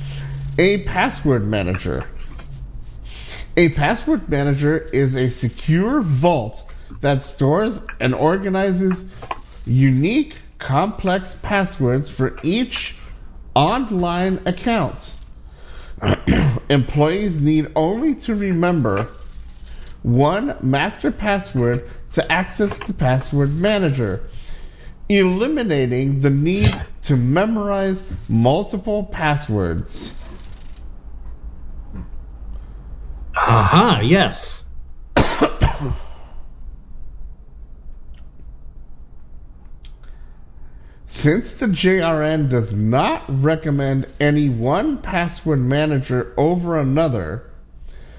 a 0.59 0.85
password 0.85 1.47
manager. 1.47 2.03
A 3.57 3.71
password 3.71 4.29
manager 4.29 4.77
is 4.79 5.17
a 5.17 5.31
secure 5.31 6.01
vault 6.01 6.75
that 7.01 7.23
stores 7.23 7.83
and 8.01 8.15
organizes 8.15 9.05
unique, 9.67 10.35
complex 10.65 11.43
passwords 11.43 12.11
for 12.11 12.39
each 12.43 12.97
online 13.55 14.41
account. 14.47 15.13
Employees 16.71 17.39
need 17.39 17.71
only 17.77 18.15
to 18.15 18.35
remember 18.35 19.11
one 20.03 20.57
master 20.63 21.13
password 21.13 21.91
to 22.13 22.33
access 22.33 22.79
the 22.79 22.95
password 22.95 23.55
manager, 23.55 24.25
eliminating 25.11 26.23
the 26.23 26.31
need 26.31 26.75
to 27.03 27.15
memorize 27.15 28.03
multiple 28.31 29.05
passwords. 29.05 30.15
Aha, 33.37 34.01
yes. 34.03 34.65
Since 41.15 41.55
the 41.55 41.67
JRN 41.67 42.51
does 42.51 42.73
not 42.73 43.25
recommend 43.29 44.09
any 44.19 44.49
one 44.49 44.99
password 44.99 45.61
manager 45.61 46.35
over 46.37 46.79
another, 46.79 47.45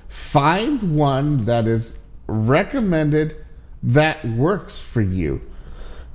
find 0.08 0.96
one 0.96 1.44
that 1.44 1.68
is 1.68 1.96
recommended 2.26 3.36
that 3.84 4.26
works 4.26 4.80
for 4.80 5.02
you. 5.02 5.42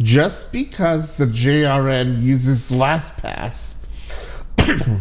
Just 0.00 0.52
because 0.52 1.17
the 1.17 1.26
JRN 1.26 2.23
uses 2.23 2.70
LastPass 2.70 3.75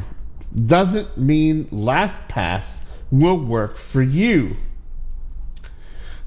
doesn't 0.66 1.18
mean 1.18 1.66
LastPass 1.72 2.82
will 3.10 3.40
work 3.40 3.78
for 3.78 4.02
you. 4.02 4.58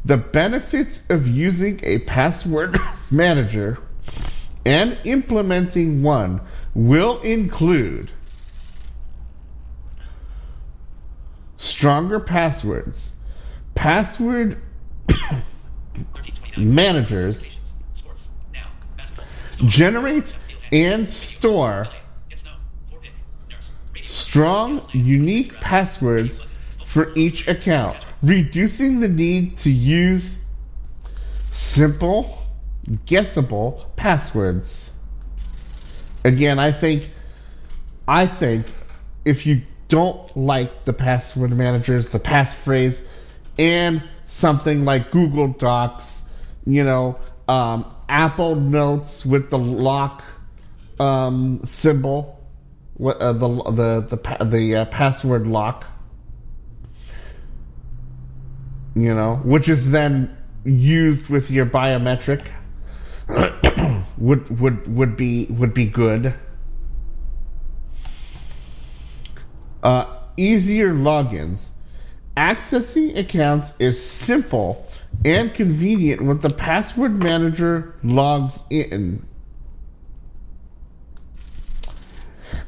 The 0.07 0.17
benefits 0.17 1.05
of 1.11 1.29
using 1.29 1.79
a 1.83 1.99
password 1.99 2.81
manager 3.11 3.79
and 4.65 4.99
implementing 5.05 6.03
one 6.03 6.41
will 6.75 7.21
include 7.21 8.11
stronger 11.57 12.21
passwords, 12.21 13.13
password 13.75 14.61
managers 16.57 17.47
generate 19.67 20.37
and 20.73 21.09
store 21.09 21.89
strong, 24.05 24.89
unique 24.93 25.53
passwords 25.61 26.41
for 26.87 27.13
each 27.17 27.49
account, 27.49 27.97
reducing 28.23 29.01
the 29.01 29.09
need 29.09 29.57
to 29.59 29.71
use 29.71 30.39
simple, 31.53 32.42
guessable 33.07 33.91
passwords. 33.97 34.93
Again, 36.25 36.59
I 36.59 36.73
think 36.73 37.09
I 38.07 38.27
think 38.27 38.67
if 39.25 39.47
you 39.47 39.63
don't 39.89 40.37
like 40.37 40.85
the 40.85 40.93
password 40.93 41.51
managers, 41.51 42.11
the 42.11 42.19
passphrase, 42.19 43.05
and 43.59 44.03
something 44.27 44.85
like 44.85 45.11
Google 45.11 45.49
Docs, 45.49 46.23
you 46.67 46.85
know, 46.85 47.19
um, 47.49 47.85
Apple 48.09 48.57
Notes 48.57 49.25
with 49.27 49.51
the 49.51 49.59
lock 49.59 50.23
um, 50.99 51.61
symbol, 51.65 52.41
what 52.95 53.19
uh, 53.19 53.33
the 53.33 53.49
the 53.49 54.17
the 54.17 54.45
the 54.45 54.77
uh, 54.77 54.85
password 54.87 55.47
lock. 55.47 55.87
You 58.95 59.15
know, 59.15 59.37
which 59.43 59.69
is 59.69 59.91
then 59.91 60.37
used 60.65 61.29
with 61.29 61.51
your 61.51 61.67
biometric. 61.67 62.47
Would 64.19 64.61
would 64.61 64.87
would 64.97 65.17
be 65.17 65.47
would 65.51 65.75
be 65.75 65.87
good. 65.87 66.35
Uh, 69.83 70.07
easier 70.37 70.93
logins. 70.93 71.71
Accessing 72.37 73.19
accounts 73.19 73.75
is 73.79 74.03
simple 74.05 74.89
and 75.25 75.53
convenient 75.55 76.23
when 76.23 76.41
the 76.41 76.51
password 76.51 77.13
manager 77.13 77.95
logs 78.03 78.63
in. 78.71 79.27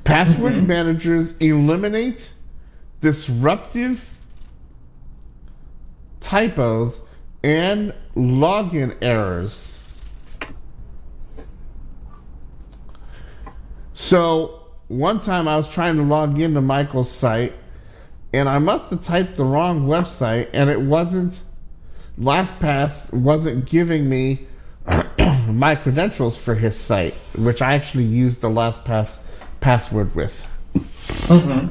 Password 0.04 0.54
Mhm. 0.54 0.66
managers 0.66 1.36
eliminate 1.38 2.32
disruptive 3.00 4.04
typos 6.20 7.00
and 7.42 7.94
login 8.16 8.96
errors. 9.02 9.73
So, 13.94 14.60
one 14.88 15.20
time 15.20 15.46
I 15.48 15.56
was 15.56 15.68
trying 15.68 15.96
to 15.96 16.02
log 16.02 16.38
into 16.40 16.60
Michael's 16.60 17.10
site 17.10 17.54
and 18.32 18.48
I 18.48 18.58
must 18.58 18.90
have 18.90 19.00
typed 19.00 19.36
the 19.36 19.44
wrong 19.44 19.86
website 19.86 20.50
and 20.52 20.68
it 20.68 20.80
wasn't 20.80 21.40
LastPass 22.18 23.12
wasn't 23.12 23.66
giving 23.66 24.08
me 24.08 24.46
my 25.48 25.76
credentials 25.76 26.36
for 26.36 26.54
his 26.54 26.76
site, 26.76 27.14
which 27.36 27.62
I 27.62 27.74
actually 27.74 28.04
used 28.04 28.40
the 28.40 28.48
LastPass 28.48 29.22
password 29.60 30.14
with. 30.14 30.46
Mm-hmm. 30.74 31.68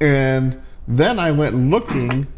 And 0.00 0.62
then 0.86 1.18
I 1.18 1.32
went 1.32 1.56
looking 1.56 2.28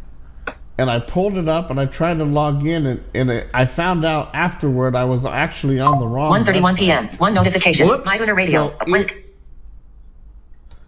and 0.78 0.90
I 0.90 1.00
pulled 1.00 1.38
it 1.38 1.48
up 1.48 1.70
and 1.70 1.80
I 1.80 1.86
tried 1.86 2.18
to 2.18 2.24
log 2.24 2.66
in 2.66 2.86
and, 2.86 3.04
and 3.14 3.30
it, 3.30 3.48
I 3.54 3.64
found 3.64 4.04
out 4.04 4.34
afterward 4.34 4.94
I 4.94 5.04
was 5.04 5.24
actually 5.24 5.80
on 5.80 5.98
the 5.98 6.06
wrong 6.06 6.44
1:31 6.44 6.76
p.m. 6.76 7.08
One 7.18 7.34
notification. 7.34 7.88
Whoops. 7.88 8.04
My 8.04 8.18
Lunar 8.18 8.34
Radio. 8.34 8.76
So 8.86 8.94
it, 8.94 9.26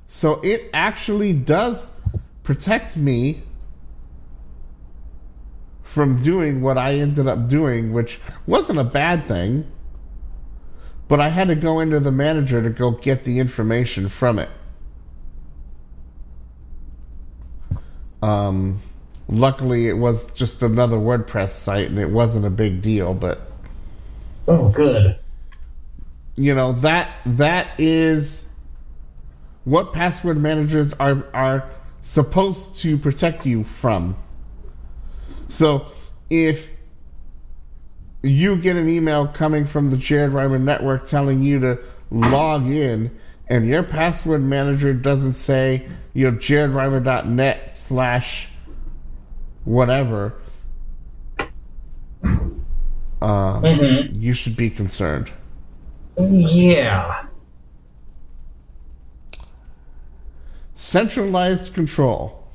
so 0.08 0.40
it 0.42 0.70
actually 0.74 1.32
does 1.32 1.90
protect 2.42 2.96
me 2.96 3.42
from 5.82 6.22
doing 6.22 6.60
what 6.60 6.76
I 6.76 6.94
ended 6.96 7.26
up 7.26 7.48
doing, 7.48 7.92
which 7.92 8.20
wasn't 8.46 8.78
a 8.78 8.84
bad 8.84 9.26
thing. 9.26 9.66
But 11.08 11.20
I 11.20 11.30
had 11.30 11.48
to 11.48 11.54
go 11.54 11.80
into 11.80 12.00
the 12.00 12.12
manager 12.12 12.62
to 12.62 12.68
go 12.68 12.90
get 12.90 13.24
the 13.24 13.38
information 13.38 14.10
from 14.10 14.38
it. 14.38 14.50
Um, 18.20 18.82
luckily, 19.28 19.88
it 19.88 19.96
was 19.96 20.26
just 20.32 20.62
another 20.62 20.96
WordPress 20.96 21.50
site 21.50 21.88
and 21.88 21.98
it 21.98 22.10
wasn't 22.10 22.44
a 22.46 22.50
big 22.50 22.82
deal, 22.82 23.14
but 23.14 23.40
Oh, 24.46 24.68
good. 24.70 25.18
you 26.36 26.54
know 26.54 26.72
that 26.72 27.10
that 27.26 27.78
is 27.78 28.46
what 29.64 29.92
password 29.92 30.38
managers 30.38 30.94
are 30.94 31.26
are 31.34 31.70
supposed 32.02 32.76
to 32.76 32.96
protect 32.96 33.44
you 33.44 33.64
from. 33.64 34.16
So 35.48 35.86
if 36.30 36.70
you 38.22 38.56
get 38.56 38.76
an 38.76 38.88
email 38.88 39.26
coming 39.28 39.66
from 39.66 39.90
the 39.90 39.96
Jared 39.96 40.32
Rimer 40.32 40.58
Network 40.58 41.06
telling 41.06 41.42
you 41.42 41.60
to 41.60 41.78
log 42.10 42.66
in 42.66 43.18
and 43.48 43.66
your 43.66 43.82
password 43.82 44.42
manager 44.42 44.92
doesn't 44.94 45.34
say 45.34 45.86
you 46.14 46.30
know 46.30 46.36
jaredrimer.net 46.36 47.70
slash 47.72 48.48
whatever 49.64 50.34
um, 53.20 53.62
Mhm. 53.62 54.20
you 54.20 54.32
should 54.32 54.56
be 54.56 54.70
concerned. 54.70 55.30
Yeah. 56.18 57.24
centralized 60.74 61.74
control. 61.74 62.48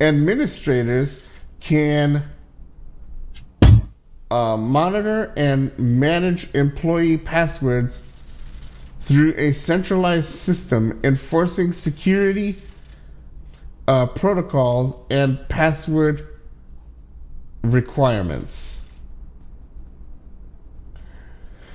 Administrators 0.00 1.20
can 1.60 2.22
uh, 4.30 4.56
monitor 4.56 5.32
and 5.36 5.76
manage 5.78 6.52
employee 6.54 7.18
passwords 7.18 8.00
through 9.00 9.34
a 9.36 9.52
centralized 9.52 10.30
system 10.30 11.00
enforcing 11.04 11.72
security 11.72 12.56
uh, 13.86 14.06
protocols 14.06 14.94
and 15.10 15.38
password 15.48 16.26
requirements. 17.72 18.82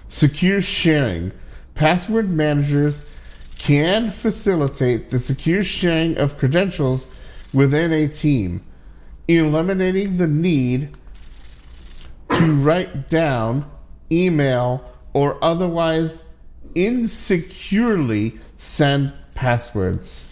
Secure 0.07 0.61
sharing. 0.61 1.31
Password 1.75 2.29
managers 2.29 3.03
can 3.57 4.11
facilitate 4.11 5.09
the 5.09 5.19
secure 5.19 5.63
sharing 5.63 6.17
of 6.17 6.37
credentials 6.37 7.05
within 7.53 7.91
a 7.91 8.07
team, 8.07 8.63
eliminating 9.27 10.17
the 10.17 10.27
need 10.27 10.97
to 12.29 12.53
write 12.55 13.09
down, 13.09 13.69
email, 14.11 14.83
or 15.13 15.43
otherwise 15.43 16.23
insecurely 16.75 18.39
send 18.57 19.13
passwords. 19.35 20.28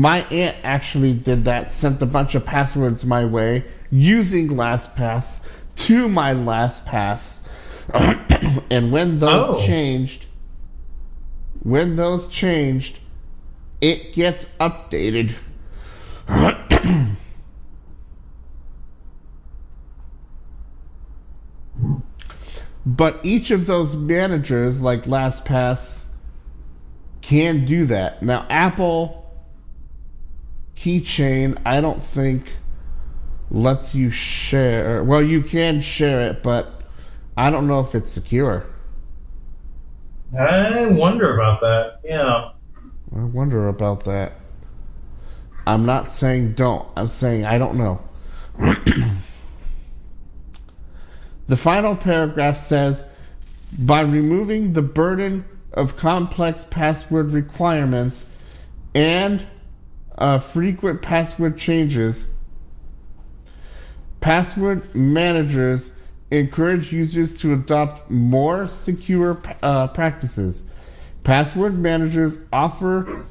My 0.00 0.20
aunt 0.30 0.56
actually 0.64 1.12
did 1.12 1.44
that, 1.44 1.70
sent 1.70 2.00
a 2.00 2.06
bunch 2.06 2.34
of 2.34 2.46
passwords 2.46 3.04
my 3.04 3.26
way 3.26 3.64
using 3.90 4.48
LastPass 4.48 5.40
to 5.76 6.08
my 6.08 6.32
LastPass. 6.32 7.40
and 8.70 8.92
when 8.92 9.18
those 9.18 9.50
Oh. 9.50 9.66
changed, 9.66 10.24
when 11.62 11.96
those 11.96 12.28
changed, 12.28 12.96
it 13.82 14.14
gets 14.14 14.46
updated. 14.58 15.34
but 22.86 23.20
each 23.22 23.50
of 23.50 23.66
those 23.66 23.94
managers, 23.94 24.80
like 24.80 25.04
LastPass, 25.04 26.06
can 27.20 27.66
do 27.66 27.84
that. 27.84 28.22
Now, 28.22 28.46
Apple 28.48 29.19
Keychain, 30.80 31.60
I 31.66 31.80
don't 31.80 32.02
think 32.02 32.46
lets 33.50 33.94
you 33.94 34.10
share. 34.10 35.04
Well, 35.04 35.22
you 35.22 35.42
can 35.42 35.82
share 35.82 36.22
it, 36.22 36.42
but 36.42 36.82
I 37.36 37.50
don't 37.50 37.66
know 37.66 37.80
if 37.80 37.94
it's 37.94 38.10
secure. 38.10 38.66
I 40.38 40.86
wonder 40.86 41.34
about 41.34 41.60
that. 41.60 42.00
Yeah. 42.04 42.52
I 43.14 43.24
wonder 43.24 43.68
about 43.68 44.04
that. 44.04 44.34
I'm 45.66 45.84
not 45.84 46.10
saying 46.10 46.54
don't. 46.54 46.88
I'm 46.96 47.08
saying 47.08 47.44
I 47.44 47.58
don't 47.58 47.76
know. 47.76 48.00
the 51.48 51.56
final 51.56 51.96
paragraph 51.96 52.56
says 52.56 53.04
by 53.78 54.00
removing 54.00 54.72
the 54.72 54.82
burden 54.82 55.44
of 55.72 55.96
complex 55.96 56.64
password 56.70 57.32
requirements 57.32 58.26
and 58.94 59.46
uh, 60.20 60.38
frequent 60.38 61.02
password 61.02 61.58
changes, 61.58 62.28
password 64.20 64.94
managers 64.94 65.92
encourage 66.30 66.92
users 66.92 67.34
to 67.36 67.54
adopt 67.54 68.08
more 68.10 68.68
secure 68.68 69.40
uh, 69.62 69.88
practices. 69.88 70.62
Password 71.24 71.76
managers 71.76 72.38
offer 72.52 73.24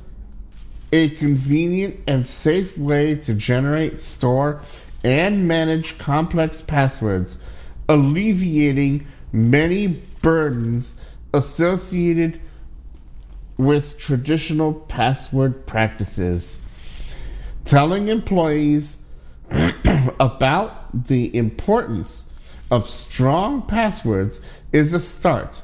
a 0.91 1.09
convenient 1.09 1.99
and 2.07 2.25
safe 2.25 2.77
way 2.77 3.15
to 3.15 3.35
generate, 3.35 3.99
store, 3.99 4.61
and 5.03 5.47
manage 5.47 5.97
complex 5.97 6.61
passwords, 6.61 7.37
alleviating 7.87 9.07
many 9.31 9.87
burdens 10.21 10.93
associated 11.33 12.41
with 13.57 13.99
traditional 13.99 14.73
password 14.73 15.65
practices. 15.67 16.59
Telling 17.69 18.07
employees 18.07 18.97
about 20.19 21.05
the 21.05 21.37
importance 21.37 22.25
of 22.71 22.89
strong 22.89 23.61
passwords 23.61 24.41
is 24.71 24.93
a 24.93 24.99
start, 24.99 25.61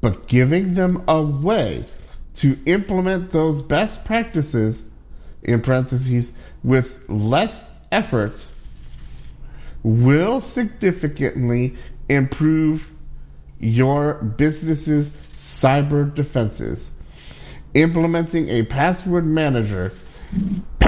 but 0.00 0.28
giving 0.28 0.74
them 0.74 1.02
a 1.08 1.20
way 1.20 1.86
to 2.34 2.56
implement 2.66 3.30
those 3.30 3.62
best 3.62 4.04
practices, 4.04 4.84
in 5.42 5.60
parentheses, 5.60 6.32
with 6.62 7.08
less 7.08 7.68
effort 7.90 8.46
will 9.82 10.40
significantly 10.40 11.78
improve 12.08 12.88
your 13.58 14.14
business's 14.14 15.10
cyber 15.36 16.14
defenses. 16.14 16.88
Implementing 17.74 18.48
a 18.50 18.62
password 18.62 19.26
manager 19.26 19.92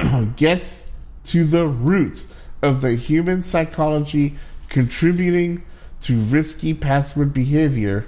gets 0.36 0.82
to 1.24 1.44
the 1.44 1.66
root 1.66 2.24
of 2.62 2.80
the 2.80 2.94
human 2.94 3.42
psychology 3.42 4.36
contributing 4.68 5.62
to 6.02 6.20
risky 6.20 6.74
password 6.74 7.34
behavior 7.34 8.06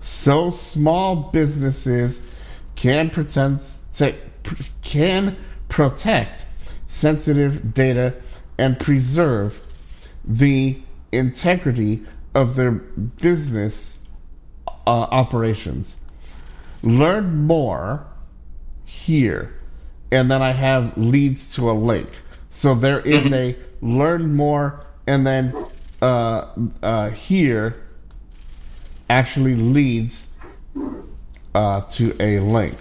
so 0.00 0.50
small 0.50 1.16
businesses 1.16 2.20
can 2.74 3.10
pretend 3.10 3.60
can 4.82 5.36
protect 5.68 6.44
sensitive 6.86 7.72
data 7.74 8.14
and 8.58 8.78
preserve 8.78 9.60
the 10.24 10.80
integrity 11.12 12.02
of 12.34 12.56
their 12.56 12.70
business 12.70 13.98
uh, 14.66 14.90
operations. 14.90 15.96
Learn 16.82 17.46
more 17.46 18.06
here, 18.84 19.54
and 20.10 20.30
then 20.30 20.42
I 20.42 20.52
have 20.52 20.96
leads 20.96 21.54
to 21.56 21.70
a 21.70 21.72
link. 21.72 22.08
So 22.50 22.74
there 22.74 23.00
is 23.00 23.32
a 23.32 23.56
learn 23.80 24.34
more, 24.34 24.84
and 25.06 25.26
then 25.26 25.54
uh, 26.00 26.46
uh, 26.82 27.10
here 27.10 27.82
actually 29.10 29.56
leads 29.56 30.26
uh, 31.54 31.80
to 31.82 32.16
a 32.20 32.38
link. 32.40 32.76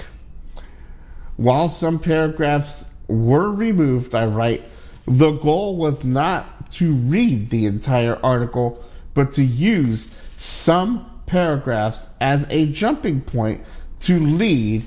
While 1.38 1.70
some 1.70 2.00
paragraphs 2.00 2.86
were 3.08 3.52
removed, 3.52 4.16
I 4.16 4.26
write, 4.26 4.70
the 5.08 5.32
goal 5.32 5.78
was 5.78 6.04
not 6.04 6.72
to 6.72 6.94
read 6.94 7.50
the 7.50 7.66
entire 7.66 8.18
article, 8.24 8.84
but 9.14 9.34
to 9.34 9.44
use 9.44 10.10
some 10.38 11.10
paragraphs 11.26 12.10
as 12.22 12.46
a 12.50 12.68
jumping 12.68 13.22
point 13.22 13.64
to 14.02 14.20
lead 14.20 14.84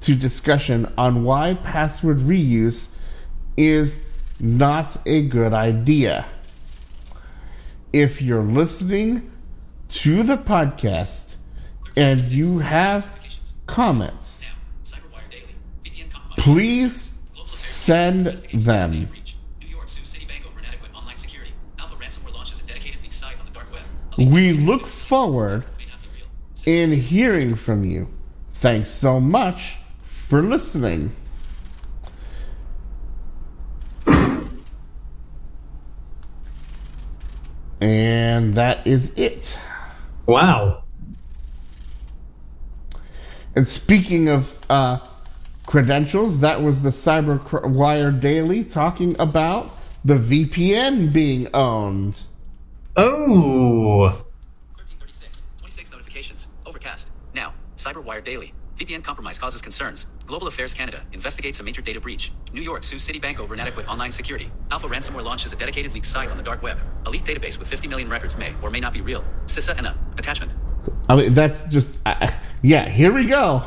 to 0.00 0.14
discussion 0.14 0.92
on 0.96 1.24
why 1.24 1.54
password 1.54 2.18
reuse 2.18 2.88
is 3.56 4.00
not 4.38 4.96
a 5.06 5.28
good 5.28 5.52
idea. 5.52 6.26
If 7.92 8.22
you're 8.22 8.42
listening 8.42 9.30
to 9.88 10.22
the 10.22 10.36
podcast 10.36 11.36
and 11.96 12.24
you 12.24 12.58
have 12.58 13.06
comments, 13.66 14.46
please 16.38 17.12
send 17.46 18.26
them. 18.54 19.08
We 24.16 24.52
look 24.52 24.86
forward 24.86 25.66
in 26.66 26.92
hearing 26.92 27.54
from 27.54 27.84
you. 27.84 28.08
Thanks 28.54 28.90
so 28.90 29.18
much 29.18 29.79
for 30.30 30.40
listening. 30.42 31.10
And 37.80 38.54
that 38.54 38.86
is 38.86 39.18
it. 39.18 39.58
Wow. 40.26 40.84
And 43.56 43.66
speaking 43.66 44.28
of 44.28 44.56
uh, 44.70 45.00
credentials, 45.66 46.40
that 46.40 46.62
was 46.62 46.80
the 46.80 46.90
CyberWire 46.90 48.20
Daily 48.20 48.62
talking 48.62 49.16
about 49.18 49.76
the 50.04 50.14
VPN 50.14 51.12
being 51.12 51.48
owned. 51.52 52.20
Oh. 52.96 54.02
1336. 54.76 55.42
26 55.58 55.90
notifications. 55.90 56.46
Overcast. 56.64 57.08
Now, 57.34 57.54
CyberWire 57.76 58.24
Daily. 58.24 58.54
VPN 58.80 59.04
compromise 59.04 59.38
causes 59.38 59.60
concerns. 59.60 60.06
Global 60.26 60.46
Affairs 60.46 60.72
Canada 60.72 61.02
investigates 61.12 61.60
a 61.60 61.62
major 61.62 61.82
data 61.82 62.00
breach. 62.00 62.32
New 62.54 62.62
York 62.62 62.82
sues 62.82 63.06
Citibank 63.06 63.38
over 63.38 63.52
inadequate 63.52 63.86
online 63.86 64.10
security. 64.10 64.50
Alpha 64.70 64.86
ransomware 64.86 65.22
launches 65.22 65.52
a 65.52 65.56
dedicated 65.56 65.92
leak 65.92 66.06
site 66.06 66.30
on 66.30 66.38
the 66.38 66.42
dark 66.42 66.62
web. 66.62 66.78
A 67.04 67.10
leaked 67.10 67.26
database 67.26 67.58
with 67.58 67.68
50 67.68 67.88
million 67.88 68.08
records 68.08 68.38
may 68.38 68.54
or 68.62 68.70
may 68.70 68.80
not 68.80 68.94
be 68.94 69.02
real. 69.02 69.22
CISA 69.44 69.76
and 69.76 69.86
a 69.86 69.98
attachment. 70.16 70.52
I 71.10 71.16
mean, 71.16 71.34
that's 71.34 71.66
just, 71.66 71.98
uh, 72.06 72.30
yeah, 72.62 72.88
here 72.88 73.12
we 73.12 73.26
go. 73.26 73.64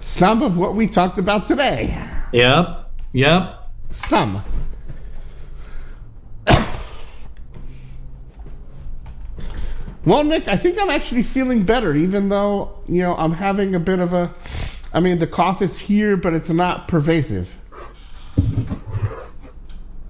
Some 0.00 0.42
of 0.42 0.58
what 0.58 0.74
we 0.74 0.88
talked 0.88 1.18
about 1.18 1.46
today. 1.46 1.96
Yep. 2.32 2.90
Yep. 3.12 3.70
Some. 3.92 4.42
Well, 10.06 10.22
Nick, 10.22 10.46
I 10.46 10.56
think 10.56 10.78
I'm 10.78 10.88
actually 10.88 11.24
feeling 11.24 11.64
better, 11.64 11.92
even 11.92 12.28
though, 12.28 12.78
you 12.88 13.02
know, 13.02 13.16
I'm 13.16 13.32
having 13.32 13.74
a 13.74 13.80
bit 13.80 13.98
of 13.98 14.12
a. 14.12 14.32
I 14.92 15.00
mean, 15.00 15.18
the 15.18 15.26
cough 15.26 15.62
is 15.62 15.76
here, 15.76 16.16
but 16.16 16.32
it's 16.32 16.48
not 16.48 16.86
pervasive. 16.86 17.52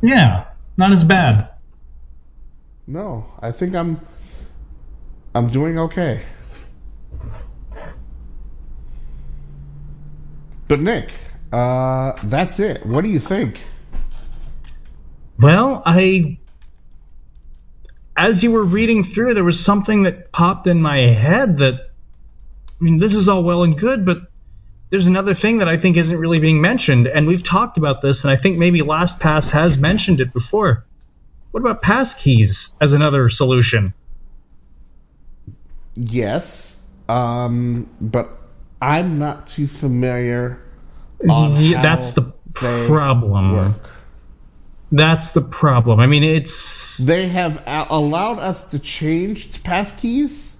Yeah. 0.02 0.44
Not 0.76 0.92
as 0.92 1.02
bad. 1.02 1.48
No, 2.86 3.24
I 3.40 3.52
think 3.52 3.74
I'm. 3.74 3.98
I'm 5.34 5.48
doing 5.50 5.78
okay. 5.78 6.20
But, 10.68 10.80
Nick, 10.80 11.10
uh, 11.52 12.12
that's 12.24 12.60
it. 12.60 12.84
What 12.84 13.02
do 13.02 13.08
you 13.08 13.20
think? 13.20 13.60
Well, 15.38 15.82
I. 15.86 16.38
As 18.16 18.42
you 18.42 18.50
were 18.50 18.64
reading 18.64 19.04
through, 19.04 19.34
there 19.34 19.44
was 19.44 19.62
something 19.62 20.04
that 20.04 20.32
popped 20.32 20.66
in 20.66 20.80
my 20.80 20.98
head 20.98 21.58
that. 21.58 21.74
I 22.78 22.84
mean, 22.84 22.98
this 22.98 23.14
is 23.14 23.28
all 23.28 23.42
well 23.42 23.62
and 23.62 23.78
good, 23.78 24.04
but 24.04 24.18
there's 24.90 25.06
another 25.06 25.34
thing 25.34 25.58
that 25.58 25.68
I 25.68 25.76
think 25.76 25.96
isn't 25.96 26.16
really 26.16 26.38
being 26.38 26.60
mentioned, 26.60 27.06
and 27.06 27.26
we've 27.26 27.42
talked 27.42 27.76
about 27.78 28.02
this, 28.02 28.24
and 28.24 28.30
I 28.30 28.36
think 28.36 28.58
maybe 28.58 28.80
LastPass 28.80 29.50
has 29.50 29.78
mentioned 29.78 30.20
it 30.20 30.32
before. 30.32 30.84
What 31.50 31.60
about 31.60 31.82
passkeys 31.82 32.74
as 32.80 32.92
another 32.92 33.28
solution? 33.28 33.94
Yes, 35.94 36.78
um, 37.08 37.88
but 38.00 38.28
I'm 38.80 39.18
not 39.18 39.46
too 39.46 39.66
familiar. 39.66 40.62
Yeah, 41.24 41.80
that's 41.80 42.12
the 42.12 42.32
problem. 42.52 43.52
Work. 43.52 43.90
That's 44.92 45.32
the 45.32 45.40
problem. 45.40 46.00
I 46.00 46.06
mean, 46.06 46.22
it's. 46.22 46.98
They 46.98 47.28
have 47.28 47.56
a- 47.66 47.86
allowed 47.90 48.38
us 48.38 48.70
to 48.70 48.78
change 48.78 49.62
passkeys, 49.62 50.54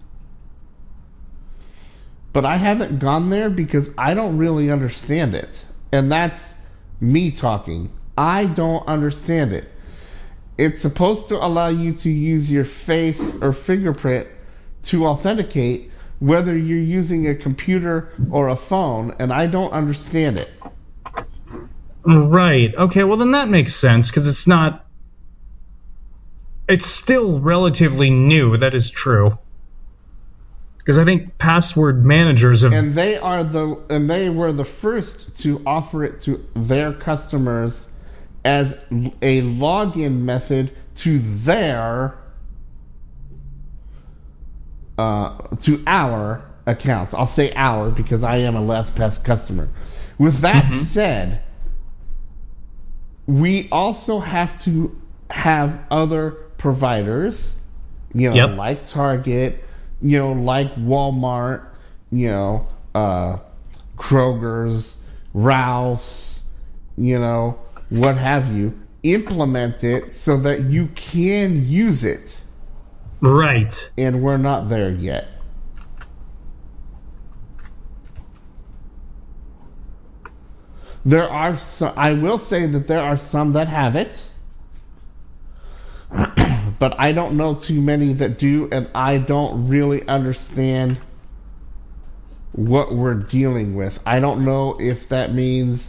but 2.32 2.44
I 2.44 2.56
haven't 2.56 2.98
gone 2.98 3.30
there 3.30 3.50
because 3.50 3.90
I 3.96 4.14
don't 4.14 4.38
really 4.38 4.70
understand 4.70 5.34
it, 5.34 5.64
and 5.92 6.10
that's 6.10 6.54
me 7.00 7.30
talking. 7.30 7.90
I 8.18 8.46
don't 8.46 8.86
understand 8.88 9.52
it. 9.52 9.70
It's 10.58 10.80
supposed 10.80 11.28
to 11.28 11.36
allow 11.36 11.68
you 11.68 11.92
to 11.94 12.10
use 12.10 12.50
your 12.50 12.64
face 12.64 13.40
or 13.42 13.52
fingerprint 13.52 14.26
to 14.84 15.06
authenticate 15.06 15.92
whether 16.18 16.56
you're 16.56 16.78
using 16.78 17.28
a 17.28 17.34
computer 17.34 18.12
or 18.30 18.48
a 18.48 18.56
phone, 18.56 19.14
and 19.18 19.32
I 19.32 19.46
don't 19.46 19.70
understand 19.72 20.38
it. 20.38 20.48
Right. 22.06 22.74
Okay, 22.74 23.02
well, 23.04 23.16
then 23.16 23.32
that 23.32 23.48
makes 23.48 23.74
sense 23.74 24.10
because 24.10 24.28
it's 24.28 24.46
not. 24.46 24.84
It's 26.68 26.86
still 26.86 27.40
relatively 27.40 28.10
new, 28.10 28.56
that 28.58 28.74
is 28.74 28.90
true. 28.90 29.38
Because 30.78 30.98
I 30.98 31.04
think 31.04 31.36
password 31.38 32.04
managers 32.04 32.62
have. 32.62 32.72
and 32.72 32.94
they 32.94 33.16
are 33.18 33.42
the 33.42 33.78
and 33.90 34.08
they 34.08 34.30
were 34.30 34.52
the 34.52 34.64
first 34.64 35.36
to 35.42 35.60
offer 35.66 36.04
it 36.04 36.20
to 36.20 36.46
their 36.54 36.92
customers 36.92 37.88
as 38.44 38.72
a 39.20 39.42
login 39.42 40.20
method 40.20 40.70
to 40.96 41.18
their 41.18 42.16
uh, 44.98 45.36
to 45.60 45.82
our 45.88 46.44
accounts. 46.66 47.14
I'll 47.14 47.26
say 47.26 47.52
our 47.54 47.90
because 47.90 48.22
I 48.22 48.38
am 48.38 48.54
a 48.54 48.60
LastPass 48.60 49.22
customer. 49.24 49.68
With 50.18 50.38
that 50.38 50.64
Mhm. 50.66 50.82
said, 50.84 51.40
we 53.26 53.68
also 53.70 54.18
have 54.20 54.58
to 54.64 54.96
have 55.30 55.80
other 55.90 56.30
providers, 56.58 57.56
you 58.14 58.30
know, 58.30 58.36
Yep. 58.36 58.56
like 58.56 58.86
Target, 58.86 59.64
you 60.00 60.18
know, 60.18 60.32
like 60.32 60.74
Walmart, 60.76 61.62
you 62.12 62.28
know, 62.30 62.66
uh, 62.94 63.38
Kroger's, 63.96 64.96
Ralph's, 65.34 66.42
you 66.96 67.18
know, 67.18 67.58
what 67.90 68.16
have 68.16 68.52
you, 68.52 68.78
implement 69.02 69.84
it 69.84 70.12
so 70.12 70.38
that 70.38 70.60
you 70.62 70.86
can 70.88 71.68
use 71.68 72.04
it. 72.04 72.40
Right. 73.20 73.90
And 73.96 74.22
we're 74.22 74.36
not 74.38 74.68
there 74.68 74.90
yet. 74.90 75.28
There 81.06 81.30
are 81.30 81.56
some, 81.56 81.92
I 81.96 82.14
will 82.14 82.36
say 82.36 82.66
that 82.66 82.88
there 82.88 83.00
are 83.00 83.16
some 83.16 83.52
that 83.52 83.68
have 83.68 83.94
it. 83.94 84.28
but 86.80 86.98
I 86.98 87.12
don't 87.12 87.36
know 87.36 87.54
too 87.54 87.80
many 87.80 88.12
that 88.14 88.40
do, 88.40 88.68
and 88.72 88.88
I 88.92 89.18
don't 89.18 89.68
really 89.68 90.04
understand 90.08 90.98
what 92.56 92.90
we're 92.90 93.22
dealing 93.22 93.76
with. 93.76 94.00
I 94.04 94.18
don't 94.18 94.40
know 94.40 94.74
if 94.80 95.08
that 95.10 95.32
means 95.32 95.88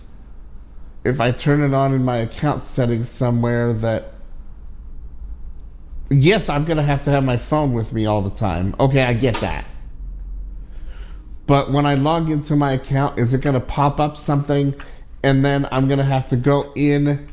if 1.04 1.20
I 1.20 1.32
turn 1.32 1.64
it 1.64 1.74
on 1.74 1.96
in 1.96 2.06
my 2.06 2.18
account 2.18 2.62
settings 2.62 3.10
somewhere 3.10 3.74
that 3.74 4.14
yes, 6.12 6.48
I'm 6.48 6.66
gonna 6.66 6.84
have 6.84 7.06
to 7.06 7.10
have 7.10 7.24
my 7.24 7.38
phone 7.38 7.74
with 7.74 7.92
me 7.92 8.06
all 8.06 8.22
the 8.22 8.30
time. 8.30 8.76
Okay, 8.80 9.02
I 9.02 9.14
get 9.14 9.38
that. 9.38 9.66
But 11.48 11.72
when 11.72 11.88
I 11.88 11.96
log 11.96 12.30
into 12.30 12.56
my 12.56 12.74
account, 12.74 13.18
is 13.18 13.34
it 13.34 13.42
gonna 13.42 13.60
pop 13.60 14.00
up 14.00 14.16
something 14.16 14.76
and 15.28 15.44
then 15.44 15.68
I'm 15.70 15.90
gonna 15.90 16.06
have 16.06 16.30
to 16.30 16.38
go 16.38 16.72
in 16.74 17.28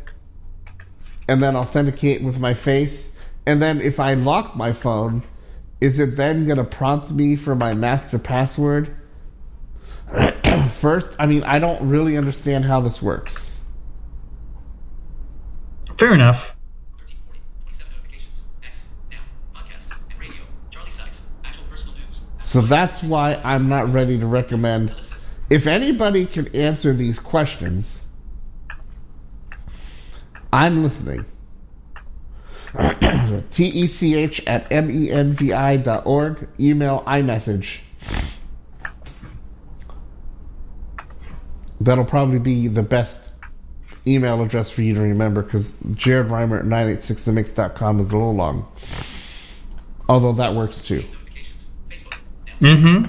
and 1.28 1.40
then 1.40 1.54
authenticate 1.54 2.24
with 2.24 2.40
my 2.40 2.52
face? 2.52 3.12
And 3.46 3.62
then 3.62 3.80
if 3.80 4.00
I 4.00 4.14
lock 4.14 4.56
my 4.56 4.72
phone, 4.72 5.22
is 5.80 6.00
it 6.00 6.16
then 6.16 6.48
gonna 6.48 6.64
prompt 6.64 7.12
me 7.12 7.36
for 7.36 7.54
my 7.54 7.72
master 7.72 8.18
password? 8.18 8.96
First, 10.80 11.14
I 11.20 11.26
mean, 11.26 11.44
I 11.44 11.60
don't 11.60 11.88
really 11.88 12.18
understand 12.18 12.64
how 12.64 12.80
this 12.80 13.00
works. 13.00 13.60
Fair 15.96 16.14
enough. 16.14 16.56
1340, 16.96 17.40
27 17.62 17.92
notifications. 17.92 18.44
X, 18.64 18.88
now, 19.12 19.18
podcasts, 19.54 20.10
and 20.10 20.18
radio. 20.18 20.42
Charlie 20.70 20.90
Sykes, 20.90 21.26
actual 21.44 21.62
personal 21.70 21.94
news. 21.96 22.22
So 22.40 22.60
that's 22.60 23.04
why 23.04 23.36
I'm 23.36 23.68
not 23.68 23.92
ready 23.92 24.18
to 24.18 24.26
recommend. 24.26 24.92
Ellipsis. 25.50 25.62
If 25.62 25.66
anybody 25.66 26.26
can 26.26 26.54
answer 26.54 26.92
these 26.92 27.18
questions, 27.18 28.00
I'm 30.52 30.82
listening. 30.82 31.26
TECH 32.74 34.46
at 34.46 34.70
menvi 34.70 35.84
dot 35.84 36.06
org. 36.06 36.48
Email 36.58 37.00
iMessage. 37.06 37.78
That'll 41.80 42.04
probably 42.04 42.38
be 42.38 42.68
the 42.68 42.82
best 42.82 43.30
email 44.06 44.42
address 44.42 44.70
for 44.70 44.82
you 44.82 44.94
to 44.94 45.00
remember 45.00 45.42
because 45.42 45.74
Jared 45.94 46.30
Rimer 46.30 46.58
at 46.58 46.64
986themix.com 46.64 48.00
is 48.00 48.10
a 48.10 48.12
little 48.12 48.34
long. 48.34 48.66
Although 50.08 50.34
that 50.34 50.54
works 50.54 50.82
too. 50.82 51.02
Notifications. 51.02 51.68
Facebook. 51.90 52.20
Now. 52.60 52.68
Mm-hmm. 52.68 53.06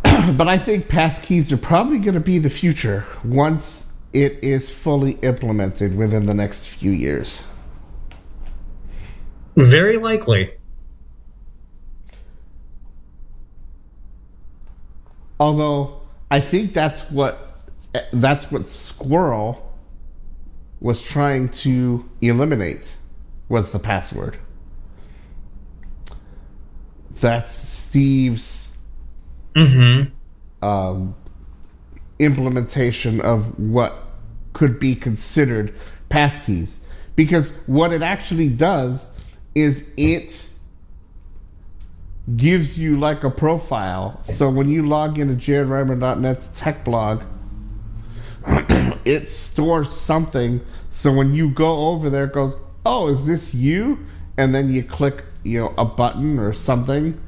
but 0.37 0.49
I 0.49 0.59
think 0.59 0.87
passkeys 0.87 1.53
are 1.53 1.57
probably 1.57 1.99
going 1.99 2.15
to 2.15 2.21
be 2.21 2.39
the 2.39 2.51
future 2.51 3.05
once 3.23 3.93
it 4.13 4.43
is 4.45 4.71
fully 4.71 5.13
implemented 5.13 5.95
within 5.95 6.25
the 6.25 6.35
next 6.35 6.67
few 6.67 6.91
years. 6.91 7.45
Very 9.57 9.99
likely. 9.99 10.56
Although 15.39 16.03
I 16.31 16.41
think 16.41 16.75
that's 16.75 17.03
what 17.11 17.43
that's 18.13 18.51
what 18.51 18.63
SQRL 18.63 19.59
was 20.81 21.03
trying 21.03 21.49
to 21.49 22.09
eliminate 22.21 22.95
was 23.49 23.73
the 23.73 23.79
password. 23.79 24.39
That's 27.21 27.53
Steve's 27.53 28.67
Mm-hmm. 29.57 30.67
um, 30.67 31.15
implementation 32.19 33.23
of 33.23 33.59
what 33.59 33.97
could 34.53 34.79
be 34.79 34.95
considered 34.95 35.75
passkeys. 36.11 36.77
Because 37.15 37.51
what 37.67 37.93
it 37.93 38.03
actually 38.03 38.51
does 38.51 39.09
is 39.55 39.91
it 39.97 40.47
gives 42.35 42.79
you 42.79 42.99
like 42.99 43.25
a 43.25 43.31
profile. 43.31 44.21
So 44.25 44.51
when 44.51 44.69
you 44.69 44.89
log 44.89 45.19
into 45.19 45.35
jaredrimer.net's 45.35 46.49
tech 46.49 46.85
blog, 46.85 47.23
it 49.05 49.29
stores 49.29 49.91
something. 49.91 50.61
So 50.91 51.13
when 51.13 51.35
you 51.35 51.51
go 51.51 51.89
over 51.89 52.11
there, 52.11 52.25
it 52.25 52.33
goes, 52.33 52.57
"Oh, 52.85 53.09
is 53.09 53.27
this 53.27 53.55
you?" 53.55 54.07
And 54.37 54.55
then 54.55 54.73
you 54.73 54.83
click, 54.83 55.25
you 55.45 55.61
know, 55.61 55.75
a 55.79 55.85
button 55.85 56.39
or 56.39 56.53
something, 56.53 57.21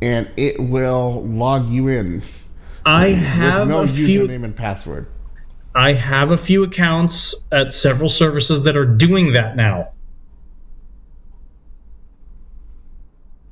and 0.00 0.30
it 0.36 0.60
will 0.60 1.24
log 1.24 1.68
you 1.68 1.88
in 1.88 2.22
I 2.86 3.08
have 3.08 3.68
no 3.68 3.80
a 3.80 3.86
few. 3.86 4.22
username 4.22 4.44
and 4.44 4.56
password. 4.56 5.08
I 5.74 5.92
have 5.92 6.30
a 6.30 6.38
few 6.38 6.64
accounts 6.64 7.34
at 7.52 7.74
several 7.74 8.08
services 8.08 8.64
that 8.64 8.76
are 8.76 8.86
doing 8.86 9.34
that 9.34 9.56
now. 9.56 9.90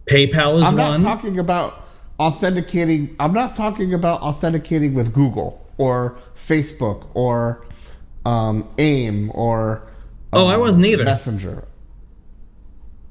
PayPal 0.07 0.59
is 0.59 0.65
I'm 0.65 0.77
not 0.77 0.91
one. 0.93 1.03
talking 1.03 1.39
about 1.39 1.83
authenticating. 2.19 3.17
I'm 3.19 3.33
not 3.33 3.55
talking 3.55 3.95
about 3.95 4.21
authenticating 4.23 4.95
with 4.95 5.13
Google 5.13 5.67
or 5.79 6.19
Facebook 6.49 7.09
or 7.15 7.65
um, 8.25 8.69
AIM 8.79 9.31
or 9.35 9.83
Oh, 10.33 10.47
I 10.47 10.55
um, 10.55 10.61
wasn't 10.61 10.85
either. 10.87 11.05
Messenger. 11.05 11.65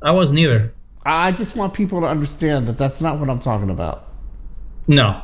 I 0.02 0.12
wasn't 0.12 0.40
either. 0.40 0.74
I 1.06 1.32
just 1.32 1.56
want 1.56 1.74
people 1.74 2.02
to 2.02 2.08
understand 2.08 2.68
that 2.68 2.78
that's 2.78 3.02
not 3.02 3.20
what 3.20 3.30
I'm 3.30 3.40
talking 3.40 3.70
about. 3.70 4.08
No. 4.88 5.22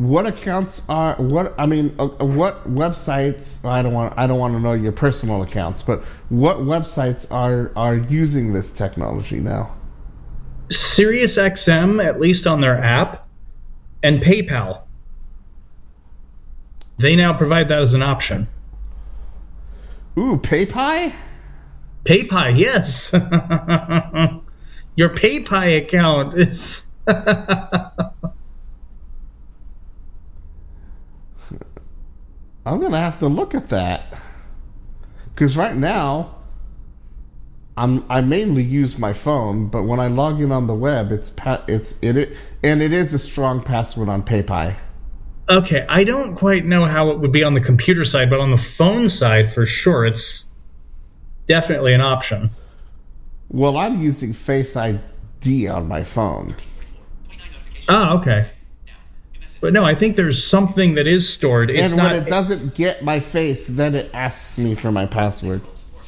What 0.00 0.24
accounts 0.24 0.80
are 0.88 1.16
what? 1.16 1.54
I 1.58 1.66
mean, 1.66 1.94
uh, 1.98 2.06
what 2.06 2.66
websites? 2.66 3.62
I 3.66 3.82
don't 3.82 3.92
want. 3.92 4.14
I 4.16 4.26
don't 4.26 4.38
want 4.38 4.54
to 4.54 4.60
know 4.60 4.72
your 4.72 4.92
personal 4.92 5.42
accounts, 5.42 5.82
but 5.82 6.04
what 6.30 6.56
websites 6.56 7.30
are 7.30 7.70
are 7.76 7.96
using 7.96 8.54
this 8.54 8.72
technology 8.72 9.40
now? 9.40 9.76
SiriusXM, 10.68 12.02
at 12.02 12.18
least 12.18 12.46
on 12.46 12.62
their 12.62 12.82
app, 12.82 13.28
and 14.02 14.22
PayPal. 14.22 14.84
They 16.96 17.14
now 17.14 17.34
provide 17.36 17.68
that 17.68 17.82
as 17.82 17.92
an 17.92 18.02
option. 18.02 18.48
Ooh, 20.16 20.38
PayPal. 20.38 21.12
PayPal, 22.06 22.58
yes. 22.58 23.12
Your 24.96 25.10
PayPal 25.10 25.76
account 25.76 26.38
is. 26.38 26.88
I'm 32.64 32.80
gonna 32.80 33.00
have 33.00 33.20
to 33.20 33.28
look 33.28 33.54
at 33.54 33.70
that 33.70 34.20
because 35.34 35.56
right 35.56 35.74
now 35.74 36.36
I'm 37.76 38.04
I 38.10 38.20
mainly 38.20 38.62
use 38.62 38.98
my 38.98 39.14
phone, 39.14 39.68
but 39.68 39.84
when 39.84 40.00
I 40.00 40.08
log 40.08 40.40
in 40.40 40.52
on 40.52 40.66
the 40.66 40.74
web, 40.74 41.12
it's 41.12 41.30
pa- 41.30 41.64
it's 41.66 41.96
it, 42.02 42.16
it 42.16 42.36
and 42.62 42.82
it 42.82 42.92
is 42.92 43.14
a 43.14 43.18
strong 43.18 43.62
password 43.62 44.08
on 44.08 44.22
PayPal. 44.22 44.76
okay, 45.48 45.86
I 45.88 46.04
don't 46.04 46.36
quite 46.36 46.64
know 46.66 46.84
how 46.84 47.10
it 47.10 47.20
would 47.20 47.32
be 47.32 47.42
on 47.42 47.54
the 47.54 47.60
computer 47.60 48.04
side, 48.04 48.28
but 48.28 48.40
on 48.40 48.50
the 48.50 48.58
phone 48.58 49.08
side, 49.08 49.52
for 49.52 49.64
sure, 49.64 50.04
it's 50.04 50.46
definitely 51.46 51.94
an 51.94 52.02
option. 52.02 52.50
Well, 53.48 53.78
I'm 53.78 54.02
using 54.02 54.34
Face 54.34 54.76
ID 54.76 55.68
on 55.68 55.88
my 55.88 56.04
phone. 56.04 56.54
Oh, 57.88 58.18
okay. 58.18 58.50
Now. 59.62 59.68
New 59.68 59.72
message. 59.72 59.72
But 59.72 59.72
no, 59.72 59.84
I 59.84 59.94
think 59.94 60.16
there's 60.16 60.44
something 60.44 60.94
that 60.94 61.06
is 61.06 61.32
stored. 61.32 61.70
It's 61.70 61.92
and 61.92 61.96
not. 61.96 62.12
when 62.12 62.22
it 62.22 62.28
doesn't 62.28 62.74
get 62.74 63.04
my 63.04 63.20
face, 63.20 63.66
then 63.66 63.94
it 63.94 64.10
asks 64.14 64.58
me 64.58 64.74
for 64.74 64.90
my 64.90 65.06
password. 65.06 65.62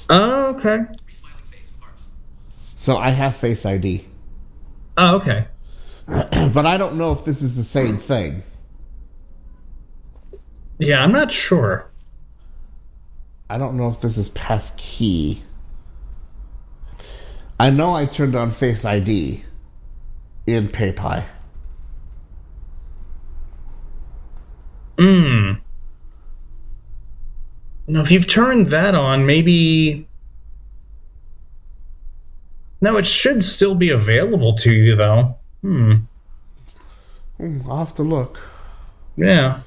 Oh, 0.09 0.57
okay. 0.57 0.79
Resmiling 0.79 1.51
face 1.51 1.73
with 1.73 1.81
hearts. 1.81 2.09
So 2.77 2.97
I 2.97 3.11
have 3.11 3.37
Face 3.37 3.65
ID. 3.65 4.07
Oh, 4.97 5.17
okay. 5.17 5.47
but 6.07 6.67
I 6.67 6.77
don't 6.77 6.97
know 6.97 7.13
if 7.13 7.25
this 7.25 7.43
is 7.43 7.57
the 7.57 7.65
same 7.65 7.99
thing. 7.99 8.43
Yeah, 10.79 11.03
I'm 11.03 11.13
not 11.13 11.31
sure. 11.31 11.89
I 13.49 13.59
don't 13.59 13.77
know 13.77 13.89
if 13.89 14.01
this 14.01 14.19
is 14.19 14.29
passkey. 14.31 15.43
I 17.61 17.71
know 17.71 17.95
I 17.95 18.07
turned 18.07 18.35
on 18.35 18.51
Face 18.51 18.85
ID 18.85 19.45
in 20.47 20.69
PayPal. 20.69 21.25
Hmm. 25.03 25.53
Now, 27.89 28.03
if 28.03 28.13
you've 28.13 28.29
turned 28.29 28.69
that 28.69 28.95
on, 28.95 29.27
maybe 29.27 30.07
No, 32.83 32.97
it 32.97 33.07
should 33.07 33.45
still 33.45 33.77
be 33.77 33.91
available 33.91 34.57
to 34.57 34.73
you 34.73 34.97
though. 34.97 35.37
Hmm. 35.63 35.95
Hmm, 37.37 37.61
I'll 37.71 37.79
have 37.79 37.95
to 37.95 38.03
look. 38.03 38.39
Yeah. 39.17 39.61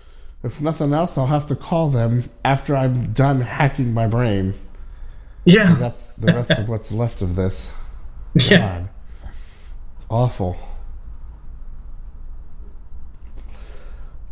If 0.44 0.60
nothing 0.60 0.94
else, 0.94 1.18
I'll 1.18 1.26
have 1.26 1.48
to 1.48 1.56
call 1.56 1.90
them 1.90 2.30
after 2.44 2.76
I'm 2.76 3.14
done 3.14 3.40
hacking 3.40 3.94
my 3.94 4.08
brain. 4.08 4.54
Yeah. 5.46 5.76
That's 5.76 6.06
the 6.18 6.34
rest 6.34 6.52
of 6.52 6.68
what's 6.68 6.92
left 6.92 7.22
of 7.22 7.36
this. 7.36 7.72
Yeah. 8.38 8.60
God. 8.60 8.90
It's 9.96 10.06
awful. 10.10 10.58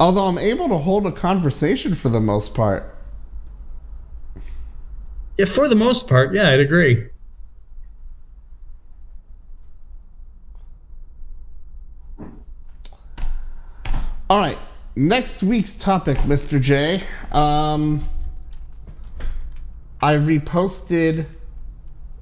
Although 0.04 0.26
I'm 0.26 0.38
able 0.38 0.68
to 0.68 0.78
hold 0.78 1.08
a 1.08 1.14
conversation 1.14 1.96
for 1.96 2.10
the 2.10 2.20
most 2.20 2.54
part. 2.54 2.94
Yeah, 5.38 5.46
For 5.46 5.70
the 5.70 5.76
most 5.76 6.10
part, 6.10 6.36
yeah, 6.36 6.50
I'd 6.50 6.60
agree. 6.60 7.08
All 14.30 14.40
right, 14.42 14.58
next 14.98 15.42
week's 15.42 15.74
topic, 15.74 16.18
Mr. 16.18 16.60
J. 16.60 17.02
Um, 17.32 18.04
I 20.02 20.16
reposted 20.16 21.28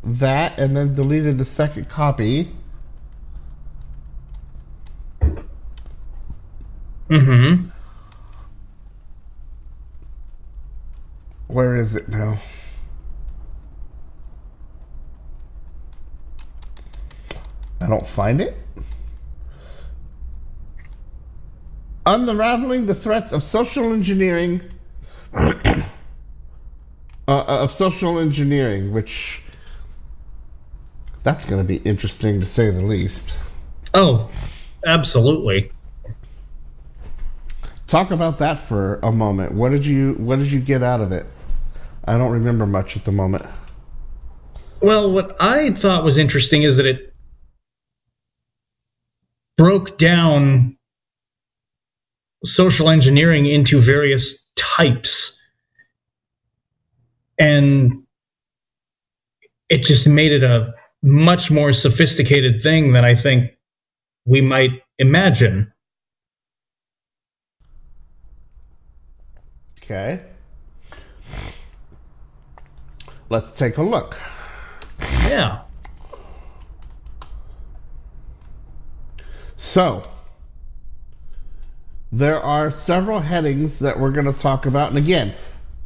that 0.03 0.59
and 0.59 0.77
then 0.77 0.93
deleted 0.93 1.39
the 1.39 1.45
second 1.45 1.89
copy. 1.89 2.51
Mm-hmm. 7.09 7.70
Where 11.51 11.75
is 11.75 11.95
it 11.95 12.07
now? 12.07 12.37
I 17.81 17.87
don't 17.87 18.07
find 18.07 18.39
it. 18.39 18.55
Unraveling 22.05 22.85
the 22.85 22.95
threats 22.95 23.33
of 23.33 23.43
social 23.43 23.91
engineering. 23.91 24.61
uh, 25.33 25.83
of 27.27 27.73
social 27.73 28.19
engineering, 28.19 28.93
which. 28.93 29.41
That's 31.23 31.43
going 31.43 31.61
to 31.61 31.67
be 31.67 31.75
interesting 31.75 32.39
to 32.39 32.45
say 32.45 32.71
the 32.71 32.81
least. 32.81 33.37
Oh, 33.93 34.31
absolutely. 34.85 35.73
Talk 37.87 38.11
about 38.11 38.37
that 38.37 38.59
for 38.59 39.01
a 39.03 39.11
moment. 39.11 39.51
What 39.51 39.71
did 39.71 39.85
you 39.85 40.13
What 40.13 40.39
did 40.39 40.49
you 40.49 40.61
get 40.61 40.81
out 40.81 41.01
of 41.01 41.11
it? 41.11 41.25
I 42.05 42.17
don't 42.17 42.31
remember 42.31 42.65
much 42.65 42.97
at 42.97 43.05
the 43.05 43.11
moment. 43.11 43.45
Well, 44.81 45.11
what 45.11 45.35
I 45.39 45.71
thought 45.71 46.03
was 46.03 46.17
interesting 46.17 46.63
is 46.63 46.77
that 46.77 46.87
it 46.87 47.13
broke 49.57 49.97
down 49.99 50.77
social 52.43 52.89
engineering 52.89 53.45
into 53.45 53.79
various 53.79 54.43
types. 54.55 55.39
And 57.37 58.03
it 59.69 59.83
just 59.83 60.07
made 60.07 60.31
it 60.31 60.43
a 60.43 60.73
much 61.03 61.51
more 61.51 61.73
sophisticated 61.73 62.63
thing 62.63 62.93
than 62.93 63.05
I 63.05 63.15
think 63.15 63.51
we 64.25 64.41
might 64.41 64.81
imagine. 64.97 65.71
Okay. 69.83 70.21
Let's 73.31 73.53
take 73.53 73.77
a 73.77 73.81
look. 73.81 74.17
Yeah. 74.99 75.61
So, 79.55 80.03
there 82.11 82.41
are 82.41 82.69
several 82.71 83.21
headings 83.21 83.79
that 83.79 83.97
we're 83.97 84.11
going 84.11 84.25
to 84.25 84.33
talk 84.33 84.65
about. 84.65 84.89
And 84.89 84.97
again, 84.97 85.33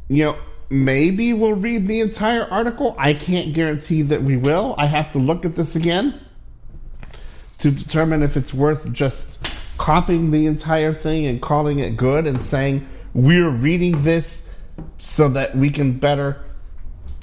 you 0.08 0.24
know, 0.24 0.38
maybe 0.70 1.34
we'll 1.34 1.52
read 1.52 1.86
the 1.86 2.00
entire 2.00 2.44
article. 2.44 2.96
I 2.98 3.14
can't 3.14 3.54
guarantee 3.54 4.02
that 4.02 4.24
we 4.24 4.36
will. 4.36 4.74
I 4.76 4.86
have 4.86 5.12
to 5.12 5.20
look 5.20 5.44
at 5.44 5.54
this 5.54 5.76
again 5.76 6.20
to 7.58 7.70
determine 7.70 8.24
if 8.24 8.36
it's 8.36 8.52
worth 8.52 8.90
just 8.92 9.38
copying 9.78 10.32
the 10.32 10.46
entire 10.46 10.92
thing 10.92 11.26
and 11.26 11.40
calling 11.40 11.78
it 11.78 11.96
good 11.96 12.26
and 12.26 12.42
saying 12.42 12.88
we're 13.14 13.50
reading 13.50 14.02
this 14.02 14.44
so 14.98 15.28
that 15.28 15.56
we 15.56 15.70
can 15.70 16.00
better 16.00 16.42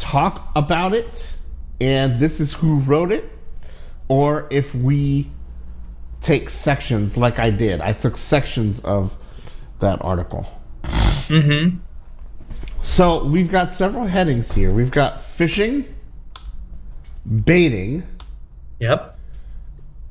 talk 0.03 0.51
about 0.55 0.93
it 0.93 1.35
and 1.79 2.19
this 2.19 2.39
is 2.39 2.51
who 2.51 2.79
wrote 2.79 3.11
it 3.11 3.23
or 4.09 4.47
if 4.51 4.75
we 4.75 5.29
take 6.19 6.49
sections 6.49 7.15
like 7.15 7.39
I 7.39 7.49
did. 7.49 7.79
I 7.81 7.93
took 7.93 8.17
sections 8.17 8.79
of 8.79 9.15
that 9.79 10.01
article. 10.01 10.45
Mm-hmm. 10.83 11.77
So 12.83 13.23
we've 13.23 13.49
got 13.49 13.71
several 13.71 14.05
headings 14.05 14.51
here. 14.51 14.73
We've 14.73 14.91
got 14.91 15.21
phishing, 15.21 15.87
baiting, 17.25 18.03
Yep. 18.79 19.17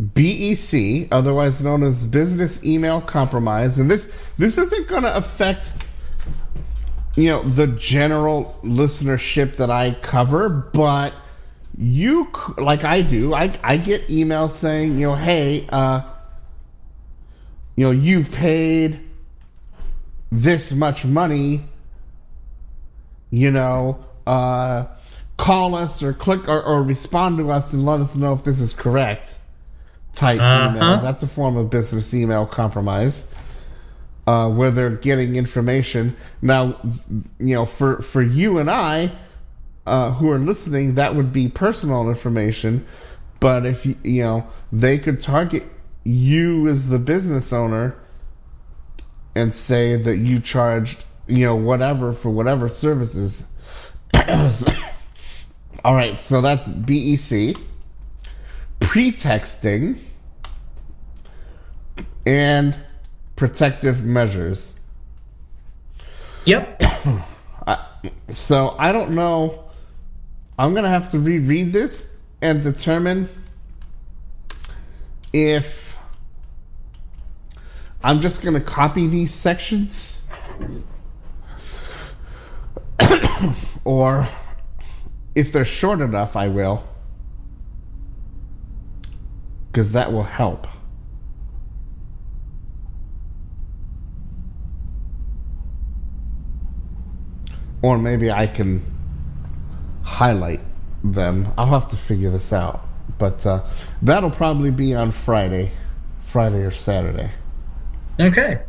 BEC, 0.00 1.08
otherwise 1.12 1.60
known 1.60 1.82
as 1.82 2.04
business 2.06 2.64
email 2.64 3.02
compromise, 3.02 3.78
and 3.78 3.90
this 3.90 4.10
this 4.38 4.56
isn't 4.56 4.88
going 4.88 5.02
to 5.02 5.14
affect 5.14 5.72
you 7.14 7.28
know 7.28 7.42
the 7.42 7.66
general 7.66 8.56
listenership 8.62 9.56
that 9.56 9.70
I 9.70 9.92
cover, 9.92 10.48
but 10.48 11.14
you 11.76 12.30
like 12.58 12.84
I 12.84 13.02
do, 13.02 13.34
I 13.34 13.58
I 13.62 13.76
get 13.76 14.08
emails 14.08 14.52
saying 14.52 14.98
you 14.98 15.08
know 15.08 15.14
hey 15.14 15.66
uh 15.68 16.02
you 17.76 17.84
know 17.84 17.90
you've 17.90 18.32
paid 18.32 19.00
this 20.30 20.72
much 20.72 21.04
money, 21.04 21.62
you 23.30 23.50
know 23.50 24.04
uh 24.26 24.86
call 25.36 25.74
us 25.74 26.02
or 26.02 26.12
click 26.12 26.48
or, 26.48 26.62
or 26.62 26.82
respond 26.82 27.38
to 27.38 27.50
us 27.50 27.72
and 27.72 27.84
let 27.84 28.00
us 28.00 28.14
know 28.14 28.32
if 28.34 28.44
this 28.44 28.60
is 28.60 28.72
correct 28.72 29.34
type 30.12 30.40
Uh-huh. 30.40 30.54
emails. 30.54 31.02
That's 31.02 31.22
a 31.22 31.26
form 31.26 31.56
of 31.56 31.70
business 31.70 32.14
email 32.14 32.46
compromise. 32.46 33.26
Uh, 34.24 34.48
where 34.48 34.70
they're 34.70 34.90
getting 34.90 35.34
information. 35.34 36.16
Now, 36.40 36.78
you 37.40 37.54
know, 37.56 37.66
for 37.66 38.02
for 38.02 38.22
you 38.22 38.58
and 38.58 38.70
I, 38.70 39.10
uh, 39.84 40.12
who 40.12 40.30
are 40.30 40.38
listening, 40.38 40.94
that 40.94 41.16
would 41.16 41.32
be 41.32 41.48
personal 41.48 42.08
information. 42.08 42.86
But 43.40 43.66
if 43.66 43.84
you 43.84 43.96
you 44.04 44.22
know, 44.22 44.46
they 44.70 44.98
could 44.98 45.20
target 45.20 45.64
you 46.04 46.68
as 46.68 46.88
the 46.88 47.00
business 47.00 47.52
owner 47.52 47.96
and 49.34 49.52
say 49.52 49.96
that 49.96 50.18
you 50.18 50.38
charged 50.38 51.02
you 51.26 51.46
know 51.46 51.56
whatever 51.56 52.12
for 52.12 52.30
whatever 52.30 52.68
services. 52.68 53.46
All 55.84 55.94
right, 55.94 56.18
so 56.18 56.40
that's 56.40 56.68
BEC 56.68 57.56
pretexting, 58.82 59.98
and 62.26 62.78
protective 63.42 64.04
measures. 64.04 64.72
Yep. 66.44 66.80
I, 67.66 67.86
so 68.30 68.76
I 68.78 68.92
don't 68.92 69.16
know. 69.16 69.64
I'm 70.56 70.74
gonna 70.74 70.88
have 70.88 71.10
to 71.10 71.18
reread 71.18 71.72
this 71.72 72.08
and 72.40 72.62
determine 72.62 73.28
if 75.32 75.98
I'm 78.04 78.20
just 78.20 78.42
gonna 78.42 78.60
copy 78.60 79.08
these 79.08 79.34
sections 79.34 80.22
or 83.84 84.28
if 85.34 85.50
they're 85.50 85.64
short 85.64 86.00
enough, 86.00 86.36
I 86.36 86.46
will. 86.46 86.84
Because 89.72 89.90
that 89.92 90.12
will 90.12 90.22
help. 90.22 90.68
Or 97.82 97.98
maybe 97.98 98.30
I 98.30 98.46
can 98.46 98.84
highlight 100.02 100.60
them. 101.02 101.52
I'll 101.58 101.66
have 101.66 101.88
to 101.88 101.96
figure 101.96 102.30
this 102.30 102.52
out. 102.52 102.86
But 103.18 103.44
uh, 103.44 103.68
that'll 104.02 104.30
probably 104.30 104.70
be 104.70 104.94
on 104.94 105.10
Friday. 105.10 105.72
Friday 106.22 106.62
or 106.62 106.70
Saturday. 106.70 107.30
Okay. 108.18 108.62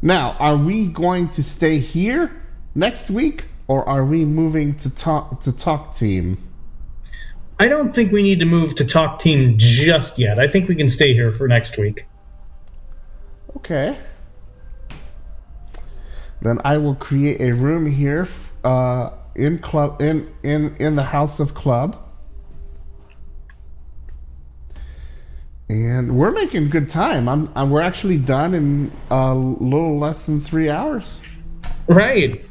Now, 0.00 0.32
are 0.38 0.56
we 0.56 0.86
going 0.86 1.28
to 1.30 1.42
stay 1.42 1.78
here 1.78 2.30
next 2.74 3.10
week, 3.10 3.44
or 3.66 3.88
are 3.88 4.04
we 4.04 4.24
moving 4.24 4.76
to 4.76 4.90
talk 4.90 5.40
to 5.42 5.52
Talk 5.52 5.96
Team? 5.96 6.48
I 7.58 7.68
don't 7.68 7.92
think 7.92 8.12
we 8.12 8.22
need 8.22 8.38
to 8.40 8.46
move 8.46 8.76
to 8.76 8.84
Talk 8.84 9.18
Team 9.18 9.58
just 9.58 10.18
yet. 10.18 10.38
I 10.38 10.46
think 10.46 10.68
we 10.68 10.76
can 10.76 10.88
stay 10.88 11.14
here 11.14 11.32
for 11.32 11.48
next 11.48 11.76
week. 11.76 12.06
Okay 13.56 13.98
then 16.40 16.60
I 16.64 16.76
will 16.78 16.94
create 16.94 17.40
a 17.40 17.52
room 17.52 17.90
here 17.90 18.28
uh, 18.64 19.10
in 19.34 19.58
club 19.58 20.00
in 20.00 20.32
in 20.42 20.76
in 20.76 20.96
the 20.96 21.02
house 21.02 21.40
of 21.40 21.54
club. 21.54 22.04
And 25.70 26.16
we're 26.16 26.30
making 26.30 26.70
good 26.70 26.88
time. 26.88 27.28
I'm, 27.28 27.52
I'm 27.54 27.70
we're 27.70 27.82
actually 27.82 28.16
done 28.16 28.54
in 28.54 28.90
a 29.10 29.34
little 29.34 29.98
less 29.98 30.24
than 30.24 30.40
three 30.40 30.70
hours. 30.70 31.20
Right. 31.86 32.42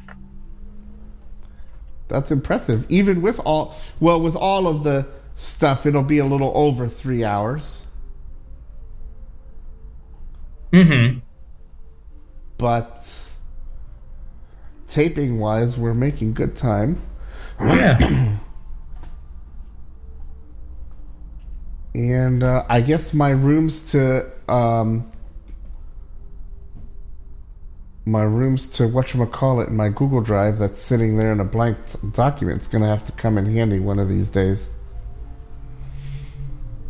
That's 2.07 2.31
impressive. 2.31 2.85
Even 2.89 3.21
with 3.21 3.39
all 3.39 3.75
well, 3.99 4.21
with 4.21 4.35
all 4.35 4.67
of 4.67 4.83
the 4.83 5.07
stuff, 5.35 5.85
it'll 5.85 6.03
be 6.03 6.19
a 6.19 6.25
little 6.25 6.51
over 6.55 6.87
three 6.87 7.23
hours. 7.23 7.83
Mm-hmm. 10.71 11.19
But 12.57 13.26
taping 14.97 15.37
wise, 15.37 15.77
we're 15.77 15.93
making 15.93 16.33
good 16.33 16.55
time. 16.55 16.99
Yeah. 17.59 18.39
and 21.93 22.43
uh, 22.43 22.65
I 22.67 22.81
guess 22.81 23.13
my 23.13 23.29
rooms 23.29 23.91
to 23.91 24.31
um, 24.49 25.11
my 28.07 28.23
rooms 28.23 28.69
to 28.69 28.87
what 28.87 29.13
you 29.13 29.23
call 29.27 29.61
it 29.61 29.69
in 29.69 29.75
my 29.75 29.89
Google 29.89 30.21
Drive 30.21 30.57
that's 30.57 30.79
sitting 30.79 31.15
there 31.15 31.31
in 31.31 31.41
a 31.41 31.45
blank 31.45 31.77
t- 31.85 31.99
document 32.13 32.63
is 32.63 32.67
gonna 32.67 32.87
have 32.87 33.05
to 33.05 33.11
come 33.11 33.37
in 33.37 33.45
handy 33.45 33.77
one 33.77 33.99
of 33.99 34.09
these 34.09 34.29
days. 34.29 34.67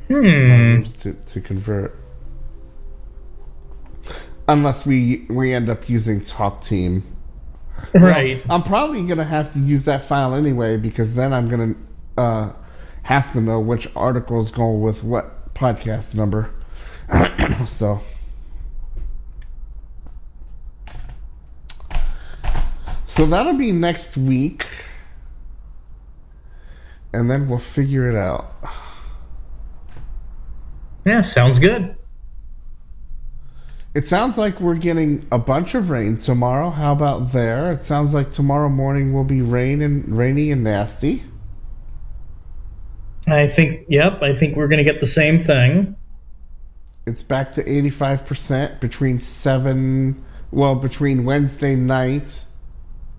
Hmm. 0.07 0.83
to, 0.83 1.11
to 1.11 1.41
convert. 1.41 1.93
Unless 4.47 4.85
we 4.85 5.25
we 5.29 5.53
end 5.53 5.69
up 5.69 5.89
using 5.89 6.23
Talk 6.23 6.61
Team. 6.61 7.16
Right. 7.93 8.43
I'm 8.49 8.63
probably 8.63 9.03
gonna 9.03 9.23
have 9.23 9.53
to 9.53 9.59
use 9.59 9.85
that 9.85 10.03
file 10.05 10.35
anyway 10.35 10.77
because 10.77 11.15
then 11.15 11.33
I'm 11.33 11.49
gonna 11.49 11.75
uh, 12.17 12.51
have 13.03 13.31
to 13.33 13.41
know 13.41 13.59
which 13.59 13.87
articles 13.95 14.51
go 14.51 14.71
with 14.71 15.03
what 15.03 15.53
podcast 15.53 16.13
number. 16.13 16.53
so. 17.67 18.01
So 23.07 23.25
that'll 23.25 23.57
be 23.57 23.71
next 23.71 24.15
week, 24.17 24.67
and 27.13 27.31
then 27.31 27.49
we'll 27.49 27.57
figure 27.57 28.09
it 28.09 28.15
out. 28.15 28.53
Yeah, 31.05 31.21
sounds 31.21 31.57
good. 31.57 31.96
It 33.97 34.05
sounds 34.05 34.37
like 34.37 34.59
we're 34.59 34.75
getting 34.75 35.25
a 35.31 35.39
bunch 35.39 35.73
of 35.73 35.89
rain 35.89 36.17
tomorrow. 36.17 36.69
How 36.69 36.91
about 36.91 37.31
there? 37.31 37.71
It 37.71 37.83
sounds 37.83 38.13
like 38.13 38.29
tomorrow 38.29 38.69
morning 38.69 39.11
will 39.11 39.23
be 39.23 39.41
rain 39.41 39.81
and 39.81 40.15
rainy 40.15 40.51
and 40.51 40.63
nasty. 40.63 41.23
I 43.25 43.47
think, 43.47 43.87
yep, 43.89 44.21
I 44.21 44.35
think 44.35 44.55
we're 44.55 44.67
going 44.67 44.77
to 44.77 44.83
get 44.83 44.99
the 44.99 45.07
same 45.07 45.43
thing. 45.43 45.95
It's 47.07 47.23
back 47.23 47.53
to 47.53 47.63
85% 47.63 48.81
between 48.81 49.19
7, 49.19 50.23
well, 50.51 50.75
between 50.75 51.25
Wednesday 51.25 51.75
night, 51.75 52.45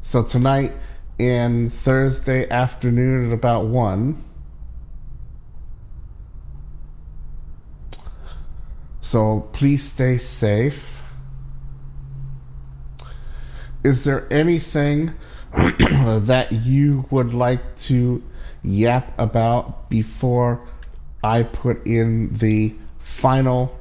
so 0.02 0.22
tonight, 0.22 0.74
and 1.18 1.72
Thursday 1.72 2.48
afternoon 2.48 3.26
at 3.26 3.32
about 3.32 3.66
1. 3.66 4.27
So 9.08 9.40
please 9.40 9.90
stay 9.90 10.18
safe. 10.18 11.00
Is 13.82 14.04
there 14.04 14.30
anything 14.30 15.14
that 15.56 16.48
you 16.52 17.06
would 17.08 17.32
like 17.32 17.74
to 17.88 18.22
yap 18.62 19.18
about 19.18 19.88
before 19.88 20.60
I 21.24 21.42
put 21.42 21.86
in 21.86 22.36
the 22.36 22.74
final 22.98 23.74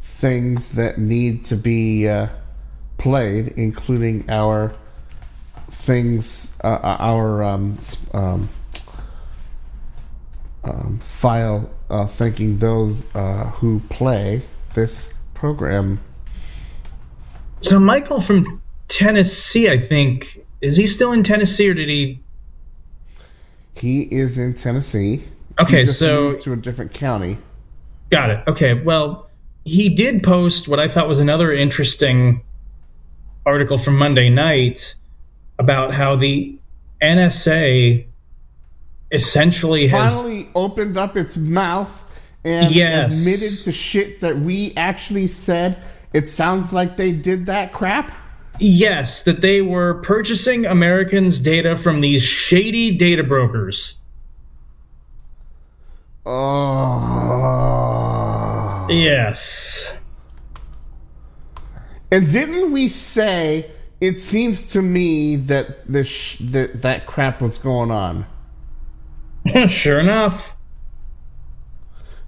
things 0.00 0.70
that 0.70 0.96
need 0.96 1.44
to 1.46 1.56
be 1.56 2.08
uh, 2.08 2.28
played, 2.96 3.48
including 3.48 4.30
our 4.30 4.72
things, 5.70 6.50
uh, 6.64 6.68
our 6.68 7.44
um, 7.44 7.78
um, 8.14 8.48
um, 10.64 11.00
file 11.00 11.70
uh, 11.88 12.06
thanking 12.06 12.58
those 12.58 13.02
uh, 13.14 13.44
who 13.44 13.80
play 13.88 14.42
this 14.74 15.12
program. 15.34 16.00
So 17.60 17.78
Michael 17.78 18.20
from 18.20 18.62
Tennessee, 18.88 19.70
I 19.70 19.80
think, 19.80 20.44
is 20.60 20.76
he 20.76 20.86
still 20.86 21.12
in 21.12 21.22
Tennessee 21.22 21.68
or 21.70 21.74
did 21.74 21.88
he? 21.88 22.20
He 23.74 24.02
is 24.02 24.38
in 24.38 24.54
Tennessee. 24.54 25.24
Okay, 25.58 25.86
so 25.86 26.30
moved 26.30 26.42
to 26.42 26.52
a 26.52 26.56
different 26.56 26.94
county. 26.94 27.38
got 28.10 28.30
it. 28.30 28.44
Okay, 28.48 28.74
well, 28.74 29.30
he 29.64 29.90
did 29.90 30.22
post 30.22 30.68
what 30.68 30.80
I 30.80 30.88
thought 30.88 31.08
was 31.08 31.18
another 31.18 31.52
interesting 31.52 32.42
article 33.44 33.78
from 33.78 33.98
Monday 33.98 34.28
night 34.28 34.94
about 35.58 35.92
how 35.94 36.16
the 36.16 36.58
NSA 37.02 38.06
essentially 39.10 39.86
has 39.88 40.14
Finally 40.14 40.48
opened 40.54 40.96
up 40.96 41.16
its 41.16 41.36
mouth 41.36 41.90
and 42.44 42.74
Yes. 42.74 43.12
admitted 43.20 43.64
to 43.64 43.72
shit 43.72 44.20
that 44.20 44.38
we 44.38 44.72
actually 44.76 45.28
said. 45.28 45.78
It 46.12 46.28
sounds 46.28 46.72
like 46.72 46.96
they 46.96 47.12
did 47.12 47.46
that 47.46 47.72
crap. 47.72 48.12
Yes, 48.58 49.22
that 49.24 49.40
they 49.40 49.62
were 49.62 49.94
purchasing 50.02 50.66
Americans' 50.66 51.40
data 51.40 51.76
from 51.76 52.00
these 52.00 52.22
shady 52.22 52.96
data 52.96 53.22
brokers. 53.24 53.98
Oh. 57.40 58.86
Yes. 58.90 59.92
And 62.12 62.30
didn't 62.30 62.72
we 62.72 62.88
say 62.88 63.70
it 64.00 64.18
seems 64.18 64.68
to 64.72 64.82
me 64.82 65.36
that 65.36 65.86
this 65.90 66.08
sh- 66.08 66.36
that 66.40 66.82
that 66.82 67.06
crap 67.06 67.40
was 67.40 67.58
going 67.58 67.90
on? 67.90 68.26
sure 69.68 70.00
enough. 70.00 70.56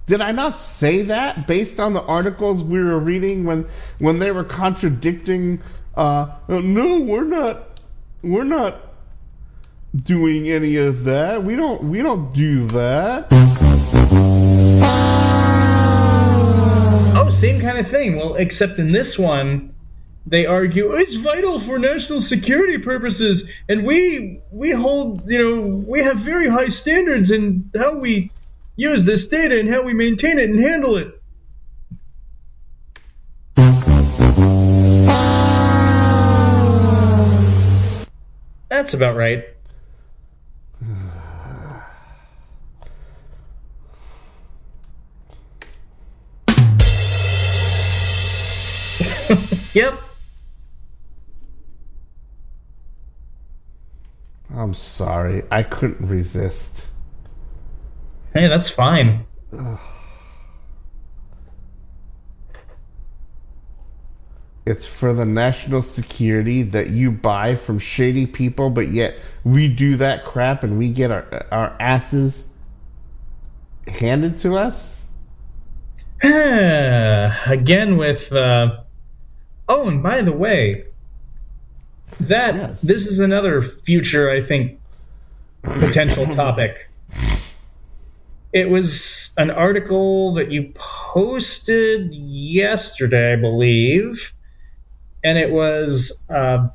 Did 0.06 0.20
I 0.20 0.32
not 0.32 0.58
say 0.58 1.04
that 1.04 1.46
based 1.46 1.78
on 1.78 1.94
the 1.94 2.02
articles 2.02 2.62
we 2.62 2.82
were 2.82 2.98
reading 2.98 3.44
when 3.44 3.68
when 3.98 4.18
they 4.18 4.30
were 4.30 4.44
contradicting? 4.44 5.62
Uh, 5.94 6.36
no, 6.48 7.00
we're 7.00 7.24
not. 7.24 7.80
We're 8.22 8.44
not 8.44 8.80
doing 9.94 10.50
any 10.50 10.76
of 10.76 11.04
that. 11.04 11.44
We 11.44 11.54
don't. 11.54 11.84
We 11.84 12.02
don't 12.02 12.32
do 12.34 12.66
that. 12.68 13.28
Oh, 17.14 17.30
same 17.30 17.60
kind 17.60 17.78
of 17.78 17.88
thing. 17.88 18.16
Well, 18.16 18.34
except 18.34 18.78
in 18.78 18.90
this 18.90 19.18
one, 19.18 19.71
they 20.26 20.46
argue 20.46 20.92
it's 20.92 21.16
vital 21.16 21.58
for 21.58 21.78
national 21.78 22.20
security 22.20 22.78
purposes, 22.78 23.48
and 23.68 23.84
we 23.84 24.42
we 24.50 24.70
hold 24.70 25.28
you 25.30 25.38
know 25.38 25.84
we 25.86 26.02
have 26.02 26.18
very 26.18 26.48
high 26.48 26.68
standards 26.68 27.30
in 27.30 27.70
how 27.76 27.98
we 27.98 28.32
use 28.76 29.04
this 29.04 29.28
data 29.28 29.58
and 29.58 29.68
how 29.68 29.82
we 29.82 29.94
maintain 29.94 30.38
it 30.38 30.48
and 30.50 30.60
handle 30.60 30.96
it. 30.96 31.12
That's 38.70 38.94
about 38.94 39.16
right. 39.16 39.44
Yep. 49.74 50.11
I'm 54.54 54.74
sorry. 54.74 55.44
I 55.50 55.62
couldn't 55.62 56.08
resist. 56.08 56.88
Hey, 58.34 58.48
that's 58.48 58.68
fine. 58.68 59.26
It's 64.64 64.86
for 64.86 65.12
the 65.12 65.24
national 65.24 65.82
security 65.82 66.62
that 66.62 66.90
you 66.90 67.10
buy 67.10 67.56
from 67.56 67.78
shady 67.78 68.26
people, 68.26 68.70
but 68.70 68.88
yet 68.88 69.16
we 69.44 69.68
do 69.68 69.96
that 69.96 70.24
crap 70.24 70.62
and 70.62 70.78
we 70.78 70.92
get 70.92 71.10
our 71.10 71.46
our 71.50 71.76
asses 71.80 72.46
handed 73.88 74.36
to 74.38 74.56
us. 74.56 75.04
Again 76.22 77.96
with 77.96 78.32
uh 78.32 78.82
Oh, 79.68 79.88
and 79.88 80.02
by 80.02 80.22
the 80.22 80.32
way, 80.32 80.84
that 82.20 82.54
Yes. 82.54 82.80
this 82.80 83.06
is 83.06 83.18
another 83.18 83.62
future 83.62 84.30
I 84.30 84.42
think 84.42 84.80
potential 85.62 86.26
topic. 86.32 86.76
It 88.52 88.68
was 88.68 89.32
an 89.38 89.50
article 89.50 90.34
that 90.34 90.50
you 90.50 90.74
posted 90.74 92.12
yesterday, 92.12 93.32
I 93.32 93.36
believe, 93.36 94.34
and 95.24 95.38
it 95.38 95.50
was 95.50 96.22
uh, 96.28 96.68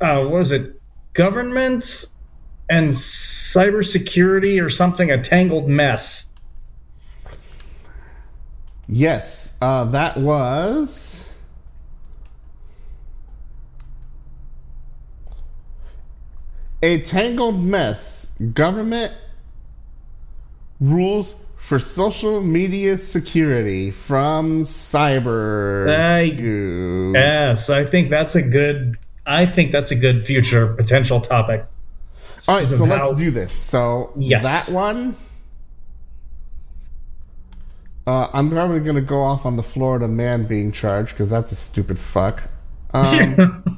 uh, 0.00 0.20
what 0.20 0.30
was 0.30 0.52
it? 0.52 0.74
Government 1.14 2.04
and 2.68 2.90
cybersecurity 2.90 4.62
or 4.62 4.68
something, 4.68 5.10
a 5.10 5.22
tangled 5.22 5.68
mess. 5.68 6.28
Yes, 8.86 9.52
uh, 9.60 9.84
that 9.86 10.16
was. 10.16 11.07
A 16.82 17.00
tangled 17.00 17.60
mess. 17.60 18.26
Government 18.54 19.12
rules 20.80 21.34
for 21.56 21.78
social 21.78 22.40
media 22.40 22.96
security 22.96 23.90
from 23.90 24.62
Cyber. 24.62 25.88
I-. 25.88 27.18
Yes, 27.18 27.68
I 27.68 27.84
think 27.84 28.10
that's 28.10 28.34
a 28.36 28.42
good. 28.42 28.96
I 29.26 29.44
think 29.46 29.72
that's 29.72 29.90
a 29.90 29.96
good 29.96 30.24
future 30.24 30.68
potential 30.68 31.20
topic. 31.20 31.66
All 32.46 32.56
right, 32.56 32.66
so 32.66 32.82
of 32.82 32.88
let's 32.88 33.18
do 33.18 33.30
this. 33.30 33.52
So 33.52 34.12
Yes. 34.16 34.44
that 34.44 34.74
one, 34.74 35.16
uh, 38.06 38.28
I'm 38.32 38.50
probably 38.50 38.80
gonna 38.80 39.02
go 39.02 39.22
off 39.22 39.44
on 39.44 39.56
the 39.56 39.62
Florida 39.62 40.08
man 40.08 40.46
being 40.46 40.72
charged 40.72 41.10
because 41.10 41.28
that's 41.28 41.52
a 41.52 41.56
stupid 41.56 41.98
fuck. 41.98 42.42
Um, 42.94 43.77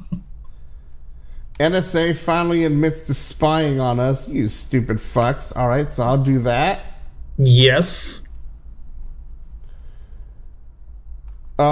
NSA 1.61 2.17
finally 2.17 2.65
admits 2.65 3.05
to 3.07 3.13
spying 3.13 3.79
on 3.79 3.99
us. 3.99 4.27
You 4.27 4.49
stupid 4.49 4.97
fucks. 4.97 5.55
All 5.55 5.67
right, 5.67 5.87
so 5.87 6.03
I'll 6.03 6.23
do 6.23 6.39
that. 6.39 6.85
yes. 7.37 8.27
Um, 11.59 11.67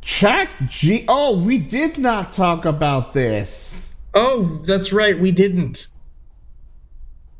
Chat 0.00 0.48
G. 0.68 1.04
Oh, 1.06 1.38
we 1.38 1.58
did 1.58 1.98
not 1.98 2.32
talk 2.32 2.64
about 2.64 3.12
this. 3.12 3.92
Oh, 4.14 4.62
that's 4.64 4.90
right. 4.94 5.20
We 5.20 5.30
didn't. 5.32 5.88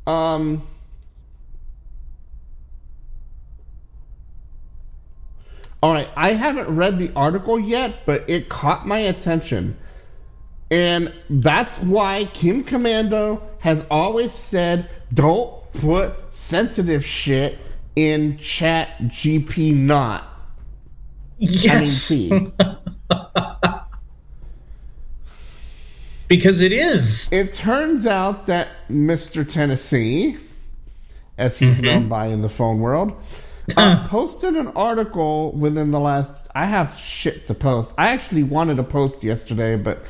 Um. 0.07 0.67
All 5.83 5.93
right, 5.94 6.09
I 6.28 6.32
haven't 6.32 6.76
read 6.76 6.98
the 6.98 7.10
article 7.16 7.58
yet, 7.58 8.05
but 8.05 8.28
it 8.28 8.50
caught 8.50 8.86
my 8.86 8.98
attention. 8.98 9.78
And 10.70 11.15
that's 11.31 11.78
why 11.78 12.26
Kim 12.26 12.65
Komando 12.65 13.40
has 13.60 13.82
always 13.90 14.32
said 14.32 14.90
don't 15.15 15.73
put 15.73 16.12
sensitive 16.28 17.02
shit 17.02 17.58
in 17.97 18.36
Chat 18.36 18.98
GP 19.05 19.74
not. 19.74 20.28
Yes. 21.39 22.12
I 22.12 22.15
mean, 22.15 22.52
because 26.28 26.60
it 26.60 26.74
is. 26.74 27.32
It 27.32 27.55
turns 27.55 28.07
out 28.07 28.48
that 28.48 28.68
Mr. 28.90 29.50
Tennessee, 29.50 30.36
as 31.39 31.58
he's 31.58 31.76
mm-hmm. 31.76 31.84
known 31.86 32.08
by 32.10 32.26
in 32.26 32.42
the 32.42 32.50
phone 32.50 32.81
world, 32.81 33.16
uh, 33.76 34.06
posted 34.08 34.56
an 34.56 34.68
article 34.68 35.52
within 35.52 35.90
the 35.90 36.00
last. 36.00 36.47
I 36.55 36.66
have 36.66 36.97
shit 36.98 37.47
to 37.47 37.55
post. 37.55 37.92
I 37.98 38.08
actually 38.08 38.42
wanted 38.42 38.76
to 38.76 38.82
post 38.82 39.22
yesterday, 39.22 39.76
but 39.76 40.02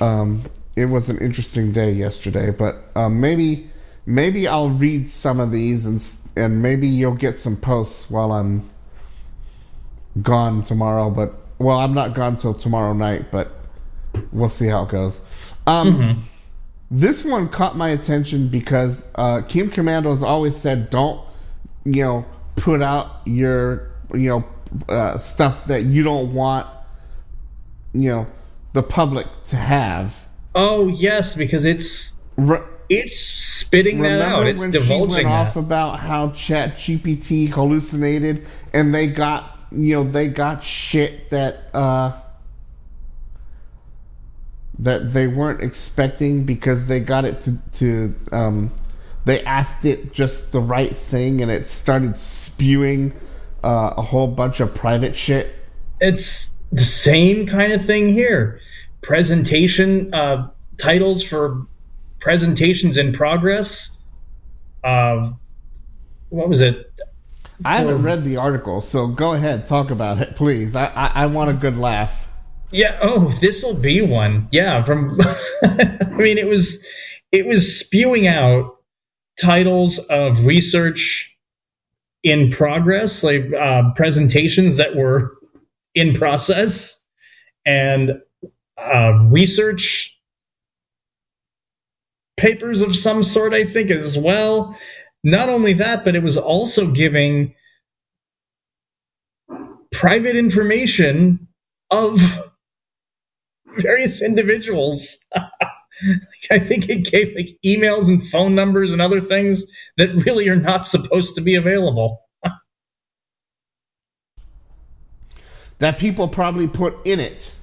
um, 0.00 0.42
it 0.76 0.86
was 0.86 1.08
an 1.10 1.18
interesting 1.18 1.72
day 1.72 1.92
yesterday. 1.92 2.50
But 2.50 2.76
um, 2.94 3.20
maybe 3.20 3.70
maybe 4.06 4.48
I'll 4.48 4.70
read 4.70 5.08
some 5.08 5.40
of 5.40 5.50
these 5.50 5.86
and 5.86 6.02
and 6.36 6.62
maybe 6.62 6.88
you'll 6.88 7.14
get 7.14 7.36
some 7.36 7.56
posts 7.56 8.10
while 8.10 8.32
I'm 8.32 8.68
gone 10.22 10.62
tomorrow. 10.62 11.10
But 11.10 11.34
well, 11.58 11.78
I'm 11.78 11.94
not 11.94 12.14
gone 12.14 12.36
till 12.36 12.54
tomorrow 12.54 12.92
night, 12.92 13.30
but 13.30 13.52
we'll 14.32 14.48
see 14.48 14.66
how 14.66 14.84
it 14.84 14.90
goes. 14.90 15.20
Um, 15.66 16.22
This 16.90 17.24
one 17.24 17.48
caught 17.48 17.76
my 17.76 17.88
attention 17.88 18.48
because 18.48 19.08
uh, 19.16 19.42
Kim 19.42 19.70
Komando 19.70 20.10
has 20.10 20.22
always 20.22 20.56
said, 20.56 20.88
"Don't, 20.90 21.20
you 21.84 22.04
know, 22.04 22.24
put 22.56 22.82
out 22.82 23.20
your, 23.24 23.90
you 24.12 24.28
know, 24.28 24.44
uh, 24.88 25.18
stuff 25.18 25.66
that 25.66 25.82
you 25.82 26.02
don't 26.02 26.34
want, 26.34 26.66
you 27.92 28.10
know, 28.10 28.26
the 28.72 28.82
public 28.82 29.26
to 29.46 29.56
have." 29.56 30.14
Oh 30.54 30.88
yes, 30.88 31.34
because 31.34 31.64
it's 31.64 32.16
Re- 32.36 32.62
it's 32.88 33.18
spitting 33.18 34.02
that 34.02 34.20
out. 34.20 34.46
It's 34.46 34.60
when 34.60 34.72
she 34.72 34.78
divulging 34.78 35.08
went 35.08 35.24
that. 35.24 35.48
off 35.48 35.56
about 35.56 36.00
how 36.00 36.30
Chat 36.30 36.76
GPT 36.76 37.48
hallucinated, 37.48 38.46
and 38.72 38.94
they 38.94 39.08
got, 39.08 39.58
you 39.72 39.96
know, 39.96 40.04
they 40.04 40.28
got 40.28 40.62
shit 40.62 41.30
that 41.30 41.74
uh, 41.74 42.12
that 44.80 45.12
they 45.12 45.26
weren't 45.26 45.62
expecting 45.62 46.44
because 46.44 46.86
they 46.86 47.00
got 47.00 47.24
it 47.24 47.40
to 47.42 47.58
to 47.74 48.14
um, 48.32 48.70
they 49.26 49.42
asked 49.42 49.84
it 49.84 50.14
just 50.14 50.52
the 50.52 50.60
right 50.60 50.96
thing, 50.96 51.42
and 51.42 51.50
it 51.50 51.66
started 51.66 52.16
spewing 52.16 53.12
uh, 53.62 53.94
a 53.98 54.02
whole 54.02 54.28
bunch 54.28 54.60
of 54.60 54.74
private 54.74 55.16
shit. 55.16 55.52
it's 56.00 56.54
the 56.72 56.84
same 56.84 57.46
kind 57.46 57.72
of 57.72 57.84
thing 57.84 58.08
here. 58.08 58.60
Presentation 59.02 60.14
uh, 60.14 60.50
titles 60.78 61.22
for 61.24 61.66
presentations 62.20 62.96
in 62.98 63.12
progress. 63.12 63.96
Uh, 64.82 65.32
what 66.28 66.48
was 66.48 66.60
it? 66.60 66.92
I 67.64 67.78
haven't 67.78 67.94
Um, 67.94 68.02
read 68.04 68.24
the 68.24 68.36
article, 68.36 68.80
so 68.80 69.06
go 69.08 69.32
ahead, 69.32 69.66
talk 69.66 69.90
about 69.90 70.20
it, 70.20 70.36
please. 70.36 70.76
I 70.76 70.86
I, 70.86 71.06
I 71.22 71.26
want 71.26 71.50
a 71.50 71.54
good 71.54 71.78
laugh. 71.78 72.28
Yeah. 72.70 72.98
Oh, 73.00 73.28
this 73.40 73.62
will 73.64 73.74
be 73.80 74.02
one. 74.02 74.48
Yeah. 74.52 74.82
From. 74.82 75.18
I 75.62 76.04
mean, 76.10 76.38
it 76.38 76.46
was 76.48 76.84
it 77.32 77.46
was 77.46 77.78
spewing 77.80 78.26
out 78.26 78.75
titles 79.40 79.98
of 79.98 80.44
research 80.46 81.36
in 82.22 82.50
progress, 82.50 83.22
like 83.22 83.52
uh, 83.52 83.92
presentations 83.94 84.78
that 84.78 84.96
were 84.96 85.36
in 85.94 86.14
process, 86.14 87.02
and 87.66 88.20
uh, 88.78 89.12
research 89.30 90.20
papers 92.36 92.82
of 92.82 92.94
some 92.94 93.22
sort. 93.22 93.54
I 93.54 93.64
think 93.64 93.90
as 93.90 94.18
well. 94.18 94.78
Not 95.24 95.48
only 95.48 95.74
that, 95.74 96.04
but 96.04 96.16
it 96.16 96.22
was 96.22 96.36
also 96.36 96.92
giving 96.92 97.54
private 99.92 100.36
information 100.36 101.48
of 101.90 102.20
various 103.78 104.22
individuals. 104.22 105.24
I 106.50 106.58
think 106.58 106.88
it 106.88 107.10
gave 107.10 107.34
like 107.34 107.58
emails 107.64 108.08
and 108.08 108.26
phone 108.26 108.54
numbers 108.54 108.92
and 108.92 109.00
other 109.00 109.20
things 109.20 109.66
that 109.96 110.14
really 110.14 110.48
are 110.48 110.56
not 110.56 110.86
supposed 110.86 111.36
to 111.36 111.40
be 111.40 111.56
available. 111.56 112.22
That 115.78 115.98
people 115.98 116.28
probably 116.28 116.68
put 116.68 117.06
in 117.06 117.20
it. 117.20 117.54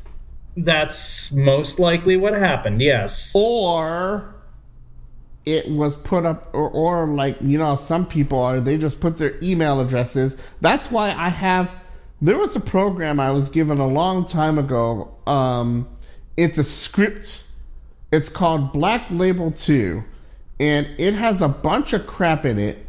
That's 0.55 1.31
most 1.31 1.79
likely 1.79 2.15
what 2.15 2.35
happened, 2.35 2.79
yes. 2.79 3.31
or 3.33 4.35
it 5.45 5.67
was 5.67 5.95
put 5.95 6.25
up 6.25 6.51
or, 6.53 6.69
or 6.69 7.07
like 7.07 7.37
you 7.41 7.57
know 7.57 7.75
some 7.75 8.05
people 8.05 8.39
are 8.39 8.61
they 8.61 8.77
just 8.77 8.99
put 8.99 9.17
their 9.17 9.37
email 9.43 9.81
addresses 9.81 10.37
that's 10.61 10.89
why 10.89 11.11
i 11.11 11.27
have 11.27 11.73
there 12.21 12.37
was 12.37 12.55
a 12.55 12.59
program 12.59 13.19
i 13.19 13.31
was 13.31 13.49
given 13.49 13.79
a 13.79 13.87
long 13.87 14.25
time 14.25 14.57
ago 14.57 15.13
um 15.27 15.85
it's 16.37 16.57
a 16.57 16.63
script 16.63 17.43
it's 18.13 18.29
called 18.29 18.71
black 18.71 19.07
label 19.09 19.51
2 19.51 20.03
and 20.59 20.87
it 20.99 21.15
has 21.15 21.41
a 21.41 21.47
bunch 21.47 21.93
of 21.93 22.05
crap 22.05 22.45
in 22.45 22.59
it. 22.59 22.85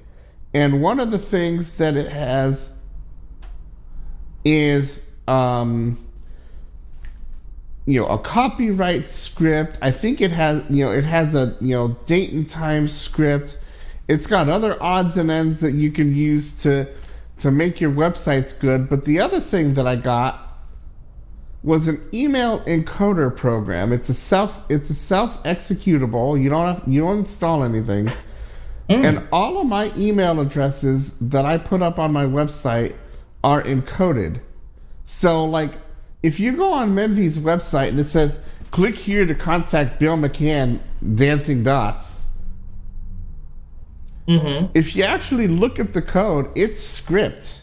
And 0.52 0.82
one 0.82 1.00
of 1.00 1.10
the 1.10 1.18
things 1.18 1.72
that 1.74 1.96
it 1.96 2.12
has 2.12 2.70
is 4.44 5.02
um 5.26 5.98
you 7.86 7.98
know 7.98 8.06
a 8.06 8.18
copyright 8.18 9.08
script. 9.08 9.78
I 9.80 9.92
think 9.92 10.20
it 10.20 10.30
has 10.30 10.62
you 10.68 10.84
know 10.84 10.92
it 10.92 11.04
has 11.04 11.34
a 11.34 11.56
you 11.58 11.74
know 11.74 11.96
date 12.04 12.32
and 12.32 12.48
time 12.48 12.86
script. 12.86 13.58
It's 14.06 14.26
got 14.26 14.50
other 14.50 14.80
odds 14.82 15.16
and 15.16 15.30
ends 15.30 15.60
that 15.60 15.72
you 15.72 15.90
can 15.90 16.14
use 16.14 16.52
to 16.64 16.86
to 17.38 17.50
make 17.50 17.80
your 17.80 17.92
websites 17.92 18.58
good. 18.60 18.90
But 18.90 19.06
the 19.06 19.20
other 19.20 19.40
thing 19.40 19.72
that 19.74 19.86
i 19.86 19.96
got 19.96 20.43
was 21.64 21.88
an 21.88 22.06
email 22.12 22.60
encoder 22.60 23.34
program. 23.34 23.92
It's 23.92 24.10
a 24.10 24.14
self 24.14 24.62
it's 24.68 24.90
a 24.90 24.94
self 24.94 25.42
executable 25.44 26.40
you 26.40 26.50
don't 26.50 26.74
have 26.74 26.84
you 26.86 27.00
don't 27.00 27.18
install 27.18 27.64
anything. 27.64 28.10
And 28.86 29.26
all 29.32 29.58
of 29.62 29.66
my 29.66 29.90
email 29.96 30.38
addresses 30.40 31.14
that 31.14 31.46
i 31.46 31.56
put 31.56 31.80
up 31.80 31.98
on 31.98 32.12
my 32.12 32.26
website 32.26 32.94
are 33.42 33.62
encoded. 33.62 34.40
So, 35.04 35.46
like, 35.46 35.72
if 36.22 36.38
you 36.38 36.52
go 36.56 36.74
on 36.74 36.94
Menvi's 36.94 37.38
website 37.38 37.88
and 37.88 38.00
it 38.00 38.04
says, 38.04 38.38
click 38.70 38.94
here 38.94 39.24
to 39.24 39.34
contact 39.34 39.98
Bill 39.98 40.16
McCann, 40.16 40.80
Dancing 41.14 41.64
Dots, 41.64 42.22
Mm-hmm. 44.28 44.72
if 44.74 44.96
you 44.96 45.04
actually 45.04 45.48
look 45.48 45.78
at 45.78 45.92
the 45.92 46.00
code, 46.00 46.50
it's 46.54 46.80
script. 46.80 47.60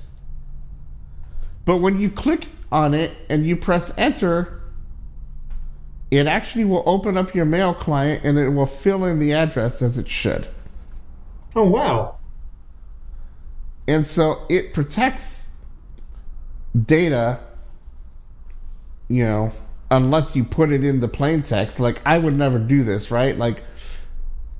But 1.65 1.77
when 1.77 1.99
you 1.99 2.11
click 2.11 2.47
on 2.71 2.93
it 2.93 3.15
and 3.29 3.45
you 3.45 3.57
press 3.57 3.91
enter, 3.97 4.61
it 6.09 6.27
actually 6.27 6.65
will 6.65 6.83
open 6.85 7.17
up 7.17 7.35
your 7.35 7.45
mail 7.45 7.73
client 7.73 8.23
and 8.23 8.37
it 8.37 8.49
will 8.49 8.67
fill 8.67 9.05
in 9.05 9.19
the 9.19 9.33
address 9.33 9.81
as 9.81 9.97
it 9.97 10.09
should. 10.09 10.47
Oh 11.55 11.65
wow. 11.65 12.17
And 13.87 14.05
so 14.05 14.45
it 14.49 14.73
protects 14.73 15.47
data, 16.85 17.39
you 19.09 19.25
know, 19.25 19.51
unless 19.89 20.35
you 20.35 20.45
put 20.45 20.71
it 20.71 20.85
in 20.85 21.01
the 21.01 21.07
plain 21.07 21.43
text. 21.43 21.79
Like 21.79 22.01
I 22.05 22.17
would 22.17 22.37
never 22.37 22.59
do 22.59 22.83
this, 22.83 23.11
right? 23.11 23.37
Like 23.37 23.63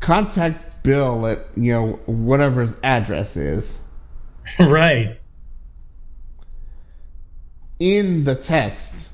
contact 0.02 0.84
Bill 0.84 1.28
at, 1.28 1.46
you 1.56 1.74
know, 1.74 2.00
whatever 2.08 2.62
his 2.62 2.76
address 2.84 3.38
is 3.38 3.80
right. 4.60 5.21
In 7.82 8.24
the 8.24 8.36
text. 8.36 9.10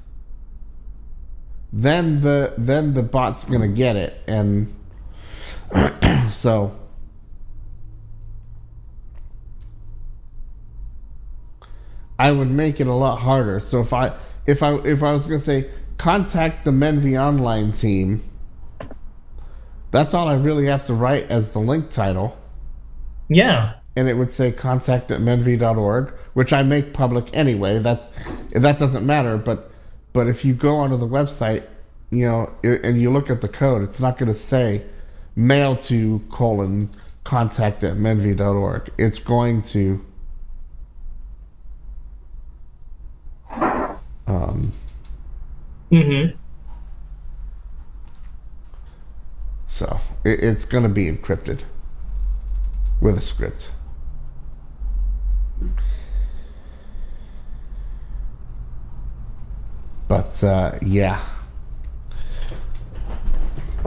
Then 1.71 2.19
the 2.19 2.53
then 2.57 2.93
the 2.93 3.01
bot's 3.01 3.45
gonna 3.45 3.67
get 3.69 3.95
it 3.95 4.21
and 4.27 4.73
so 6.31 6.77
I 12.19 12.31
would 12.31 12.49
make 12.51 12.81
it 12.81 12.87
a 12.87 12.93
lot 12.93 13.17
harder. 13.19 13.59
So 13.61 13.79
if 13.79 13.93
I 13.93 14.13
if 14.45 14.61
I 14.63 14.75
if 14.79 15.01
I 15.01 15.13
was 15.13 15.25
gonna 15.25 15.39
say 15.39 15.69
contact 15.97 16.65
the 16.65 16.71
Menvi 16.71 17.19
Online 17.19 17.71
team, 17.71 18.23
that's 19.91 20.13
all 20.13 20.27
I 20.27 20.35
really 20.35 20.65
have 20.67 20.85
to 20.85 20.93
write 20.93 21.29
as 21.29 21.51
the 21.51 21.59
link 21.59 21.89
title, 21.89 22.37
Yeah. 23.29 23.75
and 23.95 24.09
it 24.09 24.15
would 24.15 24.31
say 24.31 24.51
contact 24.51 25.11
at 25.11 25.21
menvi.org, 25.21 26.13
which 26.37 26.53
I 26.53 26.61
make 26.61 26.93
public 26.93 27.31
anyway. 27.33 27.79
That's 27.79 28.07
that 28.51 28.77
doesn't 28.77 29.03
matter. 29.03 29.37
But 29.37 29.71
but 30.13 30.27
if 30.27 30.45
you 30.45 30.53
go 30.53 30.75
onto 30.75 30.95
the 30.95 31.07
website, 31.07 31.63
you 32.11 32.27
know, 32.27 32.51
and 32.63 33.01
you 33.01 33.11
look 33.11 33.31
at 33.31 33.41
the 33.41 33.47
code, 33.47 33.81
it's 33.81 33.99
not 33.99 34.19
gonna 34.19 34.35
say 34.35 34.85
mail 35.35 35.75
to 35.75 36.21
colon 36.31 36.91
contact 37.23 37.83
at 37.83 37.95
menvi.org. 37.95 38.91
It's 38.99 39.17
going 39.17 39.63
to 39.63 40.05
um, 44.27 44.71
Mm-hmm. 45.91 46.37
So 49.65 49.99
it, 50.23 50.43
it's 50.43 50.65
going 50.65 50.83
to 50.83 50.89
be 50.89 51.11
encrypted 51.11 51.61
with 53.01 53.17
a 53.17 53.21
script. 53.21 53.71
But 60.07 60.43
uh, 60.43 60.79
yeah. 60.81 61.21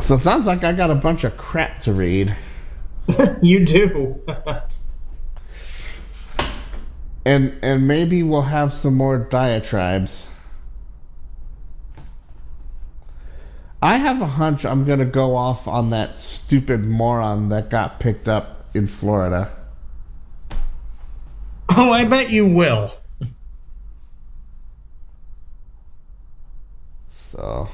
So 0.01 0.15
it 0.15 0.21
sounds 0.21 0.47
like 0.47 0.65
I 0.65 0.73
got 0.73 0.91
a 0.91 0.95
bunch 0.95 1.25
of 1.25 1.37
crap 1.37 1.81
to 1.81 1.93
read. 1.93 2.37
you 3.43 3.65
do. 3.65 4.21
And 7.25 7.59
and 7.63 7.87
maybe 7.87 8.23
we'll 8.23 8.43
have 8.43 8.73
some 8.73 8.95
more 8.95 9.19
diatribes. 9.19 10.29
I 13.83 13.97
have 13.97 14.21
a 14.21 14.27
hunch 14.27 14.65
I'm 14.65 14.85
gonna 14.85 15.05
go 15.05 15.37
off 15.37 15.69
on 15.69 15.91
that 15.91 16.19
stupid 16.19 16.85
moron 16.85 17.51
that 17.51 17.71
got 17.71 18.01
picked 18.01 18.29
up 18.29 18.69
in 18.75 18.87
Florida. 18.87 19.51
oh, 21.71 21.93
I 21.93 22.05
bet 22.05 22.31
you 22.31 22.47
will. 22.47 22.95
So 27.31 27.69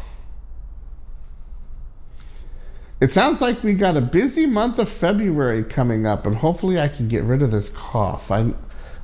it 3.00 3.12
sounds 3.12 3.40
like 3.40 3.62
we 3.62 3.72
got 3.72 3.96
a 3.96 4.02
busy 4.02 4.46
month 4.46 4.78
of 4.78 4.90
February 4.90 5.64
coming 5.64 6.04
up, 6.06 6.26
and 6.26 6.36
hopefully 6.36 6.78
I 6.78 6.88
can 6.88 7.08
get 7.08 7.24
rid 7.24 7.42
of 7.42 7.50
this 7.50 7.70
cough. 7.70 8.30
I 8.30 8.52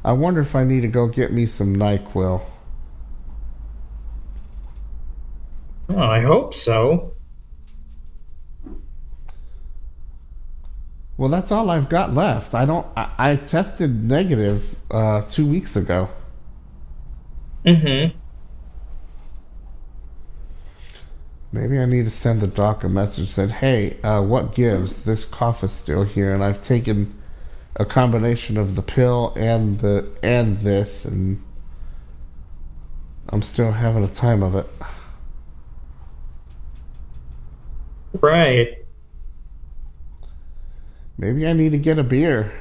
I 0.04 0.12
wonder 0.12 0.42
if 0.42 0.54
I 0.54 0.64
need 0.64 0.82
to 0.82 0.88
go 0.88 1.06
get 1.06 1.32
me 1.32 1.46
some 1.46 1.74
Nyquil. 1.76 2.42
Oh, 5.88 5.98
I 5.98 6.20
hope 6.20 6.52
so. 6.52 7.14
Well, 11.16 11.30
that's 11.30 11.50
all 11.50 11.70
I've 11.70 11.88
got 11.88 12.14
left. 12.14 12.54
I 12.54 12.66
don't. 12.66 12.86
I, 12.94 13.10
I 13.18 13.36
tested 13.36 14.04
negative 14.04 14.62
uh, 14.90 15.22
two 15.22 15.46
weeks 15.46 15.76
ago. 15.76 16.10
Mm-hmm. 17.64 18.21
Maybe 21.52 21.78
I 21.78 21.84
need 21.84 22.06
to 22.06 22.10
send 22.10 22.40
the 22.40 22.46
doc 22.46 22.82
a 22.82 22.88
message 22.88 23.30
said, 23.30 23.50
"Hey, 23.50 24.00
uh, 24.00 24.22
what 24.22 24.54
gives? 24.54 25.02
This 25.02 25.26
cough 25.26 25.62
is 25.62 25.70
still 25.70 26.02
here, 26.02 26.34
and 26.34 26.42
I've 26.42 26.62
taken 26.62 27.14
a 27.76 27.84
combination 27.84 28.56
of 28.56 28.74
the 28.74 28.82
pill 28.82 29.34
and 29.36 29.78
the 29.78 30.08
and 30.22 30.58
this, 30.60 31.04
and 31.04 31.42
I'm 33.28 33.42
still 33.42 33.70
having 33.70 34.02
a 34.02 34.08
time 34.08 34.42
of 34.42 34.56
it." 34.56 34.66
Right. 38.20 38.68
Maybe 41.18 41.46
I 41.46 41.52
need 41.52 41.72
to 41.72 41.78
get 41.78 41.98
a 41.98 42.02
beer. 42.02 42.52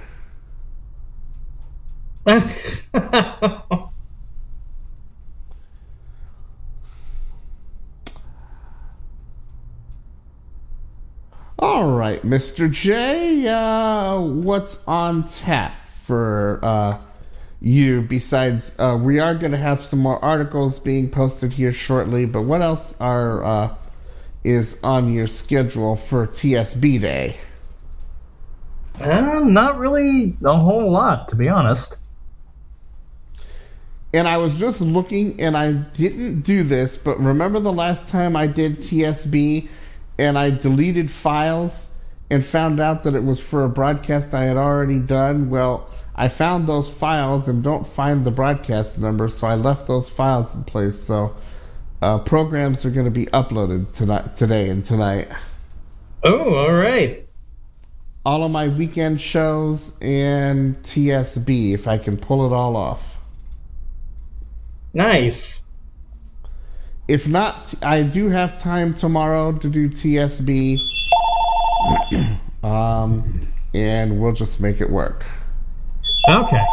All 11.73 11.89
right, 11.89 12.21
Mr. 12.21 12.69
J, 12.69 13.47
uh, 13.47 14.19
what's 14.19 14.77
on 14.85 15.25
tap 15.29 15.87
for 16.03 16.59
uh, 16.61 16.97
you? 17.61 18.01
Besides, 18.01 18.75
uh, 18.77 18.99
we 19.01 19.19
are 19.19 19.35
going 19.35 19.53
to 19.53 19.57
have 19.57 19.81
some 19.81 19.99
more 19.99 20.21
articles 20.23 20.79
being 20.79 21.09
posted 21.09 21.53
here 21.53 21.71
shortly, 21.71 22.25
but 22.25 22.41
what 22.41 22.61
else 22.61 22.99
are 22.99 23.45
uh, 23.45 23.75
is 24.43 24.79
on 24.83 25.13
your 25.13 25.27
schedule 25.27 25.95
for 25.95 26.27
TSB 26.27 26.99
Day? 26.99 27.37
uh, 28.99 29.39
not 29.39 29.79
really 29.79 30.35
a 30.43 30.57
whole 30.57 30.91
lot, 30.91 31.29
to 31.29 31.37
be 31.37 31.47
honest. 31.47 31.97
And 34.13 34.27
I 34.27 34.39
was 34.39 34.59
just 34.59 34.81
looking, 34.81 35.39
and 35.39 35.55
I 35.55 35.71
didn't 35.71 36.41
do 36.41 36.63
this, 36.63 36.97
but 36.97 37.17
remember 37.17 37.61
the 37.61 37.71
last 37.71 38.09
time 38.09 38.35
I 38.35 38.47
did 38.47 38.79
TSB 38.79 39.69
and 40.21 40.37
I 40.37 40.51
deleted 40.51 41.09
files 41.09 41.87
and 42.29 42.45
found 42.45 42.79
out 42.79 43.03
that 43.03 43.15
it 43.15 43.23
was 43.23 43.39
for 43.39 43.63
a 43.63 43.69
broadcast 43.69 44.33
I 44.33 44.45
had 44.45 44.55
already 44.55 44.99
done? 44.99 45.49
Well, 45.49 45.89
I 46.15 46.27
found 46.27 46.67
those 46.67 46.87
files 46.87 47.47
and 47.47 47.63
don't 47.63 47.87
find 47.87 48.23
the 48.23 48.31
broadcast 48.31 48.99
number, 48.99 49.29
so 49.29 49.47
I 49.47 49.55
left 49.55 49.87
those 49.87 50.07
files 50.07 50.53
in 50.53 50.63
place. 50.63 51.01
So 51.01 51.35
uh, 52.01 52.19
programs 52.19 52.85
are 52.85 52.91
going 52.91 53.05
to 53.05 53.11
be 53.11 53.25
uploaded 53.25 53.93
tonight, 53.93 54.37
today 54.37 54.69
and 54.69 54.85
tonight. 54.85 55.29
Oh, 56.23 56.55
all 56.55 56.71
right. 56.71 57.27
All 58.23 58.43
of 58.43 58.51
my 58.51 58.67
weekend 58.67 59.19
shows 59.19 59.97
and 59.99 60.81
TSB, 60.83 61.73
if 61.73 61.87
I 61.87 61.97
can 61.97 62.17
pull 62.17 62.45
it 62.45 62.55
all 62.55 62.77
off. 62.77 63.17
Nice. 64.93 65.63
If 67.07 67.27
not, 67.27 67.73
I 67.83 68.03
do 68.03 68.29
have 68.29 68.59
time 68.59 68.93
tomorrow 68.93 69.51
to 69.53 69.69
do 69.69 69.89
TSB. 69.89 70.77
um, 72.63 73.47
and 73.73 74.21
we'll 74.21 74.33
just 74.33 74.59
make 74.59 74.81
it 74.81 74.89
work. 74.89 75.25
Okay. 76.29 76.63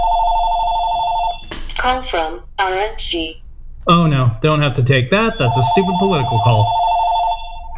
Call 1.79 2.09
from 2.11 2.43
RNG. 2.59 3.41
Oh 3.87 4.07
no, 4.07 4.37
don't 4.43 4.61
have 4.61 4.75
to 4.75 4.83
take 4.83 5.11
that. 5.11 5.39
That's 5.39 5.57
a 5.57 5.63
stupid 5.63 5.95
political 5.99 6.39
call. 6.41 6.71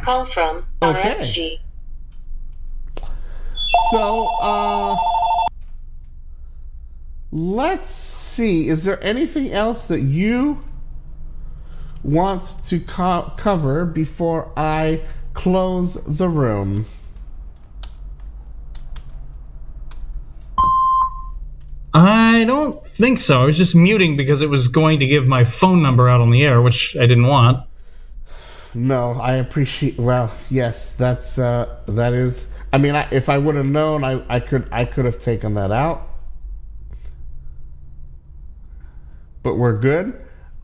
Call 0.01 0.27
from 0.33 0.65
Okay. 0.81 1.15
RNG. 1.15 1.57
So, 3.91 4.27
uh, 4.41 4.97
let's 7.31 7.89
see. 7.89 8.67
Is 8.67 8.83
there 8.83 9.01
anything 9.03 9.53
else 9.53 9.85
that 9.87 10.01
you 10.01 10.61
want 12.03 12.55
to 12.65 12.79
co- 12.79 13.33
cover 13.37 13.85
before 13.85 14.51
I 14.57 15.01
close 15.33 15.93
the 15.93 16.29
room? 16.29 16.85
I 21.93 22.45
don't 22.45 22.85
think 22.87 23.19
so. 23.19 23.41
I 23.41 23.45
was 23.45 23.57
just 23.57 23.75
muting 23.75 24.15
because 24.15 24.41
it 24.41 24.49
was 24.49 24.69
going 24.69 25.01
to 25.01 25.07
give 25.07 25.27
my 25.27 25.43
phone 25.43 25.81
number 25.81 26.07
out 26.07 26.21
on 26.21 26.31
the 26.31 26.43
air, 26.43 26.61
which 26.61 26.95
I 26.95 27.01
didn't 27.01 27.27
want. 27.27 27.67
No, 28.73 29.19
I 29.19 29.33
appreciate. 29.33 29.99
Well, 29.99 30.31
yes, 30.49 30.95
that's 30.95 31.37
uh, 31.37 31.77
that 31.87 32.13
is. 32.13 32.47
I 32.71 32.77
mean, 32.77 32.95
I, 32.95 33.09
if 33.11 33.27
I 33.27 33.37
would 33.37 33.55
have 33.55 33.65
known, 33.65 34.05
I, 34.05 34.23
I 34.33 34.39
could 34.39 34.69
I 34.71 34.85
could 34.85 35.03
have 35.03 35.19
taken 35.19 35.55
that 35.55 35.71
out. 35.71 36.07
But 39.43 39.55
we're 39.55 39.77
good. 39.77 40.21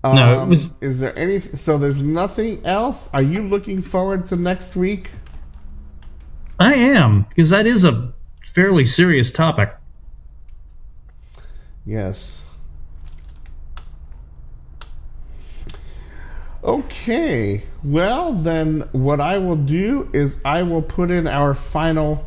Um, 0.09 0.15
No, 0.15 0.43
it 0.43 0.47
was- 0.47 0.73
Is 0.81 0.99
there 0.99 1.17
any? 1.17 1.39
So 1.39 1.77
there's 1.77 2.01
nothing 2.01 2.65
else. 2.65 3.09
Are 3.13 3.21
you 3.21 3.43
looking 3.47 3.81
forward 3.81 4.25
to 4.25 4.35
next 4.35 4.75
week? 4.75 5.09
I 6.59 6.73
am 6.73 7.25
because 7.29 7.51
that 7.51 7.65
is 7.67 7.85
a 7.85 8.13
fairly 8.53 8.85
serious 8.85 9.31
topic. 9.31 9.75
Yes. 11.85 12.41
Okay. 16.63 17.63
Well, 17.83 18.33
then 18.33 18.89
what 18.91 19.21
I 19.21 19.37
will 19.37 19.55
do 19.55 20.09
is 20.11 20.37
I 20.43 20.63
will 20.63 20.81
put 20.81 21.11
in 21.11 21.27
our 21.27 21.53
final 21.53 22.25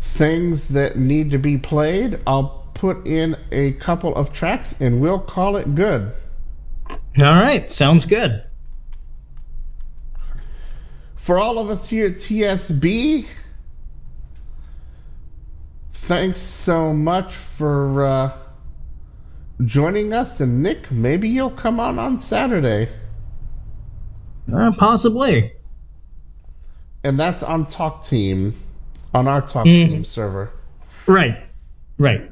things 0.00 0.68
that 0.68 0.96
need 0.96 1.32
to 1.32 1.38
be 1.38 1.58
played. 1.58 2.20
I'll 2.26 2.64
put 2.74 3.06
in 3.06 3.36
a 3.50 3.72
couple 3.72 4.14
of 4.14 4.32
tracks 4.32 4.80
and 4.80 5.00
we'll 5.00 5.18
call 5.18 5.56
it 5.56 5.74
good. 5.74 6.12
All 7.18 7.34
right, 7.34 7.70
sounds 7.70 8.06
good. 8.06 8.42
For 11.16 11.38
all 11.38 11.58
of 11.58 11.70
us 11.70 11.88
here 11.88 12.06
at 12.08 12.16
TSB, 12.16 13.26
thanks 15.92 16.40
so 16.40 16.92
much 16.92 17.32
for 17.32 18.04
uh, 18.04 18.38
joining 19.64 20.12
us. 20.12 20.40
And 20.40 20.62
Nick, 20.62 20.90
maybe 20.90 21.28
you'll 21.28 21.50
come 21.50 21.78
on 21.80 21.98
on 21.98 22.16
Saturday. 22.16 22.90
Uh, 24.52 24.72
possibly. 24.76 25.52
And 27.04 27.18
that's 27.18 27.42
on 27.42 27.66
Talk 27.66 28.04
Team, 28.04 28.54
on 29.14 29.28
our 29.28 29.40
Talk 29.40 29.66
Mhm. 29.66 29.88
Team 29.88 30.04
server. 30.04 30.50
Right. 31.06 31.38
Right. 31.96 32.30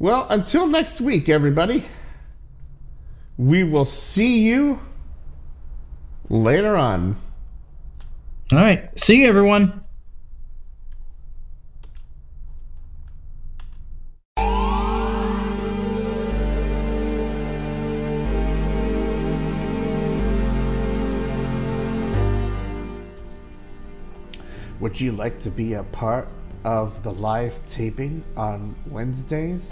Well, 0.00 0.26
until 0.30 0.66
next 0.66 0.98
week, 1.02 1.28
everybody, 1.28 1.84
we 3.36 3.64
will 3.64 3.84
see 3.84 4.44
you 4.48 4.80
later 6.30 6.74
on. 6.74 7.16
All 8.50 8.58
right. 8.58 8.98
See 8.98 9.20
you, 9.20 9.28
everyone. 9.28 9.84
Would 24.80 24.98
you 24.98 25.12
like 25.12 25.38
to 25.40 25.50
be 25.50 25.74
a 25.74 25.82
part 25.82 26.26
of 26.64 27.02
the 27.02 27.12
live 27.12 27.54
taping 27.68 28.24
on 28.34 28.74
Wednesdays? 28.86 29.70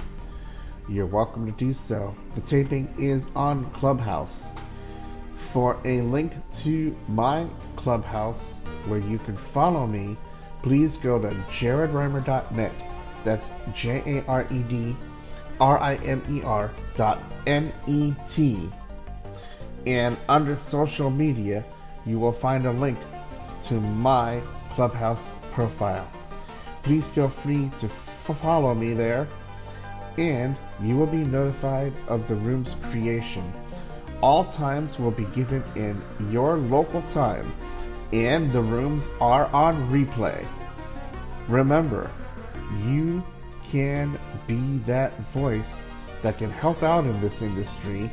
You're 0.90 1.04
welcome 1.04 1.44
to 1.44 1.52
do 1.52 1.74
so. 1.74 2.16
The 2.34 2.40
taping 2.40 2.88
is 2.98 3.26
on 3.36 3.70
Clubhouse. 3.72 4.46
For 5.52 5.76
a 5.84 6.00
link 6.00 6.32
to 6.62 6.96
my 7.08 7.46
Clubhouse 7.76 8.62
where 8.86 8.98
you 8.98 9.18
can 9.18 9.36
follow 9.36 9.86
me, 9.86 10.16
please 10.62 10.96
go 10.96 11.18
to 11.18 11.28
jaredrimer.net. 11.50 12.72
That's 13.22 13.50
J 13.74 14.02
A 14.06 14.24
R 14.26 14.46
E 14.50 14.60
D 14.60 14.96
R 15.60 15.78
I 15.78 15.96
M 15.96 16.22
E 16.30 16.40
R 16.42 16.70
dot 16.96 17.20
N 17.46 17.70
E 17.86 18.14
T. 18.26 18.70
And 19.86 20.16
under 20.26 20.56
social 20.56 21.10
media, 21.10 21.66
you 22.06 22.18
will 22.18 22.32
find 22.32 22.64
a 22.64 22.72
link 22.72 22.98
to 23.64 23.74
my 23.74 24.40
Clubhouse 24.70 25.28
profile. 25.52 26.10
Please 26.82 27.06
feel 27.08 27.28
free 27.28 27.70
to 27.78 27.90
follow 28.40 28.74
me 28.74 28.94
there, 28.94 29.28
and 30.18 30.56
you 30.82 30.96
will 30.96 31.06
be 31.06 31.18
notified 31.18 31.92
of 32.08 32.26
the 32.28 32.34
room's 32.34 32.74
creation. 32.90 33.50
All 34.20 34.44
times 34.44 34.98
will 34.98 35.12
be 35.12 35.24
given 35.26 35.62
in 35.76 36.02
your 36.30 36.56
local 36.56 37.02
time, 37.02 37.52
and 38.12 38.52
the 38.52 38.60
rooms 38.60 39.08
are 39.20 39.46
on 39.46 39.90
replay. 39.92 40.44
Remember, 41.46 42.10
you 42.84 43.22
can 43.70 44.18
be 44.46 44.78
that 44.86 45.18
voice 45.30 45.88
that 46.22 46.36
can 46.38 46.50
help 46.50 46.82
out 46.82 47.04
in 47.06 47.20
this 47.20 47.40
industry, 47.42 48.10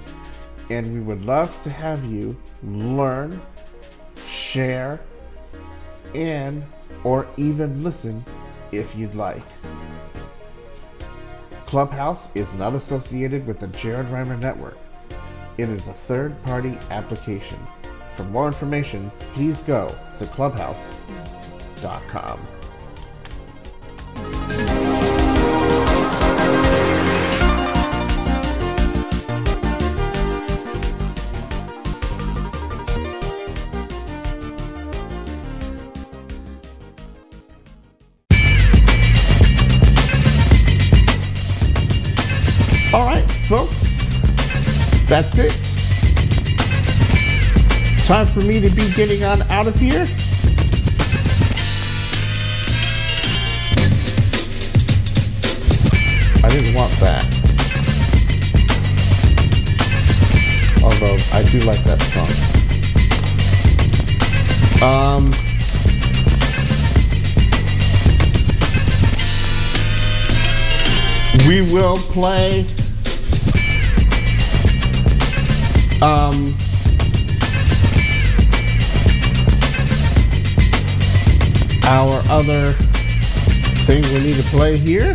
and 0.70 0.94
we 0.94 1.00
would 1.00 1.26
love 1.26 1.60
to 1.64 1.72
have 1.72 2.06
you 2.06 2.38
learn, 2.64 3.42
share, 4.28 5.02
and 6.14 6.64
or 7.04 7.28
even 7.38 7.84
listen 7.84 8.24
if 8.72 8.96
you'd 8.96 9.16
like. 9.16 9.44
Clubhouse 11.76 12.30
is 12.36 12.48
not 12.54 12.74
associated 12.74 13.46
with 13.46 13.60
the 13.60 13.68
Jared 13.68 14.10
Rimer 14.10 14.38
Network. 14.38 14.78
It 15.58 15.68
is 15.68 15.90
a 15.90 15.94
third-party 15.94 16.80
application. 16.90 17.60
For 18.16 18.24
more 18.24 18.48
information, 18.48 19.12
please 19.34 19.60
go 19.60 19.94
to 20.18 20.26
clubhouse.com. 20.26 22.40
that's 45.16 45.38
it. 45.38 45.54
Time 48.06 48.26
for 48.26 48.42
me 48.42 48.60
to 48.60 48.70
be 48.70 48.92
getting 48.96 49.24
on 49.24 49.42
out 49.44 49.66
of 49.66 49.80
here. 49.80 50.06
I 56.44 56.50
didn't 56.50 56.74
want 56.76 56.92
that. 57.00 57.24
Although 60.84 61.18
I 61.32 61.44
do 61.50 61.60
like 61.60 61.82
that 61.86 62.02
song. 62.12 62.32
Um. 64.84 65.32
We 71.48 71.62
will 71.72 71.96
play 71.96 72.66
um 76.02 76.56
our 81.88 82.22
other 82.30 82.74
thing 83.86 84.02
we 84.14 84.20
need 84.26 84.36
to 84.36 84.44
play 84.52 84.78
here. 84.78 85.14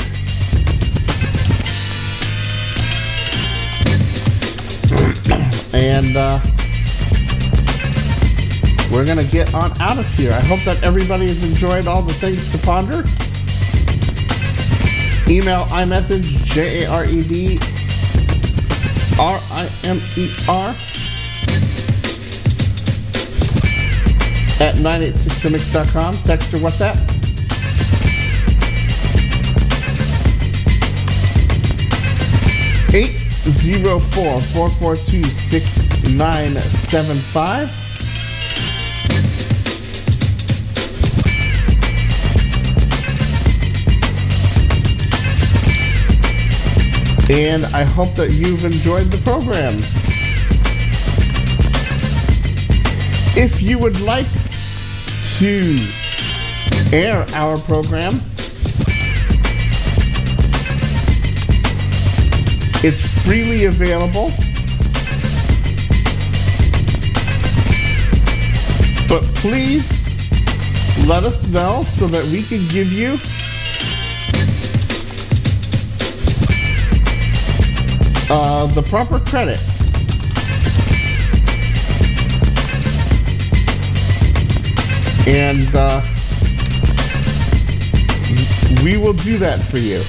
and 5.73 6.17
uh, 6.17 6.41
we're 8.91 9.07
gonna 9.07 9.25
get 9.25 9.55
on 9.55 9.71
out 9.81 9.99
of 9.99 10.07
here. 10.15 10.33
I 10.33 10.41
hope 10.41 10.61
that 10.65 10.83
everybody 10.83 11.27
has 11.27 11.43
enjoyed 11.45 11.87
all 11.87 12.03
the 12.03 12.13
things 12.15 12.51
to 12.53 12.59
ponder. 12.67 13.05
Email 15.31 15.67
iMessage 15.67 16.45
J 16.45 16.85
A 16.85 16.91
R 16.91 17.05
E 17.07 17.23
D 17.23 17.80
R 19.21 19.39
I 19.51 19.71
M 19.85 20.01
E 20.17 20.35
R 20.49 20.71
at 24.61 24.75
986themix.com. 24.77 26.15
Text 26.25 26.55
or 26.55 26.59
WhatsApp. 26.59 26.97
Eight 32.95 33.19
zero 33.31 33.99
four 33.99 34.41
four 34.41 34.71
four 34.71 34.97
two 34.97 35.23
six 35.23 35.79
nine 36.15 36.57
seven 36.57 37.19
five. 37.19 37.71
And 47.31 47.65
I 47.67 47.85
hope 47.85 48.17
that 48.17 48.33
you've 48.33 48.65
enjoyed 48.65 49.13
the 49.13 49.19
program. 49.19 49.77
If 53.41 53.63
you 53.63 53.79
would 53.79 54.01
like 54.01 54.27
to 55.39 55.87
air 56.93 57.25
our 57.35 57.57
program, 57.57 58.15
it's 62.83 63.07
freely 63.25 63.67
available. 63.67 64.33
But 69.09 69.23
please 69.37 69.87
let 71.07 71.23
us 71.23 71.47
know 71.47 71.85
so 71.85 72.09
that 72.09 72.25
we 72.25 72.43
can 72.43 72.67
give 72.67 72.93
you 72.93 73.19
uh, 78.31 78.67
the 78.75 78.83
proper 78.83 79.19
credit. 79.19 79.59
And 85.27 85.75
uh, 85.75 86.01
we 88.85 88.97
will 88.97 89.15
do 89.15 89.37
that 89.39 89.61
for 89.63 89.79
you. 89.79 90.03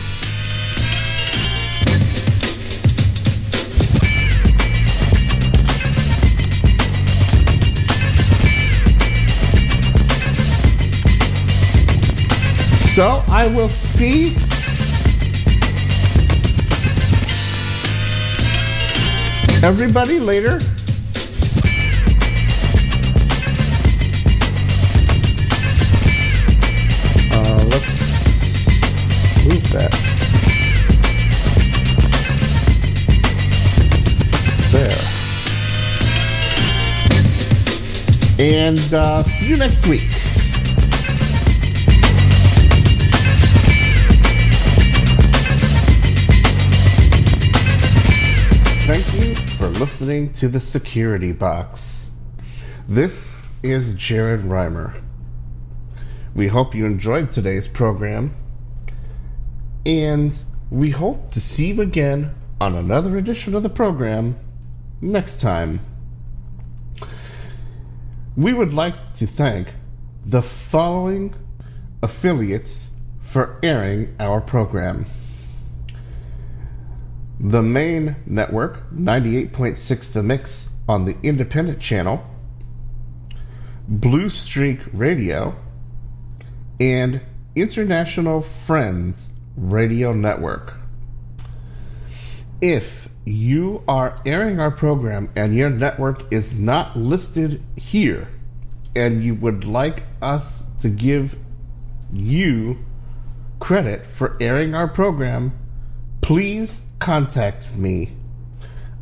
So 12.93 13.23
I 13.29 13.47
will 13.47 13.69
see 13.69 14.35
everybody 19.63 20.19
later. 20.19 20.59
Uh, 27.31 27.63
let's 27.69 29.43
move 29.45 29.71
that. 29.71 29.91
There. 34.71 34.97
And 38.39 38.93
uh, 38.93 39.23
see 39.23 39.47
you 39.47 39.57
next 39.57 39.85
week. 39.87 40.20
Listening 50.01 50.33
to 50.33 50.47
the 50.47 50.59
Security 50.59 51.31
Box. 51.31 52.09
This 52.89 53.37
is 53.61 53.93
Jared 53.93 54.41
Rimer. 54.41 54.95
We 56.33 56.47
hope 56.47 56.73
you 56.73 56.87
enjoyed 56.87 57.31
today's 57.31 57.67
program, 57.67 58.35
and 59.85 60.35
we 60.71 60.89
hope 60.89 61.29
to 61.33 61.39
see 61.39 61.73
you 61.73 61.81
again 61.81 62.33
on 62.59 62.73
another 62.73 63.15
edition 63.15 63.53
of 63.53 63.61
the 63.61 63.69
program 63.69 64.39
next 65.01 65.39
time. 65.39 65.81
We 68.35 68.53
would 68.53 68.73
like 68.73 69.13
to 69.13 69.27
thank 69.27 69.67
the 70.25 70.41
following 70.41 71.35
affiliates 72.01 72.89
for 73.19 73.59
airing 73.61 74.15
our 74.19 74.41
program. 74.41 75.05
The 77.43 77.63
main 77.63 78.17
network, 78.27 78.91
98.6 78.91 80.13
The 80.13 80.21
Mix 80.21 80.69
on 80.87 81.05
the 81.05 81.17
independent 81.23 81.79
channel, 81.79 82.23
Blue 83.87 84.29
Streak 84.29 84.79
Radio, 84.93 85.55
and 86.79 87.19
International 87.55 88.43
Friends 88.43 89.31
Radio 89.57 90.13
Network. 90.13 90.73
If 92.61 93.09
you 93.25 93.83
are 93.87 94.21
airing 94.23 94.59
our 94.59 94.69
program 94.69 95.31
and 95.35 95.55
your 95.55 95.71
network 95.71 96.31
is 96.31 96.53
not 96.53 96.95
listed 96.95 97.63
here, 97.75 98.27
and 98.95 99.23
you 99.23 99.33
would 99.33 99.65
like 99.65 100.03
us 100.21 100.63
to 100.81 100.89
give 100.89 101.35
you 102.13 102.77
credit 103.59 104.05
for 104.05 104.37
airing 104.39 104.75
our 104.75 104.87
program, 104.87 105.57
please 106.21 106.81
contact 107.01 107.75
me. 107.75 108.11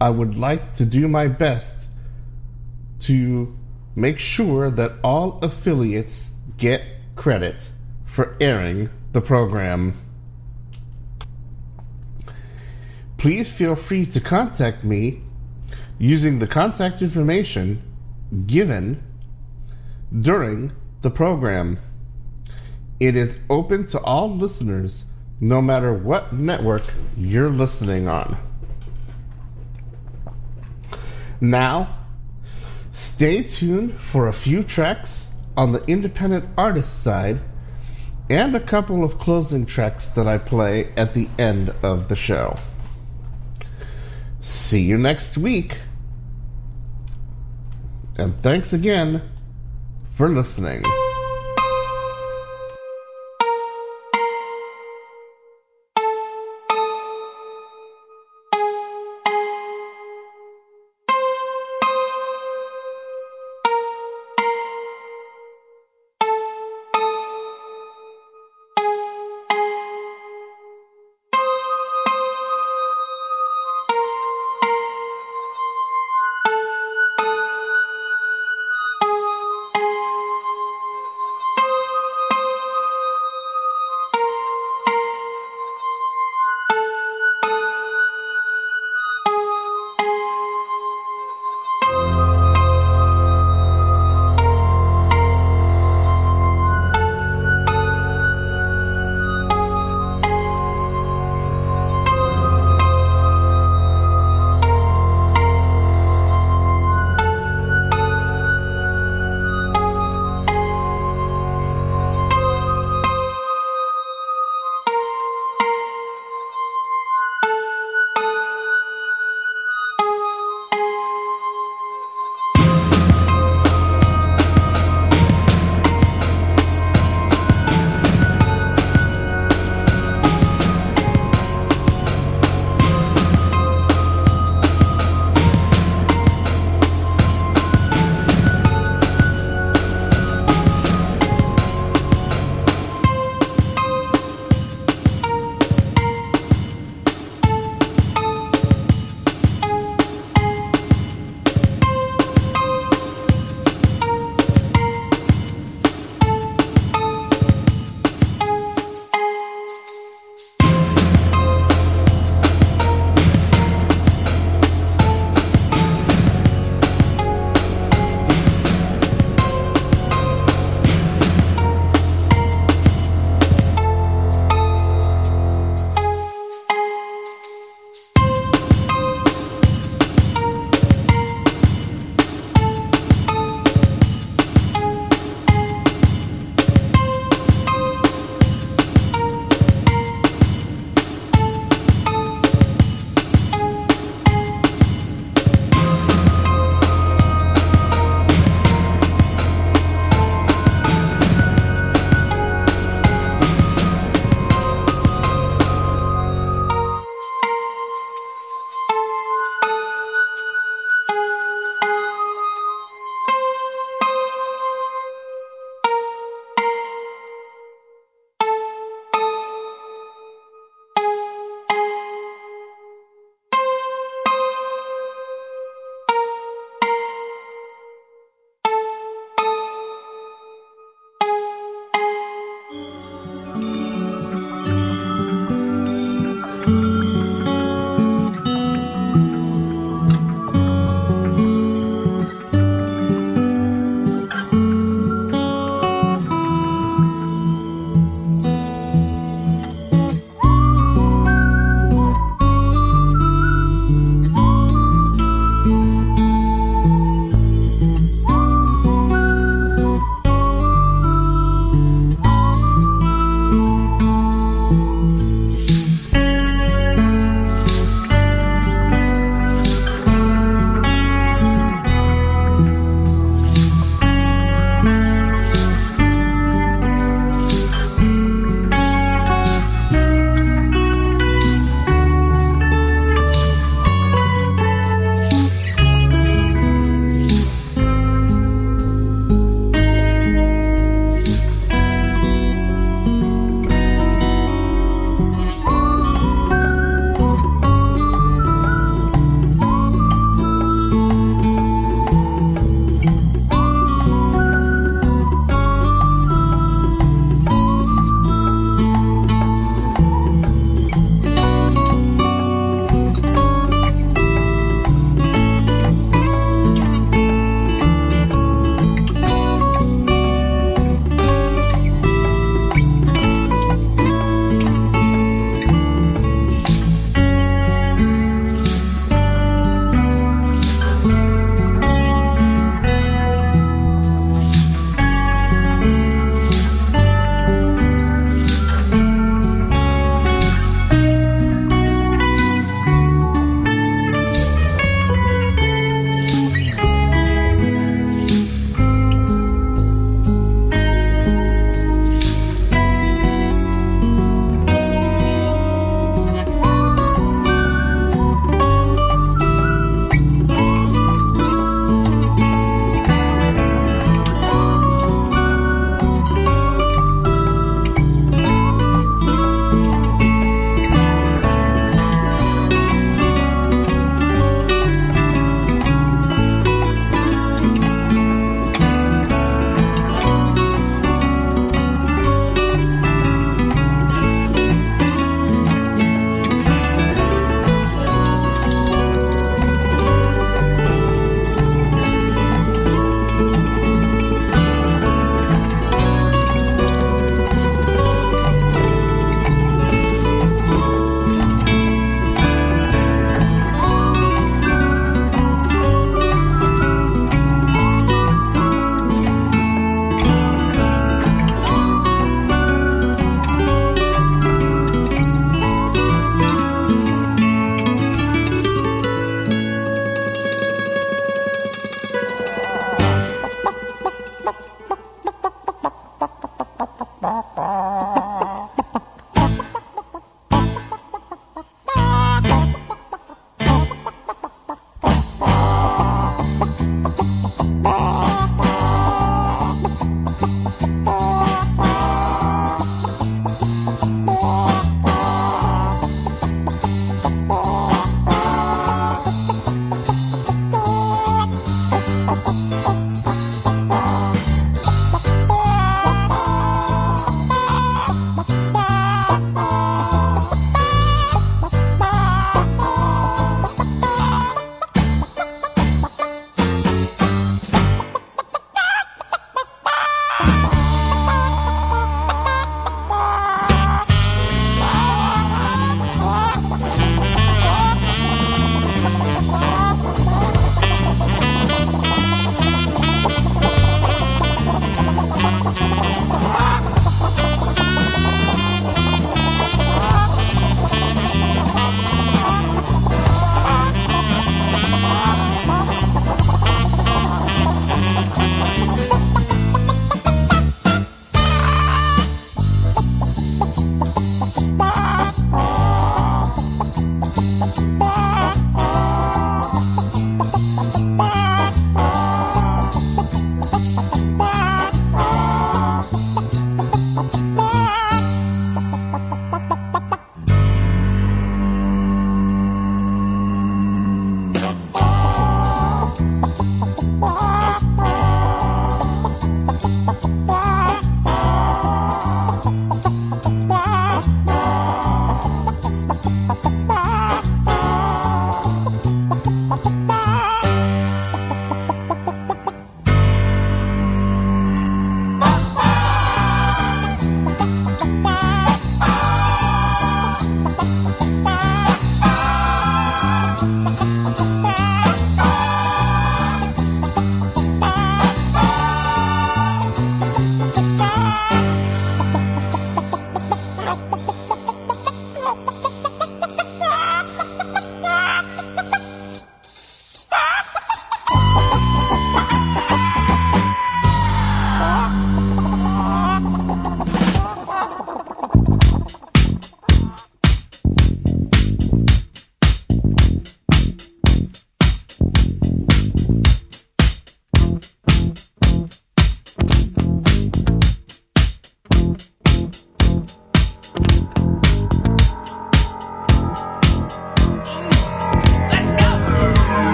I 0.00 0.10
would 0.10 0.36
like 0.36 0.74
to 0.74 0.84
do 0.84 1.08
my 1.08 1.28
best 1.28 1.88
to 3.00 3.56
make 3.94 4.18
sure 4.18 4.70
that 4.70 4.96
all 5.04 5.38
affiliates 5.42 6.30
get 6.58 6.82
credit 7.14 7.70
for 8.04 8.36
airing 8.40 8.90
the 9.12 9.20
program. 9.20 9.96
Please 13.16 13.48
feel 13.48 13.76
free 13.76 14.06
to 14.06 14.20
contact 14.20 14.84
me 14.84 15.22
using 15.98 16.40
the 16.40 16.48
contact 16.48 17.00
information 17.00 17.80
given 18.46 19.02
during 20.20 20.72
the 21.00 21.10
program. 21.10 21.78
It 22.98 23.14
is 23.14 23.38
open 23.48 23.86
to 23.88 24.00
all 24.00 24.36
listeners 24.36 25.06
no 25.40 25.60
matter 25.60 25.92
what 25.92 26.32
network 26.32 26.82
you're 27.16 27.50
listening 27.50 28.08
on. 28.08 28.36
Now, 31.40 31.98
stay 32.92 33.42
tuned 33.42 34.00
for 34.00 34.28
a 34.28 34.32
few 34.32 34.62
tracks 34.62 35.30
on 35.56 35.72
the 35.72 35.84
independent 35.84 36.48
artist 36.56 37.02
side 37.02 37.40
and 38.30 38.54
a 38.54 38.60
couple 38.60 39.04
of 39.04 39.18
closing 39.18 39.66
tracks 39.66 40.08
that 40.10 40.26
I 40.26 40.38
play 40.38 40.92
at 40.96 41.14
the 41.14 41.28
end 41.38 41.74
of 41.82 42.08
the 42.08 42.16
show. 42.16 42.56
See 44.40 44.82
you 44.82 44.98
next 44.98 45.36
week. 45.36 45.76
And 48.16 48.40
thanks 48.42 48.72
again 48.72 49.22
for 50.16 50.28
listening. 50.28 50.82